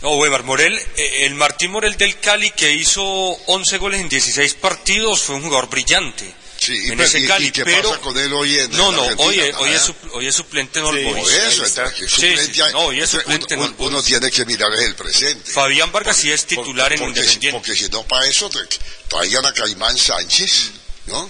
No, 0.02 0.14
Weimar 0.16 0.42
Morel, 0.42 0.76
eh, 0.96 1.26
el 1.26 1.34
Martín 1.36 1.70
Morel 1.70 1.96
del 1.96 2.18
Cali 2.18 2.50
que 2.50 2.72
hizo 2.72 3.02
11 3.04 3.78
goles 3.78 4.00
en 4.00 4.08
16 4.08 4.54
partidos 4.54 5.22
fue 5.22 5.36
un 5.36 5.42
jugador 5.42 5.68
brillante. 5.70 6.34
Sí, 6.64 6.78
y, 6.86 6.92
en 6.92 7.00
ese 7.00 7.26
Cali, 7.26 7.46
y 7.46 7.50
qué 7.50 7.64
pero 7.64 7.88
pasa 7.90 8.00
con 8.02 8.16
él 8.16 8.32
hoy 8.34 8.56
en 8.58 8.70
no, 8.76 8.92
no, 8.92 9.02
hoy, 9.16 9.40
es- 9.40 9.54
hoy, 9.56 9.70
es, 9.72 9.82
sup- 9.88 10.10
hoy 10.12 10.26
es 10.28 10.34
suplente 10.36 10.78
en 10.78 10.84
All 10.84 11.04
Boys. 11.04 11.28
Eso, 11.32 11.64
Sí, 11.66 12.06
suplente 12.08 12.72
no, 12.72 12.78
hoy 12.80 13.00
es 13.00 13.12
uno- 13.14 13.22
suplente 13.22 13.54
en 13.54 13.60
uno, 13.60 13.68
All 13.70 13.74
Boys. 13.74 13.90
uno 13.90 14.02
tiene 14.02 14.30
que 14.30 14.44
mirar 14.44 14.72
el 14.74 14.94
presente. 14.94 15.50
Fabián 15.50 15.90
Vargas 15.90 16.16
sí 16.18 16.30
es 16.30 16.46
titular 16.46 16.92
en 16.92 17.00
porque, 17.00 17.18
Independiente. 17.20 17.58
porque 17.58 17.74
si 17.74 17.88
no, 17.88 18.04
para 18.04 18.26
eso 18.26 18.48
tra- 18.50 18.68
traigan 19.08 19.44
a 19.46 19.52
Caimán 19.52 19.98
Sánchez, 19.98 20.70
¿no? 21.06 21.28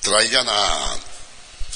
Traigan 0.00 0.48
a, 0.48 0.96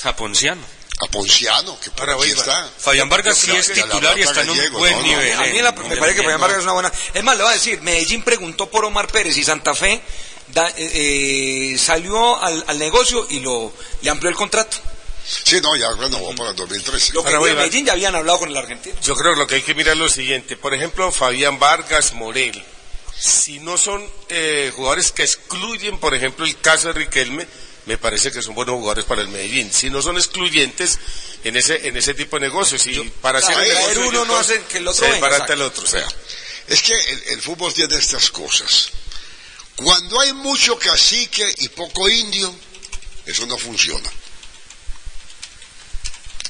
A 0.02 0.16
Ponciano. 0.16 0.62
a 0.98 1.06
Ponciano, 1.08 1.78
que 1.78 1.90
por 1.92 2.10
Ahora, 2.10 2.24
aquí 2.24 2.32
está. 2.32 2.68
Fabián 2.78 3.08
Vargas 3.08 3.38
sí 3.38 3.52
es 3.54 3.72
titular 3.72 4.18
y 4.18 4.22
está 4.22 4.42
en 4.42 4.50
un 4.50 4.56
Gallego, 4.56 4.78
buen 4.78 4.92
no, 4.92 4.98
no, 5.02 5.06
nivel. 5.06 5.32
A 5.38 5.42
mí 5.42 5.62
me 5.88 5.96
parece 5.98 6.16
que 6.16 6.22
Fabián. 6.22 6.40
Vargas 6.40 6.58
es 6.58 6.64
una 6.64 6.72
buena. 6.72 6.92
Es 7.14 7.22
más, 7.22 7.36
le 7.36 7.42
voy 7.44 7.52
a 7.52 7.54
decir, 7.54 7.80
Medellín 7.82 8.22
preguntó 8.24 8.68
por 8.68 8.84
Omar 8.84 9.06
Pérez 9.06 9.36
y 9.36 9.44
Santa 9.44 9.74
Fe 9.74 10.02
da- 10.48 10.70
eh, 10.76 11.72
eh, 11.74 11.78
salió 11.78 12.36
al, 12.42 12.64
al 12.66 12.78
negocio 12.78 13.26
y 13.30 13.40
lo 13.40 13.72
le 14.02 14.10
amplió 14.10 14.30
el 14.30 14.36
contrato. 14.36 14.76
Sí, 15.44 15.60
no, 15.60 15.74
ya 15.76 15.90
renovó 15.92 16.34
para 16.36 16.50
el 16.50 16.56
2013. 16.56 17.12
Lo 17.12 17.24
que 17.24 17.34
Ahora. 17.34 17.54
Medellín 17.54 17.84
ya 17.86 17.92
habían 17.94 18.14
hablado 18.14 18.38
con 18.38 18.48
el 18.50 18.56
argentino. 18.56 18.94
Yo 19.02 19.14
creo 19.16 19.32
que 19.34 19.40
lo 19.40 19.46
que 19.46 19.56
hay 19.56 19.62
que 19.62 19.74
mirar 19.74 19.94
es 19.94 19.98
lo 19.98 20.08
siguiente. 20.08 20.56
Por 20.56 20.72
ejemplo, 20.72 21.10
Fabián 21.10 21.58
Vargas, 21.58 22.12
Morel. 22.12 22.62
Si 23.18 23.58
no 23.58 23.76
son 23.76 24.08
eh, 24.28 24.70
jugadores 24.76 25.10
que 25.10 25.22
excluyen, 25.24 25.98
por 25.98 26.14
ejemplo, 26.14 26.44
el 26.44 26.56
caso 26.60 26.88
de 26.88 26.92
Riquelme, 27.00 27.46
me 27.86 27.98
parece 27.98 28.30
que 28.30 28.40
son 28.42 28.54
buenos 28.54 28.74
jugadores 28.76 29.04
para 29.04 29.22
el 29.22 29.28
Medellín. 29.28 29.72
Si 29.72 29.90
no 29.90 30.00
son 30.02 30.16
excluyentes 30.16 30.98
en 31.42 31.56
ese 31.56 31.88
en 31.88 31.96
ese 31.96 32.14
tipo 32.14 32.36
de 32.38 32.46
negocios, 32.46 32.86
y 32.86 32.98
para 33.20 33.38
hacer 33.38 33.56
el 33.58 33.68
negocio 33.74 34.08
uno 34.08 34.24
no 34.26 34.32
dos, 34.34 34.40
hace 34.42 34.62
que 34.64 34.78
el 34.78 34.86
otro 34.88 35.06
se 35.06 35.12
venga, 35.12 35.46
el 35.48 35.62
otro. 35.62 35.82
O 35.82 35.86
sea, 35.86 36.06
Es 36.68 36.82
que 36.82 36.92
el, 36.92 37.22
el 37.30 37.42
fútbol 37.42 37.72
tiene 37.72 37.96
estas 37.96 38.30
cosas. 38.30 38.90
Cuando 39.76 40.20
hay 40.20 40.32
mucho 40.32 40.78
cacique 40.78 41.46
y 41.58 41.68
poco 41.68 42.08
indio, 42.08 42.52
eso 43.26 43.44
no 43.46 43.58
funciona. 43.58 44.10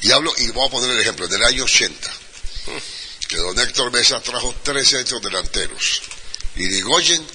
Y 0.03 0.13
hablo, 0.13 0.33
y 0.37 0.49
voy 0.49 0.67
a 0.67 0.71
poner 0.71 0.91
el 0.91 1.01
ejemplo, 1.01 1.27
en 1.27 1.33
el 1.33 1.45
año 1.45 1.65
80, 1.65 2.13
que 3.29 3.37
don 3.37 3.59
Héctor 3.59 3.91
Mesa 3.91 4.21
trajo 4.21 4.55
tres 4.63 4.89
centros 4.89 5.21
delanteros. 5.23 6.03
Irigoyen, 6.55 7.27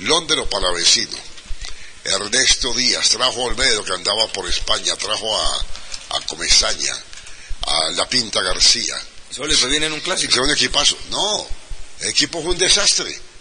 Londero 0.00 0.48
Palavecino, 0.50 1.16
Ernesto 2.04 2.74
Díaz, 2.74 3.08
trajo 3.10 3.40
a 3.40 3.44
Olmedo 3.44 3.84
que 3.84 3.92
andaba 3.92 4.30
por 4.32 4.46
España, 4.48 4.94
trajo 4.96 5.34
a, 5.34 5.66
a 6.10 6.20
Comesaña, 6.26 6.94
a 7.62 7.90
La 7.92 8.06
Pinta 8.06 8.42
García. 8.42 9.00
Eso 9.30 9.46
le 9.46 9.56
fue 9.56 9.70
bien 9.70 9.84
en 9.84 9.92
un 9.92 10.00
clásico. 10.00 10.34
Fue 10.34 10.42
un 10.42 10.50
equipazo. 10.50 10.98
No, 11.08 11.48
el 12.00 12.10
equipo 12.10 12.42
fue 12.42 12.50
un 12.50 12.58
desastre 12.58 13.31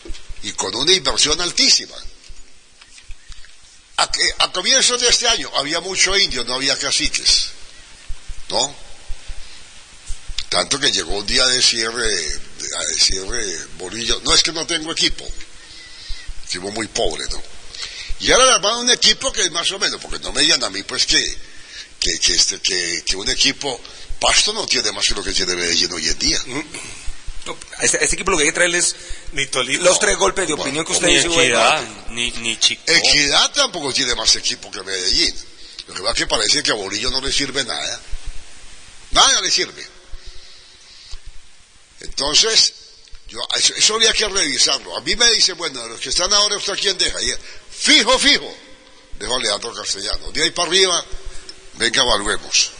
y 0.43 0.51
con 0.53 0.73
una 0.76 0.91
inversión 0.93 1.39
altísima. 1.41 1.95
A, 3.97 4.11
que- 4.11 4.30
a 4.39 4.51
comienzos 4.51 4.99
de 5.01 5.07
este 5.09 5.27
año 5.27 5.49
había 5.55 5.80
mucho 5.80 6.18
indio, 6.18 6.43
no 6.43 6.55
había 6.55 6.77
caciques. 6.77 7.47
¿No? 8.49 8.76
Tanto 10.49 10.80
que 10.80 10.91
llegó 10.91 11.18
un 11.18 11.26
día 11.26 11.45
de 11.45 11.61
cierre, 11.61 12.03
a 12.77 12.84
decirle 12.93 13.57
Bolillo, 13.77 14.19
no 14.26 14.34
es 14.34 14.43
que 14.43 14.51
no 14.51 14.65
tengo 14.68 14.91
equipo. 14.91 15.26
Equipo 16.45 16.72
muy 16.72 16.88
pobre, 16.88 17.23
¿no? 17.30 17.41
Y 18.19 18.31
ahora 18.31 18.55
armaron 18.55 18.81
un 18.81 18.91
equipo 18.91 19.31
que 19.31 19.43
es 19.43 19.51
más 19.51 19.72
o 19.72 19.80
menos, 19.80 20.01
porque 20.01 20.19
no 20.19 20.31
me 20.34 20.41
digan 20.41 20.63
a 20.63 20.69
mí 20.69 20.84
pues 20.84 21.05
que, 21.05 21.38
que, 21.99 22.19
que, 22.19 22.34
este, 22.34 22.59
que, 22.59 23.03
que 23.05 23.15
un 23.15 23.30
equipo, 23.30 23.80
Pasto 24.19 24.51
no 24.53 24.68
tiene 24.68 24.91
más 24.91 25.07
que 25.07 25.15
lo 25.15 25.23
que 25.23 25.31
tiene 25.34 25.55
Medellín 25.55 25.91
hoy 25.93 26.07
en 26.07 26.19
día. 26.19 26.39
No, 26.47 26.63
a 27.77 27.84
este, 27.84 27.97
a 27.97 28.01
este 28.01 28.15
equipo 28.15 28.31
lo 28.31 28.38
que 28.38 28.43
hay 28.43 28.49
que 28.49 28.53
traerles 28.53 28.95
ni 29.34 29.47
Tolima. 29.47 29.84
los 29.84 29.99
tres 29.99 30.18
golpes 30.18 30.47
de 30.47 30.53
opinión 30.53 30.85
que 30.85 30.91
usted 30.91 31.07
Ni 31.07 31.15
dice. 31.15 31.27
Equidad, 31.27 31.84
ni, 32.09 32.31
ni 32.31 32.57
Chico. 32.57 32.84
Equidad 32.85 33.51
tampoco 33.51 33.91
tiene 33.93 34.13
más 34.15 34.35
equipo 34.35 34.69
que 34.69 34.81
Medellín. 34.84 35.35
Lo 35.88 35.93
que 35.93 36.01
va 36.01 36.13
que 36.13 36.27
parece 36.27 36.61
que 36.61 36.72
a 36.72 36.76
Bolillo 36.76 37.09
no 37.09 37.22
le 37.22 37.31
sirve 37.31 37.63
nada. 37.63 38.01
Nada 39.11 39.41
le 39.41 39.51
sirve. 39.51 39.85
Entonces, 42.01 42.73
yo, 43.27 43.39
eso, 43.57 43.73
eso 43.76 43.95
había 43.95 44.13
que 44.13 44.27
revisarlo. 44.27 44.95
A 44.95 45.01
mí 45.01 45.15
me 45.15 45.30
dice, 45.31 45.53
bueno, 45.53 45.81
de 45.84 45.89
los 45.89 45.99
que 45.99 46.09
están 46.09 46.31
ahora, 46.34 46.57
¿usted 46.57 46.73
a 46.73 46.76
quién 46.76 46.97
deja? 46.97 47.22
Y, 47.22 47.34
fijo, 47.72 48.18
fijo. 48.19 48.55
Dejo 49.19 49.35
a 49.35 49.39
Leandro 49.39 49.73
Castellano. 49.73 50.31
De 50.31 50.43
ahí 50.43 50.51
para 50.51 50.68
arriba, 50.68 51.05
venga, 51.73 52.01
evaluemos. 52.01 52.72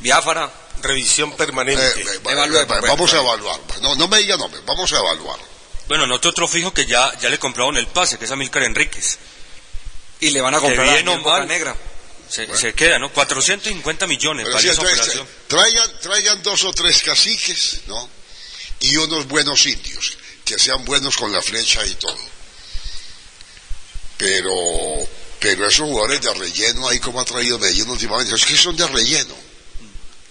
Biafara. 0.00 0.61
Revisión 0.82 1.36
permanente. 1.36 1.84
Eh, 1.84 1.92
eh, 1.96 2.20
eh, 2.24 2.66
vamos 2.82 3.14
a 3.14 3.18
evaluar. 3.20 3.60
No, 3.80 3.94
no 3.94 4.08
me 4.08 4.18
diga 4.18 4.36
nombre, 4.36 4.60
vamos 4.66 4.92
a 4.92 4.98
evaluar. 4.98 5.38
Bueno, 5.88 6.06
noté 6.06 6.28
otro 6.28 6.48
fijo 6.48 6.72
que 6.72 6.86
ya, 6.86 7.12
ya 7.20 7.28
le 7.28 7.38
compraron 7.38 7.76
el 7.76 7.86
pase, 7.86 8.18
que 8.18 8.24
es 8.24 8.30
Amílcar 8.30 8.62
Enríquez. 8.62 9.18
Y 10.20 10.30
le 10.30 10.40
van 10.40 10.54
a 10.54 10.60
comprar 10.60 10.88
a 10.88 10.92
bien 10.92 11.08
o 11.08 11.12
Daniel 11.12 11.24
Boca 11.24 11.38
mal, 11.38 11.48
Negra. 11.48 11.76
Se, 12.28 12.56
se 12.56 12.72
queda, 12.72 12.98
¿no? 12.98 13.12
450 13.12 14.06
millones 14.06 14.46
sí, 14.58 14.68
esa 14.68 14.80
entonces, 14.80 14.98
operación. 14.98 15.28
traigan, 15.48 16.00
traigan 16.00 16.42
dos 16.42 16.64
o 16.64 16.72
tres 16.72 17.02
caciques, 17.02 17.80
¿no? 17.86 18.08
Y 18.80 18.96
unos 18.96 19.28
buenos 19.28 19.66
indios, 19.66 20.16
que 20.44 20.58
sean 20.58 20.84
buenos 20.84 21.16
con 21.16 21.30
la 21.30 21.42
flecha 21.42 21.84
y 21.84 21.94
todo. 21.96 22.18
Pero, 24.16 24.54
pero 25.40 25.66
esos 25.66 25.86
jugadores 25.86 26.22
de 26.22 26.32
relleno 26.32 26.88
ahí 26.88 26.98
como 27.00 27.20
ha 27.20 27.24
traído 27.24 27.58
Medellín 27.58 27.90
últimamente, 27.90 28.34
es 28.34 28.44
que 28.46 28.56
son 28.56 28.76
de 28.76 28.86
relleno. 28.86 29.51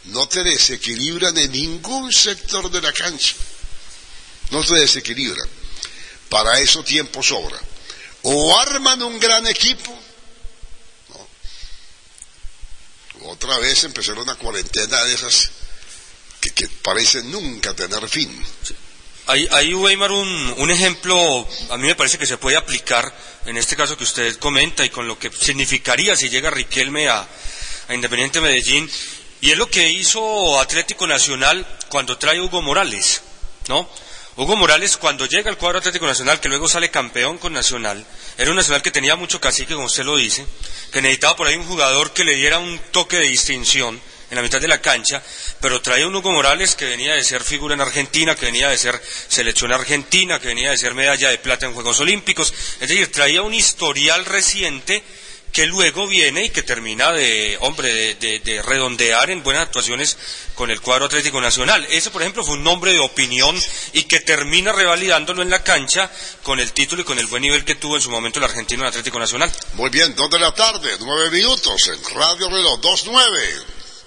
No 0.06 0.28
te 0.28 0.44
desequilibran 0.44 1.38
en 1.38 1.52
ningún 1.52 2.12
sector 2.12 2.72
de 2.72 2.82
la 2.82 2.92
cancha. 2.92 3.36
No 4.50 4.64
te 4.64 4.76
desequilibran. 4.76 5.48
Para 6.30 6.60
eso 6.60 6.84
tiempo 6.84 7.22
sobra. 7.22 7.60
O 8.24 8.60
arman 8.60 9.02
un 9.02 9.20
gran 9.20 9.46
equipo, 9.48 9.98
¿no? 11.10 11.28
otra 13.30 13.58
vez 13.60 13.84
empezar 13.84 14.18
una 14.20 14.36
cuarentena 14.36 15.04
de 15.04 15.14
esas 15.14 15.50
que, 16.40 16.68
parecen 16.82 17.32
nunca 17.32 17.74
tener 17.76 18.08
fin. 18.10 18.30
Ahí, 19.28 19.48
ahí 19.52 19.74
Weimar, 19.74 20.12
un, 20.12 20.72
ejemplo, 20.72 21.48
a 21.70 21.78
mí 21.78 21.88
me 21.88 21.96
parece 21.96 22.18
que 22.18 22.26
se 22.26 22.38
puede 22.38 22.58
aplicar 22.58 23.14
en 23.46 23.58
este 23.58 23.76
caso 23.76 23.98
que 23.98 24.04
usted 24.04 24.38
comenta 24.38 24.84
y 24.84 24.90
con 24.90 25.08
lo 25.08 25.18
que 25.18 25.32
significaría 25.32 26.16
si 26.16 26.30
llega 26.30 26.50
Riquelme 26.50 27.08
a 27.10 27.28
Independiente 27.90 28.42
Medellín, 28.42 28.90
y 29.42 29.52
es 29.52 29.58
lo 29.58 29.70
que 29.70 29.90
hizo 29.90 30.60
Atlético 30.60 31.08
Nacional 31.08 31.66
cuando 31.90 32.18
trae 32.18 32.40
Hugo 32.40 32.62
Morales, 32.62 33.22
¿no? 33.68 33.90
Hugo 34.38 34.56
Morales 34.56 34.96
cuando 34.98 35.26
llega 35.26 35.50
al 35.50 35.58
cuadro 35.58 35.80
Atlético 35.80 36.08
Nacional, 36.08 36.40
que 36.40 36.48
luego 36.48 36.70
sale 36.70 36.90
campeón 36.90 37.38
con 37.38 37.52
Nacional, 37.52 38.06
era 38.38 38.50
un 38.50 38.56
Nacional 38.56 38.82
que 38.82 38.92
tenía 38.92 39.16
mucho 39.16 39.42
cacique, 39.42 39.74
como 39.74 39.88
usted 39.88 40.06
lo 40.06 40.16
dice, 40.16 40.46
que 40.92 41.02
necesitaba 41.02 41.36
por 41.36 41.48
ahí 41.48 41.56
un 41.56 41.66
jugador 41.66 42.14
que 42.14 42.24
le 42.24 42.36
diera 42.36 42.60
un 42.60 42.80
toque 42.92 43.18
de 43.18 43.28
distinción 43.28 44.00
en 44.30 44.36
la 44.36 44.42
mitad 44.42 44.62
de 44.62 44.68
la 44.68 44.80
cancha, 44.80 45.22
pero 45.60 45.82
traía 45.82 46.08
un 46.08 46.16
Hugo 46.16 46.32
Morales 46.32 46.76
que 46.76 46.86
venía 46.86 47.14
de 47.16 47.24
ser 47.24 47.44
figura 47.44 47.74
en 47.74 47.82
Argentina, 47.82 48.36
que 48.36 48.46
venía 48.46 48.70
de 48.70 48.78
ser 48.78 49.02
selección 49.28 49.74
argentina, 49.74 50.40
que 50.40 50.48
venía 50.48 50.72
de 50.72 50.78
ser 50.78 50.94
medalla 50.94 51.30
de 51.30 51.38
plata 51.38 51.66
en 51.66 51.74
Juegos 51.74 52.00
Olímpicos, 52.00 52.54
es 52.80 52.88
decir, 52.88 53.12
traía 53.12 53.42
un 53.42 53.54
historial 53.54 54.24
reciente 54.24 55.04
que 55.52 55.66
luego 55.66 56.08
viene 56.08 56.46
y 56.46 56.50
que 56.50 56.64
termina 56.64 57.12
de, 57.12 57.58
hombre, 57.62 57.94
de, 57.94 58.16
de, 58.16 58.40
de, 58.40 58.62
redondear 58.62 59.30
en 59.30 59.44
buenas 59.44 59.64
actuaciones 59.64 60.18
con 60.56 60.72
el 60.72 60.80
cuadro 60.80 61.06
Atlético 61.06 61.42
Nacional. 61.42 61.86
Ese, 61.90 62.10
por 62.10 62.22
ejemplo, 62.22 62.44
fue 62.44 62.56
un 62.56 62.64
nombre 62.64 62.94
de 62.94 63.00
opinión 63.00 63.60
y 63.94 64.04
que 64.04 64.22
termina 64.22 64.72
revalidándolo 64.72 65.42
en 65.42 65.50
la 65.50 65.64
cancha 65.64 66.10
con 66.44 66.60
el 66.60 66.72
título 66.72 67.02
y 67.02 67.06
con 67.06 67.20
el 67.20 67.28
buen 67.28 67.42
nivel 67.42 67.66
que 67.66 67.76
tuvo 67.76 67.98
en 67.98 68.02
su 68.02 68.10
momento 68.10 68.40
el 68.40 68.46
argentino 68.46 68.84
en 68.84 68.90
Atlético 68.90 69.20
Nacional. 69.20 69.52
Muy 69.74 69.90
bien, 69.90 70.16
dos 70.16 70.30
de 70.30 70.40
la 70.40 70.54
tarde, 70.54 70.90
nueve 71.00 71.30
minutos 71.32 71.82
en 71.88 72.16
Radio 72.16 72.50
Reloj, 72.50 72.80
dos 72.80 73.04
nueve. 73.08 73.50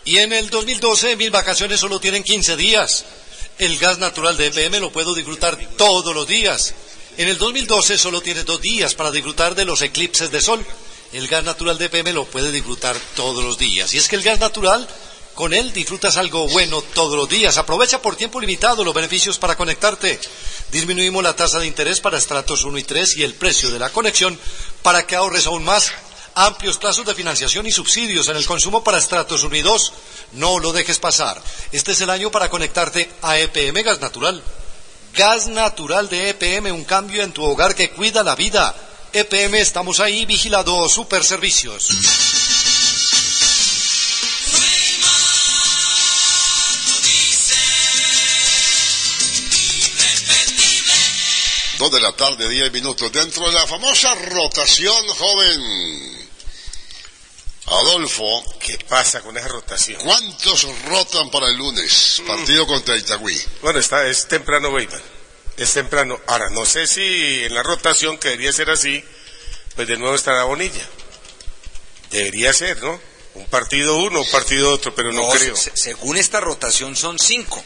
Y 0.06 0.18
en 0.18 0.32
el 0.32 0.50
2012 0.50 1.16
mis 1.16 1.30
vacaciones 1.30 1.80
solo 1.80 2.00
tienen 2.00 2.22
15 2.22 2.56
días. 2.56 3.04
El 3.58 3.78
gas 3.78 3.98
natural 3.98 4.36
de 4.36 4.48
EPM 4.48 4.80
lo 4.80 4.90
puedo 4.90 5.14
disfrutar 5.14 5.58
todos 5.76 6.14
los 6.14 6.26
días. 6.26 6.74
En 7.16 7.28
el 7.28 7.38
2012 7.38 7.96
solo 7.96 8.20
tiene 8.20 8.42
dos 8.42 8.60
días 8.60 8.94
para 8.94 9.10
disfrutar 9.10 9.54
de 9.54 9.64
los 9.64 9.80
eclipses 9.82 10.30
de 10.30 10.40
sol. 10.40 10.66
El 11.14 11.28
gas 11.28 11.44
natural 11.44 11.78
de 11.78 11.84
EPM 11.84 12.12
lo 12.12 12.24
puede 12.24 12.50
disfrutar 12.50 12.96
todos 13.14 13.44
los 13.44 13.56
días. 13.56 13.94
Y 13.94 13.98
es 13.98 14.08
que 14.08 14.16
el 14.16 14.24
gas 14.24 14.40
natural, 14.40 14.84
con 15.36 15.54
él 15.54 15.72
disfrutas 15.72 16.16
algo 16.16 16.48
bueno 16.48 16.82
todos 16.82 17.16
los 17.16 17.28
días. 17.28 17.56
Aprovecha 17.56 18.02
por 18.02 18.16
tiempo 18.16 18.40
limitado 18.40 18.82
los 18.82 18.92
beneficios 18.92 19.38
para 19.38 19.56
conectarte. 19.56 20.18
Disminuimos 20.72 21.22
la 21.22 21.36
tasa 21.36 21.60
de 21.60 21.68
interés 21.68 22.00
para 22.00 22.18
estratos 22.18 22.64
1 22.64 22.78
y 22.78 22.82
3 22.82 23.18
y 23.18 23.22
el 23.22 23.34
precio 23.34 23.70
de 23.70 23.78
la 23.78 23.90
conexión 23.90 24.36
para 24.82 25.06
que 25.06 25.14
ahorres 25.14 25.46
aún 25.46 25.62
más 25.62 25.92
amplios 26.34 26.78
plazos 26.78 27.06
de 27.06 27.14
financiación 27.14 27.64
y 27.64 27.70
subsidios 27.70 28.26
en 28.26 28.36
el 28.36 28.44
consumo 28.44 28.82
para 28.82 28.98
estratos 28.98 29.44
1 29.44 29.54
y 29.54 29.62
2. 29.62 29.92
No 30.32 30.58
lo 30.58 30.72
dejes 30.72 30.98
pasar. 30.98 31.40
Este 31.70 31.92
es 31.92 32.00
el 32.00 32.10
año 32.10 32.32
para 32.32 32.50
conectarte 32.50 33.08
a 33.22 33.38
EPM 33.38 33.84
Gas 33.84 34.00
Natural. 34.00 34.42
Gas 35.14 35.46
Natural 35.46 36.08
de 36.08 36.30
EPM, 36.30 36.72
un 36.72 36.82
cambio 36.82 37.22
en 37.22 37.30
tu 37.30 37.44
hogar 37.44 37.76
que 37.76 37.90
cuida 37.90 38.24
la 38.24 38.34
vida. 38.34 38.74
EPM, 39.16 39.54
estamos 39.54 40.00
ahí, 40.00 40.26
vigilado 40.26 40.88
Super 40.88 41.22
Servicios. 41.22 41.88
Dos 51.78 51.92
de 51.92 52.00
la 52.00 52.10
tarde, 52.16 52.48
diez 52.48 52.72
minutos. 52.72 53.12
Dentro 53.12 53.46
de 53.46 53.52
la 53.52 53.64
famosa 53.68 54.12
rotación, 54.16 55.06
joven 55.10 56.28
Adolfo. 57.66 58.42
¿Qué 58.58 58.78
pasa 58.88 59.20
con 59.20 59.36
esa 59.36 59.46
rotación? 59.46 60.00
¿Cuántos 60.02 60.66
rotan 60.86 61.30
para 61.30 61.46
el 61.46 61.56
lunes? 61.56 62.20
Partido 62.26 62.66
contra 62.66 62.96
Itagüí. 62.96 63.40
Bueno, 63.62 63.78
está, 63.78 64.04
es 64.08 64.26
temprano, 64.26 64.70
Weimar. 64.70 65.13
Es 65.56 65.72
temprano. 65.72 66.20
Ahora, 66.26 66.51
no 66.51 66.66
sé 66.66 66.86
si 66.86 67.44
en 67.44 67.55
la 67.55 67.62
rotación, 67.62 68.18
que 68.18 68.28
debería 68.31 68.52
ser 68.52 68.70
así, 68.70 69.05
pues 69.76 69.86
de 69.89 69.97
nuevo 69.97 70.14
estará 70.14 70.44
Bonilla. 70.44 70.85
Debería 72.10 72.52
ser, 72.52 72.82
¿no? 72.82 73.01
Un 73.35 73.47
partido 73.47 73.97
uno, 73.97 74.20
un 74.20 74.31
partido 74.31 74.70
otro, 74.72 74.94
pero 74.94 75.12
no, 75.12 75.22
No, 75.22 75.31
creo. 75.31 75.56
se- 75.56 75.76
según 75.76 76.16
esta 76.16 76.40
rotación 76.40 76.94
son 76.97 77.18
cinco. 77.18 77.62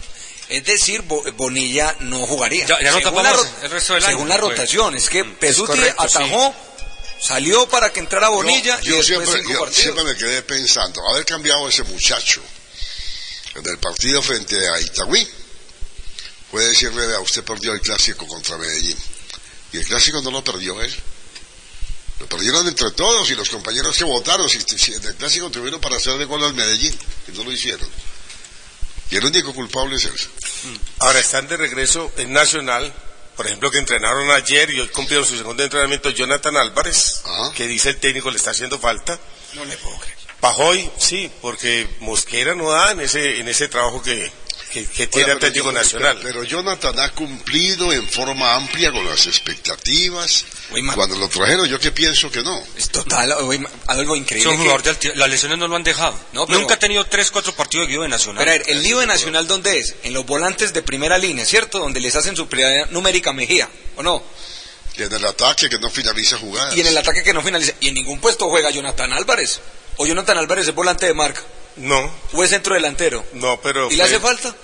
Es 0.48 0.64
decir, 0.64 1.02
Bo- 1.02 1.22
Bonilla 1.34 1.94
no 2.00 2.26
jugaría. 2.26 2.66
Ya- 2.66 2.80
ya 2.82 2.92
no 2.92 2.98
según 3.00 3.22
la, 3.22 3.36
el 3.62 3.70
resto 3.70 3.94
del 3.94 4.04
año, 4.04 4.12
según 4.12 4.28
la 4.30 4.38
pues. 4.38 4.50
rotación, 4.56 4.94
es 4.96 5.10
que 5.10 5.24
Pesuti 5.24 5.66
correcto, 5.72 6.08
sí. 6.08 6.16
atajó, 6.16 6.54
salió 7.20 7.68
para 7.68 7.92
que 7.92 8.00
entrara 8.00 8.30
Bonilla 8.30 8.80
yo, 8.80 8.82
y 8.82 8.88
yo 8.92 8.96
después 8.96 9.06
siempre, 9.28 9.40
cinco 9.40 9.52
yo 9.52 9.58
partidos. 9.60 9.82
siempre 9.82 10.04
me 10.04 10.16
quedé 10.16 10.42
pensando, 10.42 11.06
haber 11.10 11.26
cambiado 11.26 11.66
a 11.66 11.68
ese 11.68 11.82
muchacho 11.84 12.40
en 13.56 13.66
el 13.68 13.78
partido 13.78 14.22
frente 14.22 14.56
a 14.70 14.80
Itagüí, 14.80 15.28
puede 16.50 16.68
decirle, 16.68 17.06
vea, 17.06 17.20
usted 17.20 17.44
perdió 17.44 17.72
el 17.72 17.80
clásico 17.80 18.26
contra 18.26 18.56
Medellín. 18.56 18.96
Y 19.72 19.78
el 19.78 19.86
clásico 19.86 20.20
no 20.22 20.30
lo 20.30 20.42
perdió 20.42 20.80
él. 20.82 20.94
Lo 22.20 22.26
perdieron 22.26 22.66
entre 22.66 22.90
todos 22.92 23.30
y 23.30 23.34
los 23.34 23.48
compañeros 23.48 23.96
que 23.96 24.04
votaron. 24.04 24.48
Si, 24.48 24.60
si 24.60 24.94
en 24.94 25.04
el 25.04 25.14
clásico 25.14 25.50
tuvieron 25.50 25.80
para 25.80 25.96
hacerle 25.96 26.24
gol 26.24 26.42
al 26.42 26.54
Medellín, 26.54 26.96
y 27.28 27.32
no 27.32 27.44
lo 27.44 27.52
hicieron. 27.52 27.88
Y 29.10 29.16
el 29.16 29.24
único 29.24 29.54
culpable 29.54 29.96
es 29.96 30.04
él. 30.04 30.12
Ahora 31.00 31.18
están 31.20 31.46
de 31.48 31.56
regreso 31.56 32.12
en 32.16 32.32
Nacional, 32.32 32.92
por 33.36 33.46
ejemplo, 33.46 33.70
que 33.70 33.78
entrenaron 33.78 34.30
ayer 34.30 34.70
y 34.70 34.80
hoy 34.80 34.88
cumplieron 34.88 35.26
su 35.26 35.36
segundo 35.36 35.62
entrenamiento 35.62 36.10
Jonathan 36.10 36.56
Álvarez, 36.56 37.22
que 37.54 37.66
dice 37.66 37.90
el 37.90 37.98
técnico 37.98 38.30
le 38.30 38.36
está 38.36 38.50
haciendo 38.50 38.78
falta. 38.78 39.18
No 39.54 39.64
le 39.64 39.76
puedo 39.76 39.96
creer. 39.98 40.18
Pajoy, 40.40 40.90
sí, 40.98 41.30
porque 41.40 41.88
Mosquera 42.00 42.54
no 42.54 42.70
da 42.70 42.92
en 42.92 43.00
ese, 43.00 43.40
en 43.40 43.48
ese 43.48 43.68
trabajo 43.68 44.02
que, 44.02 44.30
que, 44.72 44.84
que 44.86 45.06
tiene 45.06 45.32
Ahora, 45.32 45.34
pero 45.40 45.46
Atlético 45.48 45.66
yo- 45.66 45.72
Nacional. 45.72 46.18
Pero, 46.20 46.28
pero 46.40 46.44
Jonathan 46.44 46.98
ha 47.00 47.10
cumplido 47.12 47.92
en 47.92 48.06
forma 48.08 48.54
amplia 48.54 48.92
con 48.92 49.04
las 49.08 49.26
expectativas. 49.26 50.44
Cuando 50.94 51.16
lo 51.16 51.28
trajeron, 51.28 51.66
yo 51.66 51.78
que 51.80 51.92
pienso 51.92 52.30
que 52.30 52.42
no. 52.42 52.62
Es 52.76 52.90
total, 52.90 53.32
algo 53.86 54.16
increíble. 54.16 54.56
que- 54.56 54.64
de 54.82 54.90
alti- 54.90 55.12
Las 55.14 55.30
lesiones 55.30 55.58
no 55.58 55.68
lo 55.68 55.76
han 55.76 55.84
dejado. 55.84 56.18
No, 56.32 56.46
pero- 56.46 56.60
Nunca 56.60 56.74
ha 56.74 56.78
tenido 56.78 57.04
tres, 57.06 57.30
cuatro 57.30 57.54
partidos 57.54 57.88
de 57.88 58.08
Nacional. 58.08 58.44
Pero 58.44 58.50
a 58.54 58.58
ver, 58.58 58.70
el 58.70 58.82
lío 58.82 58.98
de 58.98 59.06
Nacional, 59.06 59.46
¿dónde 59.46 59.78
es? 59.78 59.94
En 60.02 60.12
los 60.12 60.26
volantes 60.26 60.72
de 60.72 60.82
primera 60.82 61.18
línea, 61.18 61.44
¿cierto? 61.44 61.78
Donde 61.78 62.00
les 62.00 62.14
hacen 62.16 62.36
su 62.36 62.46
prioridad 62.48 62.90
numérica 62.90 63.32
Mejía, 63.32 63.68
¿o 63.96 64.02
no? 64.02 64.22
Y 64.96 65.02
en 65.02 65.12
el 65.12 65.24
ataque 65.24 65.68
que 65.68 65.78
no 65.78 65.90
finaliza 65.90 66.36
jugadas. 66.38 66.76
Y 66.76 66.80
en 66.80 66.86
el 66.88 66.98
ataque 66.98 67.22
que 67.22 67.32
no 67.32 67.40
finaliza. 67.42 67.72
Y 67.80 67.88
en 67.88 67.94
ningún 67.94 68.20
puesto 68.20 68.48
juega 68.48 68.70
Jonathan 68.70 69.12
Álvarez. 69.12 69.60
O 69.96 70.06
Jonathan 70.06 70.38
Álvarez 70.38 70.66
es 70.68 70.74
volante 70.74 71.06
de 71.06 71.14
marca. 71.14 71.40
No. 71.78 72.10
O 72.32 72.42
es 72.44 72.50
centro 72.50 72.74
delantero. 72.74 73.24
No, 73.34 73.60
pero. 73.60 73.90
¿Y 73.90 73.96
le 73.96 74.02
hace 74.02 74.20
falta? 74.20 74.54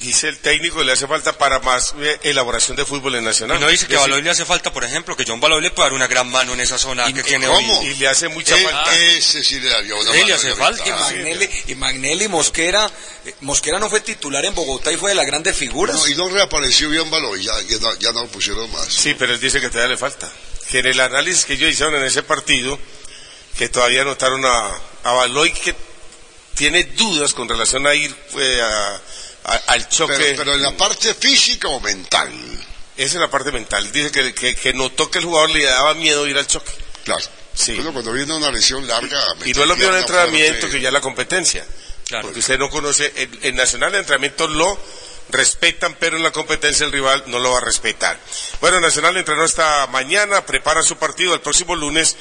Dice 0.00 0.28
el 0.28 0.38
técnico, 0.38 0.84
le 0.84 0.92
hace 0.92 1.06
falta 1.06 1.32
para 1.38 1.58
más 1.60 1.94
eh, 1.98 2.18
elaboración 2.24 2.76
de 2.76 2.84
fútbol 2.84 3.14
en 3.14 3.24
Nacional. 3.24 3.56
Y 3.56 3.60
no 3.60 3.68
dice 3.68 3.86
que 3.86 3.96
a 3.96 4.00
Baloy 4.00 4.20
le 4.20 4.28
hace 4.28 4.44
falta, 4.44 4.70
por 4.70 4.84
ejemplo, 4.84 5.16
que 5.16 5.24
John 5.26 5.40
Baloy 5.40 5.62
le 5.62 5.70
puede 5.70 5.88
dar 5.88 5.94
una 5.94 6.06
gran 6.06 6.30
mano 6.30 6.52
en 6.52 6.60
esa 6.60 6.76
zona 6.76 7.10
que 7.14 7.22
tiene 7.22 7.46
¿Cómo? 7.46 7.80
hoy. 7.80 7.86
Y 7.86 7.94
le 7.94 8.06
hace 8.06 8.28
mucha 8.28 8.58
Eh, 8.58 8.62
falta. 8.62 8.94
Ese 8.94 9.42
sí 9.42 9.58
le 9.58 9.70
una 9.94 10.12
le 10.12 10.34
hace 10.34 10.54
falta. 10.54 10.86
Y. 10.86 10.90
Magnelli, 10.90 11.48
y 11.68 11.74
Magnelli 11.76 12.28
Mosquera, 12.28 12.90
eh, 13.24 13.34
Mosquera 13.40 13.78
no 13.78 13.88
fue 13.88 14.00
titular 14.00 14.44
en 14.44 14.54
Bogotá 14.54 14.92
y 14.92 14.98
fue 14.98 15.10
de 15.12 15.14
las 15.16 15.24
grandes 15.26 15.56
figuras. 15.56 15.96
No, 15.96 16.06
y 16.08 16.14
no 16.14 16.28
reapareció 16.28 16.90
bien 16.90 17.10
Baloy, 17.10 17.42
ya, 17.42 17.54
ya, 17.62 17.78
no, 17.78 17.94
ya 17.94 18.12
no 18.12 18.20
lo 18.24 18.28
pusieron 18.28 18.70
más. 18.72 18.86
Sí, 18.92 19.14
pero 19.18 19.32
él 19.32 19.40
dice 19.40 19.62
que 19.62 19.70
todavía 19.70 19.92
le 19.92 19.96
falta. 19.98 20.30
Que 20.70 20.80
en 20.80 20.86
el 20.88 21.00
análisis 21.00 21.46
que 21.46 21.54
ellos 21.54 21.70
hicieron 21.70 21.94
en 21.96 22.04
ese 22.04 22.22
partido, 22.22 22.78
que 23.56 23.70
todavía 23.70 24.04
notaron 24.04 24.44
a, 24.44 24.70
a 25.04 25.12
Baloy 25.14 25.52
que 25.54 25.74
tiene 26.56 26.82
dudas 26.84 27.32
con 27.34 27.48
relación 27.48 27.86
a 27.86 27.94
ir 27.94 28.14
eh, 28.38 28.60
a- 28.62 29.00
a- 29.44 29.62
al 29.68 29.88
choque. 29.88 30.14
Pero, 30.16 30.36
pero 30.38 30.54
en 30.54 30.62
la 30.62 30.76
parte 30.76 31.14
física 31.14 31.68
o 31.68 31.80
mental. 31.80 32.32
Esa 32.96 33.14
es 33.16 33.20
la 33.20 33.30
parte 33.30 33.52
mental. 33.52 33.92
Dice 33.92 34.10
que, 34.10 34.34
que, 34.34 34.56
que 34.56 34.72
notó 34.72 35.10
que 35.10 35.18
el 35.18 35.24
jugador 35.24 35.50
le 35.50 35.62
daba 35.64 35.94
miedo 35.94 36.26
ir 36.26 36.36
al 36.38 36.46
choque. 36.46 36.72
Claro. 37.04 37.22
Sí. 37.54 37.74
Bueno, 37.74 37.92
cuando 37.92 38.12
viene 38.12 38.34
una 38.34 38.50
lesión 38.50 38.86
larga. 38.86 39.22
Y 39.44 39.52
no 39.52 39.62
es 39.62 39.68
lo 39.68 39.76
mismo 39.76 39.94
en 39.94 39.98
pierna 39.98 39.98
entrenamiento 40.00 40.68
que 40.70 40.80
ya 40.80 40.90
la 40.90 41.00
competencia. 41.00 41.64
Porque 42.22 42.38
usted 42.40 42.58
no 42.58 42.70
conoce, 42.70 43.12
el, 43.16 43.38
el 43.42 43.54
nacional 43.56 43.92
de 43.92 43.98
entrenamiento 43.98 44.46
lo 44.48 44.78
respetan, 45.28 45.96
pero 45.98 46.16
en 46.16 46.22
la 46.22 46.30
competencia 46.30 46.86
el 46.86 46.92
rival 46.92 47.24
no 47.26 47.38
lo 47.38 47.50
va 47.50 47.58
a 47.58 47.60
respetar. 47.60 48.18
Bueno, 48.60 48.78
Nacional 48.80 49.16
entrenó 49.16 49.44
esta 49.44 49.86
mañana, 49.88 50.46
prepara 50.46 50.82
su 50.82 50.96
partido 50.96 51.34
el 51.34 51.40
próximo 51.40 51.74
lunes 51.74 52.16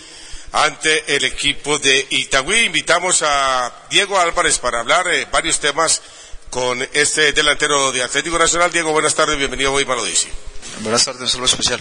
ante 0.56 1.16
el 1.16 1.26
equipo 1.26 1.78
de 1.80 2.08
Itagüí. 2.10 2.66
Invitamos 2.66 3.22
a 3.24 3.88
Diego 3.90 4.18
Álvarez 4.18 4.58
para 4.58 4.80
hablar 4.80 5.06
eh, 5.10 5.28
varios 5.30 5.60
temas 5.60 6.02
con 6.50 6.82
este 6.94 7.34
delantero 7.34 7.92
de 7.92 8.02
Atlético 8.02 8.40
Nacional. 8.40 8.72
Diego, 8.72 8.92
buenas 8.94 9.14
tardes, 9.14 9.38
bienvenido 9.38 9.74
hoy 9.74 9.84
para 9.84 10.02
Odiseo. 10.02 10.32
Buenas 10.80 11.04
tardes, 11.04 11.22
un 11.22 11.28
saludo 11.28 11.48
especial. 11.48 11.80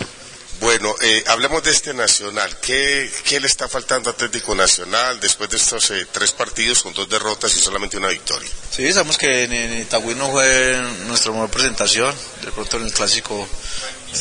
Bueno, 0.58 0.92
eh, 1.02 1.22
hablemos 1.28 1.62
de 1.62 1.70
este 1.70 1.94
Nacional. 1.94 2.58
¿Qué, 2.60 3.08
¿Qué 3.24 3.38
le 3.38 3.46
está 3.46 3.68
faltando 3.68 4.10
a 4.10 4.12
Atlético 4.12 4.56
Nacional 4.56 5.20
después 5.20 5.50
de 5.50 5.56
estos 5.56 5.90
eh, 5.92 6.06
tres 6.10 6.32
partidos 6.32 6.82
con 6.82 6.92
dos 6.94 7.08
derrotas 7.08 7.56
y 7.56 7.60
solamente 7.60 7.96
una 7.96 8.08
victoria? 8.08 8.50
Sí, 8.70 8.92
sabemos 8.92 9.18
que 9.18 9.44
en, 9.44 9.52
en 9.52 9.82
Itagüí 9.82 10.16
no 10.16 10.32
fue 10.32 10.82
nuestra 11.06 11.30
mejor 11.30 11.50
presentación. 11.50 12.12
De 12.42 12.50
pronto 12.50 12.78
en 12.78 12.86
el 12.86 12.92
clásico 12.92 13.46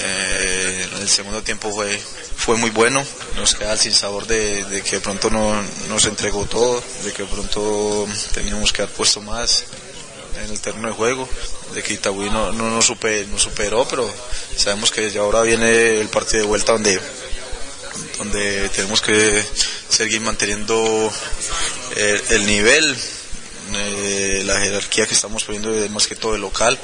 Eh, 0.01 0.87
el 1.01 1.09
segundo 1.09 1.41
tiempo 1.43 1.71
fue, 1.71 1.99
fue 2.35 2.57
muy 2.57 2.69
bueno. 2.71 3.03
Nos 3.35 3.55
queda 3.55 3.73
el 3.73 3.79
sinsabor 3.79 4.25
de, 4.27 4.81
que 4.83 4.97
de 4.97 5.01
pronto 5.01 5.29
no 5.29 5.55
nos 5.89 6.05
entregó 6.05 6.45
todo, 6.45 6.83
de 7.03 7.11
que 7.13 7.23
pronto 7.25 8.07
teníamos 8.33 8.71
que 8.73 8.81
haber 8.83 8.93
puesto 8.95 9.21
más 9.21 9.63
en 10.43 10.49
el 10.51 10.59
terreno 10.59 10.87
de 10.87 10.93
juego, 10.95 11.29
de 11.75 11.83
que 11.83 11.93
Itagüí 11.93 12.29
no, 12.29 12.51
no 12.51 12.69
nos, 12.71 12.85
super- 12.85 13.27
nos 13.27 13.43
superó, 13.43 13.87
pero 13.87 14.11
sabemos 14.57 14.89
que 14.91 15.09
ya 15.11 15.21
ahora 15.21 15.41
viene 15.43 15.99
el 16.01 16.09
partido 16.09 16.41
de 16.41 16.47
vuelta 16.47 16.71
donde, 16.73 16.99
donde 18.17 18.67
tenemos 18.69 18.99
que 19.01 19.43
seguir 19.89 20.21
manteniendo 20.21 21.11
eh, 21.95 22.21
el 22.31 22.45
nivel, 22.47 22.97
eh, 23.75 24.41
la 24.45 24.59
jerarquía 24.59 25.05
que 25.05 25.13
estamos 25.13 25.43
poniendo 25.43 25.69
más 25.89 26.07
que 26.07 26.15
todo 26.15 26.33
el 26.35 26.41
local, 26.41 26.79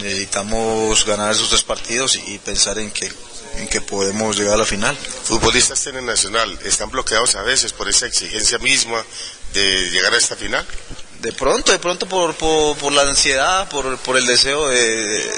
necesitamos 0.00 1.04
ganar 1.06 1.32
esos 1.32 1.48
tres 1.48 1.62
partidos 1.62 2.16
y, 2.16 2.34
y 2.34 2.38
pensar 2.38 2.78
en 2.78 2.90
que, 2.90 3.10
en 3.58 3.68
que 3.68 3.80
podemos 3.80 4.36
llegar 4.36 4.54
a 4.54 4.58
la 4.58 4.66
final. 4.66 4.96
Futbolistas 4.96 5.80
tienen 5.82 6.06
Nacional, 6.06 6.58
¿están 6.64 6.90
bloqueados 6.90 7.34
a 7.34 7.42
veces 7.42 7.72
por 7.72 7.88
esa 7.88 8.06
exigencia 8.06 8.58
misma 8.58 9.04
de 9.52 9.90
llegar 9.90 10.12
a 10.14 10.16
esta 10.18 10.36
final? 10.36 10.66
De 11.20 11.32
pronto, 11.32 11.70
de 11.70 11.78
pronto 11.78 12.06
por, 12.06 12.34
por, 12.34 12.76
por 12.78 12.92
la 12.92 13.02
ansiedad, 13.02 13.68
por, 13.68 13.96
por 13.98 14.16
el 14.16 14.26
deseo 14.26 14.68
de, 14.68 14.78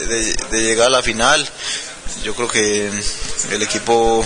de- 0.06 0.35
de 0.51 0.62
llegar 0.62 0.86
a 0.86 0.90
la 0.90 1.02
final. 1.02 1.47
Yo 2.22 2.35
creo 2.35 2.48
que 2.48 2.90
el 3.51 3.62
equipo 3.62 4.24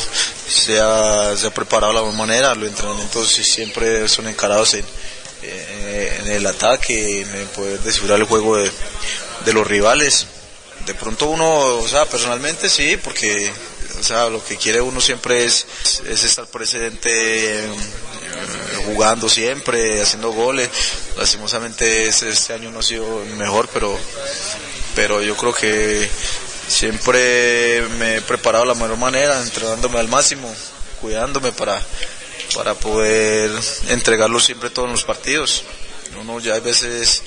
se 0.49 0.79
ha, 0.81 1.37
se 1.37 1.47
ha 1.47 1.51
preparado 1.55 1.93
de 1.93 1.97
la 1.97 2.03
buena 2.03 2.19
manera, 2.19 2.55
los 2.55 2.69
entrenamientos 2.69 3.29
siempre 3.33 4.09
son 4.09 4.29
encarados 4.29 4.75
en, 4.75 4.85
en 5.43 6.29
el 6.29 6.47
ataque, 6.47 7.23
en 7.23 7.47
poder 7.49 7.81
descifrar 7.81 8.19
el 8.19 8.25
juego 8.25 8.57
de, 8.57 8.71
de 9.49 9.55
los 9.55 9.67
rivales. 9.67 10.27
De 10.85 10.95
pronto 10.95 11.27
uno, 11.27 11.79
o 11.79 11.89
sea, 11.89 12.05
personalmente 12.05 12.69
sí, 12.69 12.99
porque 13.03 13.51
o 13.99 14.03
sea, 14.03 14.29
lo 14.29 14.45
que 14.45 14.57
quiere 14.57 14.81
uno 14.81 15.01
siempre 15.01 15.47
es, 15.47 15.67
es 16.07 16.23
estar 16.23 16.47
presente 16.47 17.65
eh, 17.65 17.69
jugando 18.85 19.29
siempre, 19.29 20.03
haciendo 20.03 20.33
goles. 20.33 20.69
Lastimosamente 21.17 22.07
este, 22.09 22.53
año 22.53 22.71
no 22.71 22.81
ha 22.81 22.83
sido 22.83 23.25
mejor, 23.39 23.71
pero, 23.73 23.99
pero 24.95 25.23
yo 25.23 25.35
creo 25.35 25.55
que 25.55 26.09
siempre 26.69 27.83
me 27.99 28.17
he 28.17 28.21
preparado 28.21 28.65
de 28.65 28.75
la 28.75 28.75
mejor 28.75 28.99
manera, 28.99 29.43
entrenándome 29.43 29.99
al 29.99 30.09
máximo, 30.09 30.55
cuidándome 31.01 31.53
para, 31.53 31.83
para 32.55 32.75
poder 32.75 33.51
entregarlo 33.89 34.41
siempre 34.41 34.69
todos 34.69 34.91
los 34.91 35.05
partidos. 35.05 35.65
Uno 36.21 36.39
ya 36.39 36.55
a 36.55 36.61
veces 36.61 37.23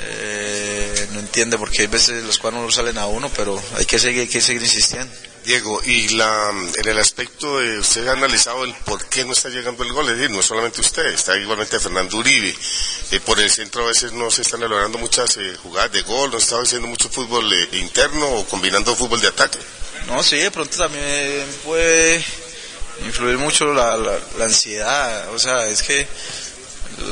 eh, 0.00 0.77
no 1.18 1.26
entiende 1.26 1.58
porque 1.58 1.82
hay 1.82 1.88
veces 1.88 2.22
los 2.22 2.38
cuadros 2.38 2.62
no 2.62 2.70
salen 2.70 2.96
a 2.98 3.06
uno, 3.06 3.30
pero 3.34 3.60
hay 3.76 3.84
que 3.84 3.98
seguir, 3.98 4.20
hay 4.22 4.28
que 4.28 4.40
seguir 4.40 4.62
insistiendo. 4.62 5.12
Diego, 5.44 5.80
y 5.84 6.10
la, 6.10 6.50
en 6.50 6.88
el 6.88 6.98
aspecto 6.98 7.58
de, 7.58 7.78
usted 7.78 8.06
ha 8.06 8.12
analizado 8.12 8.64
el 8.64 8.74
por 8.84 9.04
qué 9.06 9.24
no 9.24 9.32
está 9.32 9.48
llegando 9.48 9.82
el 9.82 9.92
gol, 9.92 10.08
es 10.08 10.16
decir, 10.16 10.30
no 10.30 10.42
solamente 10.42 10.80
usted, 10.80 11.06
está 11.06 11.36
igualmente 11.36 11.80
Fernando 11.80 12.18
Uribe, 12.18 12.54
Eh, 13.10 13.20
por 13.20 13.40
el 13.40 13.50
centro 13.50 13.84
a 13.84 13.88
veces 13.88 14.12
no 14.12 14.30
se 14.30 14.42
están 14.42 14.62
elaborando 14.62 14.98
muchas 14.98 15.38
eh, 15.38 15.56
jugadas 15.62 15.90
de 15.92 16.02
gol, 16.02 16.30
no 16.30 16.38
se 16.38 16.44
está 16.44 16.60
haciendo 16.60 16.88
mucho 16.88 17.08
fútbol 17.08 17.50
eh, 17.50 17.68
interno 17.78 18.28
o 18.28 18.44
combinando 18.44 18.94
fútbol 18.94 19.20
de 19.20 19.28
ataque. 19.28 19.58
No, 20.06 20.22
sí, 20.22 20.36
de 20.36 20.50
pronto 20.50 20.76
también 20.76 21.46
puede 21.64 22.22
influir 23.06 23.38
mucho 23.38 23.72
la, 23.72 23.96
la, 23.96 24.18
la 24.36 24.44
ansiedad, 24.44 25.32
o 25.32 25.38
sea, 25.38 25.66
es 25.66 25.82
que 25.82 26.06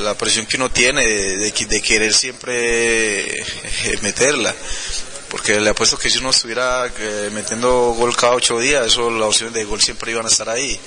la 0.03 0.15
presión 0.15 0.45
que 0.45 0.57
uno 0.57 0.69
tiene 0.69 1.05
de, 1.05 1.51
de, 1.51 1.81
querer 1.81 2.13
siempre 2.13 3.39
eh, 3.39 3.45
meterla, 4.01 4.53
porque 5.29 5.59
le 5.59 5.69
apuesto 5.69 5.97
que 5.97 6.09
si 6.09 6.19
uno 6.19 6.29
estuviera 6.29 6.91
eh, 6.99 7.29
metiendo 7.33 7.93
gol 7.97 8.15
cada 8.15 8.33
ocho 8.33 8.59
días, 8.59 8.85
eso 8.85 9.09
las 9.09 9.29
opciones 9.29 9.53
de 9.53 9.65
gol 9.65 9.81
siempre 9.81 10.11
iban 10.11 10.25
a 10.25 10.29
estar 10.29 10.49
ahí, 10.49 10.79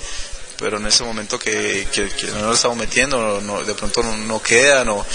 pero 0.57 0.77
en 0.77 0.87
ese 0.87 1.03
momento 1.03 1.37
que, 1.39 1.87
no 2.33 2.47
lo 2.47 2.53
estamos 2.53 2.77
metiendo, 2.77 3.41
no, 3.41 3.63
de 3.63 3.73
pronto 3.73 4.03
no, 4.03 4.15
no 4.17 4.41
quedan 4.41 4.89
o 4.89 5.05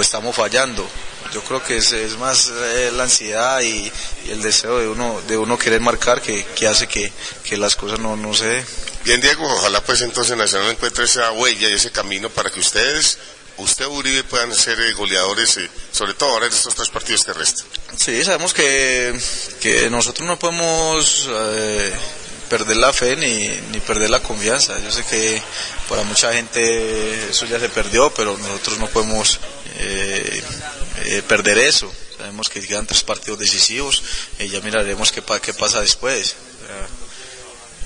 estamos 0.00 0.34
fallando. 0.34 0.88
Yo 1.32 1.42
creo 1.42 1.62
que 1.62 1.78
es, 1.78 1.92
es 1.92 2.16
más 2.16 2.50
eh, 2.52 2.90
la 2.94 3.04
ansiedad 3.04 3.60
y, 3.60 3.90
y, 4.26 4.30
el 4.30 4.42
deseo 4.42 4.78
de 4.78 4.88
uno 4.88 5.20
de 5.26 5.36
uno 5.36 5.58
querer 5.58 5.80
marcar 5.80 6.20
que, 6.20 6.44
que 6.54 6.68
hace 6.68 6.86
que, 6.86 7.12
que, 7.42 7.56
las 7.56 7.76
cosas 7.76 7.98
no, 7.98 8.16
no 8.16 8.34
se 8.34 8.46
den. 8.46 8.66
Bien, 9.04 9.20
Diego, 9.20 9.44
ojalá 9.46 9.80
pues 9.82 10.00
entonces 10.02 10.36
Nacional 10.36 10.70
encuentre 10.70 11.04
esa 11.04 11.32
huella 11.32 11.68
y 11.68 11.72
ese 11.72 11.90
camino 11.90 12.30
para 12.30 12.50
que 12.50 12.60
ustedes, 12.60 13.18
usted 13.58 13.86
Uribe, 13.86 14.24
puedan 14.24 14.54
ser 14.54 14.80
eh, 14.80 14.92
goleadores, 14.92 15.56
eh, 15.56 15.68
sobre 15.92 16.14
todo 16.14 16.30
ahora 16.30 16.46
en 16.46 16.52
estos 16.52 16.74
tres 16.74 16.88
partidos 16.88 17.24
que 17.24 17.32
restan. 17.32 17.66
Sí, 17.96 18.24
sabemos 18.24 18.54
que, 18.54 19.18
que 19.60 19.90
nosotros 19.90 20.26
no 20.26 20.38
podemos 20.38 21.28
eh, 21.28 21.92
perder 22.48 22.76
la 22.76 22.92
fe 22.92 23.16
ni, 23.16 23.48
ni 23.72 23.80
perder 23.80 24.10
la 24.10 24.20
confianza. 24.20 24.78
Yo 24.78 24.90
sé 24.90 25.04
que 25.04 25.42
para 25.88 26.02
mucha 26.02 26.32
gente 26.32 27.30
eso 27.30 27.46
ya 27.46 27.58
se 27.58 27.68
perdió, 27.68 28.12
pero 28.14 28.36
nosotros 28.38 28.78
no 28.78 28.86
podemos 28.88 29.38
eh, 29.76 30.42
eh, 31.06 31.22
perder 31.26 31.58
eso. 31.58 31.92
Sabemos 32.16 32.48
que 32.48 32.60
quedan 32.60 32.86
tres 32.86 33.02
partidos 33.02 33.38
decisivos 33.40 34.02
y 34.38 34.48
ya 34.48 34.60
miraremos 34.60 35.10
qué, 35.10 35.22
qué 35.42 35.54
pasa 35.54 35.80
después. 35.80 36.36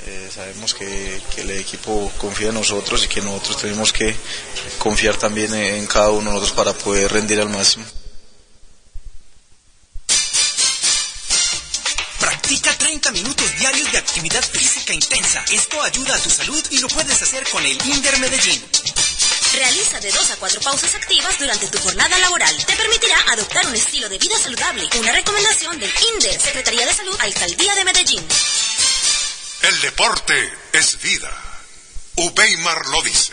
Eh, 0.06 0.30
sabemos 0.34 0.72
que, 0.72 1.20
que, 1.34 1.42
el 1.42 1.50
equipo 1.50 2.10
confía 2.16 2.48
en 2.48 2.54
nosotros 2.54 3.04
y 3.04 3.08
que 3.08 3.20
nosotros 3.20 3.60
tenemos 3.60 3.92
que 3.92 4.16
confiar 4.78 5.16
también 5.16 5.52
en, 5.54 5.86
cada 5.86 6.10
uno 6.10 6.30
de 6.30 6.36
nosotros 6.36 6.52
para 6.52 6.72
poder 6.72 7.12
rendir 7.12 7.38
al 7.40 7.50
máximo. 7.50 7.84
Practica 12.20 12.78
30 12.78 13.10
minutos 13.12 13.58
diarios 13.58 13.92
de 13.92 13.98
actividad 13.98 14.42
física 14.42 14.94
intensa. 14.94 15.44
Esto 15.50 15.82
ayuda 15.82 16.14
a 16.14 16.18
tu 16.18 16.30
salud 16.30 16.64
y 16.70 16.78
lo 16.78 16.88
puedes 16.88 17.20
hacer 17.20 17.46
con 17.50 17.62
el 17.66 17.78
Inder 17.86 18.18
Medellín. 18.20 18.64
Realiza 19.54 19.98
de 20.00 20.12
dos 20.12 20.30
a 20.30 20.36
cuatro 20.36 20.60
pausas 20.60 20.94
activas 20.94 21.38
durante 21.38 21.68
tu 21.68 21.78
jornada 21.78 22.18
laboral. 22.18 22.54
Te 22.66 22.76
permitirá 22.76 23.18
adoptar 23.32 23.66
un 23.66 23.74
estilo 23.74 24.08
de 24.08 24.18
vida 24.18 24.38
saludable. 24.38 24.88
Una 24.98 25.12
recomendación 25.12 25.78
del 25.78 25.90
INDER, 26.14 26.40
Secretaría 26.40 26.86
de 26.86 26.94
Salud, 26.94 27.16
Alcaldía 27.18 27.74
de 27.74 27.84
Medellín. 27.84 28.26
El 29.62 29.80
deporte 29.80 30.52
es 30.72 31.00
vida. 31.00 31.30
Ubeimar 32.16 32.86
lo 32.88 33.02
dice. 33.02 33.32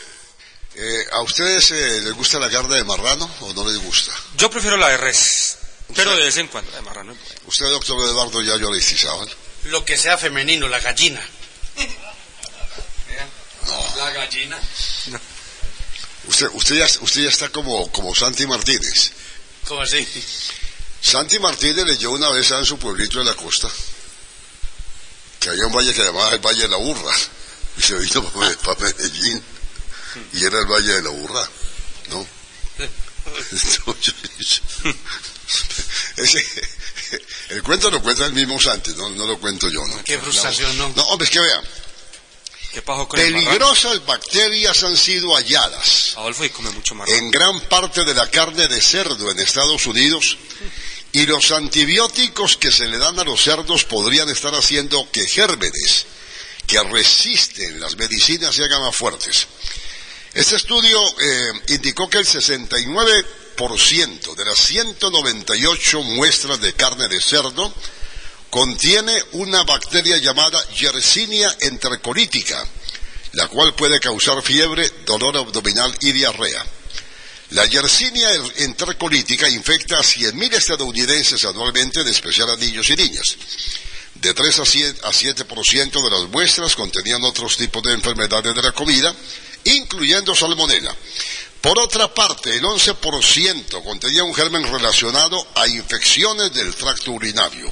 Eh, 0.76 1.06
¿A 1.14 1.22
ustedes 1.22 1.72
eh, 1.72 2.02
les 2.02 2.14
gusta 2.14 2.40
la 2.40 2.50
carne 2.50 2.76
de 2.76 2.84
marrano 2.84 3.30
o 3.42 3.54
no 3.54 3.70
les 3.70 3.78
gusta? 3.78 4.12
Yo 4.38 4.50
prefiero 4.50 4.78
la 4.78 4.90
de 4.90 4.98
res, 4.98 5.58
pero 5.96 6.16
de 6.16 6.24
vez 6.24 6.38
en 6.38 6.48
cuando 6.48 6.72
la 6.72 6.78
de 6.78 6.84
marrano. 6.84 7.16
¿Usted, 7.46 7.66
doctor 7.68 7.98
Eduardo, 8.10 8.42
ya 8.42 8.58
yo 8.58 8.72
le 8.72 8.80
hicisaban? 8.80 9.30
Lo 9.66 9.86
que 9.86 9.98
sea 9.98 10.18
femenino, 10.18 10.68
la 10.68 10.80
gallina. 10.80 11.22
No. 13.66 13.98
La 13.98 14.12
gallina. 14.12 14.60
No. 15.08 15.20
Usted, 16.28 16.48
usted, 16.54 16.76
ya, 16.76 16.86
usted 17.02 17.22
ya 17.22 17.30
está 17.30 17.50
como, 17.50 17.92
como 17.92 18.16
Santi 18.16 18.48
Martínez. 18.48 19.12
¿Cómo 19.68 19.82
así? 19.82 20.08
Santi 21.02 21.40
Martínez 21.40 21.86
leyó 21.86 22.12
una 22.12 22.30
vez 22.30 22.50
en 22.52 22.66
su 22.66 22.78
pueblito 22.78 23.20
de 23.20 23.26
la 23.26 23.36
costa 23.36 23.70
que 25.46 25.52
había 25.52 25.68
un 25.68 25.74
valle 25.74 25.94
que 25.94 26.04
llamaba 26.04 26.34
el 26.34 26.40
Valle 26.40 26.64
de 26.64 26.70
la 26.70 26.78
Burra 26.78 27.16
y 27.78 27.82
se 27.84 27.96
vino 27.96 28.24
para, 28.32 28.56
Medellín 28.80 29.44
y 30.34 30.44
era 30.44 30.60
el 30.60 30.66
Valle 30.66 30.94
de 30.94 31.04
la 31.04 31.12
Burra, 31.12 31.48
¿no? 32.10 32.28
Ese, 36.18 36.44
el 37.50 37.62
cuento 37.62 37.92
lo 37.92 38.02
cuenta 38.02 38.26
el 38.26 38.34
mismo 38.34 38.60
Santi, 38.60 38.96
no, 38.96 39.12
no 39.12 39.28
lo 39.28 39.40
cuento 39.40 39.70
yo, 39.70 39.86
¿no? 39.86 40.04
Qué 40.04 40.18
frustración, 40.18 40.76
¿no? 40.80 40.92
No, 40.96 41.04
hombre, 41.04 41.26
es 41.26 41.32
que 41.32 41.40
vean. 41.40 41.64
¿Qué 42.76 42.82
pasó 42.82 43.08
con 43.08 43.18
Peligrosas 43.18 44.06
bacterias 44.06 44.84
han 44.84 44.98
sido 44.98 45.34
halladas 45.34 46.12
Adolfo, 46.18 46.44
y 46.44 46.50
come 46.50 46.70
mucho 46.72 46.94
más 46.94 47.08
en 47.08 47.32
gran 47.32 47.62
parte 47.70 48.04
de 48.04 48.14
la 48.14 48.30
carne 48.30 48.68
de 48.68 48.82
cerdo 48.82 49.32
en 49.32 49.40
Estados 49.40 49.88
Unidos 49.88 50.38
y 51.14 51.26
los 51.26 51.52
antibióticos 51.52 52.58
que 52.58 52.74
se 52.74 52.90
le 52.90 52.98
dan 52.98 53.18
a 53.18 53.24
los 53.24 53.42
cerdos 53.42 53.86
podrían 53.86 54.28
estar 54.28 54.54
haciendo 54.54 55.10
que 55.10 55.26
gérmenes 55.26 56.06
que 56.68 56.84
resisten 56.84 57.80
las 57.80 57.96
medicinas 57.96 58.54
se 58.54 58.66
hagan 58.66 58.82
más 58.82 58.94
fuertes. 58.94 59.48
Este 60.34 60.58
estudio 60.58 61.02
eh, 61.18 61.54
indicó 61.70 62.10
que 62.10 62.18
el 62.18 62.26
69% 62.26 64.36
de 64.36 64.44
las 64.44 64.60
198 64.60 66.04
muestras 66.04 66.60
de 66.60 66.74
carne 66.74 67.08
de 67.08 67.22
cerdo 67.22 67.74
contiene 68.56 69.14
una 69.34 69.66
bacteria 69.66 70.16
llamada 70.16 70.58
Yersinia 70.70 71.54
entercolítica, 71.60 72.66
la 73.34 73.50
cual 73.50 73.76
puede 73.76 74.00
causar 74.00 74.42
fiebre, 74.42 74.90
dolor 75.06 75.36
abdominal 75.36 75.94
y 76.00 76.14
diarrea. 76.14 76.66
La 77.50 77.66
Yersinia 77.66 78.30
entercolítica 78.60 79.50
infecta 79.50 79.98
a 79.98 80.04
100.000 80.04 80.54
estadounidenses 80.54 81.44
anualmente, 81.44 82.00
en 82.00 82.08
especial 82.08 82.50
a 82.50 82.56
niños 82.56 82.90
y 82.92 82.96
niñas. 82.96 83.36
De 84.14 84.34
3 84.34 84.60
a 84.60 84.64
7% 84.64 85.92
de 85.92 86.10
las 86.10 86.30
muestras 86.30 86.78
contenían 86.78 87.26
otros 87.26 87.58
tipos 87.58 87.84
de 87.84 87.92
enfermedades 87.92 88.56
de 88.56 88.62
la 88.62 88.72
comida, 88.72 89.14
incluyendo 89.66 90.34
salmonela. 90.34 90.96
Por 91.60 91.78
otra 91.78 92.08
parte, 92.14 92.56
el 92.56 92.64
11% 92.64 93.84
contenía 93.84 94.24
un 94.24 94.34
germen 94.34 94.64
relacionado 94.64 95.46
a 95.56 95.68
infecciones 95.68 96.54
del 96.54 96.74
tracto 96.74 97.12
urinario. 97.12 97.70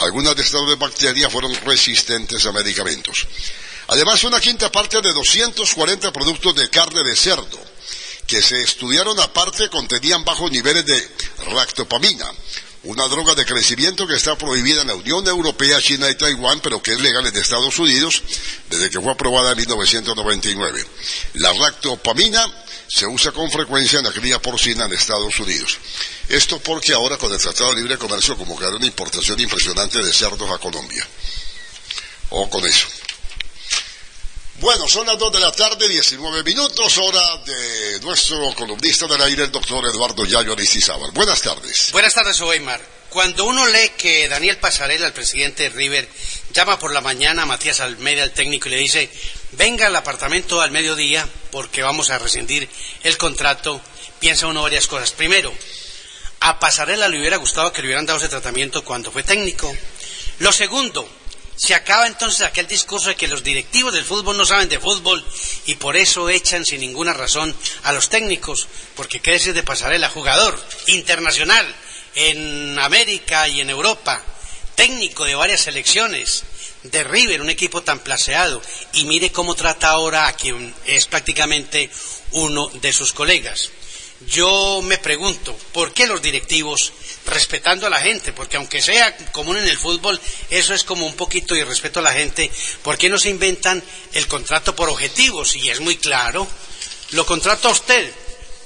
Algunas 0.00 0.34
de 0.34 0.42
estas 0.42 0.78
bacterias 0.78 1.32
fueron 1.32 1.54
resistentes 1.64 2.44
a 2.46 2.52
medicamentos. 2.52 3.26
Además, 3.88 4.22
una 4.24 4.40
quinta 4.40 4.70
parte 4.70 5.00
de 5.00 5.12
240 5.12 6.12
productos 6.12 6.54
de 6.54 6.70
carne 6.70 7.02
de 7.02 7.16
cerdo 7.16 7.58
que 8.26 8.40
se 8.40 8.62
estudiaron 8.62 9.18
aparte 9.18 9.68
contenían 9.68 10.24
bajos 10.24 10.50
niveles 10.52 10.86
de 10.86 11.10
ractopamina, 11.52 12.30
una 12.82 13.06
droga 13.08 13.34
de 13.34 13.44
crecimiento 13.44 14.06
que 14.06 14.14
está 14.14 14.36
prohibida 14.36 14.82
en 14.82 14.88
la 14.88 14.94
Unión 14.94 15.26
Europea, 15.26 15.80
China 15.82 16.08
y 16.08 16.14
Taiwán, 16.14 16.60
pero 16.60 16.82
que 16.82 16.92
es 16.92 17.00
legal 17.00 17.26
en 17.26 17.36
Estados 17.36 17.78
Unidos 17.78 18.22
desde 18.70 18.88
que 18.88 19.00
fue 19.00 19.12
aprobada 19.12 19.52
en 19.52 19.58
1999. 19.58 20.86
La 21.34 21.52
ractopamina 21.52 22.46
se 22.88 23.06
usa 23.06 23.32
con 23.32 23.50
frecuencia 23.50 23.98
en 23.98 24.06
la 24.06 24.12
cría 24.12 24.40
porcina 24.40 24.86
en 24.86 24.92
Estados 24.92 25.38
Unidos. 25.38 25.78
Esto 26.28 26.58
porque 26.60 26.94
ahora 26.94 27.18
con 27.18 27.32
el 27.32 27.38
Tratado 27.38 27.70
de 27.70 27.82
Libre 27.82 27.98
Comercio 27.98 28.36
hay 28.36 28.74
una 28.74 28.86
importación 28.86 29.38
impresionante 29.38 30.02
de 30.02 30.12
cerdos 30.12 30.50
a 30.50 30.58
Colombia. 30.58 31.06
O 32.30 32.48
con 32.48 32.64
eso. 32.64 32.86
Bueno, 34.60 34.86
son 34.86 35.06
las 35.06 35.16
2 35.16 35.32
de 35.32 35.40
la 35.40 35.52
tarde, 35.52 35.88
19 35.88 36.44
minutos, 36.44 36.98
hora 36.98 37.38
de 37.46 37.98
nuestro 38.00 38.54
columnista 38.54 39.06
del 39.06 39.22
aire, 39.22 39.44
el 39.44 39.50
doctor 39.50 39.82
Eduardo 39.86 40.26
Yayo 40.26 40.52
Aristizábal. 40.52 41.12
Buenas 41.12 41.40
tardes. 41.40 41.88
Buenas 41.92 42.12
tardes, 42.12 42.38
Oweimar. 42.42 42.78
Cuando 43.08 43.46
uno 43.46 43.66
lee 43.66 43.92
que 43.96 44.28
Daniel 44.28 44.58
Pasarela, 44.58 45.06
el 45.06 45.14
presidente 45.14 45.62
de 45.62 45.68
River, 45.70 46.06
llama 46.52 46.78
por 46.78 46.92
la 46.92 47.00
mañana 47.00 47.44
a 47.44 47.46
Matías 47.46 47.80
Almeida, 47.80 48.22
el 48.22 48.32
técnico, 48.32 48.68
y 48.68 48.72
le 48.72 48.76
dice, 48.76 49.10
venga 49.52 49.86
al 49.86 49.96
apartamento 49.96 50.60
al 50.60 50.72
mediodía 50.72 51.26
porque 51.50 51.80
vamos 51.80 52.10
a 52.10 52.18
rescindir 52.18 52.68
el 53.02 53.16
contrato, 53.16 53.80
piensa 54.18 54.46
uno 54.46 54.60
varias 54.60 54.86
cosas. 54.86 55.12
Primero, 55.12 55.54
a 56.40 56.60
Pasarela 56.60 57.08
le 57.08 57.18
hubiera 57.18 57.38
gustado 57.38 57.72
que 57.72 57.80
le 57.80 57.88
hubieran 57.88 58.04
dado 58.04 58.18
ese 58.18 58.28
tratamiento 58.28 58.84
cuando 58.84 59.10
fue 59.10 59.22
técnico. 59.22 59.74
Lo 60.40 60.52
segundo, 60.52 61.08
se 61.60 61.74
acaba 61.74 62.06
entonces 62.06 62.40
aquel 62.40 62.66
discurso 62.66 63.10
de 63.10 63.16
que 63.16 63.28
los 63.28 63.44
directivos 63.44 63.92
del 63.92 64.02
fútbol 64.02 64.34
no 64.34 64.46
saben 64.46 64.70
de 64.70 64.80
fútbol 64.80 65.22
y 65.66 65.74
por 65.74 65.94
eso 65.94 66.30
echan 66.30 66.64
sin 66.64 66.80
ninguna 66.80 67.12
razón 67.12 67.54
a 67.82 67.92
los 67.92 68.08
técnicos, 68.08 68.66
porque 68.96 69.20
qué 69.20 69.32
decir 69.32 69.52
de 69.52 69.62
Pasarela, 69.62 70.08
jugador 70.08 70.58
internacional 70.86 71.66
en 72.14 72.78
América 72.78 73.46
y 73.46 73.60
en 73.60 73.68
Europa, 73.68 74.22
técnico 74.74 75.26
de 75.26 75.34
varias 75.34 75.60
selecciones, 75.60 76.44
de 76.82 77.04
River, 77.04 77.42
un 77.42 77.50
equipo 77.50 77.82
tan 77.82 77.98
placeado, 77.98 78.62
y 78.94 79.04
mire 79.04 79.30
cómo 79.30 79.54
trata 79.54 79.90
ahora 79.90 80.28
a 80.28 80.32
quien 80.32 80.74
es 80.86 81.04
prácticamente 81.08 81.90
uno 82.30 82.68
de 82.68 82.90
sus 82.94 83.12
colegas. 83.12 83.70
Yo 84.26 84.82
me 84.82 84.98
pregunto, 84.98 85.56
¿por 85.72 85.94
qué 85.94 86.06
los 86.06 86.20
directivos, 86.20 86.92
respetando 87.26 87.86
a 87.86 87.90
la 87.90 88.00
gente, 88.00 88.32
porque 88.34 88.58
aunque 88.58 88.82
sea 88.82 89.16
común 89.32 89.56
en 89.56 89.66
el 89.66 89.78
fútbol, 89.78 90.20
eso 90.50 90.74
es 90.74 90.84
como 90.84 91.06
un 91.06 91.16
poquito 91.16 91.54
de 91.54 91.64
respeto 91.64 92.00
a 92.00 92.02
la 92.02 92.12
gente, 92.12 92.50
¿por 92.82 92.98
qué 92.98 93.08
no 93.08 93.18
se 93.18 93.30
inventan 93.30 93.82
el 94.12 94.26
contrato 94.28 94.76
por 94.76 94.90
objetivos? 94.90 95.56
Y 95.56 95.70
es 95.70 95.80
muy 95.80 95.96
claro, 95.96 96.46
lo 97.12 97.24
contrata 97.24 97.70
usted 97.70 98.12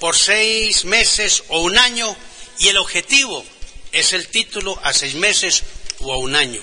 por 0.00 0.16
seis 0.16 0.84
meses 0.84 1.44
o 1.48 1.60
un 1.60 1.78
año 1.78 2.16
y 2.58 2.68
el 2.68 2.76
objetivo 2.76 3.44
es 3.92 4.12
el 4.12 4.28
título 4.28 4.78
a 4.82 4.92
seis 4.92 5.14
meses 5.14 5.62
o 6.00 6.12
a 6.12 6.18
un 6.18 6.34
año. 6.34 6.60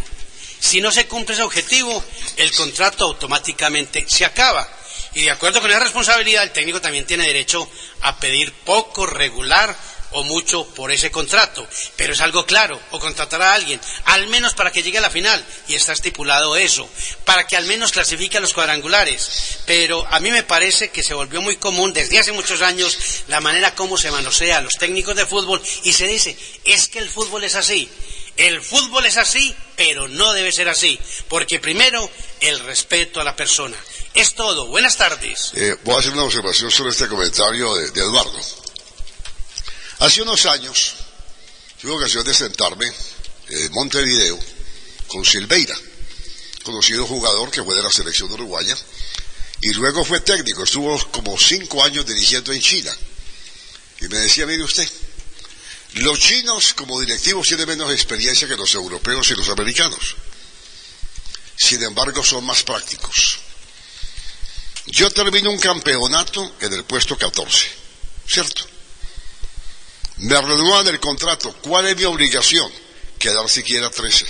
Si 0.59 0.81
no 0.81 0.91
se 0.91 1.07
cumple 1.07 1.33
ese 1.33 1.43
objetivo, 1.43 2.03
el 2.37 2.51
contrato 2.51 3.05
automáticamente 3.05 4.05
se 4.07 4.25
acaba. 4.25 4.69
Y 5.13 5.23
de 5.23 5.31
acuerdo 5.31 5.61
con 5.61 5.69
esa 5.69 5.79
responsabilidad, 5.79 6.43
el 6.43 6.51
técnico 6.51 6.81
también 6.81 7.05
tiene 7.05 7.27
derecho 7.27 7.69
a 8.01 8.17
pedir 8.19 8.53
poco, 8.53 9.05
regular 9.05 9.75
o 10.11 10.23
mucho 10.23 10.65
por 10.67 10.91
ese 10.91 11.11
contrato. 11.11 11.67
Pero 11.95 12.13
es 12.13 12.21
algo 12.21 12.45
claro, 12.45 12.79
o 12.91 12.99
contratar 12.99 13.41
a 13.41 13.53
alguien, 13.53 13.79
al 14.05 14.27
menos 14.27 14.53
para 14.53 14.71
que 14.71 14.83
llegue 14.83 14.97
a 14.97 15.01
la 15.01 15.09
final, 15.09 15.43
y 15.67 15.75
está 15.75 15.93
estipulado 15.93 16.55
eso, 16.55 16.89
para 17.25 17.45
que 17.47 17.57
al 17.57 17.65
menos 17.65 17.91
clasifique 17.91 18.37
a 18.37 18.41
los 18.41 18.53
cuadrangulares. 18.53 19.59
Pero 19.65 20.05
a 20.09 20.19
mí 20.19 20.31
me 20.31 20.43
parece 20.43 20.89
que 20.89 21.03
se 21.03 21.13
volvió 21.13 21.41
muy 21.41 21.57
común 21.57 21.93
desde 21.93 22.19
hace 22.19 22.31
muchos 22.31 22.61
años 22.61 23.23
la 23.27 23.41
manera 23.41 23.75
como 23.75 23.97
se 23.97 24.11
manosea 24.11 24.57
a 24.57 24.61
los 24.61 24.75
técnicos 24.75 25.15
de 25.15 25.25
fútbol 25.25 25.61
y 25.83 25.93
se 25.93 26.07
dice, 26.07 26.37
es 26.65 26.87
que 26.87 26.99
el 26.99 27.09
fútbol 27.09 27.43
es 27.43 27.55
así. 27.55 27.89
El 28.37 28.61
fútbol 28.61 29.05
es 29.05 29.17
así, 29.17 29.53
pero 29.75 30.07
no 30.07 30.31
debe 30.33 30.53
ser 30.53 30.69
así, 30.69 30.97
porque 31.27 31.59
primero 31.59 32.09
el 32.39 32.59
respeto 32.61 33.19
a 33.19 33.25
la 33.25 33.35
persona. 33.35 33.75
Es 34.13 34.35
todo. 34.35 34.67
Buenas 34.67 34.97
tardes. 34.97 35.51
Eh, 35.55 35.77
voy 35.83 35.95
a 35.95 35.99
hacer 35.99 36.11
una 36.11 36.23
observación 36.23 36.69
sobre 36.69 36.91
este 36.91 37.07
comentario 37.07 37.73
de, 37.75 37.91
de 37.91 38.01
Eduardo. 38.01 38.39
Hace 39.99 40.21
unos 40.21 40.45
años 40.47 40.93
tuve 41.81 41.93
ocasión 41.93 42.23
de 42.25 42.33
sentarme 42.33 42.91
en 43.49 43.71
Montevideo 43.71 44.37
con 45.07 45.23
Silveira, 45.23 45.75
conocido 46.63 47.05
jugador 47.05 47.51
que 47.51 47.63
fue 47.63 47.75
de 47.75 47.83
la 47.83 47.91
selección 47.91 48.31
uruguaya, 48.31 48.75
y 49.61 49.73
luego 49.73 50.03
fue 50.03 50.19
técnico, 50.21 50.63
estuvo 50.63 50.97
como 51.11 51.37
cinco 51.37 51.83
años 51.83 52.05
dirigiendo 52.05 52.51
en 52.51 52.61
China. 52.61 52.95
Y 54.01 54.07
me 54.07 54.17
decía, 54.17 54.45
mire 54.45 54.63
usted, 54.63 54.89
los 55.93 56.19
chinos 56.19 56.73
como 56.73 56.99
directivos 56.99 57.47
tienen 57.47 57.67
menos 57.67 57.91
experiencia 57.91 58.47
que 58.47 58.57
los 58.57 58.73
europeos 58.73 59.29
y 59.29 59.35
los 59.35 59.49
americanos. 59.49 60.15
Sin 61.55 61.83
embargo, 61.83 62.23
son 62.23 62.43
más 62.43 62.63
prácticos. 62.63 63.39
Yo 64.87 65.09
termino 65.11 65.51
un 65.51 65.59
campeonato 65.59 66.55
en 66.59 66.73
el 66.73 66.83
puesto 66.83 67.17
14, 67.17 67.67
¿cierto? 68.27 68.65
Me 70.17 70.39
renuevan 70.39 70.87
el 70.87 70.99
contrato. 70.99 71.53
¿Cuál 71.61 71.87
es 71.87 71.97
mi 71.97 72.03
obligación? 72.03 72.71
Quedar 73.17 73.49
siquiera 73.49 73.89
13. 73.89 74.25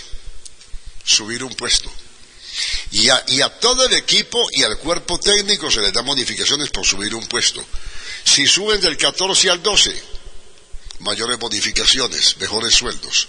Subir 1.03 1.43
un 1.43 1.53
puesto. 1.55 1.91
Y 2.91 3.09
a, 3.09 3.23
y 3.27 3.41
a, 3.41 3.49
todo 3.59 3.85
el 3.85 3.93
equipo 3.93 4.39
y 4.51 4.63
al 4.63 4.77
cuerpo 4.77 5.19
técnico 5.19 5.71
se 5.71 5.81
les 5.81 5.93
da 5.93 6.01
modificaciones 6.01 6.69
por 6.69 6.85
subir 6.85 7.15
un 7.15 7.25
puesto. 7.27 7.65
Si 8.23 8.45
suben 8.45 8.79
del 8.81 8.97
14 8.97 9.49
al 9.49 9.63
12, 9.63 10.03
mayores 10.99 11.39
modificaciones, 11.39 12.37
mejores 12.37 12.73
sueldos. 12.73 13.27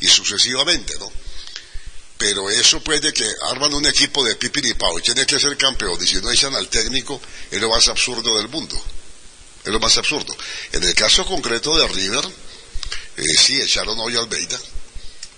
Y 0.00 0.08
sucesivamente, 0.08 0.94
¿no? 0.98 1.10
Pero 2.22 2.48
eso 2.48 2.80
puede 2.80 3.12
que 3.12 3.26
arman 3.50 3.74
un 3.74 3.84
equipo 3.84 4.22
de 4.24 4.36
pipiripao 4.36 4.96
y 4.96 5.02
tiene 5.02 5.26
que 5.26 5.40
ser 5.40 5.56
campeón. 5.56 5.98
Y 6.00 6.06
si 6.06 6.20
no 6.20 6.30
echan 6.30 6.54
al 6.54 6.68
técnico, 6.68 7.20
es 7.50 7.60
lo 7.60 7.68
más 7.68 7.88
absurdo 7.88 8.38
del 8.38 8.48
mundo. 8.48 8.80
Es 9.64 9.72
lo 9.72 9.80
más 9.80 9.98
absurdo. 9.98 10.32
En 10.70 10.84
el 10.84 10.94
caso 10.94 11.26
concreto 11.26 11.76
de 11.76 11.88
River, 11.88 12.24
eh, 13.16 13.22
sí, 13.24 13.60
echaron 13.60 13.98
hoy 13.98 14.14
al 14.14 14.20
Almeida. 14.22 14.56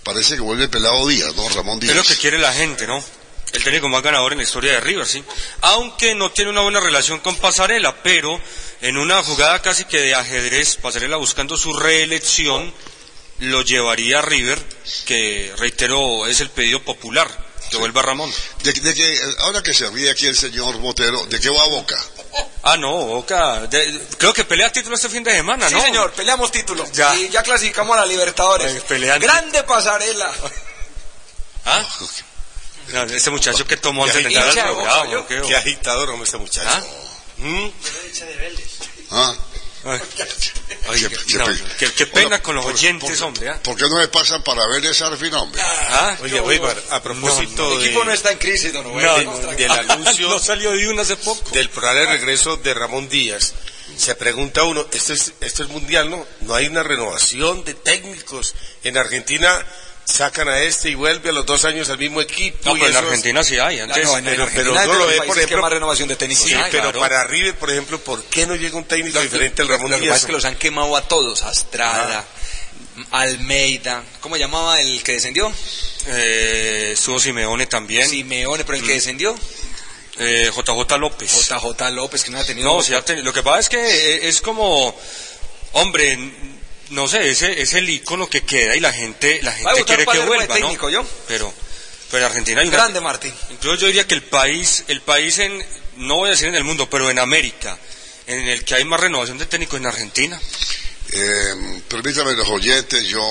Parece 0.03 0.35
que 0.35 0.41
vuelve 0.41 0.69
pelado 0.69 1.07
Díaz, 1.07 1.33
¿no? 1.35 1.49
Ramón 1.49 1.79
Díaz. 1.79 1.95
Es 1.95 1.97
lo 1.97 2.03
que 2.03 2.21
quiere 2.21 2.37
la 2.37 2.53
gente, 2.53 2.85
¿no? 2.85 3.03
El 3.51 3.63
técnico 3.63 3.89
más 3.89 4.03
ganador 4.03 4.33
en 4.33 4.37
la 4.37 4.43
historia 4.43 4.73
de 4.73 4.81
River, 4.81 5.07
sí. 5.07 5.23
Aunque 5.61 6.13
no 6.13 6.31
tiene 6.33 6.51
una 6.51 6.61
buena 6.61 6.81
relación 6.81 7.19
con 7.19 7.35
Pasarela, 7.37 8.03
pero 8.03 8.39
en 8.81 8.97
una 8.97 9.23
jugada 9.23 9.59
casi 9.63 9.85
que 9.85 10.01
de 10.01 10.13
ajedrez, 10.13 10.75
Pasarela 10.75 11.17
buscando 11.17 11.57
su 11.57 11.73
reelección, 11.73 12.71
lo 13.39 13.61
llevaría 13.61 14.19
a 14.19 14.21
River, 14.21 14.61
que 15.05 15.53
reitero, 15.57 16.27
es 16.27 16.39
el 16.41 16.49
pedido 16.49 16.81
popular, 16.81 17.29
que 17.69 17.77
vuelva 17.77 18.01
Ramón. 18.01 18.31
De, 18.63 18.73
de 18.73 18.93
que, 18.93 19.19
ahora 19.39 19.61
que 19.61 19.73
se 19.73 19.89
ríe 19.89 20.09
aquí 20.09 20.27
el 20.27 20.37
señor 20.37 20.77
Botero, 20.77 21.25
¿de 21.25 21.39
qué 21.39 21.49
va 21.49 21.63
a 21.63 21.67
Boca? 21.67 21.97
Ah, 22.63 22.77
no, 22.77 22.91
Boca. 22.91 23.67
De, 23.67 24.01
creo 24.17 24.33
que 24.33 24.43
pelea 24.43 24.71
título 24.71 24.95
este 24.95 25.09
fin 25.09 25.23
de 25.23 25.31
semana, 25.31 25.69
¿no? 25.69 25.79
Sí, 25.79 25.85
señor, 25.85 26.11
peleamos 26.13 26.51
título. 26.51 26.85
Ya. 26.91 27.15
Y 27.15 27.29
ya 27.29 27.43
clasificamos 27.43 27.95
a 27.97 28.01
la 28.01 28.05
Libertadores. 28.05 28.83
Eh, 28.89 29.19
Grande 29.19 29.63
pasarela. 29.63 30.31
¿Ah? 31.65 31.87
No, 32.93 33.03
este 33.03 33.31
muchacho 33.31 33.65
que 33.65 33.77
tomó 33.77 34.05
antes 34.05 34.23
de 34.23 34.29
entrar 34.29 34.47
al 34.47 34.75
programa. 34.75 35.27
Qué, 35.27 35.55
agitador, 35.55 36.09
hombre, 36.11 36.25
este 36.25 36.37
muchacho. 36.37 36.69
¿Ah? 36.69 36.83
¿Mm? 37.37 37.67
¿Ah? 39.11 39.35
Oye, 39.85 41.09
qué, 41.27 41.37
no, 41.37 41.45
qué, 41.77 41.91
qué, 41.93 42.07
pena 42.07 42.41
con 42.41 42.55
los 42.55 42.65
oyentes, 42.65 43.19
por, 43.19 43.27
hombre. 43.27 43.49
¿eh? 43.49 43.53
¿Por 43.61 43.75
qué 43.75 43.83
no 43.83 43.97
me 43.97 44.07
pasan 44.07 44.41
para 44.41 44.65
ver 44.67 44.83
ese 44.83 45.03
al 45.03 45.15
final, 45.15 45.41
hombre? 45.41 45.61
¿Ah? 45.63 46.17
Oye, 46.23 46.41
Weimar, 46.41 46.75
a 46.89 47.03
propósito 47.03 47.63
no, 47.63 47.69
no, 47.69 47.75
de... 47.75 47.75
El 47.75 47.85
equipo 47.85 48.03
no 48.03 48.11
está 48.11 48.31
en 48.31 48.39
crisis, 48.39 48.73
don 48.73 48.83
no, 48.83 49.17
de, 49.17 49.55
del 49.55 49.71
anuncio... 49.91 50.27
no 50.27 50.39
salió 50.39 50.71
de 50.71 50.87
una 50.87 51.03
hace 51.03 51.15
poco. 51.17 51.51
Del 51.51 51.69
probable 51.69 52.07
regreso 52.07 52.57
de 52.57 52.73
Ramón 52.73 53.07
Díaz. 53.09 53.53
Se 53.95 54.15
pregunta 54.15 54.63
uno, 54.63 54.87
esto 54.91 55.13
es, 55.13 55.33
esto 55.39 55.63
es 55.63 55.69
mundial, 55.69 56.09
¿no? 56.09 56.25
No 56.41 56.55
hay 56.55 56.65
una 56.65 56.81
renovación 56.81 57.63
de 57.63 57.75
técnicos. 57.75 58.55
En 58.83 58.97
Argentina 58.97 59.63
sacan 60.05 60.47
a 60.47 60.59
este 60.59 60.89
y 60.91 60.95
vuelve 60.95 61.29
a 61.29 61.33
los 61.33 61.45
dos 61.45 61.65
años 61.65 61.89
al 61.89 61.97
mismo 61.97 62.21
equipo. 62.21 62.57
No, 62.65 62.77
y 62.77 62.79
pero 62.79 62.91
en. 62.99 63.05
Argentina 63.05 63.43
sí 63.43 63.57
hay. 63.57 63.79
Antes, 63.79 64.03
no, 64.05 64.17
en 64.17 64.23
pero, 64.25 64.43
Argentina 64.43 64.79
pero 64.81 64.93
no 64.93 64.99
lo 64.99 65.07
ve, 65.07 65.21
por 65.23 65.37
ejemplo. 65.37 65.61
más 65.61 65.71
renovación 65.71 66.07
de 66.07 66.15
técnicos. 66.15 66.45
Sí, 66.45 66.53
hay, 66.53 66.69
pero 66.71 66.83
claro. 66.91 66.99
para 66.99 67.23
River, 67.25 67.55
por 67.57 67.71
ejemplo, 67.71 67.99
¿por 67.99 68.23
qué 68.25 68.45
no 68.45 68.55
llega 68.55 68.77
un 68.77 68.85
técnico 68.85 69.19
diferente 69.19 69.61
al 69.63 69.67
Ramón 69.67 69.91
Lo 69.91 69.97
que 69.97 70.03
Díaz? 70.03 70.13
pasa 70.15 70.21
es 70.21 70.25
que 70.27 70.31
los 70.33 70.45
han 70.45 70.55
quemado 70.55 70.95
a 70.95 71.07
todos. 71.07 71.41
Astrada, 71.43 72.23
Almeida. 73.11 74.03
¿Cómo 74.21 74.37
llamaba 74.37 74.79
el 74.81 75.03
que 75.03 75.13
descendió? 75.13 75.51
eh, 76.07 76.91
estuvo 76.93 77.17
Simeone 77.19 77.65
también. 77.67 78.07
Simeone, 78.07 78.63
pero 78.63 78.77
el 78.77 78.85
que 78.85 78.93
descendió. 78.93 79.35
Eh, 80.17 80.49
JJ 80.55 80.97
López. 80.97 81.31
JJ 81.49 81.91
López, 81.91 82.23
que 82.23 82.31
no 82.31 82.39
ha 82.39 82.43
tenido. 82.45 82.73
No, 82.73 82.81
sí 82.81 82.93
ha 82.93 83.03
tenido- 83.03 83.25
lo 83.25 83.33
que 83.33 83.43
pasa 83.43 83.59
es 83.59 83.69
que 83.69 83.79
eh, 83.79 84.27
es 84.29 84.39
como, 84.39 84.95
hombre, 85.73 86.17
no 86.89 87.07
sé, 87.07 87.29
ese 87.29 87.61
es 87.61 87.73
el 87.73 87.89
icono 87.89 88.29
que 88.29 88.43
queda 88.43 88.75
y 88.75 88.79
la 88.79 88.93
gente, 88.93 89.39
la 89.41 89.51
gente 89.51 89.83
quiere 89.85 90.05
que 90.05 90.19
vuelva, 90.19 90.47
técnico, 90.47 90.85
¿no? 90.87 90.91
¿yo? 90.91 91.05
Pero, 91.27 91.53
pero 92.11 92.25
en 92.25 92.29
Argentina 92.31 92.61
hay 92.61 92.67
una... 92.67 92.77
Grande, 92.77 93.01
Martín. 93.01 93.33
Yo, 93.61 93.75
yo 93.75 93.87
diría 93.87 94.07
que 94.07 94.15
el 94.15 94.23
país, 94.23 94.83
el 94.87 95.01
país 95.01 95.39
en, 95.39 95.65
no 95.97 96.17
voy 96.17 96.27
a 96.27 96.31
decir 96.31 96.47
en 96.47 96.55
el 96.55 96.63
mundo, 96.63 96.89
pero 96.89 97.09
en 97.09 97.19
América, 97.19 97.77
en 98.27 98.47
el 98.47 98.63
que 98.63 98.75
hay 98.75 98.85
más 98.85 98.99
renovación 98.99 99.37
de 99.37 99.45
técnicos 99.45 99.79
en 99.79 99.85
Argentina. 99.85 100.39
Eh, 101.11 101.81
permítame 101.87 102.33
los 102.33 102.47
oyentes, 102.47 103.03
yo 103.07 103.23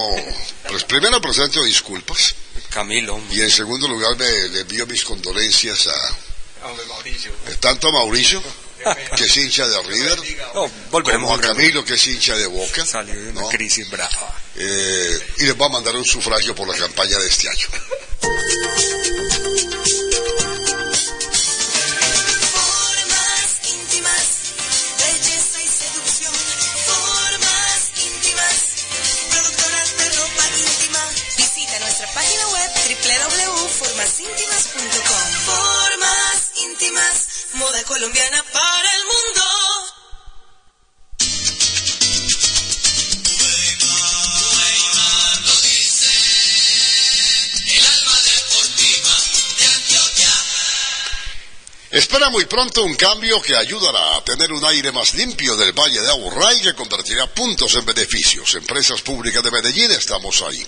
pues 0.69 0.85
primero 0.85 1.21
presento 1.21 1.63
disculpas. 1.65 2.35
Camilo. 2.71 3.21
Y 3.31 3.41
en 3.41 3.51
segundo 3.51 3.89
lugar 3.89 4.17
me, 4.17 4.49
le 4.49 4.61
envío 4.61 4.87
mis 4.87 5.05
condolencias 5.05 5.89
a 5.89 6.69
Hombre, 6.69 6.87
Mauricio. 6.87 7.31
tanto 7.61 7.89
a 7.89 7.93
Mauricio, 7.93 8.43
que 9.17 9.25
es 9.25 9.37
hincha 9.37 9.67
de 9.67 9.83
River, 9.83 10.19
No, 10.55 10.71
volveremos 10.91 11.31
como 11.31 11.43
a. 11.43 11.49
Camilo, 11.49 11.85
que 11.85 11.95
es 11.95 12.07
hincha 12.07 12.37
de 12.37 12.47
Boca. 12.47 12.85
Salió 12.85 13.15
de 13.15 13.31
una 13.31 13.41
¿no? 13.43 13.49
crisis 13.49 13.89
brava. 13.91 14.35
Eh, 14.57 15.19
y 15.39 15.45
les 15.45 15.61
va 15.61 15.67
a 15.67 15.71
mandar 15.71 15.97
un 15.97 16.05
sufragio 16.05 16.55
por 16.55 16.69
la 16.69 16.77
campaña 16.77 17.19
de 17.19 17.27
este 17.27 17.49
año. 17.49 17.67
Formas 22.25 23.61
íntimas, 23.65 24.55
belleza 24.99 25.61
y 25.63 25.69
seducción. 25.69 26.33
Formas 26.87 27.91
íntimas, 28.01 28.57
productora 29.31 29.85
de 29.99 30.09
ropa 30.17 30.45
íntima. 30.59 31.03
Visita 31.37 31.79
nuestra 31.81 32.07
página 32.15 32.49
web 32.49 32.71
www.formasíntimas.com. 32.75 35.33
Formas 35.45 36.51
íntimas, 36.57 37.27
moda 37.55 37.83
colombiana 37.85 38.45
para 38.53 38.95
el 38.95 39.05
mundo. 39.05 39.43
Espera 51.91 52.29
muy 52.29 52.45
pronto 52.47 52.83
un 52.83 52.97
cambio 52.97 53.41
que 53.41 53.55
ayudará 53.55 54.17
a 54.17 54.25
tener 54.25 54.53
un 54.53 54.65
aire 54.65 54.91
más 54.91 55.15
limpio 55.15 55.55
del 55.57 55.73
Valle 55.73 56.01
de 56.01 56.11
Aburrá 56.11 56.53
y 56.53 56.61
que 56.61 56.75
convertirá 56.75 57.33
puntos 57.33 57.77
en 57.77 57.87
beneficios. 57.87 58.53
Empresas 58.57 59.01
Públicas 59.03 59.45
de 59.45 59.53
Medellín, 59.53 59.93
estamos 59.93 60.43
ahí. 60.43 60.67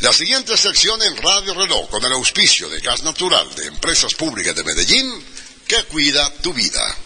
La 0.00 0.12
siguiente 0.12 0.56
sección 0.56 1.00
en 1.00 1.16
Radio 1.16 1.54
Reloj 1.54 1.88
con 1.88 2.04
el 2.04 2.12
auspicio 2.12 2.68
de 2.68 2.80
Gas 2.80 3.04
Natural 3.04 3.54
de 3.54 3.66
Empresas 3.66 4.14
Públicas 4.14 4.56
de 4.56 4.64
Medellín 4.64 5.24
que 5.68 5.84
cuida 5.84 6.28
tu 6.42 6.52
vida. 6.54 6.96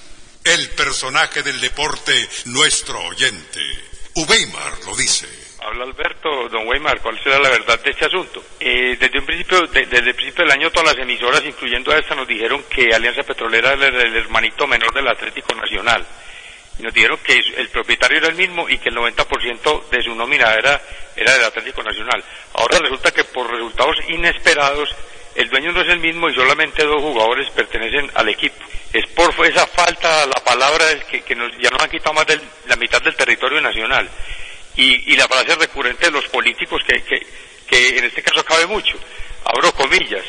El 0.44 0.70
personaje 0.70 1.43
del 1.43 1.60
deporte, 1.60 2.28
nuestro 2.47 2.98
oyente. 3.01 3.60
Uweimar 4.14 4.72
lo 4.86 4.97
dice. 4.97 5.26
Habla 5.64 5.84
Alberto, 5.84 6.48
don 6.48 6.66
Weimar, 6.66 7.01
¿cuál 7.01 7.22
será 7.22 7.39
la 7.39 7.48
verdad 7.48 7.78
de 7.80 7.90
este 7.93 8.05
asunto? 8.06 8.43
Eh, 8.59 8.97
desde 8.98 9.18
un 9.20 9.24
principio, 9.26 9.64
de- 9.68 9.86
desde 9.86 10.09
el 10.10 10.14
principio 10.16 10.44
del 10.44 10.52
año 10.52 10.70
todas 10.72 10.97
las 10.97 11.02
emisoras, 11.05 11.44
incluyendo 11.44 11.93
a 11.93 11.98
esta, 11.98 12.16
nos 12.16 12.26
dijeron 12.26 12.64
que 12.64 12.93
Alianza 12.93 13.22
Petrolera 13.22 13.72
era 13.74 13.86
el, 13.86 13.94
el 13.94 14.16
hermanito 14.16 14.66
menor 14.66 14.93
del 14.93 15.06
Atlético 15.06 15.55
Nacional. 15.55 16.05
Y 16.80 16.82
nos 16.82 16.93
dijeron 16.93 17.18
que 17.22 17.34
el 17.56 17.68
propietario 17.68 18.18
era 18.18 18.28
el 18.28 18.34
mismo 18.34 18.68
y 18.68 18.78
que 18.78 18.89
el 18.89 18.97
90% 18.97 19.89
de 19.90 20.02
su 20.02 20.14
nómina 20.16 20.52
era, 20.55 20.82
era 21.14 21.32
del 21.34 21.44
Atlético 21.44 21.82
Nacional. 21.84 22.24
Ahora 22.55 22.78
resulta 22.80 23.12
que 23.12 23.22
por 23.24 23.48
resultados 23.48 23.97
inesperados, 24.09 24.89
el 25.34 25.48
dueño 25.48 25.72
no 25.72 25.80
es 25.80 25.88
el 25.88 26.00
mismo 26.00 26.28
y 26.28 26.34
solamente 26.34 26.84
dos 26.84 27.00
jugadores 27.00 27.50
pertenecen 27.50 28.10
al 28.14 28.28
equipo. 28.28 28.56
Es 28.92 29.06
por 29.06 29.46
esa 29.46 29.66
falta, 29.66 30.26
la 30.26 30.44
palabra 30.44 30.84
que, 31.10 31.22
que 31.22 31.34
nos, 31.34 31.50
ya 31.59 31.70
nos 31.70 31.82
han 31.82 31.90
quitado 31.90 32.12
más 32.14 32.26
de 32.26 32.40
la 32.66 32.76
mitad 32.76 33.00
del 33.00 33.14
territorio 33.14 33.60
nacional 33.60 34.09
y, 34.76 35.16
la 35.16 35.28
frase 35.28 35.54
recurrente 35.54 36.06
de 36.06 36.12
los 36.12 36.26
políticos 36.28 36.82
que, 36.86 37.02
que 37.66 37.98
en 37.98 38.04
este 38.04 38.22
caso 38.22 38.44
cabe 38.44 38.66
mucho. 38.66 38.98
Abro 39.44 39.72
comillas. 39.72 40.24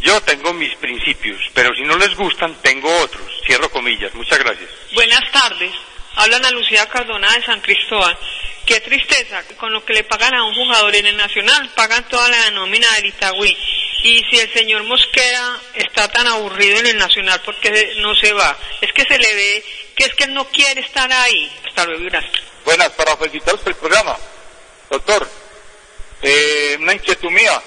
Yo 0.00 0.20
tengo 0.22 0.52
mis 0.52 0.74
principios, 0.76 1.40
pero 1.54 1.74
si 1.74 1.82
no 1.82 1.96
les 1.96 2.14
gustan, 2.14 2.54
tengo 2.62 2.94
otros. 3.00 3.26
Cierro 3.46 3.68
comillas. 3.70 4.14
Muchas 4.14 4.38
gracias. 4.38 4.68
Buenas 4.94 5.30
tardes. 5.32 5.72
Hablan 6.16 6.44
a 6.44 6.50
Lucía 6.50 6.88
Cardona 6.88 7.32
de 7.32 7.44
San 7.44 7.60
Cristóbal. 7.60 8.16
Qué 8.64 8.80
tristeza, 8.80 9.42
con 9.56 9.72
lo 9.72 9.84
que 9.84 9.92
le 9.92 10.04
pagan 10.04 10.34
a 10.34 10.44
un 10.44 10.54
jugador 10.54 10.94
en 10.96 11.06
el 11.06 11.16
Nacional, 11.16 11.70
pagan 11.76 12.08
toda 12.08 12.28
la 12.28 12.50
nómina 12.50 12.92
del 12.94 13.06
Itagüí. 13.06 13.56
Y 14.02 14.24
si 14.30 14.38
el 14.38 14.52
señor 14.52 14.82
Mosquera 14.84 15.60
está 15.74 16.08
tan 16.08 16.26
aburrido 16.26 16.78
en 16.78 16.86
el 16.86 16.98
Nacional, 16.98 17.40
¿por 17.42 17.54
qué 17.60 17.94
no 17.98 18.14
se 18.16 18.32
va? 18.32 18.56
Es 18.80 18.92
que 18.92 19.04
se 19.04 19.18
le 19.18 19.34
ve 19.34 19.64
que 19.94 20.04
es 20.04 20.14
que 20.14 20.26
no 20.26 20.46
quiere 20.48 20.80
estar 20.80 21.10
ahí. 21.12 21.50
Hasta 21.66 21.84
luego, 21.84 22.04
gracias. 22.04 22.42
Buenas, 22.64 22.90
para 22.90 23.16
felicitaros 23.16 23.60
por 23.60 23.72
el 23.72 23.78
programa. 23.78 24.16
Doctor, 24.90 25.28
eh, 26.22 26.76
una 26.80 26.94
inquietud 26.94 27.30
mía, 27.30 27.62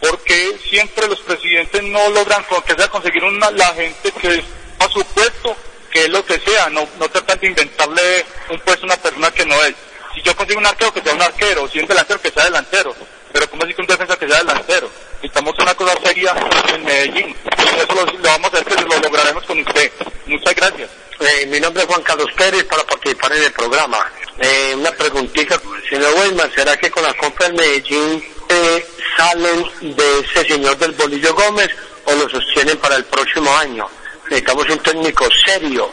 porque 0.00 0.58
siempre 0.68 1.08
los 1.08 1.20
presidentes 1.20 1.82
no 1.82 2.08
logran 2.10 2.42
con 2.44 2.62
que 2.62 2.74
sea 2.74 2.88
conseguir 2.88 3.24
una, 3.24 3.50
la 3.50 3.74
gente 3.74 4.12
que 4.12 4.28
es 4.36 4.44
a 4.78 4.88
su 4.88 5.04
puesto, 5.04 5.56
que 5.92 6.04
es 6.04 6.08
lo 6.08 6.24
que 6.24 6.40
sea, 6.40 6.70
no, 6.70 6.88
no 6.98 7.08
tratan 7.08 7.38
de 7.38 7.46
inventarle 7.48 8.24
un 8.50 8.58
puesto 8.60 8.84
a 8.84 8.86
una 8.86 8.96
persona 8.96 9.30
que 9.30 9.44
no 9.44 9.54
es. 9.62 9.74
Si 10.14 10.22
yo 10.22 10.34
consigo 10.34 10.58
un 10.58 10.66
arquero, 10.66 10.92
que 10.92 11.02
sea 11.02 11.14
un 11.14 11.22
arquero, 11.22 11.68
si 11.68 11.78
un 11.78 11.86
delantero, 11.86 12.20
que 12.20 12.30
sea 12.30 12.44
delantero, 12.44 12.94
pero 13.32 13.48
como 13.48 13.64
así 13.64 13.74
que 13.74 13.82
un 13.82 13.86
defensa 13.86 14.16
que 14.16 14.28
sea 14.28 14.38
delantero. 14.38 14.90
Necesitamos 15.16 15.54
una 15.58 15.74
cosa 15.74 15.96
seria 16.02 16.34
en 16.74 16.84
Medellín. 16.84 17.36
Eso 17.56 17.94
lo, 17.94 18.18
vamos 18.22 18.52
a 18.54 18.58
hacer, 18.58 18.88
lo 18.88 18.98
lograremos 18.98 19.44
con 19.44 19.58
usted. 19.60 19.92
Muchas 20.26 20.54
gracias. 20.54 20.90
Eh, 21.20 21.46
mi 21.46 21.60
nombre 21.60 21.82
es 21.82 21.88
Juan 21.88 22.02
Carlos 22.02 22.30
Pérez 22.36 22.64
para 22.64 22.82
participar 22.84 23.32
en 23.32 23.44
el 23.44 23.52
programa. 23.52 23.98
Eh, 24.38 24.74
una 24.76 24.90
preguntita, 24.92 25.60
señor 25.88 26.12
Weimar, 26.14 26.50
¿será 26.54 26.76
que 26.76 26.90
con 26.90 27.04
la 27.04 27.14
compra 27.14 27.46
del 27.46 27.56
Medellín 27.56 28.24
eh, 28.48 28.86
salen 29.16 29.96
de 29.96 30.20
ese 30.20 30.44
señor 30.48 30.76
del 30.78 30.92
Bolillo 30.92 31.32
Gómez 31.34 31.68
o 32.06 32.12
lo 32.14 32.28
sostienen 32.28 32.76
para 32.78 32.96
el 32.96 33.04
próximo 33.04 33.54
año? 33.56 33.88
Necesitamos 34.32 34.66
un 34.70 34.78
técnico 34.78 35.28
serio, 35.44 35.92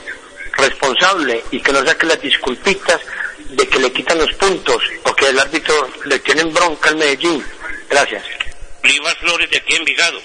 responsable 0.54 1.44
y 1.52 1.60
que 1.60 1.74
no 1.74 1.86
saque 1.86 2.06
las 2.06 2.22
disculpitas 2.22 3.02
de 3.50 3.68
que 3.68 3.80
le 3.80 3.92
quitan 3.92 4.18
los 4.18 4.32
puntos 4.36 4.82
o 5.04 5.14
que 5.14 5.28
el 5.28 5.38
árbitro 5.38 5.76
le 6.06 6.20
tienen 6.20 6.54
bronca 6.54 6.88
al 6.88 6.96
Medellín. 6.96 7.44
Gracias. 7.90 8.24
Olivas 8.82 9.18
Flores 9.18 9.50
de 9.50 9.58
aquí 9.58 9.76
en 9.76 9.84
Vigado, 9.84 10.22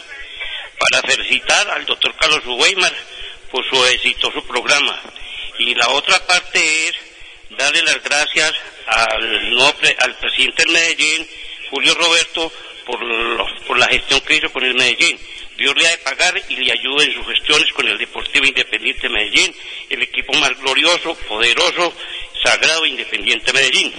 para 0.79 1.03
felicitar 1.09 1.69
al 1.71 1.85
doctor 1.87 2.15
Carlos 2.21 2.43
Weimar 2.47 2.93
por 3.51 3.69
su 3.69 3.85
exitoso 3.87 4.45
programa. 4.45 4.97
Y 5.59 5.75
la 5.75 5.89
otra 5.89 6.25
parte 6.25 6.89
es 6.89 6.95
darle 7.59 7.83
las 7.83 8.01
gracias 8.01 8.53
al, 8.87 9.75
pre- 9.81 9.97
al 9.99 10.15
presidente 10.19 10.63
del 10.63 10.73
Medellín, 10.73 11.29
Julio 11.71 11.95
Roberto, 11.97 12.53
por, 12.87 13.03
lo- 13.03 13.47
por 13.67 13.77
la 13.77 13.89
gestión 13.89 14.21
que 14.21 14.37
hizo 14.37 14.53
con 14.53 14.63
el 14.65 14.75
Medellín. 14.75 15.19
Dios 15.57 15.75
le 15.77 15.87
ha 15.87 15.91
de 15.91 15.99
pagar 15.99 16.43
y 16.49 16.57
le 16.57 16.73
ayude 16.73 17.05
en 17.05 17.15
sus 17.15 17.27
gestiones 17.27 17.73
con 17.73 17.87
el 17.87 17.99
Deportivo 17.99 18.45
Independiente 18.45 19.03
de 19.03 19.09
Medellín, 19.09 19.55
el 19.91 20.03
equipo 20.03 20.33
más 20.35 20.51
glorioso, 20.61 21.15
poderoso, 21.29 21.93
sagrado 22.43 22.85
e 22.85 22.89
Independiente 22.91 23.53
Medellín. 23.53 23.93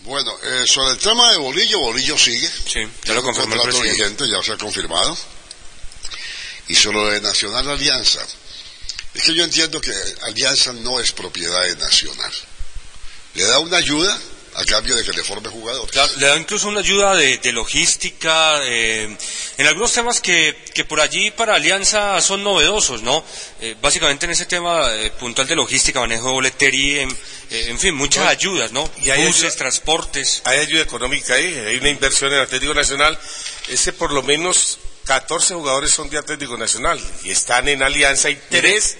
Bueno, 0.00 0.32
eh, 0.42 0.66
sobre 0.66 0.92
el 0.92 0.98
tema 0.98 1.32
de 1.32 1.38
Bolillo, 1.38 1.80
Bolillo 1.80 2.16
sigue. 2.16 2.48
Sí, 2.48 2.86
ya 3.04 3.14
lo 3.14 3.22
confirmó 3.22 3.54
el 3.54 3.60
contrato 3.60 3.80
presidente. 3.80 4.02
vigente, 4.02 4.24
ya 4.30 4.42
se 4.42 4.52
ha 4.52 4.56
confirmado. 4.56 5.18
Y 6.68 6.74
sobre 6.74 6.98
lo 6.98 7.10
de 7.10 7.20
Nacional 7.20 7.68
Alianza, 7.70 8.24
es 9.14 9.22
que 9.22 9.34
yo 9.34 9.42
entiendo 9.42 9.80
que 9.80 9.92
Alianza 10.22 10.72
no 10.74 11.00
es 11.00 11.10
propiedad 11.12 11.60
de 11.62 11.76
Nacional. 11.76 12.32
Le 13.34 13.44
da 13.44 13.58
una 13.58 13.78
ayuda 13.78 14.20
a 14.58 14.64
cambio 14.64 14.94
de 14.96 15.04
que 15.04 15.12
le 15.12 15.22
forme 15.22 15.48
jugador. 15.48 15.88
Claro, 15.90 16.10
le 16.16 16.26
da 16.26 16.36
incluso 16.36 16.68
una 16.68 16.80
ayuda 16.80 17.14
de, 17.14 17.38
de 17.38 17.52
logística, 17.52 18.60
eh, 18.64 19.16
en 19.58 19.66
algunos 19.66 19.92
temas 19.92 20.20
que, 20.20 20.56
que 20.74 20.84
por 20.84 21.00
allí 21.00 21.30
para 21.30 21.54
Alianza 21.54 22.20
son 22.20 22.42
novedosos, 22.42 23.02
¿no? 23.02 23.24
Eh, 23.60 23.76
básicamente 23.80 24.26
en 24.26 24.32
ese 24.32 24.46
tema 24.46 24.94
eh, 24.94 25.10
puntual 25.10 25.46
de 25.46 25.56
logística, 25.56 26.00
manejo 26.00 26.28
de 26.28 26.32
boletería, 26.32 27.02
en, 27.02 27.10
eh, 27.50 27.66
en 27.68 27.78
fin, 27.78 27.94
muchas 27.94 28.24
No, 28.24 28.30
ayudas, 28.30 28.72
¿no? 28.72 28.90
y 29.02 29.10
hay 29.10 29.26
Buses, 29.26 29.44
ayuda- 29.44 29.56
transportes. 29.56 30.42
Hay 30.44 30.58
ayuda 30.60 30.82
económica 30.82 31.34
ahí, 31.34 31.54
hay 31.66 31.76
una 31.76 31.90
inversión 31.90 32.32
en 32.32 32.40
Atlético 32.40 32.74
Nacional. 32.74 33.18
Ese 33.68 33.92
por 33.92 34.12
lo 34.12 34.22
menos 34.22 34.78
14 35.04 35.54
jugadores 35.54 35.90
son 35.92 36.08
de 36.10 36.18
Atlético 36.18 36.56
Nacional 36.56 36.98
y 37.24 37.30
están 37.30 37.68
en 37.68 37.82
alianza. 37.82 38.28
Hay 38.28 38.40
tres, 38.50 38.96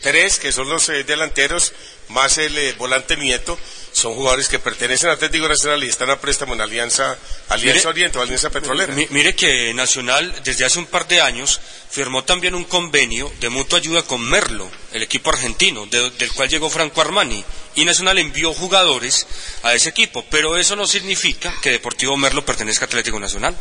tres 0.00 0.38
que 0.38 0.52
son 0.52 0.68
los 0.68 0.88
eh, 0.88 1.04
delanteros 1.04 1.72
más 2.08 2.38
el 2.38 2.56
eh, 2.56 2.72
volante 2.78 3.16
Nieto. 3.16 3.58
Son 4.02 4.16
jugadores 4.16 4.48
que 4.48 4.58
pertenecen 4.58 5.10
a 5.10 5.12
Atlético 5.12 5.46
Nacional 5.46 5.84
y 5.84 5.88
están 5.88 6.10
a 6.10 6.20
préstamo 6.20 6.54
en 6.54 6.60
Alianza, 6.60 7.16
Alianza 7.48 7.78
Mire- 7.78 7.88
Oriente 7.88 8.18
o 8.18 8.22
Alianza 8.22 8.50
Petrolera. 8.50 8.92
Mi- 8.92 9.06
mire 9.10 9.36
que 9.36 9.72
Nacional 9.74 10.34
desde 10.42 10.64
hace 10.64 10.80
un 10.80 10.86
par 10.86 11.06
de 11.06 11.20
años 11.20 11.60
firmó 11.88 12.24
también 12.24 12.56
un 12.56 12.64
convenio 12.64 13.32
de 13.38 13.48
mutua 13.48 13.78
ayuda 13.78 14.02
con 14.02 14.20
Merlo, 14.28 14.68
el 14.92 15.04
equipo 15.04 15.30
argentino, 15.30 15.86
de- 15.86 16.10
del 16.10 16.32
cual 16.32 16.48
llegó 16.48 16.68
Franco 16.68 17.00
Armani. 17.00 17.44
Y 17.76 17.84
Nacional 17.84 18.18
envió 18.18 18.52
jugadores 18.52 19.24
a 19.62 19.72
ese 19.72 19.90
equipo, 19.90 20.24
pero 20.28 20.56
eso 20.58 20.74
no 20.74 20.88
significa 20.88 21.54
que 21.62 21.70
Deportivo 21.70 22.16
Merlo 22.16 22.44
pertenezca 22.44 22.86
a 22.86 22.88
Atlético 22.88 23.20
Nacional. 23.20 23.56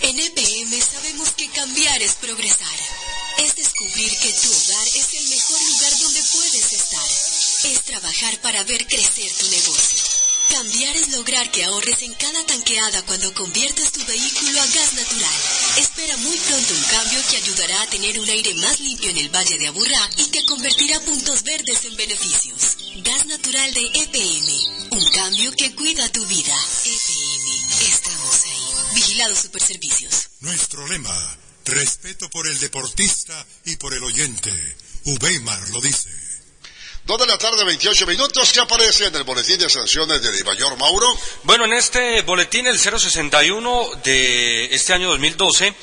En 0.00 0.18
EPM 0.18 0.80
sabemos 0.82 1.30
que 1.36 1.48
cambiar 1.50 2.02
es 2.02 2.14
progresar. 2.14 2.66
Es 3.38 3.54
descubrir 3.56 4.10
que 4.18 4.32
tu 4.32 4.48
hogar 4.52 4.86
es 4.88 5.14
el 5.14 5.28
mejor 5.28 5.60
lugar. 5.62 5.91
Es 7.64 7.82
trabajar 7.84 8.40
para 8.40 8.64
ver 8.64 8.86
crecer 8.86 9.30
tu 9.38 9.48
negocio. 9.48 10.22
Cambiar 10.50 10.96
es 10.96 11.08
lograr 11.10 11.50
que 11.50 11.64
ahorres 11.64 12.02
en 12.02 12.12
cada 12.14 12.44
tanqueada 12.44 13.02
cuando 13.06 13.32
conviertes 13.34 13.92
tu 13.92 14.04
vehículo 14.04 14.60
a 14.60 14.66
gas 14.66 14.94
natural. 14.94 15.40
Espera 15.78 16.16
muy 16.18 16.36
pronto 16.36 16.74
un 16.74 16.82
cambio 16.82 17.20
que 17.30 17.36
ayudará 17.36 17.82
a 17.82 17.86
tener 17.86 18.18
un 18.18 18.28
aire 18.28 18.54
más 18.56 18.80
limpio 18.80 19.10
en 19.10 19.18
el 19.18 19.28
Valle 19.28 19.58
de 19.58 19.68
Aburrá 19.68 20.10
y 20.18 20.30
que 20.30 20.44
convertirá 20.44 21.00
puntos 21.00 21.42
verdes 21.44 21.84
en 21.84 21.96
beneficios. 21.96 22.76
Gas 22.96 23.26
natural 23.26 23.72
de 23.72 23.86
EPM. 23.86 24.90
Un 24.90 25.10
cambio 25.12 25.52
que 25.52 25.74
cuida 25.74 26.08
tu 26.10 26.26
vida. 26.26 26.54
EPM. 26.84 27.86
Estamos 27.88 28.44
ahí. 28.44 28.94
Vigilado 28.94 29.34
Superservicios. 29.34 30.28
Nuestro 30.40 30.86
lema, 30.88 31.38
respeto 31.64 32.28
por 32.28 32.46
el 32.46 32.58
deportista 32.58 33.46
y 33.64 33.76
por 33.76 33.94
el 33.94 34.02
oyente. 34.02 34.52
Ubeimar 35.04 35.68
lo 35.70 35.80
dice. 35.80 36.21
Dos 37.04 37.18
de 37.18 37.26
la 37.26 37.36
tarde, 37.36 37.64
28 37.64 38.06
minutos, 38.06 38.52
que 38.52 38.60
aparece 38.60 39.06
en 39.06 39.16
el 39.16 39.24
boletín 39.24 39.58
de 39.58 39.68
sanciones 39.68 40.22
de 40.22 40.44
Mayor 40.44 40.78
Mauro. 40.78 41.06
Bueno, 41.42 41.64
en 41.64 41.72
este 41.72 42.22
boletín, 42.22 42.68
el 42.68 42.78
061 42.78 43.90
de 44.04 44.72
este 44.72 44.92
año 44.92 45.08
2012, 45.08 45.74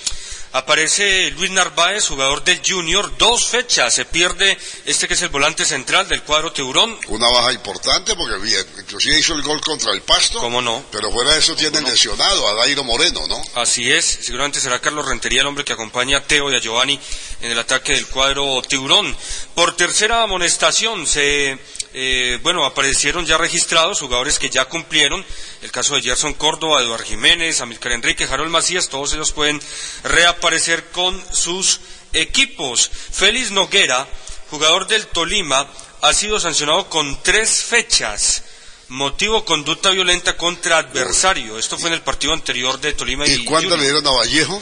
aparece 0.54 1.32
Luis 1.32 1.52
Narváez, 1.52 2.08
jugador 2.08 2.44
del 2.44 2.62
Junior, 2.66 3.18
dos 3.18 3.48
fechas, 3.48 3.94
se 3.94 4.06
pierde 4.06 4.58
este 4.86 5.08
que 5.08 5.14
es 5.14 5.22
el 5.22 5.30
volante 5.30 5.66
central 5.66 6.08
del 6.08 6.24
cuadro 6.24 6.52
Tiburón. 6.52 6.98
Una 7.08 7.30
baja 7.30 7.54
importante 7.54 8.16
porque 8.16 8.38
bien, 8.38 8.66
inclusive 8.80 9.20
hizo 9.20 9.34
el 9.34 9.42
gol 9.42 9.62
contra 9.62 9.92
el 9.92 10.02
Pasto. 10.02 10.40
¿Cómo 10.40 10.62
no? 10.62 10.84
Pero 10.92 11.12
fuera 11.12 11.34
de 11.34 11.40
eso 11.40 11.56
tienen 11.56 11.84
lesionado 11.84 12.48
a 12.48 12.54
Dairo 12.56 12.84
Moreno, 12.84 13.28
¿no? 13.28 13.42
Así 13.56 13.92
es, 13.92 14.06
seguramente 14.06 14.60
será 14.60 14.80
Carlos 14.80 15.06
Rentería 15.06 15.42
el 15.42 15.48
hombre 15.48 15.64
que 15.64 15.74
acompaña 15.74 16.18
a 16.18 16.24
Teo 16.24 16.52
y 16.52 16.56
a 16.56 16.60
Giovanni 16.60 17.00
en 17.42 17.52
el 17.52 17.60
ataque 17.60 17.94
del 17.94 18.08
cuadro 18.08 18.62
Tiburón. 18.68 19.16
Por 19.56 19.76
tercera 19.76 20.24
amonestación 20.24 21.06
se 21.06 21.58
eh, 21.94 22.40
bueno, 22.44 22.66
aparecieron 22.66 23.26
ya 23.26 23.38
registrados 23.38 24.00
jugadores 24.00 24.38
que 24.40 24.50
ya 24.50 24.66
cumplieron, 24.66 25.26
el 25.62 25.72
caso 25.72 25.96
de 25.96 26.02
Gerson 26.02 26.34
Córdoba, 26.34 26.82
Eduardo 26.82 27.06
Jiménez, 27.06 27.62
Amílcar 27.62 27.94
Enrique, 27.94 28.26
Harold 28.26 28.52
Macías, 28.52 28.90
todos 28.90 29.14
ellos 29.14 29.32
pueden 29.32 29.60
reaparecer 30.04 30.90
con 30.92 31.22
sus 31.34 31.82
equipos. 32.14 32.90
Félix 33.12 33.52
Noguera, 33.52 34.08
jugador 34.50 34.88
del 34.88 35.08
Tolima, 35.08 35.68
ha 36.02 36.14
sido 36.14 36.40
sancionado 36.40 36.90
con 36.90 37.22
tres 37.24 37.64
fechas. 37.64 38.44
Motivo 38.88 39.46
conducta 39.46 39.92
violenta 39.92 40.36
contra 40.36 40.80
adversario. 40.80 41.60
Esto 41.60 41.78
fue 41.78 41.90
en 41.90 41.96
el 41.96 42.02
partido 42.02 42.34
anterior 42.34 42.80
de 42.80 42.94
Tolima 42.94 43.28
y, 43.28 43.34
¿Y 43.34 43.46
cuándo 43.46 43.78
le 43.78 43.84
dieron 43.84 44.06
a 44.08 44.12
Vallejo? 44.12 44.62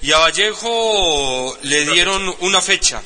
y 0.00 0.12
a 0.12 0.18
Vallejo 0.18 1.58
le 1.62 1.84
dieron 1.86 2.34
una 2.40 2.60
fecha 2.60 3.02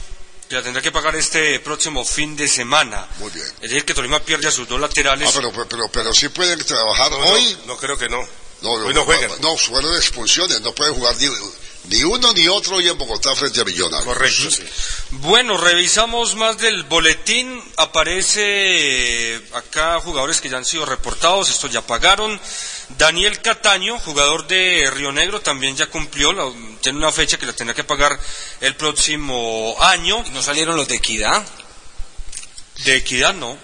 que 0.52 0.56
la 0.58 0.62
tendrá 0.62 0.82
que 0.82 0.92
pagar 0.92 1.16
este 1.16 1.60
próximo 1.60 2.04
fin 2.04 2.36
de 2.36 2.46
semana. 2.46 3.08
Muy 3.18 3.30
bien. 3.30 3.46
Es 3.62 3.70
decir, 3.70 3.86
que 3.86 3.94
Tolima 3.94 4.20
pierde 4.20 4.48
a 4.48 4.50
sus 4.50 4.68
dos 4.68 4.78
laterales. 4.78 5.26
Ah, 5.30 5.32
pero, 5.34 5.66
pero, 5.66 5.88
pero 5.88 6.12
sí 6.12 6.28
pueden 6.28 6.62
trabajar 6.62 7.10
No, 7.10 7.16
hoy. 7.16 7.56
no, 7.60 7.68
no 7.68 7.76
creo 7.78 7.96
que 7.96 8.10
no. 8.10 8.18
No, 8.60 8.72
Hoy 8.72 8.92
no 8.92 9.02
juegan. 9.04 9.30
No, 9.40 9.56
fueron 9.56 9.96
expulsiones, 9.96 10.60
no 10.60 10.72
pueden 10.74 10.94
jugar 10.94 11.16
ni, 11.16 11.26
ni 11.84 12.02
uno 12.04 12.32
ni 12.32 12.46
otro 12.48 12.76
hoy 12.76 12.88
en 12.88 12.96
Bogotá 12.96 13.34
frente 13.34 13.60
a 13.60 13.64
Millonarios. 13.64 14.04
Correcto, 14.06 14.50
sí. 14.50 14.62
Bueno, 15.10 15.56
revisamos 15.56 16.34
más 16.36 16.58
del 16.58 16.84
boletín. 16.84 17.60
Aparece 17.76 19.40
acá 19.54 19.98
jugadores 20.00 20.40
que 20.40 20.48
ya 20.48 20.56
han 20.58 20.64
sido 20.64 20.86
reportados, 20.86 21.50
estos 21.50 21.70
ya 21.70 21.82
pagaron. 21.86 22.40
Daniel 22.98 23.40
Cataño, 23.40 23.98
jugador 23.98 24.46
de 24.46 24.88
Río 24.94 25.12
Negro, 25.12 25.40
también 25.40 25.76
ya 25.76 25.86
cumplió, 25.86 26.32
la- 26.32 26.52
tiene 26.80 26.98
una 26.98 27.10
fecha 27.12 27.38
que 27.38 27.46
la 27.46 27.52
tendrá 27.52 27.74
que 27.74 27.84
pagar 27.84 28.18
el 28.60 28.76
próximo 28.76 29.74
año. 29.80 30.22
¿No 30.32 30.42
salieron 30.42 30.76
los 30.76 30.88
de 30.88 30.96
Equidad? 30.96 31.44
De 32.84 32.96
equidad 32.96 33.34
no. 33.34 33.56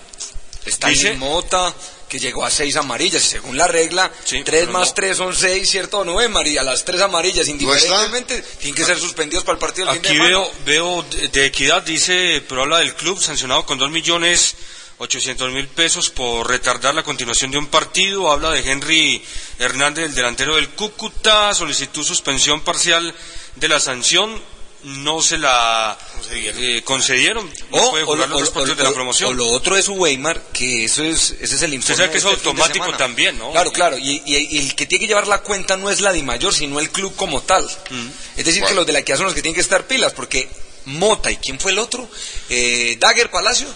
Está 0.64 0.88
Dice- 0.88 1.14
Mota, 1.14 1.74
que 2.08 2.18
llegó 2.18 2.44
a 2.44 2.50
seis 2.50 2.76
amarillas, 2.76 3.24
y 3.24 3.28
según 3.28 3.56
la 3.56 3.68
regla, 3.68 4.10
tres 4.44 4.68
más 4.68 4.88
no. 4.88 4.94
tres 4.94 5.16
son 5.18 5.34
seis, 5.34 5.70
¿cierto 5.70 6.20
eh, 6.20 6.28
María? 6.28 6.62
Las 6.62 6.84
tres 6.84 7.00
amarillas, 7.00 7.48
indiferentemente, 7.48 8.42
tienen 8.58 8.74
que 8.74 8.84
ser 8.84 8.98
suspendidos 8.98 9.44
para 9.44 9.54
el 9.54 9.60
partido 9.60 9.86
del 9.86 9.96
fin 10.00 10.06
Aquí 10.06 10.18
de 10.18 10.24
semana. 10.24 10.46
veo, 10.64 11.02
veo 11.02 11.02
de, 11.10 11.28
de 11.28 11.46
equidad, 11.46 11.82
dice, 11.82 12.42
pero 12.48 12.62
habla 12.62 12.78
del 12.78 12.94
club 12.94 13.20
sancionado 13.20 13.66
con 13.66 13.78
dos 13.78 13.90
millones 13.90 14.56
ochocientos 15.00 15.52
mil 15.52 15.68
pesos 15.68 16.10
por 16.10 16.48
retardar 16.48 16.92
la 16.92 17.04
continuación 17.04 17.52
de 17.52 17.58
un 17.58 17.68
partido. 17.68 18.32
Habla 18.32 18.50
de 18.50 18.68
Henry 18.68 19.22
Hernández, 19.60 20.06
el 20.06 20.14
delantero 20.14 20.56
del 20.56 20.70
Cúcuta, 20.70 21.54
solicitó 21.54 22.02
suspensión 22.02 22.62
parcial 22.62 23.14
de 23.54 23.68
la 23.68 23.78
sanción. 23.78 24.42
No 24.84 25.20
se 25.20 25.38
la 25.38 25.98
eh, 26.30 26.82
concedieron. 26.84 27.50
No 27.72 27.78
O, 27.90 28.14
lo- 28.14 28.26
los 28.28 28.40
dos 28.40 28.48
o- 28.50 28.52
partidos 28.52 28.76
o- 28.76 28.78
de 28.78 28.82
la 28.84 28.90
o- 28.90 28.94
promoción. 28.94 29.30
o 29.30 29.32
lo 29.32 29.46
otro 29.48 29.76
es 29.76 29.88
Weimar, 29.88 30.40
que 30.52 30.84
eso 30.84 31.02
es, 31.02 31.32
ese 31.40 31.56
es 31.56 31.62
el 31.62 31.74
informe. 31.74 31.96
sabe 31.96 32.10
que 32.12 32.18
es 32.18 32.24
este 32.24 32.34
automático 32.36 32.96
también, 32.96 33.36
¿no? 33.38 33.50
Claro, 33.50 33.72
claro, 33.72 33.98
y, 33.98 34.22
y- 34.24 34.36
y 34.56 34.58
el 34.60 34.74
que 34.76 34.86
tiene 34.86 35.00
que 35.04 35.08
llevar 35.08 35.26
la 35.26 35.40
cuenta 35.42 35.76
no 35.76 35.90
es 35.90 36.00
la 36.00 36.12
de 36.12 36.22
mayor, 36.22 36.54
sino 36.54 36.78
el 36.78 36.90
club 36.90 37.14
como 37.16 37.40
tal. 37.42 37.64
Mm. 37.90 38.08
Es 38.36 38.44
decir, 38.44 38.62
que 38.64 38.74
los 38.74 38.86
de 38.86 38.92
la 38.92 39.00
equidad 39.00 39.16
son 39.16 39.26
los 39.26 39.34
que 39.34 39.42
tienen 39.42 39.54
que 39.56 39.60
estar 39.62 39.86
pilas, 39.86 40.12
porque 40.12 40.48
Mota, 40.84 41.30
¿y 41.30 41.36
quién 41.38 41.58
fue 41.58 41.72
el 41.72 41.78
otro? 41.80 42.08
Eh, 42.48 42.96
Dagger 43.00 43.30
Palacio. 43.30 43.66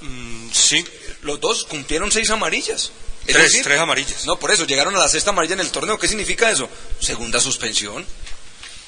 Mm, 0.00 0.50
sí. 0.52 0.84
Los 1.22 1.40
dos 1.40 1.64
cumplieron 1.64 2.10
seis 2.10 2.28
amarillas. 2.30 2.90
Es 3.26 3.34
Tres, 3.34 3.44
decir, 3.44 3.62
tres 3.62 3.78
amarillas. 3.78 4.24
No, 4.26 4.38
por 4.38 4.50
eso, 4.50 4.64
llegaron 4.66 4.96
a 4.96 4.98
la 4.98 5.08
sexta 5.08 5.30
amarilla 5.30 5.54
en 5.54 5.60
el 5.60 5.70
torneo. 5.70 5.98
¿Qué 5.98 6.08
significa 6.08 6.50
eso? 6.50 6.68
Segunda 6.98 7.38
suspensión. 7.40 8.04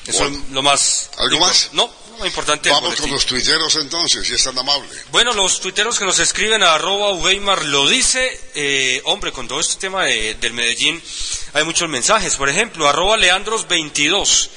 Eso 0.07 0.21
Bueno. 0.21 0.43
es 0.47 0.51
lo 0.53 0.63
más. 0.63 1.11
¿Algo 1.19 1.39
más? 1.41 1.69
No, 1.73 1.89
lo 2.19 2.27
importante. 2.27 2.69
Vamos 2.71 2.97
con 2.97 3.11
los 3.11 3.25
tuiteros 3.25 3.77
entonces, 3.77 4.27
si 4.27 4.35
es 4.35 4.43
tan 4.43 4.59
amable. 4.59 4.89
Bueno, 5.13 5.33
los 5.33 5.61
tuiteros 5.61 5.99
que 5.99 6.05
nos 6.05 6.19
escriben 6.19 6.63
a 6.63 6.75
arroba 6.75 7.11
Uweimar 7.13 7.65
lo 7.67 7.87
dice, 7.89 8.41
eh, 8.55 9.01
hombre, 9.05 9.33
con 9.33 9.47
todo 9.47 9.61
este 9.61 9.77
tema 9.77 10.05
de- 10.05 10.35
del 10.35 10.53
Medellín 10.55 11.01
hay 11.53 11.65
muchos 11.65 11.89
mensajes. 11.89 12.35
Por 12.37 12.49
ejemplo, 12.49 12.89
arroba 12.89 13.17
Leandros22. 13.17 14.49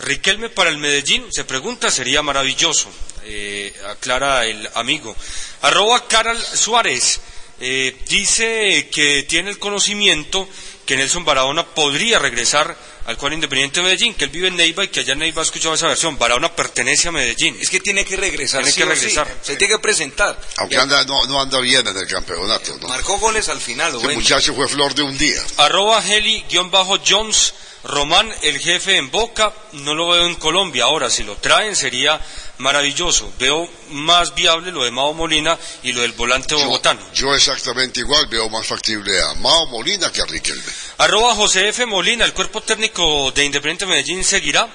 Riquelme 0.00 0.48
para 0.48 0.70
el 0.70 0.78
Medellín, 0.78 1.26
se 1.32 1.44
pregunta, 1.44 1.90
sería 1.90 2.22
maravilloso, 2.22 2.88
eh, 3.24 3.74
aclara 3.88 4.46
el 4.46 4.68
amigo. 4.74 5.14
Arroba 5.62 6.06
Caral 6.06 6.40
Suárez, 6.40 7.20
eh, 7.60 7.96
dice 8.08 8.88
que 8.92 9.24
tiene 9.24 9.50
el 9.50 9.58
conocimiento 9.58 10.48
que 10.86 10.96
Nelson 10.96 11.24
Barahona 11.24 11.66
podría 11.66 12.20
regresar 12.20 12.76
al 13.08 13.16
cual 13.16 13.32
Independiente 13.32 13.80
de 13.80 13.84
Medellín, 13.84 14.12
que 14.12 14.24
él 14.24 14.30
vive 14.30 14.48
en 14.48 14.56
Neiva 14.56 14.84
y 14.84 14.88
que 14.88 15.00
allá 15.00 15.14
en 15.14 15.20
Neiva 15.20 15.40
ha 15.40 15.44
escuchado 15.44 15.74
esa 15.74 15.86
versión. 15.86 16.18
Barahona 16.18 16.54
pertenece 16.54 17.08
a 17.08 17.10
Medellín. 17.10 17.56
Es 17.58 17.70
que 17.70 17.80
tiene 17.80 18.04
que 18.04 18.18
regresar. 18.18 18.60
Tiene 18.60 18.70
sí 18.70 18.82
que 18.82 18.86
sí. 18.96 19.00
regresar. 19.06 19.34
Se 19.40 19.56
tiene 19.56 19.74
que 19.76 19.78
presentar. 19.80 20.38
Aunque 20.58 20.74
Ya 20.74 20.82
anda, 20.82 21.02
no, 21.06 21.24
no 21.24 21.40
anda 21.40 21.58
bien 21.60 21.86
en 21.86 21.96
el 21.96 22.06
campeonato, 22.06 22.76
¿no? 22.76 22.86
Marcó 22.88 23.16
goles 23.18 23.48
al 23.48 23.60
final, 23.62 23.92
Ese 23.94 24.04
bueno. 24.04 24.20
muchacho 24.20 24.54
fue 24.54 24.68
flor 24.68 24.94
de 24.94 25.04
un 25.04 25.16
día. 25.16 25.40
Arroba 25.56 26.04
Heli-Jones, 26.06 27.54
Román, 27.84 28.28
el 28.42 28.58
jefe 28.58 28.96
en 28.96 29.10
Boca, 29.10 29.52
no 29.72 29.94
lo 29.94 30.08
veo 30.08 30.26
en 30.26 30.34
Colombia. 30.34 30.84
Ahora, 30.84 31.10
si 31.10 31.22
lo 31.22 31.36
traen 31.36 31.76
sería 31.76 32.20
maravilloso. 32.58 33.32
Veo 33.38 33.68
más 33.90 34.34
viable 34.34 34.72
lo 34.72 34.84
de 34.84 34.90
Mao 34.90 35.14
Molina 35.14 35.56
y 35.82 35.92
lo 35.92 36.02
del 36.02 36.12
volante 36.12 36.54
bogotano. 36.54 37.00
Yo 37.14 37.34
exactamente 37.34 38.00
igual 38.00 38.26
veo 38.26 38.48
más 38.48 38.66
factible 38.66 39.20
a 39.22 39.34
Mao 39.34 39.66
Molina 39.66 40.10
que 40.12 40.20
a 40.20 40.26
Riquelme. 40.26 40.62
Arroba 40.98 41.34
José 41.34 41.68
F. 41.68 41.86
Molina, 41.86 42.24
el 42.24 42.32
cuerpo 42.32 42.60
técnico 42.60 43.30
de 43.32 43.44
Independiente 43.44 43.86
Medellín 43.86 44.24
seguirá. 44.24 44.68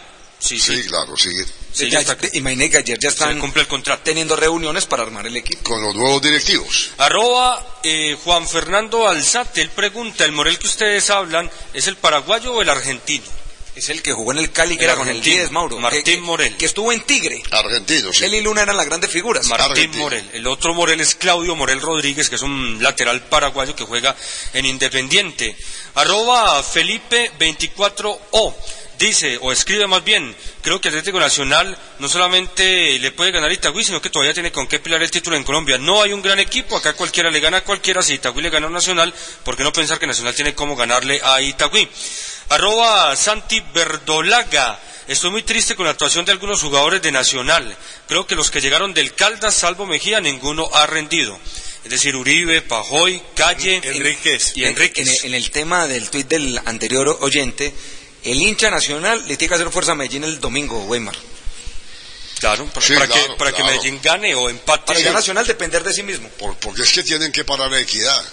Sí, 0.44 0.60
sí. 0.60 0.76
Sí, 0.82 0.88
claro, 0.90 1.16
sigue. 1.16 1.46
Sí, 1.72 1.90
Ya- 1.90 2.00
está. 2.00 2.18
Imagínate 2.34 2.70
que 2.72 2.78
ayer 2.80 3.00
ya 3.00 3.10
están 3.10 3.40
cumple 3.40 3.62
el 3.62 3.68
contrato. 3.68 4.02
teniendo 4.04 4.36
reuniones 4.36 4.86
para 4.86 5.04
armar 5.04 5.26
el 5.26 5.38
equipo. 5.38 5.64
Con 5.64 5.82
los 5.82 5.96
nuevos 5.96 6.22
directivos. 6.22 6.92
Arroba 6.98 7.80
eh, 7.84 8.18
Juan 8.24 8.48
Fernando 8.48 9.08
Alzate, 9.08 9.62
él 9.62 9.70
pregunta, 9.70 10.26
¿el 10.26 10.34
Morel 10.34 10.60
que 10.60 10.68
ustedes 10.68 11.10
hablan 11.10 11.50
es 11.74 11.88
el 11.88 11.96
paraguayo 11.96 12.54
o 12.54 12.62
el 12.62 12.70
argentino? 12.70 13.26
Es 13.76 13.90
el 13.90 14.04
que 14.04 14.14
jugó 14.14 14.32
en 14.32 14.38
el 14.38 14.52
Cali, 14.52 14.78
que 14.78 14.84
El 14.84 14.92
era 14.92 14.98
con 14.98 15.08
el 15.08 15.18
argentino, 15.18 15.38
10, 15.38 15.52
Mauro. 15.52 15.80
Martín 15.80 16.04
que, 16.04 16.18
Morel. 16.18 16.56
Que 16.58 16.66
estuvo 16.66 16.92
en 16.92 17.02
Tigre. 17.02 17.42
Argentino, 17.50 18.14
sí. 18.14 18.24
Él 18.26 18.36
y 18.36 18.42
Luna 18.42 18.62
eran 18.62 18.78
las 18.78 18.86
grandes 18.86 19.10
figuras. 19.10 19.48
Martín 19.48 19.72
Argentino. 19.72 20.04
Morel. 20.04 20.30
El 20.34 20.48
otro 20.48 20.74
Morel 20.74 21.02
es 21.02 21.16
Claudio 21.16 21.56
Morel 21.56 21.82
Rodríguez, 21.82 22.30
que 22.30 22.36
es 22.36 22.42
un 22.44 22.82
lateral 22.82 23.22
paraguayo 23.24 23.76
que 23.76 23.84
juega 23.84 24.16
en 24.54 24.66
Independiente. 24.66 25.56
Arroba 25.96 26.62
Felipe 26.62 27.32
24O. 27.40 28.54
Dice, 29.00 29.40
o 29.42 29.52
escribe 29.52 29.88
más 29.88 30.04
bien, 30.04 30.36
creo 30.62 30.80
que 30.80 30.88
Atlético 30.88 31.20
Nacional 31.20 31.76
no 31.98 32.08
solamente 32.08 33.00
le 33.00 33.12
puede 33.12 33.32
ganar 33.32 33.50
a 33.50 33.54
Itagüí, 33.54 33.84
sino 33.84 34.00
que 34.00 34.12
todavía 34.12 34.36
tiene 34.36 34.52
con 34.52 34.68
qué 34.68 34.80
pelear 34.80 35.02
el 35.02 35.10
título 35.10 35.36
en 35.36 35.44
Colombia. 35.44 35.80
No 35.80 36.04
hay 36.04 36.14
un 36.14 36.22
gran 36.22 36.40
equipo, 36.40 36.78
acá 36.78 36.94
cualquiera 36.94 37.32
le 37.32 37.40
gana 37.40 37.58
a 37.58 37.64
cualquiera, 37.64 38.04
si 38.04 38.14
Itagüí 38.14 38.44
le 38.44 38.52
ganó 38.52 38.68
a 38.68 38.70
Nacional, 38.70 39.14
¿por 39.44 39.58
qué 39.58 39.64
no 39.64 39.74
pensar 39.74 39.98
que 39.98 40.06
Nacional 40.06 40.36
tiene 40.36 40.54
cómo 40.54 40.76
ganarle 40.76 41.20
a 41.24 41.42
Itagüí? 41.42 41.90
Arroba 42.50 43.16
Santi 43.16 43.60
Verdolaga. 43.74 44.80
Estoy 45.08 45.32
muy 45.32 45.44
triste 45.44 45.76
con 45.76 45.86
la 45.86 45.92
actuación 45.92 46.24
de 46.26 46.32
algunos 46.32 46.62
jugadores 46.62 47.02
de 47.02 47.12
Nacional. 47.12 47.76
Creo 48.08 48.26
que 48.26 48.36
los 48.36 48.50
que 48.52 48.62
llegaron 48.62 48.94
del 48.94 49.14
Caldas, 49.16 49.54
salvo 49.54 49.86
Mejía, 49.86 50.22
ninguno 50.22 50.70
ha 50.74 50.86
rendido. 50.88 51.38
Es 51.84 51.92
decir, 51.92 52.16
Uribe, 52.16 52.62
Pajoy, 52.62 53.22
Calle 53.36 53.82
Enríquez. 53.84 54.54
y 54.56 54.64
En- 54.64 54.70
Enríquez. 54.70 55.08
En, 55.08 55.14
el- 55.14 55.26
en 55.26 55.34
el 55.34 55.52
tema 55.52 55.88
del 55.88 56.10
tuit 56.10 56.28
del 56.28 56.58
anterior 56.66 57.18
oyente, 57.22 57.74
el 58.24 58.42
hincha 58.42 58.70
nacional 58.70 59.20
le 59.28 59.36
tiene 59.36 59.50
que 59.50 59.56
hacer 59.56 59.70
fuerza 59.72 59.92
a 59.92 59.96
Medellín 59.96 60.24
el 60.24 60.40
domingo, 60.40 60.82
Weimar. 60.86 61.16
Claro, 62.40 62.66
para, 62.68 62.86
Sí, 62.86 62.94
para 62.94 63.08
claro, 63.08 63.28
que, 63.28 63.34
para 63.36 63.52
que. 63.52 63.64
Medellín 63.64 64.00
gane 64.02 64.36
o 64.36 64.50
empate. 64.50 64.86
Para 64.86 65.00
ya 65.00 65.12
Nacional 65.12 65.46
depender 65.46 65.84
de 65.84 65.94
sí 65.94 66.04
mismo. 66.04 66.30
Por- 66.30 66.56
porque 66.58 66.84
es 66.84 66.92
que 66.92 67.04
tienen 67.04 67.32
que 67.34 67.44
parar 67.44 67.70
la 67.70 67.80
equidad. 67.80 68.24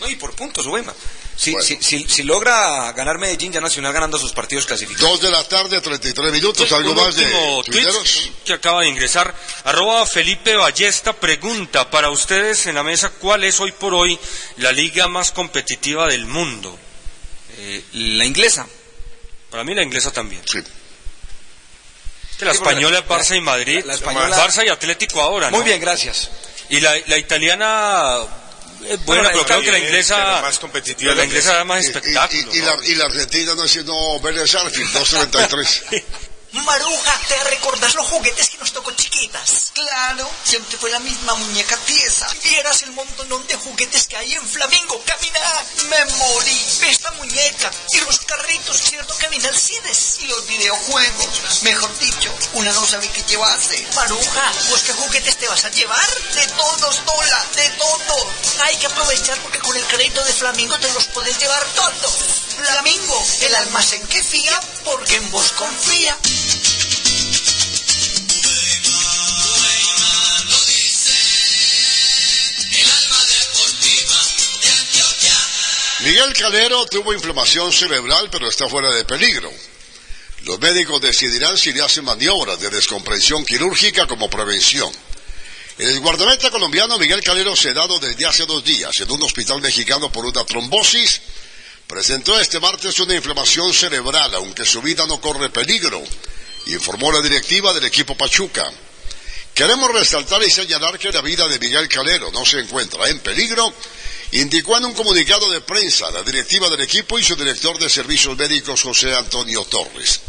No, 0.00 0.08
y 0.08 0.16
por 0.16 0.34
puntos, 0.34 0.66
Ubema. 0.66 0.92
Si, 1.34 1.50
Bueno. 1.52 1.66
si, 1.66 1.76
si, 1.82 2.06
si 2.08 2.22
logra 2.24 2.92
ganar 2.92 3.18
Medellín, 3.18 3.52
ya 3.52 3.60
Nacional 3.60 3.92
ganando 3.92 4.18
sus 4.18 4.32
partidos 4.32 4.66
clasificados. 4.66 5.10
Dos 5.12 5.20
de 5.22 5.30
la 5.30 5.42
tarde, 5.48 5.80
33 5.80 6.30
minutos, 6.32 6.68
Sí, 6.68 6.74
algo 6.74 6.90
un 6.90 6.96
más 6.96 7.16
de 7.16 7.24
último 7.24 7.62
tweet 7.64 7.82
tuiteros. 7.84 8.30
que 8.44 8.52
acaba 8.52 8.82
de 8.82 8.88
ingresar. 8.88 9.34
Arroba 9.64 10.04
Felipe 10.06 10.54
Ballesta 10.56 11.14
pregunta 11.14 11.90
para 11.90 12.10
ustedes 12.10 12.66
en 12.66 12.74
la 12.76 12.82
mesa 12.82 13.10
cuál 13.10 13.44
es 13.44 13.58
hoy 13.60 13.72
por 13.72 13.94
hoy 13.94 14.18
la 14.58 14.72
liga 14.72 15.08
más 15.08 15.32
competitiva 15.32 16.06
del 16.06 16.26
mundo. 16.26 16.78
Eh, 17.56 17.82
la 17.94 18.24
inglesa. 18.24 18.66
Para 19.50 19.64
mí 19.64 19.74
la 19.74 19.82
inglesa 19.82 20.12
también. 20.12 20.42
Sí. 20.46 20.58
Que 22.38 22.44
la 22.44 22.52
Sí, 22.52 22.58
española 22.58 22.90
la- 22.90 22.98
es 23.00 23.06
Barça 23.28 23.36
y 23.36 23.40
Madrid. 23.40 23.80
la- 23.80 23.86
la 23.86 23.94
española- 23.94 24.36
Barça 24.36 24.64
y 24.64 24.68
Atlético 24.68 25.20
ahora, 25.22 25.50
¿no? 25.50 25.56
Muy 25.56 25.64
bien, 25.66 25.80
gracias. 25.80 26.30
Y 26.68 26.80
la, 26.80 26.94
la 27.06 27.16
italiana 27.18 28.18
es 28.88 29.04
buena, 29.04 29.22
Bueno, 29.22 29.28
pero 29.32 29.46
creo 29.46 29.60
que 29.62 29.72
la 29.72 29.78
inglesa 29.78 30.16
pero 30.16 30.42
más 30.42 30.58
competitiva 30.58 31.14
la 31.14 31.24
inglesa 31.24 31.54
da 31.54 31.64
más 31.64 31.82
Y- 31.82 31.86
y- 31.86 31.88
espectáculo. 31.90 32.54
Y, 32.54 32.58
y 32.58 32.60
la, 32.62 32.76
y 32.84 32.94
la 32.96 33.04
Argentina 33.06 33.54
no 33.54 33.64
es 33.64 33.70
sino 33.70 34.20
Vélez 34.20 34.54
Arfield, 34.54 34.92
233. 34.92 35.82
Maruja, 36.64 37.20
¿te 37.28 37.44
recordás 37.44 37.94
los 37.94 38.06
juguetes 38.06 38.50
que 38.50 38.58
nos 38.58 38.72
tocó 38.72 38.92
chiquitas? 38.92 39.72
Claro, 39.74 40.30
siempre 40.44 40.78
fue 40.78 40.90
la 40.90 41.00
misma 41.00 41.34
muñeca 41.34 41.76
pieza. 41.78 42.28
Vieras 42.44 42.82
el 42.82 42.92
montón 42.92 43.46
de 43.46 43.56
juguetes 43.56 44.06
que 44.06 44.16
hay 44.16 44.34
en 44.34 44.48
Flamingo. 44.48 45.02
Camina, 45.04 45.40
me 45.88 46.04
morí. 46.16 46.60
Esta 46.88 47.10
muñeca 47.12 47.70
y 47.92 48.00
los 48.00 48.20
carritos, 48.20 48.80
¿cierto? 48.80 49.14
Camina 49.18 49.48
Alcides. 49.48 50.18
Y 50.20 50.26
los 50.28 50.46
videojuegos. 50.46 51.62
Mejor 51.62 51.98
dicho, 51.98 52.32
una 52.54 52.72
no 52.72 52.86
sabe 52.86 53.08
qué 53.10 53.22
llevarse. 53.22 53.84
Maruja, 53.94 54.52
¿vos 54.70 54.82
qué 54.82 54.92
juguetes 54.92 55.36
te 55.38 55.48
vas 55.48 55.64
a 55.64 55.70
llevar? 55.70 56.08
De 56.34 56.46
todos, 56.46 57.04
Tola, 57.04 57.46
de 57.56 57.70
todos. 57.70 58.26
Hay 58.60 58.76
que 58.76 58.86
aprovechar 58.86 59.38
porque 59.38 59.58
con 59.58 59.76
el 59.76 59.84
crédito 59.86 60.22
de 60.24 60.32
Flamingo 60.32 60.78
te 60.78 60.92
los 60.92 61.06
puedes 61.06 61.36
llevar 61.38 61.64
todos. 61.74 62.42
Flamingo, 62.52 63.26
el 63.42 63.54
almacén 63.54 64.06
que 64.08 64.22
fía 64.22 64.60
porque 64.84 65.16
en 65.16 65.30
vos 65.30 65.52
confía. 65.52 66.18
Miguel 76.00 76.32
Calero 76.34 76.84
tuvo 76.86 77.12
inflamación 77.12 77.72
cerebral, 77.72 78.28
pero 78.30 78.48
está 78.48 78.68
fuera 78.68 78.92
de 78.92 79.04
peligro. 79.04 79.52
Los 80.42 80.58
médicos 80.58 81.00
decidirán 81.00 81.56
si 81.56 81.72
le 81.72 81.82
hacen 81.82 82.04
maniobras 82.04 82.58
de 82.60 82.70
descompresión 82.70 83.44
quirúrgica 83.44 84.08
como 84.08 84.28
prevención. 84.28 84.92
El 85.78 86.00
guardameta 86.00 86.50
colombiano 86.50 86.98
Miguel 86.98 87.22
Calero, 87.22 87.54
sedado 87.54 87.98
desde 88.00 88.26
hace 88.26 88.44
dos 88.46 88.64
días 88.64 89.00
en 89.00 89.10
un 89.12 89.22
hospital 89.22 89.60
mexicano 89.60 90.10
por 90.10 90.26
una 90.26 90.44
trombosis, 90.44 91.20
presentó 91.92 92.40
este 92.40 92.58
martes 92.58 92.98
una 93.00 93.14
inflamación 93.14 93.70
cerebral, 93.74 94.34
aunque 94.36 94.64
su 94.64 94.80
vida 94.80 95.04
no 95.06 95.20
corre 95.20 95.50
peligro, 95.50 96.02
informó 96.68 97.12
la 97.12 97.20
directiva 97.20 97.70
del 97.74 97.84
equipo 97.84 98.16
Pachuca. 98.16 98.66
Queremos 99.52 99.92
resaltar 99.92 100.42
y 100.42 100.50
señalar 100.50 100.98
que 100.98 101.12
la 101.12 101.20
vida 101.20 101.46
de 101.48 101.58
Miguel 101.58 101.90
Calero 101.90 102.30
no 102.32 102.46
se 102.46 102.60
encuentra 102.60 103.10
en 103.10 103.20
peligro, 103.20 103.74
indicó 104.32 104.78
en 104.78 104.86
un 104.86 104.94
comunicado 104.94 105.50
de 105.50 105.60
prensa 105.60 106.10
la 106.10 106.22
directiva 106.22 106.70
del 106.70 106.80
equipo 106.80 107.18
y 107.18 107.24
su 107.24 107.36
director 107.36 107.78
de 107.78 107.90
servicios 107.90 108.38
médicos 108.38 108.80
José 108.80 109.14
Antonio 109.14 109.62
Torres. 109.66 110.22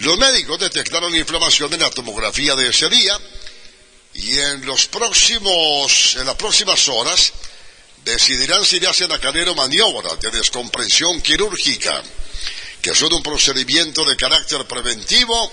Los 0.00 0.18
médicos 0.18 0.60
detectaron 0.60 1.16
inflamación 1.16 1.72
en 1.72 1.80
la 1.80 1.90
tomografía 1.90 2.54
de 2.56 2.68
ese 2.68 2.90
día 2.90 3.18
y 4.12 4.38
en 4.38 4.66
los 4.66 4.86
próximos, 4.88 6.16
en 6.16 6.26
las 6.26 6.36
próximas 6.36 6.86
horas 6.90 7.32
decidirán 8.04 8.64
si 8.64 8.80
le 8.80 8.88
hacen 8.88 9.12
a 9.12 9.18
Calero 9.18 9.54
maniobras 9.54 10.18
de 10.20 10.30
descompresión 10.30 11.20
quirúrgica, 11.20 12.02
que 12.80 12.94
son 12.94 13.12
un 13.12 13.22
procedimiento 13.22 14.04
de 14.04 14.16
carácter 14.16 14.66
preventivo, 14.66 15.52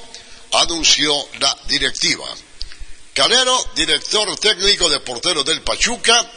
anunció 0.54 1.14
la 1.40 1.56
directiva. 1.68 2.28
Calero, 3.14 3.72
director 3.76 4.38
técnico 4.38 4.90
de 4.90 5.00
portero 5.00 5.44
del 5.44 5.62
Pachuca, 5.62 6.32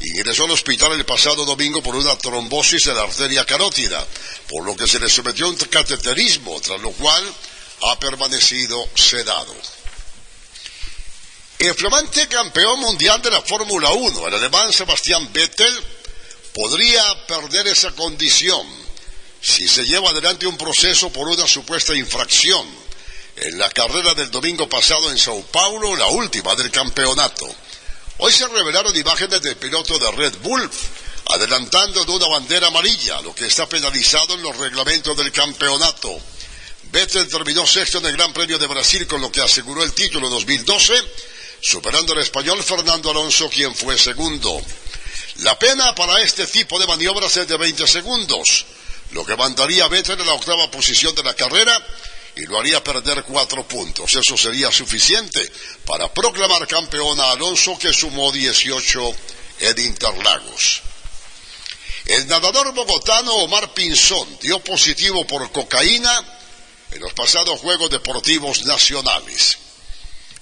ingresó 0.00 0.44
al 0.44 0.50
hospital 0.50 0.92
el 0.92 1.04
pasado 1.04 1.44
domingo 1.44 1.82
por 1.82 1.96
una 1.96 2.16
trombosis 2.16 2.84
de 2.84 2.94
la 2.94 3.02
arteria 3.02 3.44
carótida, 3.44 4.06
por 4.48 4.64
lo 4.64 4.76
que 4.76 4.86
se 4.86 5.00
le 5.00 5.08
sometió 5.08 5.46
a 5.46 5.48
un 5.48 5.56
cateterismo, 5.56 6.60
tras 6.60 6.80
lo 6.80 6.92
cual 6.92 7.24
ha 7.82 7.98
permanecido 7.98 8.88
sedado. 8.94 9.54
El 11.58 11.74
flamante 11.74 12.28
campeón 12.28 12.80
mundial 12.80 13.22
de 13.22 13.30
la 13.30 13.40
Fórmula 13.40 13.90
1, 13.90 14.28
el 14.28 14.34
alemán 14.34 14.72
Sebastián 14.74 15.32
Vettel, 15.32 15.74
podría 16.52 17.26
perder 17.26 17.66
esa 17.68 17.92
condición 17.92 18.66
si 19.40 19.66
se 19.66 19.86
lleva 19.86 20.10
adelante 20.10 20.46
un 20.46 20.58
proceso 20.58 21.10
por 21.10 21.28
una 21.28 21.46
supuesta 21.46 21.94
infracción 21.94 22.66
en 23.36 23.58
la 23.58 23.70
carrera 23.70 24.12
del 24.12 24.30
domingo 24.30 24.68
pasado 24.68 25.10
en 25.10 25.16
Sao 25.16 25.42
Paulo, 25.46 25.96
la 25.96 26.08
última 26.08 26.54
del 26.56 26.70
campeonato. 26.70 27.48
Hoy 28.18 28.32
se 28.32 28.46
revelaron 28.48 28.94
imágenes 28.94 29.40
del 29.40 29.56
piloto 29.56 29.98
de 29.98 30.10
Red 30.12 30.36
Bull 30.42 30.70
adelantando 31.28 32.04
de 32.04 32.12
una 32.12 32.28
bandera 32.28 32.66
amarilla, 32.66 33.20
lo 33.22 33.34
que 33.34 33.46
está 33.46 33.66
penalizado 33.66 34.34
en 34.34 34.42
los 34.42 34.56
reglamentos 34.58 35.16
del 35.16 35.32
campeonato. 35.32 36.20
Vettel 36.92 37.28
terminó 37.28 37.66
sexto 37.66 37.98
en 37.98 38.06
el 38.06 38.16
Gran 38.16 38.32
Premio 38.32 38.58
de 38.58 38.66
Brasil 38.66 39.06
con 39.06 39.20
lo 39.20 39.32
que 39.32 39.40
aseguró 39.40 39.82
el 39.82 39.92
título 39.92 40.28
2012, 40.28 40.94
superando 41.60 42.12
al 42.12 42.20
español 42.20 42.62
Fernando 42.62 43.10
Alonso, 43.10 43.48
quien 43.48 43.74
fue 43.74 43.98
segundo. 43.98 44.60
La 45.36 45.58
pena 45.58 45.94
para 45.94 46.20
este 46.22 46.46
tipo 46.46 46.78
de 46.78 46.86
maniobras 46.86 47.36
es 47.36 47.46
de 47.46 47.56
20 47.56 47.86
segundos, 47.86 48.64
lo 49.12 49.24
que 49.24 49.36
mandaría 49.36 49.84
a 49.84 49.88
Vettel 49.88 50.20
en 50.20 50.26
la 50.26 50.34
octava 50.34 50.70
posición 50.70 51.14
de 51.14 51.22
la 51.22 51.34
carrera 51.34 51.84
y 52.36 52.46
lo 52.46 52.58
haría 52.58 52.82
perder 52.82 53.24
cuatro 53.24 53.66
puntos. 53.66 54.14
Eso 54.14 54.36
sería 54.36 54.70
suficiente 54.70 55.50
para 55.84 56.12
proclamar 56.12 56.66
campeón 56.66 57.18
a 57.20 57.30
Alonso, 57.30 57.78
que 57.78 57.92
sumó 57.92 58.30
18 58.30 59.14
en 59.60 59.78
Interlagos. 59.78 60.82
El 62.06 62.28
nadador 62.28 62.72
bogotano 62.72 63.34
Omar 63.36 63.74
Pinzón 63.74 64.38
dio 64.40 64.60
positivo 64.60 65.26
por 65.26 65.50
cocaína 65.50 66.24
en 66.92 67.00
los 67.00 67.12
pasados 67.14 67.60
Juegos 67.60 67.90
Deportivos 67.90 68.64
Nacionales. 68.64 69.58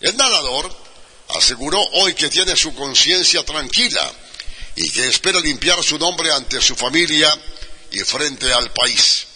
El 0.01 0.16
nadador 0.16 0.84
aseguró 1.28 1.80
hoy 1.92 2.14
que 2.14 2.28
tiene 2.28 2.56
su 2.56 2.74
conciencia 2.74 3.44
tranquila 3.44 4.12
y 4.76 4.90
que 4.90 5.09
espera 5.09 5.40
limpiar 5.40 5.82
su 5.82 5.98
nombre 5.98 6.32
ante 6.32 6.60
su 6.60 6.74
familia 6.74 7.32
y 7.92 8.01
frente 8.01 8.52
al 8.52 8.72
país. 8.72 9.26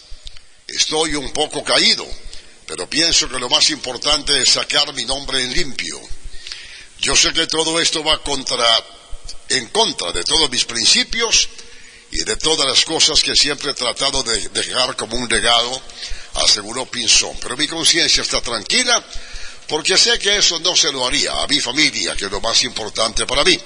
Estoy 0.67 1.15
un 1.15 1.33
poco 1.33 1.65
caído, 1.65 2.07
pero 2.67 2.89
pienso 2.89 3.29
que 3.29 3.39
lo 3.39 3.49
más 3.49 3.71
importante 3.71 4.39
es 4.39 4.51
sacar 4.51 4.93
mi 4.95 5.05
nombre 5.05 5.43
en 5.43 5.53
limpio. 5.53 5.99
Yo 7.01 7.15
sé 7.17 7.33
que 7.33 7.47
todo 7.47 7.81
esto 7.81 8.03
va 8.03 8.23
contra, 8.23 8.67
en 9.49 9.67
contra 9.69 10.13
de 10.13 10.25
todos 10.25 10.51
mis 10.51 10.65
principios 10.65 11.49
y 12.11 12.25
de 12.25 12.37
todas 12.37 12.67
las 12.67 12.85
cosas 12.85 13.23
que 13.23 13.35
siempre 13.35 13.71
he 13.71 13.75
tratado 13.75 14.23
de 14.23 14.49
dejar 14.49 14.97
como 14.97 15.17
un 15.17 15.29
legado, 15.29 15.81
aseguró 16.35 16.87
Pinzón. 16.87 17.37
Pero 17.41 17.57
mi 17.57 17.69
conciencia 17.69 18.23
está 18.23 18.41
tranquila 18.41 19.05
porque 19.69 19.99
sé 19.99 20.19
que 20.19 20.37
eso 20.37 20.59
no 20.61 20.75
se 20.75 20.91
lo 20.91 21.07
haría 21.07 21.33
a 21.33 21.47
mi 21.47 21.61
familia, 21.61 22.17
que 22.17 22.25
es 22.25 22.31
lo 22.31 22.41
más 22.41 22.63
importante 22.65 23.27
para 23.27 23.45
mí, 23.45 23.59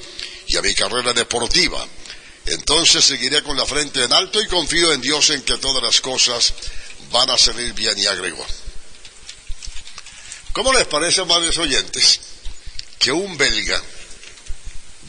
y 0.48 0.56
a 0.56 0.62
mi 0.62 0.74
carrera 0.74 1.12
deportiva. 1.12 1.86
Entonces 2.44 3.04
seguiré 3.04 3.42
con 3.42 3.56
la 3.56 3.64
frente 3.64 4.02
en 4.02 4.12
alto 4.12 4.42
y 4.42 4.48
confío 4.48 4.92
en 4.92 5.00
Dios 5.00 5.30
en 5.30 5.42
que 5.42 5.58
todas 5.58 5.82
las 5.82 6.00
cosas 6.00 6.52
van 7.12 7.30
a 7.30 7.38
salir 7.38 7.72
bien 7.72 7.96
y 7.98 8.06
agregó. 8.06 8.44
¿Cómo 10.52 10.72
les 10.72 10.86
parece, 10.86 11.20
amables 11.20 11.56
oyentes, 11.56 12.20
que 12.98 13.12
un 13.12 13.38
belga 13.38 13.80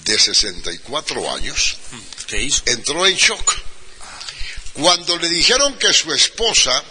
de 0.06 0.20
64 0.20 1.36
años 1.36 1.78
entró 2.66 3.06
en 3.06 3.16
shock 3.16 3.56
cuando 4.74 5.18
le 5.18 5.30
dijeron 5.30 5.78
que 5.78 5.94
su 5.94 6.12
esposa, 6.12 6.84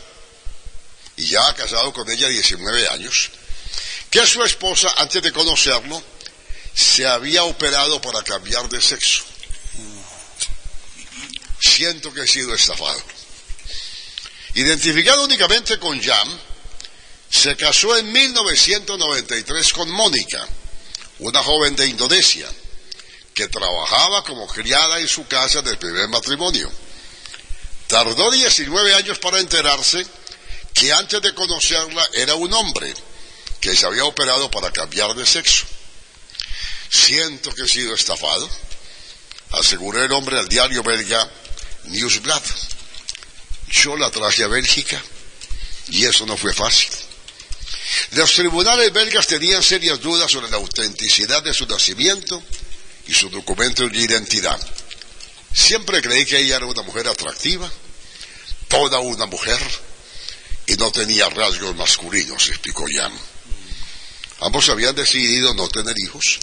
y 1.16 1.26
ya 1.26 1.46
ha 1.48 1.54
casado 1.54 1.92
con 1.92 2.08
ella 2.10 2.28
19 2.28 2.88
años, 2.88 3.30
que 4.12 4.26
su 4.26 4.44
esposa, 4.44 4.92
antes 4.98 5.22
de 5.22 5.32
conocerlo, 5.32 6.00
se 6.74 7.06
había 7.06 7.44
operado 7.44 7.98
para 8.02 8.22
cambiar 8.22 8.68
de 8.68 8.80
sexo. 8.80 9.24
Siento 11.58 12.12
que 12.12 12.20
he 12.20 12.26
sido 12.26 12.54
estafado. 12.54 13.02
Identificado 14.52 15.24
únicamente 15.24 15.78
con 15.78 16.00
Jam, 16.00 16.28
se 17.30 17.56
casó 17.56 17.96
en 17.96 18.12
1993 18.12 19.72
con 19.72 19.90
Mónica, 19.90 20.46
una 21.20 21.42
joven 21.42 21.74
de 21.74 21.86
Indonesia, 21.86 22.46
que 23.32 23.48
trabajaba 23.48 24.24
como 24.24 24.46
criada 24.46 25.00
en 25.00 25.08
su 25.08 25.26
casa 25.26 25.62
del 25.62 25.78
primer 25.78 26.08
matrimonio. 26.08 26.70
Tardó 27.86 28.30
19 28.30 28.94
años 28.94 29.18
para 29.20 29.38
enterarse 29.40 30.06
que 30.74 30.92
antes 30.92 31.22
de 31.22 31.34
conocerla 31.34 32.06
era 32.12 32.34
un 32.34 32.52
hombre, 32.52 32.92
que 33.62 33.76
se 33.76 33.86
había 33.86 34.04
operado 34.04 34.50
para 34.50 34.72
cambiar 34.72 35.14
de 35.14 35.24
sexo. 35.24 35.64
Siento 36.90 37.54
que 37.54 37.62
he 37.62 37.68
sido 37.68 37.94
estafado, 37.94 38.50
aseguró 39.52 40.04
el 40.04 40.10
hombre 40.12 40.36
al 40.36 40.48
diario 40.48 40.82
belga 40.82 41.30
Newsblad. 41.84 42.42
Yo 43.70 43.96
la 43.96 44.10
traje 44.10 44.42
a 44.42 44.48
Bélgica 44.48 45.00
y 45.88 46.04
eso 46.04 46.26
no 46.26 46.36
fue 46.36 46.52
fácil. 46.52 46.90
Los 48.10 48.32
tribunales 48.32 48.92
belgas 48.92 49.28
tenían 49.28 49.62
serias 49.62 50.00
dudas 50.00 50.30
sobre 50.30 50.50
la 50.50 50.56
autenticidad 50.56 51.42
de 51.42 51.54
su 51.54 51.64
nacimiento 51.66 52.42
y 53.06 53.14
su 53.14 53.30
documento 53.30 53.88
de 53.88 53.96
identidad. 53.96 54.60
Siempre 55.54 56.02
creí 56.02 56.26
que 56.26 56.38
ella 56.38 56.56
era 56.56 56.66
una 56.66 56.82
mujer 56.82 57.06
atractiva, 57.06 57.70
toda 58.66 58.98
una 58.98 59.26
mujer, 59.26 59.60
y 60.66 60.74
no 60.74 60.90
tenía 60.90 61.28
rasgos 61.28 61.76
masculinos, 61.76 62.48
explicó 62.48 62.86
Jan. 62.92 63.12
Ambos 64.42 64.68
habían 64.68 64.94
decidido 64.94 65.54
no 65.54 65.68
tener 65.68 65.94
hijos 65.98 66.40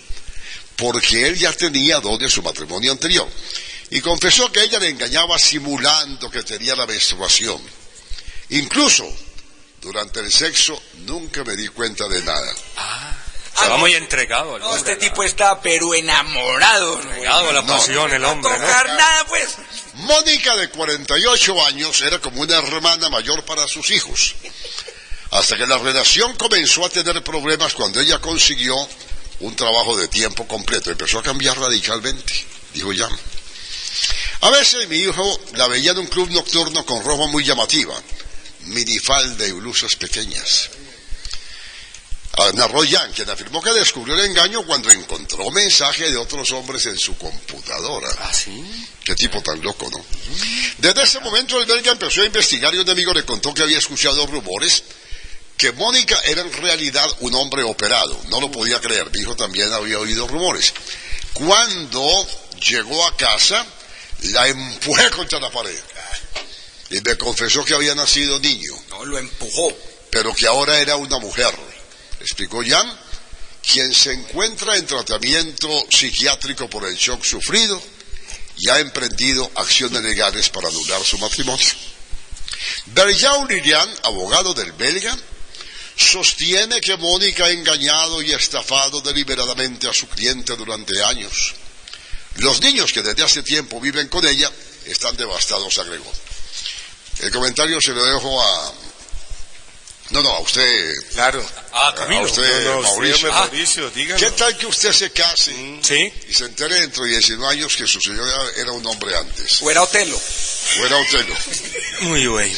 porque 0.76 1.28
él 1.28 1.38
ya 1.38 1.52
tenía 1.52 2.00
dos 2.00 2.18
de 2.20 2.30
su 2.30 2.42
matrimonio 2.42 2.92
anterior 2.92 3.28
y 3.90 4.02
confesó 4.02 4.52
que 4.52 4.64
ella 4.64 4.80
le 4.80 4.90
engañaba 4.90 5.38
simulando 5.38 6.30
que 6.30 6.44
tenía 6.44 6.76
la 6.76 6.86
menstruación. 6.86 7.60
Incluso 8.50 9.06
durante 9.82 10.20
el 10.20 10.32
sexo 10.32 10.82
nunca 11.00 11.44
me 11.44 11.56
di 11.56 11.68
cuenta 11.70 12.08
de 12.08 12.22
nada. 12.24 12.54
Estaba 13.54 13.78
muy 13.78 13.94
entregado. 13.94 14.56
al 14.56 14.62
No, 14.62 14.70
hombre, 14.70 14.94
este 14.94 15.08
tipo 15.08 15.24
está 15.24 15.60
pero 15.62 15.94
enamorado. 15.94 17.02
Entregado 17.02 17.50
a 17.50 17.54
la 17.54 17.66
pasión, 17.66 18.12
el 18.14 18.24
hombre, 18.24 18.52
¿no? 18.52 18.58
tocar 18.58 18.88
nada, 18.88 19.26
pues. 19.28 19.58
Mónica, 19.96 20.56
de 20.56 20.70
48 20.70 21.66
años, 21.66 22.02
era 22.02 22.20
como 22.20 22.42
una 22.42 22.58
hermana 22.58 23.10
mayor 23.10 23.44
para 23.44 23.68
sus 23.68 23.92
hijos. 23.92 24.36
Hasta 25.31 25.57
que 25.57 25.68
la 25.68 25.77
relación 25.77 26.35
comenzó 26.35 26.85
a 26.85 26.89
tener 26.89 27.23
problemas 27.23 27.73
cuando 27.73 27.99
ella 27.99 28.19
consiguió 28.19 28.76
un 29.41 29.56
trabajo 29.56 29.95
de 29.97 30.07
tiempo 30.07 30.47
completo. 30.47 30.89
Empezó 30.89 31.19
a 31.19 31.23
cambiar 31.23 31.57
radicalmente, 31.57 32.34
dijo 32.73 32.91
Jan. 32.95 33.15
A 34.41 34.49
veces 34.51 34.88
mi 34.88 34.97
hijo 34.97 35.39
la 35.53 35.68
veía 35.68 35.91
en 35.91 35.99
un 35.99 36.07
club 36.07 36.30
nocturno 36.31 36.85
con 36.85 37.03
ropa 37.03 37.27
muy 37.27 37.43
llamativa, 37.43 37.93
minifalda 38.65 39.45
y 39.45 39.51
blusas 39.51 39.95
pequeñas. 39.95 40.69
Ah, 42.38 42.51
Narró 42.53 42.81
Jan, 42.89 43.11
quien 43.11 43.30
afirmó 43.30 43.61
que 43.61 43.72
descubrió 43.72 44.15
el 44.15 44.26
engaño 44.26 44.64
cuando 44.64 44.89
encontró 44.91 45.51
mensaje 45.51 46.10
de 46.10 46.15
otros 46.15 46.51
hombres 46.51 46.85
en 46.85 46.97
su 46.97 47.18
computadora. 47.18 48.07
¿Ah, 48.19 48.34
sí? 48.34 48.64
Qué 49.03 49.14
tipo 49.15 49.41
tan 49.41 49.61
loco, 49.61 49.89
¿no? 49.89 50.06
Desde 50.77 51.03
ese 51.03 51.19
momento 51.19 51.60
el 51.60 51.65
belga 51.65 51.91
empezó 51.91 52.22
a 52.22 52.26
investigar 52.26 52.73
y 52.73 52.77
un 52.77 52.89
amigo 52.89 53.14
le 53.14 53.26
contó 53.26 53.53
que 53.53 53.64
había 53.64 53.80
escuchado 53.80 54.26
rumores 54.27 54.84
que 55.60 55.73
Mónica 55.73 56.18
era 56.23 56.41
en 56.41 56.53
realidad 56.53 57.06
un 57.19 57.36
hombre 57.36 57.64
operado. 57.64 58.18
No 58.30 58.40
lo 58.40 58.49
podía 58.49 58.80
creer. 58.80 59.11
Mi 59.11 59.19
hijo 59.19 59.36
también 59.36 59.72
había 59.73 59.99
oído 59.99 60.26
rumores. 60.26 60.73
Cuando 61.34 62.02
llegó 62.65 63.06
a 63.06 63.15
casa, 63.18 63.65
la 64.22 64.48
empujé 64.48 65.10
contra 65.15 65.38
la 65.41 65.52
pared. 65.52 65.77
Y 66.91 67.02
me 67.02 67.18
confesó 67.18 67.65
que 67.65 67.73
había 67.73 67.94
nacido 67.94 68.40
niño. 68.40 68.73
No, 68.90 69.03
lo 69.03 69.18
empujó. 69.18 69.77
Pero 70.10 70.34
que 70.34 70.48
ahora 70.48 70.80
era 70.80 70.95
una 70.95 71.19
mujer. 71.19 71.53
Explicó 72.22 72.61
Jan, 72.65 72.98
quien 73.61 73.94
se 73.94 74.14
encuentra 74.14 74.77
en 74.77 74.86
tratamiento 74.86 75.69
psiquiátrico 75.90 76.69
por 76.69 76.86
el 76.86 76.95
shock 76.95 77.22
sufrido 77.26 77.81
y 78.57 78.69
ha 78.69 78.80
emprendido 78.80 79.52
acciones 79.56 80.02
legales 80.03 80.49
para 80.49 80.69
anular 80.69 81.03
su 81.03 81.18
matrimonio. 81.18 81.68
Berjau 82.86 83.45
Lilian, 83.45 83.90
abogado 84.03 84.53
del 84.53 84.72
belga, 84.72 85.18
sostiene 86.00 86.80
que 86.80 86.96
Mónica 86.96 87.46
ha 87.46 87.52
engañado 87.52 88.22
y 88.22 88.32
estafado 88.32 89.02
deliberadamente 89.02 89.88
a 89.88 89.94
su 89.94 90.08
cliente 90.08 90.56
durante 90.56 91.04
años. 91.04 91.54
Los 92.38 92.62
niños 92.62 92.94
que 92.94 93.02
desde 93.02 93.24
hace 93.24 93.44
tiempo 93.44 93.82
viven 93.82 94.08
con 94.08 94.26
ella 94.26 94.50
están 94.86 95.18
devastados, 95.18 95.78
agregó. 95.78 96.12
El 97.20 97.32
comentario 97.32 97.82
se 97.82 97.92
lo 97.92 98.04
dejo 98.04 98.42
a... 98.42 98.74
No, 100.11 100.23
no, 100.23 100.30
a 100.31 100.40
usted. 100.40 100.94
Claro. 101.14 101.45
Ah, 101.72 101.90
A 101.90 101.95
Camilo. 101.95 102.23
usted, 102.23 102.65
No, 102.65 102.76
no, 102.77 102.81
Mauricio. 102.81 103.18
dígame, 103.18 103.34
Ah, 103.36 103.40
Mauricio, 103.41 103.90
dígame. 103.91 104.19
¿Qué 104.19 104.31
tal 104.31 104.57
que 104.57 104.65
usted 104.65 104.91
se 104.91 105.11
case 105.11 105.53
Sí. 105.84 106.14
y 106.27 106.34
se 106.34 106.45
entere 106.45 106.80
dentro 106.81 107.03
de 107.03 107.11
19 107.11 107.53
años 107.53 107.77
que 107.77 107.86
su 107.86 108.02
señora 108.02 108.34
era 108.57 108.72
un 108.72 108.84
hombre 108.88 109.15
antes? 109.15 109.61
O 109.61 109.69
era 109.69 109.84
Otelo. 109.84 110.19
¿O 110.81 110.86
era 110.86 110.98
Otelo? 110.98 111.36
Muy 112.02 112.26
bueno. 112.27 112.56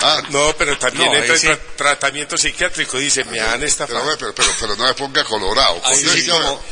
Ah, 0.00 0.22
No, 0.30 0.54
pero 0.56 0.78
también 0.78 1.08
No, 1.10 1.14
entra 1.18 1.34
ahí 1.34 1.40
en 1.40 1.46
sí. 1.46 1.46
tra- 1.48 1.60
tratamiento 1.76 2.38
psiquiátrico. 2.38 2.96
Dice, 2.98 3.24
me 3.24 3.38
han 3.40 3.52
pero, 3.60 3.66
estafado. 3.66 4.16
pero, 4.18 4.34
pero, 4.34 4.48
pero 4.58 4.76
no 4.76 4.84
me 4.86 4.94
ponga 4.94 5.22
colorado. 5.24 5.82
Como, 5.82 6.62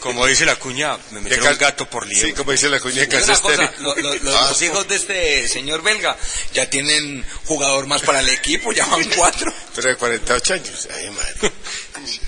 como 0.00 0.26
dice 0.26 0.44
la 0.44 0.56
cuña, 0.56 0.96
me 1.10 1.20
metieron 1.22 1.48
un 1.48 1.58
gato 1.58 1.88
por 1.88 2.06
liebre. 2.06 2.28
Sí, 2.28 2.34
como 2.34 2.52
dice 2.52 2.68
la 2.68 2.80
cuña 2.80 3.06
cosa, 3.06 3.18
Casesteri. 3.26 3.68
lo- 3.78 3.94
lo- 3.96 4.14
lo- 4.14 4.38
Ah. 4.38 4.48
los 4.50 4.60
hijos 4.62 4.86
de 4.88 4.96
este 4.96 5.48
señor 5.48 5.82
belga 5.82 6.16
ya 6.52 6.68
tienen 6.68 7.24
jugador 7.46 7.86
más 7.86 8.02
para 8.02 8.20
el 8.20 8.28
equipo, 8.28 8.72
ya 8.72 8.84
van 8.86 9.05
cuatro. 9.16 9.52
Pero 9.74 9.88
de 9.88 9.96
48 9.96 10.54
años. 10.54 10.88
Ay, 10.94 11.10
madre. 11.10 11.52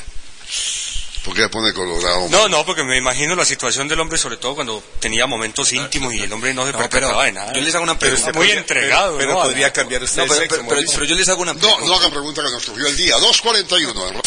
¿Por 1.24 1.34
qué 1.34 1.42
me 1.42 1.48
pone 1.50 1.72
colorado? 1.74 2.26
No, 2.30 2.48
no, 2.48 2.64
porque 2.64 2.84
me 2.84 2.96
imagino 2.96 3.34
la 3.36 3.44
situación 3.44 3.86
del 3.86 4.00
hombre, 4.00 4.16
sobre 4.16 4.38
todo 4.38 4.54
cuando 4.54 4.82
tenía 4.98 5.26
momentos 5.26 5.72
íntimos 5.74 6.14
y 6.14 6.20
el 6.22 6.32
hombre 6.32 6.54
no 6.54 6.64
se 6.64 6.72
No, 6.72 6.78
percataba 6.78 7.24
de 7.24 7.32
nada. 7.32 7.52
yo 7.52 7.60
les 7.60 7.74
hago 7.74 7.84
una 7.84 7.98
Pero 7.98 8.12
pregunta. 8.12 8.28
está 8.30 8.38
muy 8.38 8.46
podría- 8.46 8.60
entregado, 8.60 9.16
pero- 9.18 9.28
pero 9.28 9.34
¿no? 9.34 9.42
podría 9.42 9.72
cambiar 9.72 10.02
usted 10.04 10.22
No, 10.22 10.28
pero, 10.28 10.40
sexo, 10.40 10.48
pero- 10.56 10.62
pero- 10.62 10.74
Mauricio. 10.76 10.94
pero 10.98 11.04
yo 11.06 11.16
les 11.16 11.28
hago 11.28 11.42
una 11.42 11.52
No, 11.52 11.60
pregunta. 11.60 11.86
no 11.86 11.94
haga 11.96 12.10
pregunta 12.10 12.42
que 12.42 12.50
nos 12.50 12.64
cogió 12.64 12.86
el 12.86 12.96
día. 12.96 13.16
2.41. 13.18 14.08
en- 14.08 14.20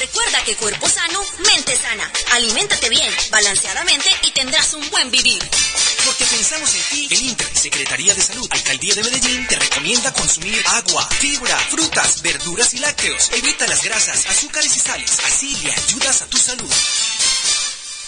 Recuerda 0.00 0.42
que 0.44 0.56
cuerpo 0.56 0.88
sano, 0.88 1.22
mente 1.46 1.76
sana. 1.76 2.10
Aliméntate 2.32 2.88
bien, 2.88 3.14
balanceadamente 3.30 4.10
y 4.22 4.32
tendrás 4.32 4.74
un 4.74 4.90
buen 4.90 5.08
vivir. 5.12 5.40
Porque 6.04 6.24
pensamos 6.26 6.74
en 6.74 6.82
ti, 6.90 7.08
el 7.10 7.22
INTER, 7.22 7.56
Secretaría 7.56 8.14
de 8.14 8.22
Salud, 8.22 8.46
Alcaldía 8.50 8.94
de 8.94 9.02
Medellín, 9.02 9.46
te 9.46 9.56
recomienda 9.56 10.12
consumir 10.12 10.62
agua, 10.66 11.08
fibra, 11.18 11.58
frutas, 11.70 12.20
verduras 12.20 12.74
y 12.74 12.78
lácteos. 12.78 13.30
Evita 13.32 13.66
las 13.66 13.82
grasas, 13.82 14.26
azúcares 14.26 14.76
y 14.76 14.80
sales. 14.80 15.18
Así 15.24 15.56
le 15.62 15.72
ayudas 15.72 16.22
a 16.22 16.26
tu 16.26 16.36
salud. 16.36 16.70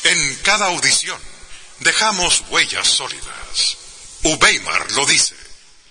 En 0.05 0.35
cada 0.43 0.66
audición 0.66 1.18
dejamos 1.81 2.44
huellas 2.51 2.86
sólidas. 2.86 3.77
Ubeimar 4.24 4.93
lo 4.93 5.06
dice. 5.06 5.35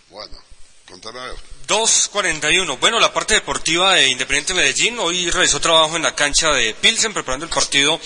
Bueno, 0.10 0.38
ver. 0.88 1.55
2.41. 1.68 2.80
Bueno, 2.80 3.00
la 3.00 3.12
parte 3.12 3.34
deportiva 3.34 3.96
de 3.96 4.10
Independiente 4.10 4.54
Medellín 4.54 5.00
hoy 5.00 5.30
realizó 5.32 5.60
trabajo 5.60 5.96
en 5.96 6.04
la 6.04 6.14
cancha 6.14 6.50
de 6.50 6.74
Pilsen 6.76 7.14
preparando 7.14 7.46
el 7.46 7.52
partido 7.52 8.00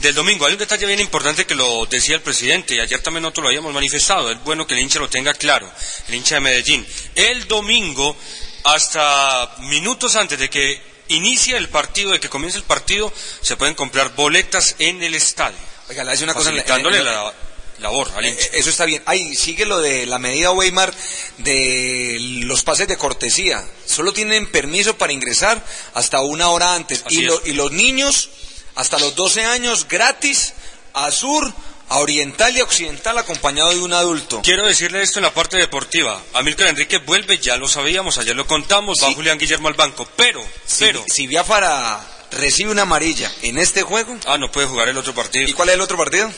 del 0.00 0.14
domingo. 0.14 0.46
Hay 0.46 0.54
un 0.54 0.58
detalle 0.58 0.86
bien 0.86 1.00
importante 1.00 1.46
que 1.46 1.54
lo 1.54 1.86
decía 1.86 2.16
el 2.16 2.22
presidente 2.22 2.74
y 2.74 2.80
ayer 2.80 3.00
también 3.02 3.22
nosotros 3.22 3.44
lo 3.44 3.48
habíamos 3.48 3.72
manifestado. 3.72 4.30
Es 4.30 4.42
bueno 4.42 4.66
que 4.66 4.74
el 4.74 4.80
hincha 4.80 4.98
lo 4.98 5.08
tenga 5.08 5.32
claro, 5.34 5.70
el 6.08 6.14
hincha 6.14 6.36
de 6.36 6.40
Medellín. 6.40 6.86
El 7.14 7.46
domingo, 7.46 8.16
hasta 8.64 9.56
minutos 9.60 10.16
antes 10.16 10.38
de 10.38 10.50
que 10.50 10.82
inicie 11.08 11.56
el 11.56 11.68
partido, 11.68 12.10
de 12.10 12.20
que 12.20 12.28
comience 12.28 12.58
el 12.58 12.64
partido, 12.64 13.12
se 13.40 13.56
pueden 13.56 13.74
comprar 13.74 14.14
boletas 14.16 14.74
en 14.78 15.02
el 15.02 15.14
estadio. 15.14 15.58
Oiga, 15.88 16.02
le 16.02 16.12
hace 16.12 16.24
una 16.24 16.34
cosa 16.34 16.50
en 16.50 16.56
la 16.56 17.34
labor 17.78 18.10
al 18.16 18.26
hincha. 18.26 18.44
Eh, 18.46 18.50
Eso 18.54 18.70
está 18.70 18.84
bien. 18.84 19.02
Ay, 19.06 19.34
sigue 19.34 19.64
lo 19.66 19.80
de 19.80 20.06
la 20.06 20.18
medida 20.18 20.50
Weimar 20.52 20.92
de 21.38 22.16
los 22.44 22.62
pases 22.62 22.88
de 22.88 22.96
cortesía. 22.96 23.64
Solo 23.86 24.12
tienen 24.12 24.50
permiso 24.50 24.96
para 24.96 25.12
ingresar 25.12 25.64
hasta 25.94 26.20
una 26.20 26.48
hora 26.48 26.74
antes. 26.74 27.04
Y, 27.08 27.22
lo- 27.22 27.40
y 27.44 27.52
los 27.52 27.72
niños, 27.72 28.30
hasta 28.74 28.98
los 28.98 29.14
12 29.14 29.44
años, 29.44 29.86
gratis, 29.88 30.54
a 30.94 31.10
sur, 31.10 31.52
a 31.88 31.98
oriental 31.98 32.56
y 32.56 32.60
a 32.60 32.64
occidental, 32.64 33.18
acompañado 33.18 33.70
de 33.70 33.80
un 33.80 33.92
adulto. 33.92 34.40
Quiero 34.42 34.66
decirle 34.66 35.02
esto 35.02 35.18
en 35.18 35.24
la 35.24 35.34
parte 35.34 35.56
deportiva. 35.56 36.20
Amílcar 36.32 36.68
Enrique 36.68 36.98
vuelve, 36.98 37.38
ya 37.38 37.56
lo 37.56 37.68
sabíamos, 37.68 38.16
ayer 38.18 38.34
lo 38.34 38.46
contamos, 38.46 39.02
va 39.02 39.12
Julián 39.12 39.38
Guillermo 39.38 39.68
al 39.68 39.74
banco, 39.74 40.08
pero, 40.16 40.42
Si, 40.66 40.84
pero, 40.84 41.04
si 41.12 41.26
Biafara 41.26 42.00
recibe 42.30 42.70
una 42.70 42.82
amarilla 42.82 43.30
en 43.42 43.58
este 43.58 43.82
juego, 43.82 44.16
ah, 44.26 44.38
no 44.38 44.50
puede 44.50 44.66
jugar 44.66 44.88
el 44.88 44.96
otro 44.96 45.14
partido. 45.14 45.46
¿y 45.48 45.52
cuál 45.52 45.68
es 45.68 45.74
el 45.74 45.80
otro 45.82 45.96
partido? 45.98 46.32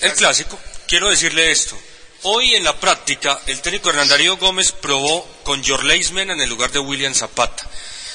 El 0.00 0.12
clásico. 0.14 0.58
Quiero 0.86 1.08
decirle 1.08 1.50
esto. 1.50 1.78
Hoy 2.22 2.54
en 2.54 2.64
la 2.64 2.78
práctica, 2.78 3.40
el 3.46 3.60
técnico 3.60 3.90
Hernán 3.90 4.08
Darío 4.08 4.36
Gómez 4.36 4.72
probó 4.72 5.26
con 5.42 5.62
Jorleis 5.62 6.12
Mena 6.12 6.32
en 6.32 6.40
el 6.40 6.48
lugar 6.48 6.70
de 6.72 6.78
William 6.78 7.14
Zapata. 7.14 7.68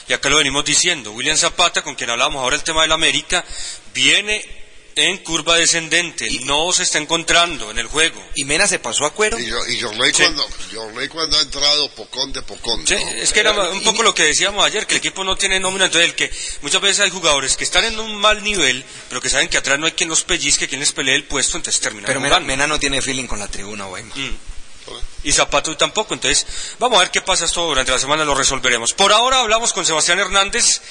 Y 0.07 0.13
acá 0.13 0.29
lo 0.29 0.37
venimos 0.37 0.65
diciendo. 0.65 1.11
William 1.11 1.37
Zapata, 1.37 1.83
con 1.83 1.93
quien 1.93 2.09
hablábamos 2.09 2.41
ahora 2.41 2.55
el 2.55 2.63
tema 2.63 2.81
del 2.81 2.91
América, 2.91 3.45
viene 3.93 4.43
en 4.99 5.17
curva 5.19 5.55
descendente. 5.57 6.29
No 6.45 6.71
se 6.71 6.83
está 6.83 6.97
encontrando 6.97 7.71
en 7.71 7.79
el 7.79 7.87
juego. 7.87 8.23
Y 8.35 8.43
Mena 8.45 8.67
se 8.67 8.79
pasó 8.79 9.05
a 9.05 9.11
cuero. 9.13 9.39
Y, 9.39 9.47
yo, 9.47 9.65
y 9.67 9.79
Jorley 9.79 10.13
Sí. 10.13 10.23
cuando, 10.23 10.47
Jorley 10.73 11.07
cuando 11.07 11.37
ha 11.37 11.41
entrado 11.41 11.89
pocón 11.91 12.31
de 12.33 12.41
pocón. 12.41 12.85
Sí, 12.85 12.95
¿no? 12.95 13.09
es 13.11 13.31
que 13.33 13.39
era 13.39 13.51
un 13.51 13.83
poco 13.83 14.03
lo 14.03 14.13
que 14.13 14.23
decíamos 14.23 14.65
ayer, 14.65 14.85
que 14.85 14.95
el 14.95 14.99
equipo 14.99 15.23
no 15.23 15.35
tiene 15.35 15.59
nómina, 15.59 15.85
entonces 15.85 16.09
el 16.09 16.15
que 16.15 16.31
muchas 16.61 16.81
veces 16.81 16.99
hay 17.01 17.09
jugadores 17.09 17.57
que 17.57 17.63
están 17.63 17.85
en 17.85 17.99
un 17.99 18.15
mal 18.15 18.43
nivel, 18.43 18.83
pero 19.07 19.21
que 19.21 19.29
saben 19.29 19.47
que 19.47 19.57
atrás 19.57 19.79
no 19.79 19.85
hay 19.85 19.93
quien 19.93 20.09
los 20.09 20.23
pellizque, 20.23 20.67
quien 20.67 20.79
les 20.79 20.91
pelee 20.91 21.15
el 21.15 21.23
puesto, 21.25 21.57
entonces 21.57 21.81
terminan 21.81 22.07
Pero 22.07 22.19
Mena, 22.19 22.67
no 22.67 22.79
tiene 22.79 23.01
feeling 23.01 23.27
con 23.27 23.39
la 23.39 23.47
tribuna, 23.47 23.87
Weimar. 23.87 24.17
Mm. 24.17 24.37
y 25.23 25.31
Zapato 25.31 25.75
tampoco. 25.77 26.13
Entonces, 26.13 26.45
vamos 26.79 26.97
a 26.97 27.01
ver 27.01 27.11
qué 27.11 27.21
pasa 27.21 27.45
esto 27.45 27.65
durante 27.65 27.91
la 27.91 27.99
semana, 27.99 28.23
lo 28.25 28.33
resolveremos. 28.35 28.93
Por 28.93 29.11
ahora 29.13 29.39
hablamos 29.39 29.73
con 29.73 29.85
Sebastián 29.85 30.19
Hernández, 30.19 30.81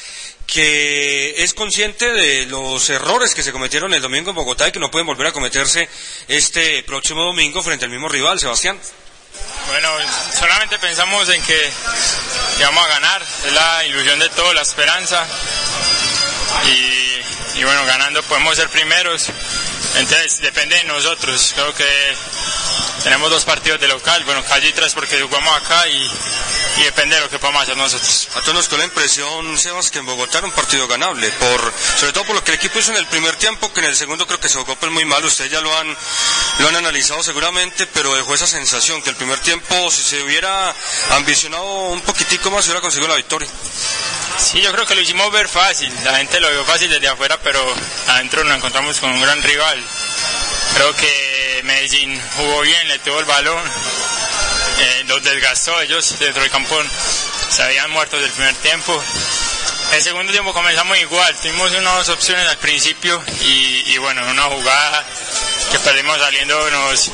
que 0.48 1.44
es 1.44 1.52
consciente 1.52 2.10
de 2.10 2.46
los 2.46 2.88
errores 2.88 3.34
que 3.34 3.42
se 3.42 3.52
cometieron 3.52 3.92
el 3.92 4.00
domingo 4.00 4.30
en 4.30 4.36
Bogotá 4.36 4.66
y 4.66 4.72
que 4.72 4.78
no 4.80 4.90
pueden 4.90 5.06
volver 5.06 5.26
a 5.26 5.32
cometerse 5.32 5.88
este 6.26 6.82
próximo 6.84 7.22
domingo 7.22 7.62
frente 7.62 7.84
al 7.84 7.90
mismo 7.90 8.08
rival, 8.08 8.40
Sebastián. 8.40 8.80
Bueno, 9.68 9.90
solamente 10.36 10.78
pensamos 10.78 11.28
en 11.28 11.42
que, 11.42 11.70
que 12.56 12.64
vamos 12.64 12.82
a 12.82 12.88
ganar, 12.88 13.22
es 13.46 13.52
la 13.52 13.84
ilusión 13.84 14.18
de 14.18 14.30
todo, 14.30 14.54
la 14.54 14.62
esperanza. 14.62 15.26
Y, 16.64 17.58
y 17.60 17.64
bueno, 17.64 17.84
ganando 17.84 18.22
podemos 18.22 18.56
ser 18.56 18.70
primeros. 18.70 19.26
Entonces 19.96 20.40
depende 20.40 20.76
de 20.76 20.84
nosotros. 20.84 21.52
Creo 21.54 21.74
que 21.74 21.84
tenemos 23.02 23.30
dos 23.30 23.44
partidos 23.44 23.80
de 23.80 23.88
local, 23.88 24.24
bueno, 24.24 24.42
casi 24.44 24.72
tres 24.72 24.92
porque 24.92 25.20
jugamos 25.20 25.56
acá 25.56 25.88
y, 25.88 26.10
y 26.78 26.82
depende 26.82 27.16
de 27.16 27.22
lo 27.22 27.30
que 27.30 27.38
podamos 27.38 27.62
hacer 27.62 27.76
nosotros. 27.76 28.28
A 28.34 28.40
todos 28.40 28.54
nos 28.54 28.68
quedó 28.68 28.78
la 28.78 28.84
impresión, 28.84 29.58
Sebas, 29.58 29.90
que 29.90 29.98
en 29.98 30.06
Bogotá 30.06 30.38
era 30.38 30.46
un 30.46 30.52
partido 30.52 30.86
ganable, 30.88 31.30
por, 31.32 31.72
sobre 31.98 32.12
todo 32.12 32.24
por 32.24 32.34
lo 32.36 32.44
que 32.44 32.52
el 32.52 32.56
equipo 32.56 32.78
hizo 32.78 32.90
en 32.90 32.98
el 32.98 33.06
primer 33.06 33.36
tiempo, 33.36 33.72
que 33.72 33.80
en 33.80 33.86
el 33.86 33.96
segundo 33.96 34.26
creo 34.26 34.40
que 34.40 34.48
se 34.48 34.58
jugó 34.58 34.76
pues 34.76 34.92
muy 34.92 35.04
mal, 35.04 35.24
ustedes 35.24 35.50
ya 35.50 35.60
lo 35.60 35.76
han, 35.78 35.96
lo 36.58 36.68
han 36.68 36.76
analizado 36.76 37.22
seguramente, 37.22 37.86
pero 37.86 38.14
dejó 38.14 38.34
esa 38.34 38.46
sensación 38.46 39.02
que 39.02 39.10
el 39.10 39.16
primer 39.16 39.38
tiempo, 39.40 39.90
si 39.90 40.02
se 40.02 40.22
hubiera 40.22 40.74
ambicionado 41.10 41.64
un 41.64 42.00
poquitico 42.02 42.50
más, 42.50 42.64
se 42.64 42.70
hubiera 42.70 42.80
conseguido 42.80 43.08
la 43.08 43.16
victoria. 43.16 43.48
Sí, 44.38 44.60
yo 44.60 44.72
creo 44.72 44.86
que 44.86 44.94
lo 44.94 45.00
hicimos 45.00 45.30
ver 45.32 45.48
fácil, 45.48 45.92
la 46.04 46.16
gente 46.16 46.38
lo 46.40 46.50
vio 46.50 46.64
fácil 46.64 46.88
desde 46.90 47.08
afuera, 47.08 47.38
pero 47.42 47.60
adentro 48.08 48.44
nos 48.44 48.56
encontramos 48.56 48.98
con 48.98 49.10
un 49.10 49.20
gran 49.20 49.42
rival. 49.42 49.82
Creo 50.74 50.94
que 50.94 51.27
Medellín 51.62 52.20
jugó 52.36 52.60
bien, 52.62 52.88
le 52.88 52.98
tuvo 53.00 53.20
el 53.20 53.24
balón, 53.24 53.62
eh, 54.78 55.04
los 55.06 55.22
desgastó, 55.22 55.80
ellos 55.80 56.18
dentro 56.18 56.42
del 56.42 56.50
campo 56.50 56.76
se 57.50 57.62
habían 57.62 57.90
muerto 57.90 58.16
desde 58.16 58.28
el 58.28 58.34
primer 58.34 58.54
tiempo. 58.56 59.02
El 59.92 60.02
segundo 60.02 60.32
tiempo 60.32 60.52
comenzamos 60.52 60.98
igual, 60.98 61.34
tuvimos 61.36 61.72
unas 61.72 62.08
opciones 62.10 62.46
al 62.48 62.58
principio 62.58 63.22
y, 63.40 63.92
y 63.92 63.98
bueno, 63.98 64.22
una 64.30 64.44
jugada 64.44 65.04
que 65.72 65.78
perdimos 65.80 66.18
saliendo 66.18 66.70
nos, 66.70 67.10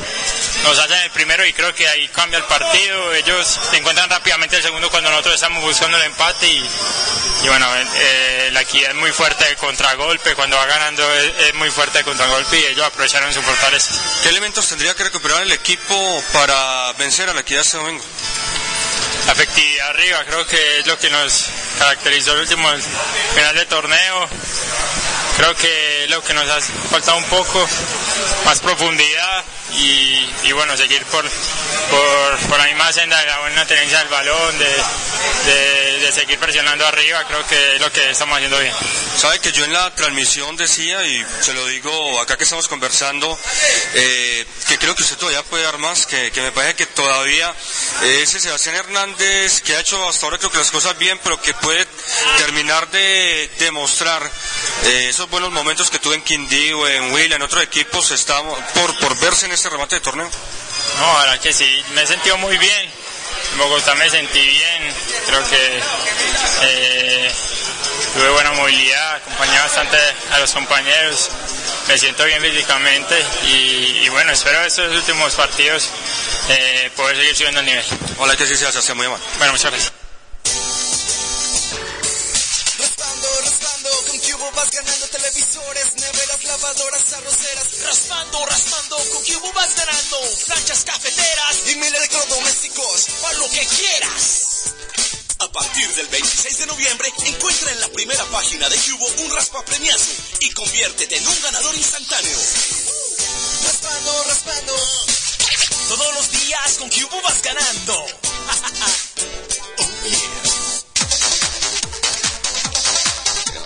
nos 0.63 0.79
hacen 0.79 0.97
el 1.03 1.11
primero 1.11 1.45
y 1.45 1.53
creo 1.53 1.73
que 1.73 1.87
ahí 1.87 2.07
cambia 2.09 2.39
el 2.39 2.45
partido. 2.45 3.13
Ellos 3.13 3.59
encuentran 3.73 4.09
rápidamente 4.09 4.57
el 4.57 4.63
segundo 4.63 4.89
cuando 4.89 5.09
nosotros 5.09 5.35
estamos 5.35 5.63
buscando 5.63 5.97
el 5.97 6.03
empate 6.03 6.47
y, 6.47 7.47
bueno, 7.47 7.67
eh, 7.75 8.49
la 8.51 8.61
equidad 8.61 8.91
es 8.91 8.95
muy 8.95 9.11
fuerte 9.11 9.45
de 9.45 9.55
contragolpe, 9.55 10.35
cuando 10.35 10.57
va 10.57 10.65
ganando 10.65 11.03
es, 11.13 11.47
es, 11.47 11.53
muy 11.55 11.69
fuerte 11.69 11.99
de 11.99 12.03
contragolpe 12.03 12.59
y 12.59 12.65
ellos 12.65 12.85
aprovecharon 12.85 13.33
su 13.33 13.41
fortaleza. 13.41 13.93
¿Qué 14.23 14.29
elementos 14.29 14.67
tendría 14.67 14.93
que 14.95 15.03
recuperar 15.03 15.41
el 15.41 15.51
equipo 15.51 16.23
para 16.33 16.93
vencer 16.93 17.29
a 17.29 17.33
la 17.33 17.41
equidad 17.41 17.61
este 17.61 17.77
domingo? 17.77 18.03
Efectividad 19.27 19.89
arriba, 19.89 20.23
creo 20.25 20.45
que 20.47 20.79
es 20.79 20.87
lo 20.87 20.97
que 20.99 21.09
nos 21.09 21.49
caracterizó 21.79 22.33
el 22.33 22.41
último 22.41 22.69
final 23.33 23.55
de 23.55 23.65
torneo. 23.65 24.29
Creo 25.37 25.55
que 25.55 26.05
lo 26.07 26.23
que 26.23 26.33
nos 26.33 26.49
ha 26.49 26.61
faltado 26.61 27.17
un 27.17 27.25
poco, 27.25 27.67
más 28.45 28.59
profundidad 28.59 29.43
y, 29.73 30.51
bueno, 30.53 30.77
seguir 30.77 31.03
por, 31.05 31.23
por, 31.23 32.37
por, 32.47 32.57
la 32.57 32.65
misma 32.65 32.93
senda 32.93 33.19
de 33.19 33.25
la 33.25 33.39
buena 33.39 33.65
tenencia 33.65 33.99
del 33.99 34.07
balón, 34.07 34.57
de, 34.57 35.99
de, 35.99 36.11
seguir 36.11 36.39
presionando 36.39 36.85
arriba, 36.85 37.25
creo 37.27 37.45
que 37.47 37.75
es 37.75 37.81
lo 37.81 37.91
que 37.91 38.11
estamos 38.11 38.35
haciendo 38.35 38.59
bien. 38.59 38.73
Sabe 39.17 39.39
que 39.39 39.51
yo 39.51 39.65
en 39.65 39.73
la 39.73 39.93
transmisión 39.95 40.55
decía, 40.55 41.03
y 41.05 41.25
se 41.41 41.53
lo 41.53 41.65
digo 41.67 42.21
acá 42.21 42.37
que 42.37 42.43
estamos 42.43 42.67
conversando, 42.67 43.37
eh, 43.95 44.45
que 44.67 44.77
creo 44.77 44.95
que 44.95 45.03
usted 45.03 45.17
todavía 45.17 45.43
puede 45.43 45.63
dar 45.63 45.77
más, 45.79 46.05
que, 46.05 46.31
que 46.31 46.41
me 46.41 46.51
parece 46.51 46.75
que 46.75 46.85
todavía 46.85 47.53
eh, 48.03 48.19
ese 48.21 48.39
Sebastián 48.39 48.75
Hernández, 48.75 49.61
que 49.61 49.75
ha 49.75 49.79
hecho 49.79 50.07
hasta 50.07 50.25
ahora 50.25 50.37
creo 50.37 50.51
que 50.51 50.59
las 50.59 50.71
cosas 50.71 50.97
bien, 50.97 51.19
pero 51.23 51.41
que 51.41 51.53
puede 51.55 51.85
terminar 52.37 52.89
de 52.91 53.49
demostrar 53.59 54.21
eh, 54.85 55.11
esos 55.25 55.31
buenos 55.31 55.51
momentos 55.51 55.89
que 55.89 55.97
tuve 55.97 56.15
en 56.15 56.21
Quindío, 56.21 56.87
en 56.87 57.11
Will, 57.11 57.33
en 57.33 57.41
otros 57.41 57.63
equipos, 57.63 58.11
está 58.11 58.41
por, 58.43 58.99
por 58.99 59.19
verse 59.19 59.47
en 59.47 59.53
este 59.53 59.69
remate 59.69 59.95
de 59.95 60.01
torneo. 60.01 60.29
No, 60.99 61.13
la 61.13 61.19
verdad 61.21 61.39
que 61.39 61.51
sí, 61.51 61.83
me 61.93 62.03
he 62.03 62.07
sentido 62.07 62.37
muy 62.37 62.57
bien. 62.57 62.91
En 63.51 63.57
Bogotá 63.57 63.95
me 63.95 64.07
sentí 64.09 64.39
bien, 64.39 64.93
creo 65.25 65.49
que 65.49 65.81
eh, 66.61 67.31
tuve 68.13 68.29
buena 68.29 68.51
movilidad, 68.51 69.15
acompañé 69.15 69.57
bastante 69.57 69.97
a 70.31 70.39
los 70.39 70.51
compañeros, 70.51 71.29
me 71.87 71.97
siento 71.97 72.23
bien 72.25 72.41
físicamente 72.41 73.25
y, 73.47 74.01
y 74.03 74.09
bueno, 74.09 74.31
espero 74.31 74.63
estos 74.63 74.93
últimos 74.93 75.33
partidos 75.33 75.89
eh, 76.49 76.91
poder 76.95 77.17
seguir 77.17 77.35
subiendo 77.35 77.61
el 77.61 77.65
nivel. 77.65 77.85
Hola, 78.17 78.35
que 78.35 78.45
sí 78.45 78.55
se 78.55 78.67
hace 78.67 78.93
muy 78.93 79.07
mal. 79.07 79.19
Bueno, 79.37 79.53
muchas 79.53 79.71
gracias. 79.71 80.05
vas 84.55 84.71
ganando 84.71 85.07
televisores, 85.55 85.95
neveras, 85.95 86.43
lavadoras, 86.43 87.13
arroceras. 87.13 87.79
Raspando, 87.85 88.45
raspando, 88.45 88.97
con 88.97 89.23
Cubo 89.23 89.53
vas 89.53 89.75
ganando. 89.75 90.19
Planchas 90.47 90.83
cafeteras 90.83 91.57
y 91.71 91.75
mil 91.75 91.95
electrodomésticos. 91.95 93.05
Para 93.21 93.37
lo 93.37 93.49
que 93.49 93.65
quieras. 93.65 94.73
A 95.39 95.51
partir 95.51 95.87
del 95.95 96.07
26 96.07 96.57
de 96.57 96.65
noviembre, 96.67 97.13
encuentra 97.25 97.71
en 97.71 97.79
la 97.79 97.87
primera 97.89 98.25
página 98.25 98.69
de 98.69 98.77
Cubo 98.77 99.07
un 99.23 99.35
raspa 99.35 99.63
premiazo 99.63 100.11
y 100.39 100.51
conviértete 100.51 101.17
en 101.17 101.27
un 101.27 101.41
ganador 101.41 101.75
instantáneo. 101.75 102.37
Raspando, 103.63 104.23
raspando. 104.27 104.75
Todos 105.87 106.13
los 106.15 106.31
días 106.31 106.73
con 106.79 106.89
Cubo 106.89 107.21
vas 107.21 107.41
ganando. 107.41 108.05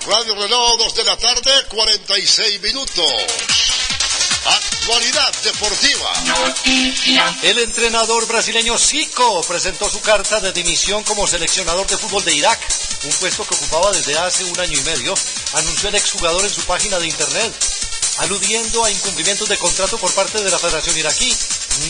Radio 0.09 0.33
Reloj, 0.33 0.77
2 0.79 0.95
de 0.95 1.03
la 1.03 1.17
tarde, 1.17 1.51
46 1.69 2.61
minutos. 2.61 3.05
Actualidad 4.43 5.31
deportiva. 5.43 6.09
El 7.43 7.59
entrenador 7.59 8.27
brasileño 8.27 8.75
Zico 8.79 9.43
presentó 9.43 9.87
su 9.87 10.01
carta 10.01 10.39
de 10.39 10.51
dimisión 10.51 11.03
como 11.03 11.27
seleccionador 11.27 11.85
de 11.85 11.95
fútbol 11.95 12.25
de 12.25 12.33
Irak, 12.33 12.59
un 13.03 13.11
puesto 13.11 13.45
que 13.45 13.53
ocupaba 13.53 13.91
desde 13.91 14.17
hace 14.17 14.45
un 14.45 14.59
año 14.59 14.79
y 14.79 14.81
medio, 14.81 15.13
anunció 15.53 15.89
el 15.89 15.95
exjugador 15.95 16.43
en 16.43 16.49
su 16.49 16.63
página 16.63 16.97
de 16.97 17.05
internet, 17.05 17.53
aludiendo 18.17 18.83
a 18.83 18.89
incumplimientos 18.89 19.47
de 19.47 19.57
contrato 19.57 19.99
por 19.99 20.11
parte 20.15 20.41
de 20.41 20.49
la 20.49 20.57
Federación 20.57 20.97
iraquí. 20.97 21.31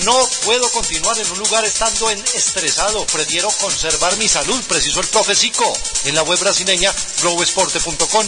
No 0.05 0.29
puedo 0.45 0.69
continuar 0.71 1.17
en 1.17 1.31
un 1.31 1.39
lugar 1.39 1.65
estando 1.65 2.09
en 2.09 2.19
estresado. 2.35 3.05
Prefiero 3.07 3.49
conservar 3.49 4.15
mi 4.17 4.27
salud, 4.27 4.63
precisó 4.67 4.99
el 4.99 5.07
profe 5.07 5.35
Zico 5.35 5.71
en 6.05 6.15
la 6.15 6.23
web 6.23 6.39
brasileña 6.39 6.93
growsport.com. 7.21 8.27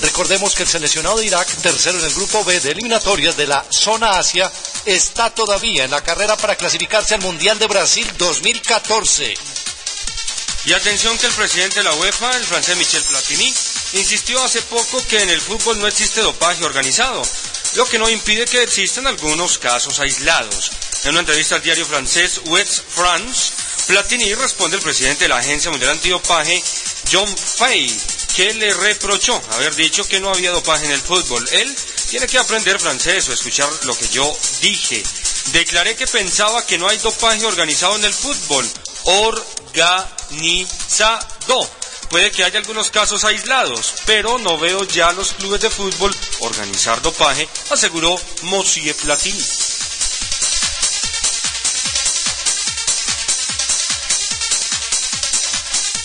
Recordemos 0.00 0.54
que 0.54 0.62
el 0.62 0.68
seleccionado 0.68 1.18
de 1.18 1.26
Irak, 1.26 1.46
tercero 1.62 1.98
en 1.98 2.04
el 2.04 2.14
grupo 2.14 2.44
B 2.44 2.58
de 2.60 2.72
eliminatorias 2.72 3.36
de 3.36 3.46
la 3.46 3.64
zona 3.70 4.18
Asia, 4.18 4.50
está 4.86 5.30
todavía 5.30 5.84
en 5.84 5.90
la 5.90 6.02
carrera 6.02 6.36
para 6.36 6.56
clasificarse 6.56 7.14
al 7.14 7.20
Mundial 7.20 7.58
de 7.58 7.66
Brasil 7.66 8.10
2014. 8.18 9.34
Y 10.64 10.72
atención 10.72 11.18
que 11.18 11.26
el 11.26 11.32
presidente 11.32 11.80
de 11.80 11.84
la 11.84 11.94
UEFA, 11.94 12.36
el 12.36 12.44
francés 12.44 12.76
Michel 12.76 13.02
Platini, 13.02 13.52
insistió 13.94 14.42
hace 14.42 14.62
poco 14.62 15.04
que 15.08 15.20
en 15.20 15.30
el 15.30 15.40
fútbol 15.40 15.78
no 15.78 15.88
existe 15.88 16.20
dopaje 16.20 16.64
organizado, 16.64 17.22
lo 17.74 17.84
que 17.86 17.98
no 17.98 18.08
impide 18.08 18.46
que 18.46 18.62
existan 18.62 19.06
algunos 19.06 19.58
casos 19.58 19.98
aislados. 19.98 20.70
En 21.04 21.10
una 21.10 21.20
entrevista 21.20 21.56
al 21.56 21.62
diario 21.62 21.84
francés 21.84 22.40
Ouest 22.46 22.84
France, 22.88 23.52
Platini 23.88 24.34
responde 24.34 24.76
al 24.76 24.82
presidente 24.82 25.24
de 25.24 25.28
la 25.30 25.38
Agencia 25.38 25.70
Mundial 25.70 25.90
Antidopaje, 25.92 26.62
John 27.10 27.28
Fay, 27.36 27.92
que 28.36 28.54
le 28.54 28.72
reprochó 28.72 29.42
haber 29.52 29.74
dicho 29.74 30.06
que 30.06 30.20
no 30.20 30.30
había 30.30 30.52
dopaje 30.52 30.86
en 30.86 30.92
el 30.92 31.00
fútbol. 31.00 31.46
Él 31.50 31.76
tiene 32.08 32.28
que 32.28 32.38
aprender 32.38 32.78
francés 32.78 33.28
o 33.28 33.32
escuchar 33.32 33.68
lo 33.82 33.98
que 33.98 34.08
yo 34.08 34.36
dije. 34.60 35.02
Declaré 35.52 35.96
que 35.96 36.06
pensaba 36.06 36.64
que 36.64 36.78
no 36.78 36.88
hay 36.88 36.98
dopaje 36.98 37.44
organizado 37.44 37.96
en 37.96 38.04
el 38.04 38.14
fútbol. 38.14 38.70
Organizado. 39.04 40.08
Puede 42.10 42.30
que 42.30 42.44
haya 42.44 42.58
algunos 42.58 42.90
casos 42.90 43.24
aislados, 43.24 43.94
pero 44.04 44.38
no 44.38 44.58
veo 44.58 44.84
ya 44.84 45.12
los 45.12 45.32
clubes 45.32 45.62
de 45.62 45.70
fútbol 45.70 46.14
organizar 46.40 47.00
dopaje, 47.02 47.48
aseguró 47.70 48.20
Monsieur 48.42 48.94
Platini. 48.96 49.42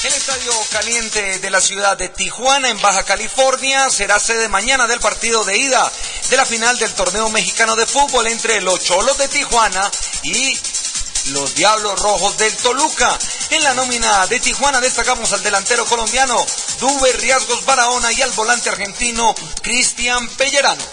El 0.03 0.13
Estadio 0.13 0.51
Caliente 0.71 1.39
de 1.39 1.49
la 1.49 1.59
ciudad 1.59 1.97
de 1.97 2.07
Tijuana, 2.07 2.69
en 2.69 2.79
Baja 2.81 3.03
California, 3.03 3.89
será 3.89 4.19
sede 4.19 4.47
mañana 4.47 4.85
del 4.85 4.99
partido 4.99 5.43
de 5.43 5.57
ida 5.57 5.91
de 6.29 6.37
la 6.37 6.45
final 6.45 6.77
del 6.77 6.93
torneo 6.93 7.29
mexicano 7.31 7.75
de 7.75 7.87
fútbol 7.87 8.27
entre 8.27 8.61
los 8.61 8.79
Cholos 8.83 9.17
de 9.17 9.27
Tijuana 9.27 9.89
y 10.21 10.55
los 11.31 11.55
Diablos 11.55 11.99
Rojos 11.99 12.37
del 12.37 12.55
Toluca. 12.57 13.17
En 13.49 13.63
la 13.63 13.73
nómina 13.73 14.27
de 14.27 14.39
Tijuana 14.39 14.79
destacamos 14.79 15.33
al 15.33 15.41
delantero 15.41 15.83
colombiano 15.85 16.45
Duber 16.79 17.19
Riasgos 17.19 17.65
Barahona 17.65 18.11
y 18.11 18.21
al 18.21 18.31
volante 18.31 18.69
argentino 18.69 19.33
Cristian 19.63 20.27
Pellerano. 20.29 20.83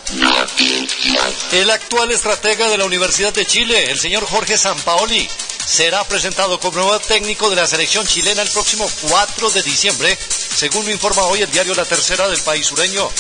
El 1.53 1.71
actual 1.71 2.11
estratega 2.11 2.69
de 2.69 2.79
la 2.79 2.85
Universidad 2.85 3.35
de 3.35 3.47
Chile, 3.47 3.91
el 3.91 4.01
señor 4.01 4.27
Jorge 4.27 4.57
Sampaoli, 4.57 5.29
será 5.66 6.05
presentado 6.05 6.59
como 6.61 6.78
nuevo 6.78 6.99
técnico 7.01 7.51
de 7.51 7.57
la 7.57 7.66
selección 7.66 8.07
chilena 8.07 8.43
el 8.43 8.49
próximo 8.51 8.89
4 9.09 9.51
de 9.51 9.62
diciembre, 9.62 10.19
según 10.57 10.85
lo 10.85 10.93
informa 10.93 11.23
hoy 11.24 11.43
el 11.43 11.51
diario 11.51 11.74
La 11.74 11.85
Tercera 11.85 12.28
del 12.28 12.41
país 12.41 12.66
sureño. 12.66 13.11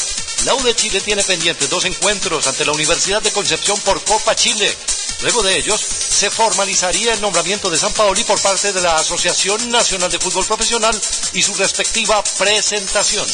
La 0.44 0.54
U 0.54 0.72
Chile 0.72 1.00
tiene 1.00 1.22
pendientes 1.22 1.70
dos 1.70 1.84
encuentros 1.84 2.46
ante 2.46 2.64
la 2.64 2.72
Universidad 2.72 3.22
de 3.22 3.32
Concepción 3.32 3.80
por 3.80 4.02
Copa 4.04 4.34
Chile. 4.34 4.76
Luego 5.22 5.42
de 5.42 5.56
ellos, 5.56 5.80
se 5.80 6.30
formalizaría 6.30 7.14
el 7.14 7.20
nombramiento 7.20 7.70
de 7.70 7.78
San 7.78 7.92
Paoli 7.92 8.24
por 8.24 8.40
parte 8.40 8.72
de 8.72 8.80
la 8.80 8.96
Asociación 8.96 9.70
Nacional 9.70 10.10
de 10.10 10.18
Fútbol 10.18 10.44
Profesional 10.44 11.00
y 11.32 11.42
su 11.42 11.54
respectiva 11.54 12.22
presentación. 12.36 13.26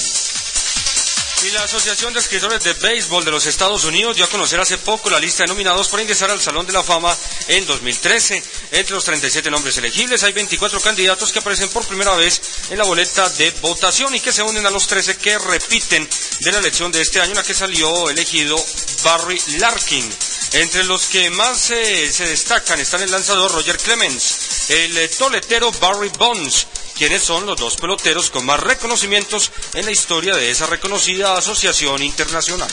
Y 1.43 1.51
la 1.53 1.63
Asociación 1.63 2.13
de 2.13 2.21
Escritores 2.21 2.63
de 2.65 2.75
Béisbol 2.75 3.25
de 3.25 3.31
los 3.31 3.47
Estados 3.47 3.85
Unidos 3.85 4.15
dio 4.15 4.27
a 4.27 4.29
conocer 4.29 4.61
hace 4.61 4.77
poco 4.77 5.09
la 5.09 5.19
lista 5.19 5.43
de 5.43 5.49
nominados 5.49 5.89
para 5.89 6.03
ingresar 6.03 6.31
al 6.31 6.41
Salón 6.41 6.67
de 6.67 6.73
la 6.75 6.83
Fama 6.83 7.17
en 7.49 7.67
2013. 7.67 8.43
Entre 8.73 8.95
los 8.95 9.05
37 9.05 9.51
nombres 9.51 9.79
elegibles 9.79 10.23
hay 10.23 10.35
24 10.35 10.79
candidatos 10.83 11.33
que 11.33 11.39
aparecen 11.39 11.71
por 11.71 11.87
primera 11.87 12.15
vez 12.15 12.43
en 12.69 12.77
la 12.77 12.85
boleta 12.85 13.27
de 13.31 13.53
votación 13.63 14.15
y 14.15 14.21
que 14.21 14.35
se 14.35 14.43
unen 14.43 14.67
a 14.67 14.71
los 14.71 14.87
13 14.87 15.17
que 15.17 15.39
repiten 15.39 16.07
de 16.41 16.53
la 16.53 16.59
elección 16.59 16.93
de 16.93 17.01
este 17.01 17.23
año 17.23 17.31
en 17.31 17.39
la 17.39 17.43
que 17.43 17.55
salió 17.55 18.11
elegido 18.11 18.63
Barry 19.03 19.41
Larkin. 19.59 20.13
Entre 20.53 20.85
los 20.85 21.07
que 21.07 21.31
más 21.31 21.71
eh, 21.71 22.13
se 22.13 22.27
destacan 22.27 22.81
están 22.81 23.01
el 23.01 23.11
lanzador 23.11 23.51
Roger 23.51 23.79
Clemens, 23.79 24.69
el 24.69 25.09
toletero 25.11 25.73
Barry 25.73 26.11
Bonds, 26.19 26.67
quienes 27.01 27.23
son 27.23 27.47
los 27.47 27.59
dos 27.59 27.77
peloteros 27.77 28.29
con 28.29 28.45
más 28.45 28.61
reconocimientos 28.61 29.51
en 29.73 29.87
la 29.87 29.91
historia 29.91 30.37
de 30.37 30.51
esa 30.51 30.67
reconocida 30.67 31.35
asociación 31.35 32.03
internacional. 32.03 32.69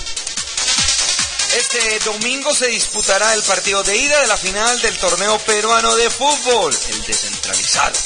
Este 1.55 1.99
domingo 1.99 2.53
se 2.53 2.67
disputará 2.67 3.33
el 3.33 3.41
partido 3.43 3.83
de 3.83 3.95
ida 3.95 4.19
de 4.19 4.27
la 4.27 4.35
final 4.35 4.81
del 4.81 4.97
torneo 4.97 5.39
peruano 5.39 5.95
de 5.95 6.09
fútbol, 6.09 6.77
el 6.89 7.03
descentralizado, 7.05 7.97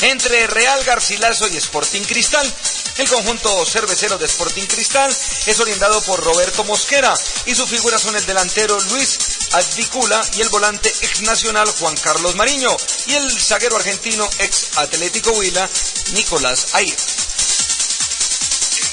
entre 0.00 0.48
Real 0.48 0.82
Garcilaso 0.82 1.46
y 1.46 1.58
Sporting 1.58 2.02
Cristal. 2.02 2.52
El 2.98 3.08
conjunto 3.08 3.64
cervecero 3.64 4.18
de 4.18 4.26
Sporting 4.26 4.66
Cristal 4.66 5.16
es 5.46 5.60
orientado 5.60 6.02
por 6.02 6.18
Roberto 6.18 6.64
Mosquera 6.64 7.14
y 7.46 7.54
sus 7.54 7.70
figuras 7.70 8.02
son 8.02 8.16
el 8.16 8.26
delantero 8.26 8.76
Luis 8.90 9.18
Advícula 9.52 10.22
y 10.36 10.42
el 10.42 10.48
volante 10.48 10.88
ex 11.00 11.22
nacional 11.22 11.68
Juan 11.80 11.96
Carlos 11.96 12.36
Mariño 12.36 12.76
y 13.06 13.14
el 13.14 13.40
zaguero 13.40 13.76
argentino 13.76 14.28
ex 14.38 14.78
Atlético 14.78 15.32
Huila 15.32 15.68
Nicolás 16.12 16.68
Ayer. 16.74 16.96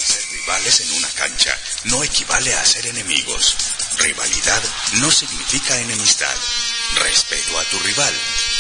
Ser 0.08 0.30
rivales 0.32 0.82
en 0.82 0.94
una 0.94 1.10
cancha 1.10 1.56
no 1.86 2.04
equivale 2.04 2.56
a 2.56 2.66
ser 2.66 2.88
enemigos. 2.88 3.56
Rivalidad 3.98 4.64
no 4.94 5.12
significa 5.12 5.80
enemistad. 5.80 6.36
Respeto 6.96 7.60
a 7.60 7.64
tu 7.66 7.78
rival. 7.80 8.14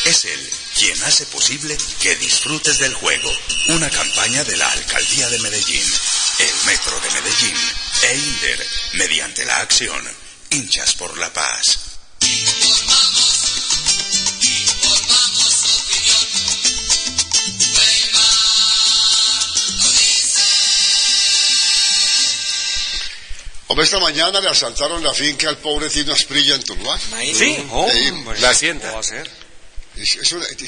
Es 0.05 0.25
él 0.25 0.51
quien 0.75 1.03
hace 1.03 1.25
posible 1.25 1.75
que 1.99 2.15
disfrutes 2.17 2.77
del 2.77 2.93
juego. 2.93 3.31
Una 3.69 3.89
campaña 3.89 4.43
de 4.43 4.55
la 4.55 4.69
Alcaldía 4.69 5.29
de 5.29 5.39
Medellín, 5.39 5.93
el 6.39 6.65
Metro 6.65 6.99
de 6.99 7.09
Medellín 7.11 7.57
e 8.03 8.15
Inder, 8.17 8.67
mediante 8.93 9.45
la 9.45 9.57
acción 9.57 10.07
Hinchas 10.51 10.93
por 10.93 11.17
la 11.17 11.33
Paz. 11.33 11.86
Hombre, 23.69 23.83
esta 23.85 23.99
mañana 23.99 24.39
le 24.39 24.49
asaltaron 24.49 25.03
la 25.03 25.13
finca 25.13 25.49
al 25.49 25.57
pobre 25.57 25.89
Tino 25.89 26.13
Asprilla 26.13 26.55
en 26.55 26.63
Tuluá. 26.63 26.97
Sí, 26.99 27.13
Ahí. 27.13 28.13
la 28.39 28.49
hacienda. 28.51 28.91
va 28.93 28.99
a 28.99 29.03
ser? 29.03 29.29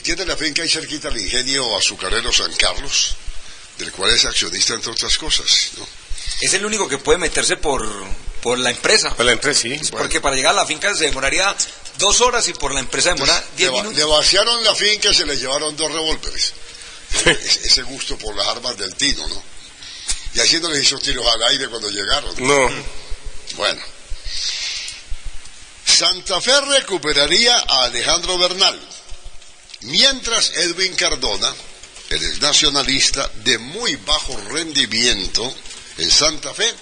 Tiene 0.03 0.25
la 0.25 0.35
finca 0.35 0.63
ahí 0.63 0.69
cerquita 0.69 1.07
al 1.07 1.17
ingenio 1.17 1.77
azucarero 1.77 2.33
San 2.33 2.53
Carlos, 2.55 3.15
del 3.77 3.91
cual 3.91 4.11
es 4.13 4.25
accionista 4.25 4.73
entre 4.73 4.91
otras 4.91 5.17
cosas. 5.17 5.69
¿no? 5.77 5.87
Es 6.41 6.53
el 6.53 6.65
único 6.65 6.87
que 6.89 6.97
puede 6.97 7.19
meterse 7.19 7.55
por, 7.57 7.87
por 8.41 8.57
la 8.59 8.71
empresa. 8.71 9.15
Por 9.15 9.25
la 9.25 9.31
empresa, 9.33 9.61
sí. 9.61 9.79
Porque 9.91 10.19
para 10.19 10.35
llegar 10.35 10.51
a 10.53 10.55
la 10.55 10.65
finca 10.65 10.93
se 10.95 11.05
demoraría 11.05 11.55
dos 11.99 12.19
horas 12.21 12.47
y 12.47 12.53
por 12.53 12.73
la 12.73 12.79
empresa 12.79 13.13
demora 13.13 13.41
diez 13.55 13.69
Le, 13.71 13.77
minutos. 13.77 13.97
le 13.97 14.03
vaciaron 14.03 14.63
la 14.63 14.73
finca 14.75 15.09
y 15.09 15.15
se 15.15 15.25
le 15.25 15.37
llevaron 15.37 15.75
dos 15.77 15.91
revólveres. 15.91 16.53
Ese 17.25 17.81
gusto 17.83 18.17
por 18.17 18.35
las 18.35 18.47
armas 18.47 18.77
del 18.77 18.93
Tino, 18.95 19.25
¿no? 19.27 19.41
Y 20.33 20.39
así 20.39 20.59
no 20.59 20.69
les 20.69 20.83
hizo 20.83 20.99
tiros 20.99 21.25
al 21.25 21.43
aire 21.43 21.67
cuando 21.67 21.89
llegaron. 21.89 22.35
No. 22.39 22.69
Bueno. 23.55 23.81
Santa 25.85 26.39
Fe 26.39 26.61
recuperaría 26.61 27.57
a 27.57 27.85
Alejandro 27.85 28.37
Bernal, 28.37 28.79
mientras 29.81 30.51
Edwin 30.55 30.95
Cardona, 30.95 31.53
el 32.09 32.23
ex 32.23 32.39
nacionalista 32.39 33.29
de 33.43 33.57
muy 33.57 33.95
bajo 33.97 34.37
rendimiento 34.49 35.53
en 35.97 36.09
Santa 36.09 36.53
Fe, 36.53 36.73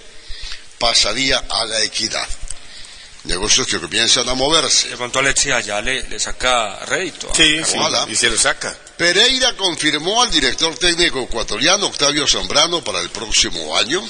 pasaría 0.78 1.44
a 1.50 1.66
la 1.66 1.84
equidad. 1.84 2.28
Negocios 3.24 3.68
que 3.68 3.80
comienzan 3.80 4.30
a 4.30 4.36
moverse. 4.36 4.90
De 4.90 4.98
pronto 4.98 5.20
Alexia 5.20 5.58
allá 5.58 5.82
le, 5.82 6.04
le 6.04 6.20
saca 6.20 6.80
rédito. 6.86 7.32
a 7.32 7.36
Sí, 7.36 7.62
sí, 7.66 7.78
y 8.10 8.16
se 8.16 8.30
lo 8.30 8.38
saca. 8.38 8.78
Pereira 8.98 9.56
confirmó 9.56 10.24
al 10.24 10.32
director 10.32 10.76
técnico 10.78 11.22
ecuatoriano 11.22 11.88
Octavio 11.88 12.28
Zambrano 12.28 12.84
para 12.84 13.00
el 13.02 13.10
próximo 13.10 13.78
año. 13.78 14.04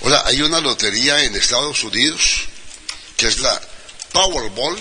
Hola, 0.00 0.22
hay 0.26 0.42
una 0.42 0.60
lotería 0.60 1.22
en 1.24 1.34
Estados 1.36 1.82
Unidos 1.84 2.40
que 3.16 3.28
es 3.28 3.38
la 3.38 3.60
Powerball. 4.12 4.76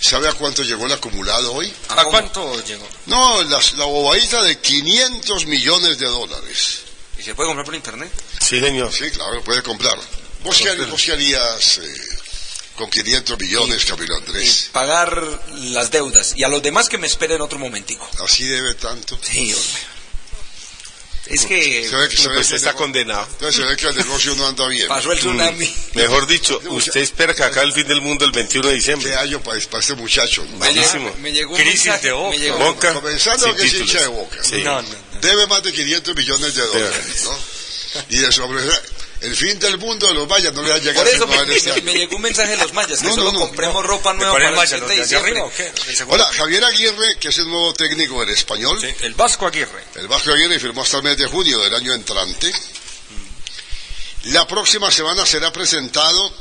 ¿Sabe 0.00 0.28
a 0.28 0.32
cuánto 0.32 0.62
llegó 0.62 0.86
el 0.86 0.92
acumulado 0.92 1.52
hoy? 1.52 1.70
¿A 1.90 2.04
cuánto 2.04 2.64
llegó? 2.64 2.88
No, 3.06 3.42
la, 3.42 3.60
la 3.76 3.84
bobadita 3.84 4.42
de 4.42 4.58
500 4.58 5.44
millones 5.46 5.98
de 5.98 6.06
dólares. 6.06 6.78
¿Y 7.18 7.22
se 7.22 7.34
puede 7.34 7.48
comprar 7.48 7.66
por 7.66 7.74
internet? 7.74 8.10
Sí, 8.40 8.58
señor. 8.60 8.90
Sí, 8.94 9.10
claro, 9.10 9.44
puede 9.44 9.62
comprar. 9.62 9.98
¿Vos 10.42 10.56
qué, 10.56 10.70
harías- 10.70 10.88
vos 10.88 11.02
qué 11.02 11.12
harías 11.12 11.78
eh, 11.78 12.18
con 12.80 12.90
500 12.90 13.38
millones, 13.38 13.84
Camilo 13.84 14.16
Andrés? 14.16 14.70
Pagar 14.72 15.22
las 15.54 15.90
deudas 15.90 16.32
y 16.36 16.42
a 16.44 16.48
los 16.48 16.62
demás 16.62 16.88
que 16.88 16.98
me 16.98 17.06
esperen 17.06 17.40
otro 17.40 17.58
momentico. 17.58 18.08
Así 18.24 18.44
debe 18.44 18.74
tanto. 18.74 19.18
Sí, 19.22 19.52
hombre. 19.52 19.80
Es 21.26 21.44
que 21.46 21.86
Se 21.88 21.94
ve 21.94 22.08
que, 22.08 22.16
se 22.16 22.28
ve 22.28 22.40
que 22.42 22.48
el 22.48 22.54
está 22.54 22.72
condenado. 22.74 23.24
Entonces 23.32 23.54
se 23.56 23.62
ve 23.62 23.76
que 23.76 23.86
el 23.86 23.96
negocio 23.96 24.34
no 24.34 24.48
anda 24.48 24.66
bien. 24.66 24.88
pasó 24.88 25.12
el 25.12 25.18
tsunami. 25.18 25.72
Mejor 25.94 26.26
dicho, 26.26 26.60
usted 26.70 27.00
espera 27.02 27.34
que 27.34 27.44
acá 27.44 27.62
el 27.62 27.72
fin 27.72 27.86
del 27.86 28.00
mundo 28.00 28.24
el 28.24 28.32
21 28.32 28.66
de 28.68 28.74
diciembre. 28.74 29.10
Qué 29.10 29.16
año 29.16 29.40
para, 29.40 29.60
para 29.60 29.78
este 29.80 29.94
muchacho. 29.94 30.44
¿no? 30.50 30.56
Malísimo. 30.56 31.14
Me 31.20 31.30
llegó 31.30 31.52
un 31.52 31.56
Crisis 31.60 31.84
mensaje, 31.86 32.06
de 32.08 32.12
Boca. 32.14 32.30
me 32.30 32.38
llegó- 32.38 32.58
Boca. 32.58 32.94
Comenzando 32.94 33.46
sin 33.46 33.54
que 33.54 33.62
es 33.62 33.74
hincha 33.74 34.00
de 34.00 34.06
boca. 34.08 34.42
Sí. 34.42 34.62
No, 34.62 34.82
no, 34.82 34.88
no. 34.88 35.20
Debe 35.20 35.46
más 35.46 35.62
de 35.62 35.72
500 35.72 36.16
millones 36.16 36.54
de 36.54 36.62
dólares, 36.66 37.24
¿no? 37.24 37.38
Y 38.08 38.18
de 38.18 38.32
sobre 38.32 38.62
el 39.20 39.36
fin 39.36 39.58
del 39.58 39.76
mundo 39.78 40.06
de 40.08 40.14
los 40.14 40.26
mayas 40.28 40.52
no 40.54 40.62
le 40.62 40.70
va 40.70 40.76
a 40.76 40.78
llegar 40.78 41.04
Por 41.04 41.08
eso 41.14 41.26
me, 41.26 41.36
me- 41.44 41.82
me 41.82 41.92
llegó 41.94 42.16
un 42.16 42.22
mensaje 42.22 42.52
de 42.52 42.56
los 42.58 42.72
mayas, 42.72 43.00
que 43.00 43.08
No, 43.08 43.14
solo 43.14 43.32
no, 43.32 43.40
compremos 43.40 43.82
no. 43.82 43.88
ropa 43.88 44.12
nueva 44.14 44.32
¿Cuál 44.32 44.42
es 44.44 44.48
para 44.48 44.64
el 44.64 44.70
el 44.70 44.78
Maya? 44.78 44.78
7 44.78 44.86
de 44.86 44.96
¿Los 44.96 45.10
de 45.10 45.16
allá 45.16 45.82
diciembre. 45.86 46.14
Hola, 46.14 46.32
Javier 46.32 46.64
Aguirre, 46.64 47.18
que 47.18 47.28
es 47.28 47.38
el 47.38 47.48
nuevo 47.48 47.74
técnico 47.74 48.20
del 48.20 48.30
español. 48.30 48.78
Sí, 48.80 48.88
el 49.04 49.14
Vasco 49.14 49.46
Aguirre. 49.46 49.84
El 49.96 50.08
Vasco 50.08 50.32
Aguirre 50.32 50.58
firmó 50.58 50.82
hasta 50.82 50.96
el 50.98 51.02
mes 51.02 51.16
de 51.18 51.26
junio 51.26 51.58
del 51.60 51.74
año 51.74 51.92
entrante. 51.92 52.50
La 54.24 54.46
próxima 54.46 54.90
semana 54.90 55.24
será 55.24 55.50
presentado 55.52 56.32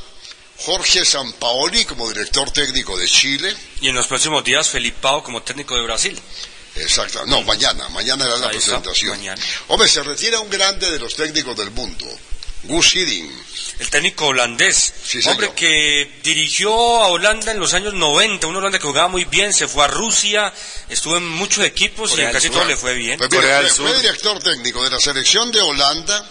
Jorge 0.58 1.06
Sampaoli 1.06 1.86
como 1.86 2.08
director 2.10 2.52
técnico 2.52 2.98
de 2.98 3.08
Chile. 3.08 3.56
Y 3.82 3.88
en 3.90 3.96
los 3.96 4.08
próximos 4.08 4.44
días, 4.44 4.70
Felipao 4.70 5.24
como 5.24 5.42
técnico 5.44 5.76
de 5.76 5.84
Brasil. 5.84 6.20
Exacto. 6.76 7.26
No, 7.26 7.42
mañana. 7.44 7.88
Mañana 7.90 8.26
era 8.26 8.38
la 8.38 8.50
presentación. 8.50 9.18
mañana. 9.18 9.42
Hombre, 9.70 9.88
se 9.88 10.04
retira 10.04 10.40
un 10.40 10.50
grande 10.50 10.92
de 10.92 11.00
los 11.00 11.16
técnicos 11.16 11.56
del 11.58 11.72
mundo. 11.72 12.06
Gus 12.64 12.96
Hiddink. 12.96 13.32
El 13.80 13.90
técnico 13.90 14.28
holandés. 14.28 14.94
Sí, 15.04 15.22
señor. 15.22 15.36
hombre 15.36 15.54
que 15.56 16.20
dirigió 16.22 16.72
a 16.74 17.08
Holanda 17.08 17.52
en 17.52 17.60
los 17.60 17.74
años 17.74 17.94
90. 17.94 18.48
Un 18.48 18.58
Holanda 18.58 18.78
que 18.78 18.86
jugaba 18.86 19.08
muy 19.08 19.26
bien. 19.26 19.54
Se 19.54 19.68
fue 19.68 19.86
a 19.86 19.88
Rusia. 19.88 20.54
Estuvo 20.90 21.16
en 21.18 21.28
muchos 21.28 21.64
equipos 21.64 22.18
y 22.18 22.22
en 22.22 22.32
casi 22.32 22.48
Sur. 22.48 22.58
todo 22.58 22.66
le 22.66 22.76
fue 22.76 22.94
bien. 22.96 23.18
Pues 23.18 23.30
mire, 23.32 23.42
Corea 23.42 23.62
del 23.62 23.72
fue, 23.72 23.94
director 23.96 24.44
técnico 24.44 24.84
de 24.84 24.90
la 24.90 25.00
selección 25.00 25.52
de 25.52 25.62
Holanda, 25.62 26.30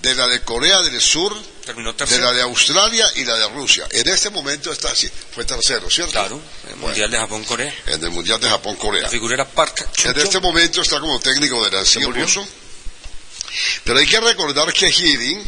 de 0.00 0.14
la 0.14 0.28
de 0.28 0.40
Corea 0.40 0.80
del 0.80 1.00
Sur, 1.00 1.36
Terminó 1.68 1.92
de 1.92 2.18
la 2.18 2.32
de 2.32 2.40
Australia 2.40 3.06
y 3.16 3.26
la 3.26 3.36
de 3.36 3.48
Rusia. 3.48 3.86
En 3.90 4.08
este 4.08 4.30
momento 4.30 4.72
está 4.72 4.90
así, 4.90 5.10
fue 5.34 5.44
tercero, 5.44 5.90
¿cierto? 5.90 6.12
Claro. 6.12 6.40
El 6.66 6.76
Mundial 6.76 7.10
de 7.10 7.18
Japón-Corea. 7.18 7.74
En 7.86 8.02
el 8.02 8.10
Mundial 8.10 8.40
de 8.40 8.48
Japón-Corea. 8.48 9.02
La 9.02 9.08
figura 9.10 9.34
era 9.34 9.44
Park 9.44 9.86
En 10.04 10.18
este 10.18 10.40
momento 10.40 10.80
está 10.80 10.98
como 10.98 11.20
técnico 11.20 11.62
del 11.62 11.72
Nancy 11.74 12.00
ruso. 12.04 12.48
Pero 13.84 13.98
hay 13.98 14.06
que 14.06 14.20
recordar 14.20 14.72
que 14.72 14.88
Hiddink 14.88 15.46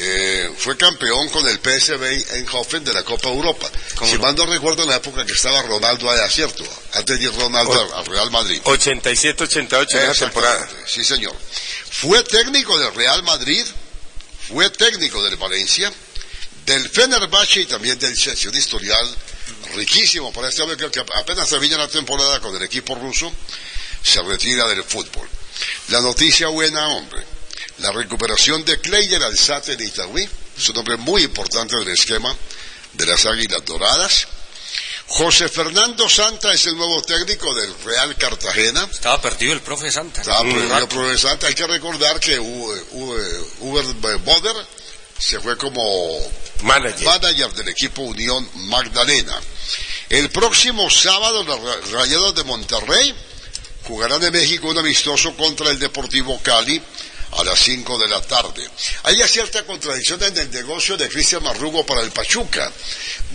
eh, 0.00 0.52
fue 0.56 0.76
campeón 0.76 1.28
con 1.30 1.46
el 1.48 1.58
PSV 1.58 2.36
Eindhoven 2.36 2.84
de 2.84 2.92
la 2.92 3.02
Copa 3.02 3.28
Europa. 3.30 3.68
Si 4.04 4.16
mal 4.18 4.34
no 4.36 4.46
recuerdo 4.46 4.84
en 4.84 4.90
la 4.90 4.96
época 4.96 5.26
que 5.26 5.32
estaba 5.32 5.60
Ronaldo 5.62 6.08
allá, 6.08 6.30
¿cierto? 6.30 6.64
Antes 6.92 7.18
de 7.18 7.24
ir 7.24 7.32
Ronaldo 7.34 7.96
al 7.96 8.06
Real 8.06 8.30
Madrid. 8.30 8.60
87-88 8.62 9.86
en 9.90 10.10
esa 10.10 10.26
temporada. 10.26 10.68
Sí, 10.86 11.04
señor. 11.04 11.34
Fue 11.90 12.22
técnico 12.22 12.78
del 12.78 12.94
Real 12.94 13.24
Madrid, 13.24 13.64
fue 14.48 14.70
técnico 14.70 15.22
del 15.24 15.36
Valencia, 15.36 15.92
del 16.64 16.88
Fenerbahce 16.88 17.62
y 17.62 17.66
también 17.66 17.98
del 17.98 18.16
Chelsea. 18.16 18.50
Un 18.50 18.56
historial 18.56 19.16
riquísimo 19.74 20.32
para 20.32 20.48
este 20.48 20.62
hombre 20.62 20.76
que 20.76 21.00
apenas 21.00 21.48
termina 21.48 21.76
la 21.76 21.88
temporada 21.88 22.38
con 22.38 22.54
el 22.54 22.62
equipo 22.62 22.94
ruso, 22.94 23.32
se 24.02 24.22
retira 24.22 24.66
del 24.68 24.84
fútbol. 24.84 25.28
La 25.88 26.00
noticia 26.00 26.48
buena, 26.48 26.88
hombre. 26.88 27.22
La 27.78 27.92
recuperación 27.92 28.64
de 28.64 28.80
Kleyer 28.80 29.22
Alzate 29.22 29.76
de 29.76 29.84
Itagüí, 29.84 30.28
es 30.56 30.68
un 30.68 30.78
hombre 30.78 30.96
muy 30.96 31.22
importante 31.22 31.76
del 31.76 31.88
esquema 31.88 32.34
de 32.92 33.06
las 33.06 33.24
Águilas 33.26 33.64
Doradas. 33.64 34.26
José 35.06 35.48
Fernando 35.48 36.08
Santa 36.08 36.52
es 36.52 36.66
el 36.66 36.76
nuevo 36.76 37.00
técnico 37.02 37.54
del 37.54 37.72
Real 37.84 38.14
Cartagena. 38.16 38.86
Estaba 38.90 39.20
perdido 39.22 39.54
el 39.54 39.60
profe 39.62 39.90
Santa. 39.90 40.20
Estaba 40.20 40.42
perdido 40.42 40.78
el 40.78 40.88
profe 40.88 41.18
Santa. 41.18 41.46
Hay 41.46 41.54
que 41.54 41.66
recordar 41.66 42.20
que 42.20 42.38
Uber 42.38 44.18
Boder 44.18 44.56
se 45.18 45.40
fue 45.40 45.56
como 45.56 45.82
manager. 46.62 47.06
manager 47.06 47.52
del 47.54 47.68
equipo 47.68 48.02
Unión 48.02 48.48
Magdalena. 48.54 49.40
El 50.10 50.30
próximo 50.30 50.90
sábado 50.90 51.42
los 51.42 51.90
Rayados 51.90 52.34
de 52.34 52.44
Monterrey 52.44 53.14
jugarán 53.88 54.22
en 54.22 54.32
México 54.32 54.68
un 54.68 54.76
amistoso 54.76 55.34
contra 55.34 55.70
el 55.70 55.78
Deportivo 55.78 56.38
Cali 56.42 56.80
a 57.32 57.44
las 57.44 57.58
5 57.58 57.98
de 57.98 58.08
la 58.08 58.20
tarde. 58.20 58.68
Hay 59.04 59.16
cierta 59.26 59.64
contradicción 59.64 60.22
en 60.22 60.36
el 60.36 60.50
negocio 60.50 60.96
de 60.98 61.08
Cristian 61.08 61.42
Marrugo 61.42 61.84
para 61.86 62.02
el 62.02 62.10
Pachuca. 62.10 62.70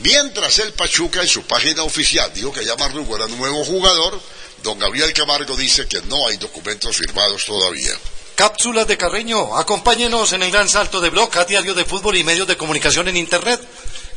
Mientras 0.03 0.59
el 0.59 0.73
Pachuca 0.73 1.21
en 1.21 1.27
su 1.27 1.41
página 1.43 1.81
oficial 1.81 2.31
dijo 2.34 2.53
que 2.53 2.63
ya 2.63 2.75
Marrugo 2.75 3.15
era 3.15 3.27
nuevo 3.27 3.65
jugador, 3.65 4.21
don 4.61 4.77
Gabriel 4.77 5.11
Camargo 5.11 5.57
dice 5.57 5.88
que 5.88 6.01
no 6.03 6.27
hay 6.27 6.38
documentos 6.38 6.95
firmados 6.97 7.45
todavía. 7.45 7.93
Cápsulas 8.35 8.88
de 8.88 8.97
Carreño, 8.97 9.57
acompáñenos 9.57 10.34
en 10.34 10.43
el 10.43 10.51
gran 10.51 10.69
salto 10.69 11.01
de 11.01 11.09
blog 11.09 11.35
a 11.38 11.45
diario 11.45 11.73
de 11.73 11.85
fútbol 11.85 12.15
y 12.15 12.23
medios 12.23 12.47
de 12.47 12.57
comunicación 12.57 13.07
en 13.07 13.17
Internet. 13.17 13.59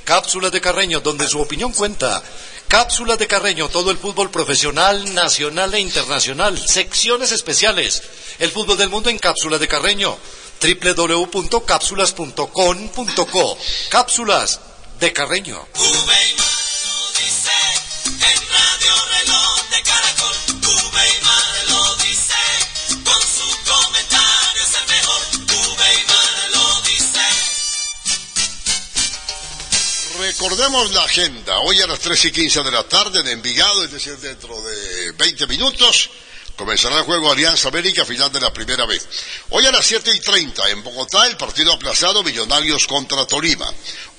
Cápsulas 0.05 0.53
de 0.53 0.61
Carreño, 0.61 1.01
donde 1.01 1.29
su 1.29 1.41
opinión 1.41 1.73
cuenta. 1.73 2.23
Cápsulas 2.69 3.19
de 3.19 3.27
Carreño, 3.29 3.69
todo 3.69 3.91
el 3.91 3.99
fútbol 3.99 4.31
profesional, 4.31 5.15
nacional 5.15 5.75
e 5.75 5.81
internacional. 5.81 6.59
Secciones 6.59 7.33
especiales. 7.33 8.03
El 8.39 8.51
fútbol 8.51 8.77
del 8.77 8.89
mundo 8.89 9.09
en 9.09 9.19
Cápsulas 9.19 9.61
de 9.61 9.69
Carreño. 9.69 10.19
www.cápsulas.com.co. 10.61 13.59
Cápsulas 13.89 14.61
de 14.99 15.13
Carreño. 15.13 15.65
Recordemos 30.39 30.91
la 30.93 31.03
agenda. 31.03 31.59
Hoy 31.61 31.81
a 31.81 31.87
las 31.87 31.99
3 31.99 32.27
y 32.27 32.31
15 32.31 32.63
de 32.63 32.71
la 32.71 32.83
tarde 32.83 33.21
en 33.21 33.29
Envigado, 33.29 33.83
es 33.83 33.91
decir, 33.91 34.19
dentro 34.19 34.61
de 34.61 35.13
20 35.13 35.47
minutos, 35.47 36.11
comenzará 36.57 36.99
el 36.99 37.05
juego 37.05 37.33
Alianza 37.33 37.69
América, 37.69 38.05
final 38.05 38.31
de 38.31 38.41
la 38.41 38.53
primera 38.53 38.85
vez. 38.85 39.09
Hoy 39.49 39.65
a 39.65 39.73
las 39.73 39.87
7 39.87 40.11
y 40.15 40.21
30 40.21 40.69
en 40.69 40.83
Bogotá, 40.83 41.27
el 41.27 41.39
partido 41.39 41.73
aplazado 41.73 42.23
Millonarios 42.23 42.87
contra 42.87 43.25
Tolima. 43.25 43.67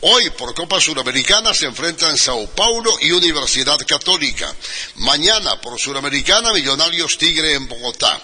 Hoy, 0.02 0.32
por 0.32 0.56
Copa 0.56 0.82
Suramericana, 0.82 1.54
se 1.54 1.68
enfrentan 1.68 2.18
Sao 2.18 2.48
Paulo 2.48 2.98
y 3.00 3.12
Universidad 3.12 3.78
Católica. 3.88 4.52
Mañana, 4.96 5.62
por 5.62 5.80
Suramericana, 5.80 6.52
Millonarios 6.52 7.16
Tigre 7.20 7.54
en 7.54 7.68
Bogotá. 7.68 8.20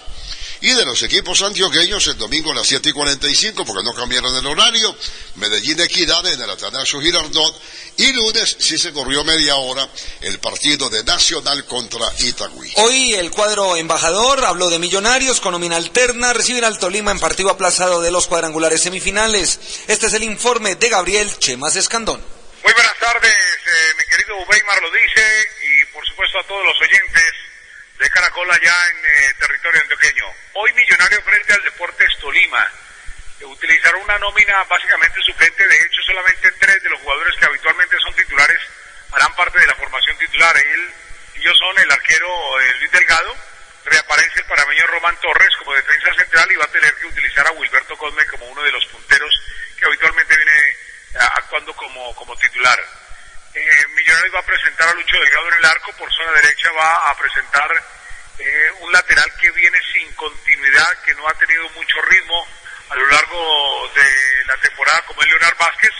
Y 0.64 0.72
de 0.72 0.86
los 0.86 1.02
equipos 1.02 1.42
antioqueños, 1.42 2.06
el 2.06 2.16
domingo 2.16 2.50
a 2.50 2.54
las 2.54 2.66
7 2.66 2.88
y 2.88 2.92
45, 2.92 3.66
porque 3.66 3.82
no 3.84 3.92
cambiaron 3.92 4.34
el 4.34 4.46
horario, 4.46 4.96
Medellín 5.34 5.78
Equidad 5.78 6.26
en 6.26 6.40
el 6.40 6.48
Atanasio 6.48 7.02
Girardot, 7.02 7.60
y 7.98 8.10
lunes 8.14 8.56
sí 8.60 8.78
se 8.78 8.90
corrió 8.94 9.22
media 9.24 9.56
hora 9.56 9.86
el 10.22 10.38
partido 10.38 10.88
de 10.88 11.04
Nacional 11.04 11.66
contra 11.66 12.06
Itagüí. 12.20 12.72
Hoy 12.76 13.12
el 13.12 13.30
cuadro 13.30 13.76
embajador 13.76 14.42
habló 14.46 14.70
de 14.70 14.78
Millonarios 14.78 15.38
con 15.38 15.52
nómina 15.52 15.76
alterna, 15.76 16.32
reciben 16.32 16.64
al 16.64 16.78
Tolima 16.78 17.10
en 17.10 17.20
partido 17.20 17.50
aplazado 17.50 18.00
de 18.00 18.10
los 18.10 18.26
cuadrangulares 18.26 18.80
semifinales. 18.80 19.60
Este 19.86 20.06
es 20.06 20.14
el 20.14 20.22
informe 20.22 20.76
de 20.76 20.88
Gabriel 20.88 21.30
Chemas 21.40 21.76
Escandón. 21.76 22.24
Muy 22.62 22.72
buenas 22.72 22.98
tardes, 22.98 23.30
eh, 23.30 23.94
mi 23.98 24.04
querido 24.06 24.34
Weimar 24.48 24.80
lo 24.80 24.90
dice, 24.90 25.46
y 25.60 25.92
por 25.92 26.06
supuesto 26.06 26.38
a 26.38 26.46
todos 26.46 26.64
los 26.64 26.76
oyentes 26.80 27.34
de 28.04 28.10
Caracol 28.10 28.50
allá 28.50 28.88
en 28.90 28.96
eh, 28.98 29.34
territorio 29.38 29.80
antioqueño. 29.80 30.26
Hoy 30.52 30.70
Millonario 30.74 31.22
frente 31.22 31.54
al 31.54 31.62
Deportes 31.62 32.18
Tolima. 32.20 32.70
Eh, 33.40 33.46
utilizaron 33.46 34.02
una 34.02 34.18
nómina 34.18 34.62
básicamente 34.64 35.22
suplente, 35.22 35.66
de 35.66 35.76
hecho 35.76 36.02
solamente 36.02 36.52
tres 36.60 36.82
de 36.82 36.90
los 36.90 37.00
jugadores 37.00 37.34
que 37.40 37.46
habitualmente 37.46 37.96
son 38.00 38.14
titulares 38.14 38.60
harán 39.10 39.34
parte 39.36 39.58
de 39.58 39.66
la 39.66 39.74
formación 39.76 40.18
titular. 40.18 40.54
Él, 40.54 40.92
ellos 41.36 41.56
son 41.56 41.78
el 41.78 41.90
arquero 41.90 42.60
eh, 42.60 42.74
Luis 42.80 42.92
Delgado, 42.92 43.36
reaparece 43.86 44.40
el 44.40 44.46
parameño 44.48 44.86
Román 44.88 45.16
Torres 45.22 45.56
como 45.60 45.72
defensa 45.72 46.12
central 46.12 46.52
y 46.52 46.56
va 46.56 46.64
a 46.66 46.72
tener 46.72 46.94
que 46.96 47.06
utilizar 47.06 47.46
a 47.46 47.52
Wilberto 47.52 47.96
Cosme 47.96 48.26
como 48.26 48.44
uno 48.48 48.62
de 48.64 48.72
los 48.72 48.84
punteros 48.84 49.32
que 49.78 49.86
habitualmente 49.86 50.36
viene 50.36 50.76
actuando 51.36 51.72
como, 51.74 52.14
como 52.16 52.36
titular. 52.36 52.84
Eh, 53.54 53.86
Millonarios 53.94 54.34
va 54.34 54.40
a 54.40 54.46
presentar 54.46 54.88
a 54.88 54.94
Lucho 54.94 55.16
Delgado 55.16 55.48
en 55.48 55.58
el 55.58 55.64
arco, 55.64 55.92
por 55.92 56.12
zona 56.12 56.32
derecha 56.32 56.72
va 56.72 57.08
a 57.08 57.16
presentar 57.16 57.70
eh, 58.40 58.70
un 58.80 58.90
lateral 58.90 59.30
que 59.40 59.50
viene 59.52 59.78
sin 59.92 60.12
continuidad, 60.14 61.02
que 61.04 61.14
no 61.14 61.28
ha 61.28 61.34
tenido 61.34 61.68
mucho 61.70 62.02
ritmo 62.02 62.48
a 62.90 62.96
lo 62.96 63.06
largo 63.06 63.92
de 63.94 64.44
la 64.46 64.56
temporada, 64.56 65.02
como 65.06 65.22
es 65.22 65.28
Leonardo 65.28 65.56
Vázquez. 65.56 65.92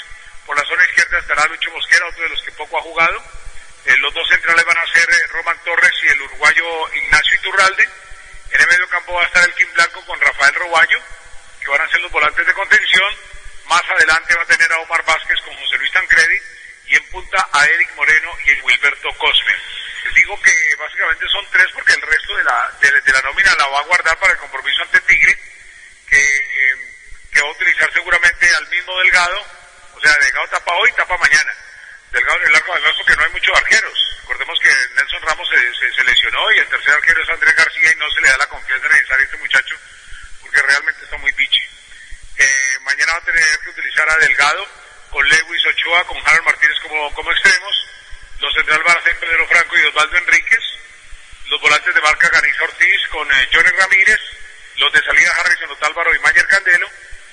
Por 0.44 0.58
la 0.58 0.64
zona 0.64 0.84
izquierda 0.84 1.18
estará 1.18 1.46
Lucho 1.46 1.70
Mosquera, 1.70 2.08
otro 2.08 2.24
de 2.24 2.30
los 2.30 2.42
que 2.42 2.50
poco 2.52 2.76
ha 2.76 2.82
jugado. 2.82 3.22
Eh, 3.84 3.96
los 3.98 4.12
dos 4.12 4.28
centrales 4.28 4.64
van 4.64 4.78
a 4.78 4.92
ser 4.92 5.08
Roman 5.30 5.62
Torres 5.62 5.92
y 6.02 6.08
el 6.08 6.22
uruguayo 6.22 6.94
Ignacio 6.94 7.36
Iturralde. 7.36 7.88
En 8.50 8.60
el 8.60 8.66
medio 8.66 8.88
campo 8.88 9.14
va 9.14 9.22
a 9.22 9.26
estar 9.26 9.44
el 9.44 9.54
Kim 9.54 9.72
Blanco 9.74 10.04
con 10.06 10.20
Rafael 10.20 10.54
Roballo, 10.56 10.98
que 11.62 11.70
van 11.70 11.82
a 11.82 11.88
ser 11.88 12.00
los 12.00 12.10
volantes 12.10 12.44
de 12.44 12.52
contención. 12.52 13.14
Más 13.66 13.82
adelante 13.90 14.34
va 14.34 14.42
a 14.42 14.46
tener 14.46 14.72
a 14.72 14.78
Omar 14.78 15.04
Vázquez 15.04 15.40
con 15.44 15.54
José 15.54 15.78
Luis 15.78 15.92
Tancredi 15.92 16.53
y 16.86 16.96
en 16.96 17.04
punta 17.10 17.48
a 17.52 17.64
Eric 17.64 17.94
Moreno 17.96 18.30
y 18.44 18.52
a 18.52 18.64
Wilberto 18.64 19.08
Cosme. 19.18 19.54
Digo 20.14 20.40
que 20.42 20.52
básicamente 20.78 21.26
son 21.28 21.46
tres 21.50 21.66
porque 21.72 21.92
el 21.92 22.02
resto 22.02 22.36
de 22.36 22.44
la, 22.44 22.70
de, 22.80 23.12
la 23.12 23.22
nómina 23.22 23.54
la 23.56 23.66
va 23.68 23.80
a 23.80 23.84
guardar 23.84 24.18
para 24.18 24.32
el 24.32 24.38
compromiso 24.38 24.82
ante 24.82 25.00
Tigre, 25.00 25.36
que, 26.08 26.40
que 27.32 27.40
va 27.40 27.48
a 27.48 27.52
utilizar 27.52 27.92
seguramente 27.92 28.54
al 28.54 28.68
mismo 28.68 28.96
Delgado, 29.00 29.46
o 29.94 30.00
sea, 30.00 30.14
Delgado 30.20 30.48
tapa 30.48 30.72
hoy, 30.74 30.92
tapa 30.92 31.16
mañana. 31.18 31.52
Delgado 32.12 32.40
en 32.42 32.48
el 32.48 32.54
arco 32.54 32.72
además 32.72 32.94
porque 32.96 33.16
no 33.16 33.24
hay 33.24 33.32
muchos 33.32 33.56
arqueros. 33.56 34.18
Recordemos 34.20 34.60
que 34.60 34.70
Nelson 34.94 35.22
Ramos 35.22 35.48
se, 35.48 35.92
se, 35.92 36.04
lesionó 36.04 36.52
y 36.52 36.58
el 36.58 36.68
tercer 36.68 36.94
arquero 36.94 37.22
es 37.22 37.28
Andrés 37.28 37.56
García 37.56 37.92
y 37.92 37.96
no 37.96 38.08
se 38.10 38.20
le 38.20 38.28
da 38.28 38.36
la 38.38 38.46
confianza 38.46 38.88
necesaria 38.88 39.22
a 39.22 39.24
este 39.24 39.36
muchacho 39.38 39.76
porque 40.40 40.62
realmente 40.62 41.04
está 41.04 41.16
muy 41.16 41.32
biche. 41.32 41.68
Eh, 42.36 42.78
mañana 42.82 43.14
va 43.14 43.18
a 43.18 43.24
tener 43.24 43.58
que 43.58 43.70
utilizar 43.70 44.08
a 44.08 44.16
Delgado 44.18 44.83
con 45.14 45.24
Lewis 45.28 45.66
Ochoa, 45.66 46.04
con 46.08 46.18
Harold 46.26 46.44
Martínez 46.44 46.76
como, 46.82 47.30
extremos. 47.30 47.86
Los 48.40 48.52
central 48.52 48.82
van 48.84 48.96
a 48.98 49.02
ser 49.02 49.16
Pedro 49.20 49.46
Franco 49.46 49.78
y 49.78 49.84
Osvaldo 49.86 50.16
Enríquez. 50.16 50.64
Los 51.46 51.60
volantes 51.60 51.94
de 51.94 52.00
marca 52.00 52.28
Ganiza 52.30 52.64
Ortiz 52.64 53.08
con 53.12 53.30
eh, 53.30 53.48
Ramírez. 53.78 54.20
Los 54.76 54.92
de 54.92 55.00
salida 55.02 55.32
Harrison 55.38 55.70
Otálvaro 55.70 56.12
y 56.16 56.18
Mayer 56.18 56.46
Candelo. 56.48 56.88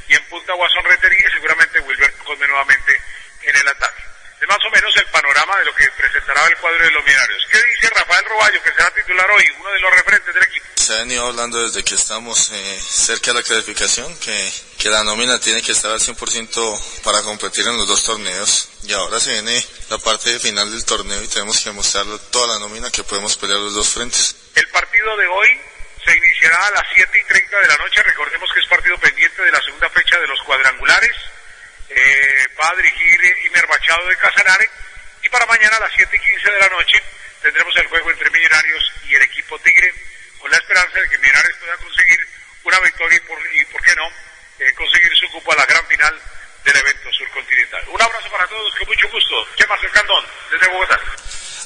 Y 0.09 0.13
en 0.13 0.23
punta 0.25 0.53
Guasón 0.53 0.83
Rentería 0.85 1.27
y 1.27 1.31
seguramente 1.31 1.79
Wilber 1.79 2.13
Conde 2.23 2.47
nuevamente 2.47 3.01
en 3.41 3.55
el 3.55 3.67
ataque. 3.67 4.10
Es 4.41 4.47
más 4.47 4.57
o 4.65 4.71
menos 4.71 4.91
el 4.97 5.05
panorama 5.05 5.55
de 5.59 5.65
lo 5.65 5.75
que 5.75 5.87
presentará 5.91 6.47
el 6.47 6.57
cuadro 6.57 6.83
de 6.83 6.89
los 6.89 7.05
Millonarios. 7.05 7.45
¿Qué 7.51 7.57
dice 7.63 7.89
Rafael 7.95 8.25
Roballo, 8.25 8.63
que 8.63 8.71
será 8.71 8.89
titular 8.89 9.29
hoy, 9.29 9.45
uno 9.59 9.69
de 9.69 9.79
los 9.81 9.91
referentes 9.93 10.33
del 10.33 10.43
equipo? 10.43 10.65
Se 10.77 10.93
ha 10.93 10.97
venido 10.97 11.27
hablando 11.27 11.61
desde 11.63 11.83
que 11.83 11.93
estamos 11.93 12.49
eh, 12.51 12.81
cerca 12.81 13.33
de 13.33 13.33
la 13.35 13.43
clasificación, 13.43 14.17
que, 14.17 14.51
que 14.79 14.89
la 14.89 15.03
nómina 15.03 15.39
tiene 15.39 15.61
que 15.61 15.73
estar 15.73 15.91
al 15.91 15.99
100% 15.99 17.03
para 17.03 17.21
competir 17.21 17.67
en 17.67 17.77
los 17.77 17.87
dos 17.87 18.03
torneos. 18.03 18.67
Y 18.81 18.93
ahora 18.93 19.19
se 19.19 19.33
viene 19.33 19.63
la 19.91 19.99
parte 19.99 20.39
final 20.39 20.71
del 20.71 20.83
torneo 20.85 21.21
y 21.21 21.27
tenemos 21.27 21.59
que 21.59 21.71
mostrar 21.71 22.07
toda 22.31 22.55
la 22.55 22.59
nómina 22.59 22.89
que 22.89 23.03
podemos 23.03 23.37
pelear 23.37 23.59
los 23.59 23.75
dos 23.75 23.89
frentes. 23.89 24.35
El 24.55 24.67
partido 24.69 25.17
de 25.17 25.27
hoy 25.27 25.49
se 26.03 26.17
iniciará 26.17 26.65
a 26.65 26.71
las 26.71 26.87
7 26.95 27.11
y 27.15 27.27
30 27.27 27.59
de 27.59 27.67
la 27.67 27.77
noche. 27.77 28.01
Recordemos 28.01 28.49
que 28.51 28.59
es 28.59 28.65
partido 28.65 28.97
pendiente 28.97 29.43
de 29.43 29.51
la 29.51 29.61
segunda 29.61 29.87
fecha 29.91 30.19
de 30.19 30.27
los 30.27 30.41
cuadrangulares. 30.41 31.15
Eh, 31.93 32.47
va 32.59 32.69
a 32.69 32.75
dirigir 32.75 33.19
Imer 33.45 33.67
Machado 33.67 34.07
de 34.07 34.15
Casanare. 34.17 34.69
Y 35.23 35.29
para 35.29 35.45
mañana 35.45 35.77
a 35.77 35.81
las 35.81 35.91
7 35.95 36.15
y 36.15 36.19
15 36.19 36.51
de 36.51 36.59
la 36.59 36.69
noche 36.69 37.01
tendremos 37.41 37.75
el 37.77 37.87
juego 37.87 38.11
entre 38.11 38.29
Millonarios 38.29 38.93
y 39.07 39.15
el 39.15 39.21
equipo 39.23 39.59
Tigre 39.59 39.93
con 40.39 40.49
la 40.49 40.57
esperanza 40.57 40.99
de 40.99 41.09
que 41.09 41.17
Millonarios 41.17 41.57
pueda 41.57 41.77
conseguir 41.77 42.19
una 42.63 42.79
victoria 42.79 43.17
y 43.17 43.27
por, 43.27 43.39
y 43.55 43.65
por 43.65 43.83
qué 43.83 43.95
no, 43.95 44.07
eh, 44.59 44.73
conseguir 44.73 45.15
su 45.17 45.27
cupo 45.31 45.51
a 45.51 45.55
la 45.57 45.65
gran 45.65 45.85
final 45.87 46.19
del 46.63 46.77
evento 46.77 47.11
surcontinental. 47.11 47.83
Un 47.89 48.01
abrazo 48.01 48.31
para 48.31 48.47
todos, 48.47 48.75
con 48.75 48.87
mucho 48.87 49.09
gusto. 49.09 49.47
Chema 49.55 49.77
Candón, 49.91 50.25
desde 50.51 50.67
Bogotá. 50.67 50.99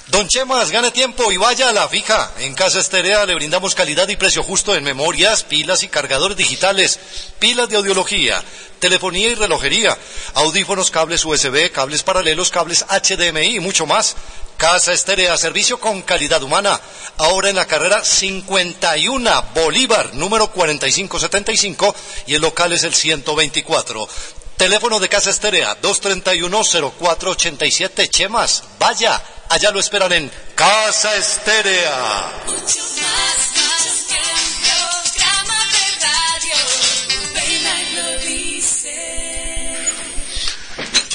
Don 0.07 0.27
Chemas, 0.27 0.69
gane 0.69 0.91
tiempo 0.91 1.31
y 1.31 1.37
vaya 1.37 1.69
a 1.69 1.73
la 1.73 1.89
fija. 1.89 2.31
En 2.37 2.53
Casa 2.53 2.79
Esterea 2.79 3.25
le 3.25 3.33
brindamos 3.33 3.73
calidad 3.73 4.07
y 4.07 4.15
precio 4.15 4.43
justo 4.43 4.75
en 4.75 4.83
memorias, 4.83 5.43
pilas 5.43 5.81
y 5.81 5.87
cargadores 5.87 6.37
digitales, 6.37 6.99
pilas 7.39 7.69
de 7.69 7.77
audiología, 7.77 8.39
telefonía 8.79 9.29
y 9.29 9.35
relojería, 9.35 9.97
audífonos, 10.35 10.91
cables 10.91 11.25
USB, 11.25 11.71
cables 11.71 12.03
paralelos, 12.03 12.51
cables 12.51 12.85
HDMI 12.87 13.55
y 13.55 13.59
mucho 13.59 13.87
más. 13.87 14.15
Casa 14.57 14.93
Esterea, 14.93 15.35
servicio 15.37 15.79
con 15.79 16.03
calidad 16.03 16.43
humana. 16.43 16.79
Ahora 17.17 17.49
en 17.49 17.55
la 17.55 17.65
carrera 17.65 18.03
51 18.03 19.45
Bolívar, 19.55 20.13
número 20.13 20.51
4575 20.51 21.95
y 22.27 22.35
el 22.35 22.41
local 22.41 22.73
es 22.73 22.83
el 22.83 22.93
124. 22.93 24.07
Teléfono 24.55 24.99
de 24.99 25.09
Casa 25.09 25.31
Esterea 25.31 25.81
231-0487 25.81 28.07
Chemas. 28.09 28.63
Vaya, 28.79 29.21
allá 29.49 29.71
lo 29.71 29.79
esperan 29.79 30.11
en 30.13 30.31
Casa 30.55 31.15
Esterea. 31.15 32.31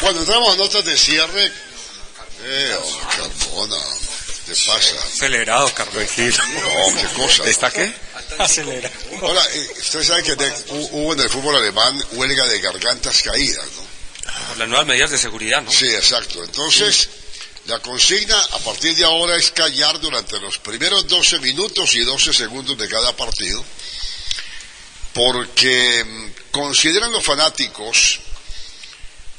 Cuando 0.00 0.20
entramos 0.20 0.54
a 0.54 0.56
notas 0.56 0.84
de 0.84 0.96
cierre, 0.96 1.52
eh, 2.42 2.76
oh, 2.82 3.00
Carbona, 3.16 3.76
¿qué 4.46 4.52
pasa? 4.66 4.96
Acelerado, 5.06 5.72
Carvajil. 5.74 6.34
No, 6.54 7.00
qué 7.00 7.06
cosa. 7.22 7.44
¿Está 7.44 7.70
qué? 7.70 7.92
Acelera. 8.38 8.90
Hola, 9.20 9.44
eh, 9.54 9.68
ustedes 9.78 10.06
saben 10.06 10.24
que 10.24 10.36
de- 10.36 10.50
hu- 10.68 10.88
hubo 10.92 11.12
en 11.12 11.20
el 11.20 11.28
fútbol 11.28 11.56
alemán 11.56 12.02
huelga 12.12 12.46
de 12.46 12.60
gargantas 12.60 13.22
caídas, 13.22 13.64
¿no? 13.76 13.90
Por 14.48 14.58
las 14.58 14.68
nuevas 14.68 14.86
medidas 14.86 15.10
de 15.10 15.18
seguridad, 15.18 15.60
¿no? 15.62 15.70
Sí, 15.70 15.86
exacto. 15.88 16.42
Entonces, 16.42 17.08
la 17.66 17.78
consigna 17.80 18.38
a 18.38 18.58
partir 18.58 18.94
de 18.96 19.04
ahora 19.04 19.36
es 19.36 19.50
callar 19.50 20.00
durante 20.00 20.40
los 20.40 20.58
primeros 20.58 21.06
12 21.06 21.40
minutos 21.40 21.94
y 21.94 22.00
12 22.00 22.32
segundos 22.32 22.76
de 22.78 22.88
cada 22.88 23.14
partido, 23.16 23.64
porque 25.12 26.04
mm, 26.04 26.50
consideran 26.50 27.12
los 27.12 27.24
fanáticos 27.24 28.20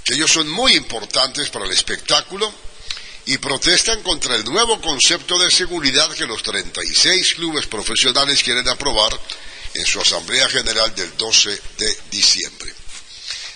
que 0.03 0.15
ellos 0.15 0.31
son 0.31 0.49
muy 0.49 0.75
importantes 0.75 1.49
para 1.49 1.65
el 1.65 1.71
espectáculo 1.71 2.51
y 3.25 3.37
protestan 3.37 4.01
contra 4.01 4.35
el 4.35 4.43
nuevo 4.45 4.81
concepto 4.81 5.37
de 5.39 5.51
seguridad 5.51 6.09
que 6.13 6.25
los 6.25 6.41
36 6.41 7.35
clubes 7.35 7.67
profesionales 7.67 8.41
quieren 8.41 8.67
aprobar 8.67 9.17
en 9.73 9.85
su 9.85 10.01
Asamblea 10.01 10.49
General 10.49 10.93
del 10.95 11.15
12 11.17 11.61
de 11.77 11.97
diciembre. 12.09 12.73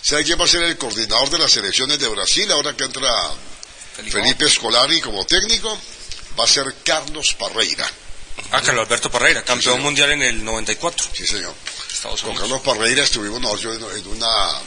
¿Sabe 0.02 0.24
quién 0.24 0.40
va 0.40 0.46
a 0.46 0.48
ser 0.48 0.64
el 0.64 0.78
coordinador 0.78 1.30
de 1.32 1.40
las 1.40 1.52
selecciones 1.52 1.98
de 1.98 2.08
Brasil 2.08 2.52
ahora 2.52 2.78
que 2.78 2.84
entra 2.84 3.10
Felipe 3.96 4.50
Scolari 4.50 5.00
como 5.02 5.26
técnico? 5.26 5.80
Va 6.38 6.44
a 6.44 6.48
ser 6.48 6.76
Carlos 6.84 7.34
Parreira. 7.34 7.90
Ah, 8.52 8.62
Carlos 8.62 8.86
Alberto 8.86 9.10
Parreira, 9.10 9.44
campeón 9.44 9.82
mundial 9.82 10.12
en 10.12 10.22
el 10.22 10.44
94. 10.44 11.08
Sí, 11.14 11.26
señor. 11.26 11.54
Estados 11.92 12.22
Con. 12.22 12.36
Carlos 12.36 12.62
Parreira 12.62 13.04
estuvimos 13.04 13.40
nosotros 13.40 13.96
en 13.96 14.08
una 14.08 14.62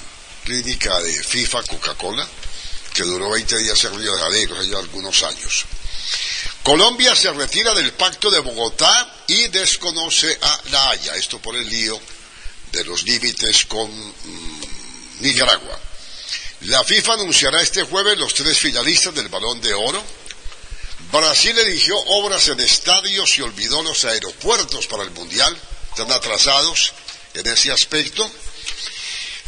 clínica 0.45 0.99
de 1.01 1.23
FIFA 1.23 1.63
Coca-Cola 1.65 2.27
que 2.95 3.03
duró 3.03 3.31
20 3.31 3.59
días 3.59 3.85
en 3.85 3.99
Río 3.99 4.13
de 4.15 4.21
Janeiro, 4.21 4.59
hace 4.59 4.75
algunos 4.75 5.23
años. 5.23 5.67
Colombia 6.63 7.15
se 7.15 7.33
retira 7.33 7.73
del 7.75 7.93
pacto 7.93 8.31
de 8.31 8.41
Bogotá 8.41 9.15
y 9.27 9.49
desconoce 9.49 10.39
a 10.41 10.61
La 10.71 10.91
Haya, 10.91 11.15
esto 11.17 11.39
por 11.39 11.55
el 11.55 11.69
lío 11.69 12.01
de 12.73 12.85
los 12.85 13.05
límites 13.05 13.67
con 13.67 13.91
mm, 13.91 14.61
Nicaragua. 15.21 15.79
La 16.63 16.83
FIFA 16.83 17.15
anunciará 17.15 17.63
este 17.63 17.85
jueves 17.85 18.19
los 18.19 18.35
tres 18.35 18.59
finalistas 18.59 19.15
del 19.15 19.29
Balón 19.29 19.61
de 19.61 19.73
Oro. 19.75 20.03
Brasil 21.13 21.57
eligió 21.57 21.97
obras 21.97 22.49
en 22.49 22.61
estadios 22.61 23.39
y 23.39 23.43
olvidó 23.43 23.83
los 23.83 24.05
aeropuertos 24.05 24.87
para 24.89 25.05
el 25.05 25.11
Mundial. 25.13 25.57
Están 25.91 26.11
atrasados 26.11 26.93
en 27.35 27.47
ese 27.47 27.71
aspecto. 27.71 28.29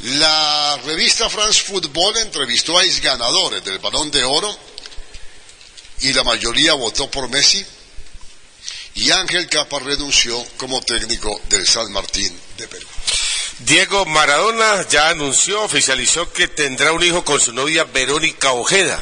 La 0.03 0.81
revista 0.85 1.29
France 1.29 1.63
Football 1.63 2.17
entrevistó 2.19 2.79
a 2.79 2.85
ex 2.85 3.01
ganadores 3.01 3.63
del 3.65 3.81
Balón 3.81 4.11
de 4.11 4.25
Oro 4.25 4.59
y 6.01 6.13
la 6.13 6.23
mayoría 6.25 6.75
votó 6.75 7.11
por 7.11 7.29
Messi. 7.29 7.65
Y 8.95 9.11
Ángel 9.11 9.49
Capa 9.49 9.79
renunció 9.81 10.43
como 10.57 10.81
técnico 10.83 11.41
del 11.49 11.67
San 11.67 11.93
Martín 11.93 12.39
de 12.57 12.69
Perú. 12.69 12.87
Diego 13.61 14.07
Maradona 14.07 14.87
ya 14.89 15.11
anunció, 15.11 15.63
oficializó 15.63 16.33
que 16.33 16.49
tendrá 16.49 16.93
un 16.93 17.03
hijo 17.03 17.25
con 17.25 17.41
su 17.41 17.53
novia 17.53 17.85
Verónica 17.85 18.53
Ojeda, 18.53 18.99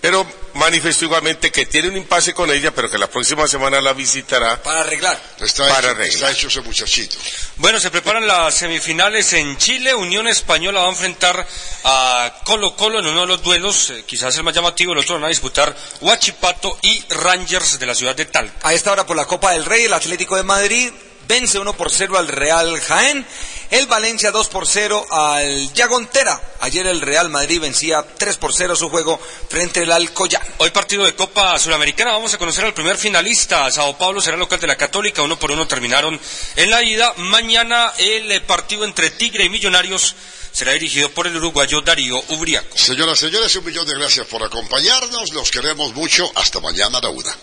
pero 0.00 0.26
manifestó 0.54 1.06
igualmente 1.06 1.50
que 1.50 1.66
tiene 1.66 1.88
un 1.88 1.96
impasse 1.96 2.34
con 2.34 2.50
ella, 2.50 2.70
pero 2.72 2.90
que 2.90 2.98
la 2.98 3.08
próxima 3.08 3.48
semana 3.48 3.80
la 3.80 3.92
visitará 3.92 4.62
Para 4.62 4.82
arreglar. 4.82 5.20
Está, 5.40 5.68
para 5.68 5.78
hecho, 5.78 5.88
arreglar. 5.88 6.14
está 6.14 6.30
hecho 6.30 6.48
ese 6.48 6.60
muchachito. 6.60 7.16
Bueno, 7.56 7.80
se 7.80 7.90
preparan 7.90 8.26
las 8.26 8.54
semifinales 8.54 9.32
en 9.32 9.56
Chile. 9.56 9.94
Unión 9.94 10.28
Española 10.28 10.80
va 10.80 10.86
a 10.86 10.90
enfrentar 10.90 11.46
a 11.84 12.40
Colo 12.44 12.76
Colo 12.76 13.00
en 13.00 13.06
uno 13.06 13.22
de 13.22 13.26
los 13.26 13.42
duelos, 13.42 13.90
eh, 13.90 14.04
quizás 14.06 14.36
el 14.36 14.44
más 14.44 14.54
llamativo. 14.54 14.92
El 14.92 14.98
otro 14.98 15.14
van 15.14 15.24
a 15.24 15.28
disputar 15.28 15.74
Huachipato 16.02 16.78
y 16.82 17.02
Rangers 17.08 17.78
de 17.78 17.86
la 17.86 17.94
ciudad 17.94 18.14
de 18.14 18.26
Talca. 18.26 18.68
A 18.68 18.74
esta 18.74 18.92
hora 18.92 19.06
por 19.06 19.16
la 19.16 19.24
Copa 19.24 19.52
del 19.52 19.64
Rey, 19.64 19.84
el 19.84 19.92
Atlético 19.94 20.36
de 20.36 20.42
Madrid 20.42 20.92
vence 21.26 21.58
1 21.58 21.72
por 21.74 21.90
0 21.90 22.18
al 22.18 22.28
Real 22.28 22.80
Jaén. 22.80 23.26
El 23.70 23.86
Valencia 23.86 24.30
2 24.30 24.48
por 24.48 24.66
0 24.66 25.04
al 25.10 25.72
Yagontera. 25.72 26.40
Ayer 26.60 26.86
el 26.86 27.00
Real 27.00 27.28
Madrid 27.28 27.60
vencía 27.60 28.02
3 28.02 28.36
por 28.36 28.54
0 28.54 28.76
su 28.76 28.88
juego 28.88 29.18
frente 29.48 29.80
al 29.80 29.92
Alcoyán. 29.92 30.42
Hoy 30.58 30.70
partido 30.70 31.04
de 31.04 31.14
Copa 31.14 31.58
Sudamericana, 31.58 32.12
vamos 32.12 32.34
a 32.34 32.38
conocer 32.38 32.64
al 32.64 32.74
primer 32.74 32.96
finalista. 32.96 33.70
Sao 33.70 33.98
Paulo 33.98 34.20
será 34.20 34.36
local 34.36 34.60
de 34.60 34.66
la 34.66 34.76
Católica, 34.76 35.22
uno 35.22 35.38
por 35.38 35.50
uno 35.50 35.66
terminaron 35.66 36.20
en 36.56 36.70
la 36.70 36.82
ida. 36.82 37.14
Mañana 37.16 37.92
el 37.98 38.30
eh, 38.30 38.40
partido 38.40 38.84
entre 38.84 39.10
Tigre 39.10 39.44
y 39.44 39.48
Millonarios 39.48 40.14
será 40.52 40.72
dirigido 40.72 41.10
por 41.10 41.26
el 41.26 41.36
uruguayo 41.36 41.80
Darío 41.80 42.22
Ubriaco. 42.28 42.78
Señoras 42.78 43.18
y 43.18 43.26
señores, 43.26 43.56
un 43.56 43.64
millón 43.64 43.86
de 43.86 43.94
gracias 43.94 44.26
por 44.26 44.42
acompañarnos. 44.42 45.32
Los 45.32 45.50
queremos 45.50 45.92
mucho. 45.94 46.30
Hasta 46.36 46.60
mañana 46.60 46.98
a 46.98 47.02
la 47.02 47.08
una. 47.10 47.36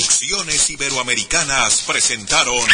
Producciones 0.00 0.70
Iberoamericanas 0.70 1.82
presentaron 1.82 2.66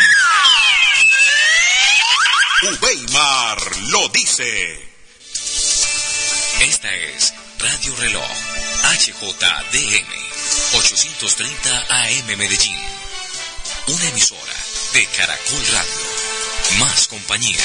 Ubeimar 2.62 3.76
lo 3.88 4.08
dice. 4.10 4.88
Esta 6.60 6.94
es 6.94 7.34
Radio 7.58 7.96
Reloj 7.96 8.30
HJDM 9.00 10.06
830 10.76 11.86
AM 11.88 12.38
Medellín. 12.38 12.78
Una 13.88 14.08
emisora 14.10 14.54
de 14.92 15.06
Caracol 15.06 15.66
Radio. 15.72 16.78
Más 16.78 17.08
compañía. 17.08 17.58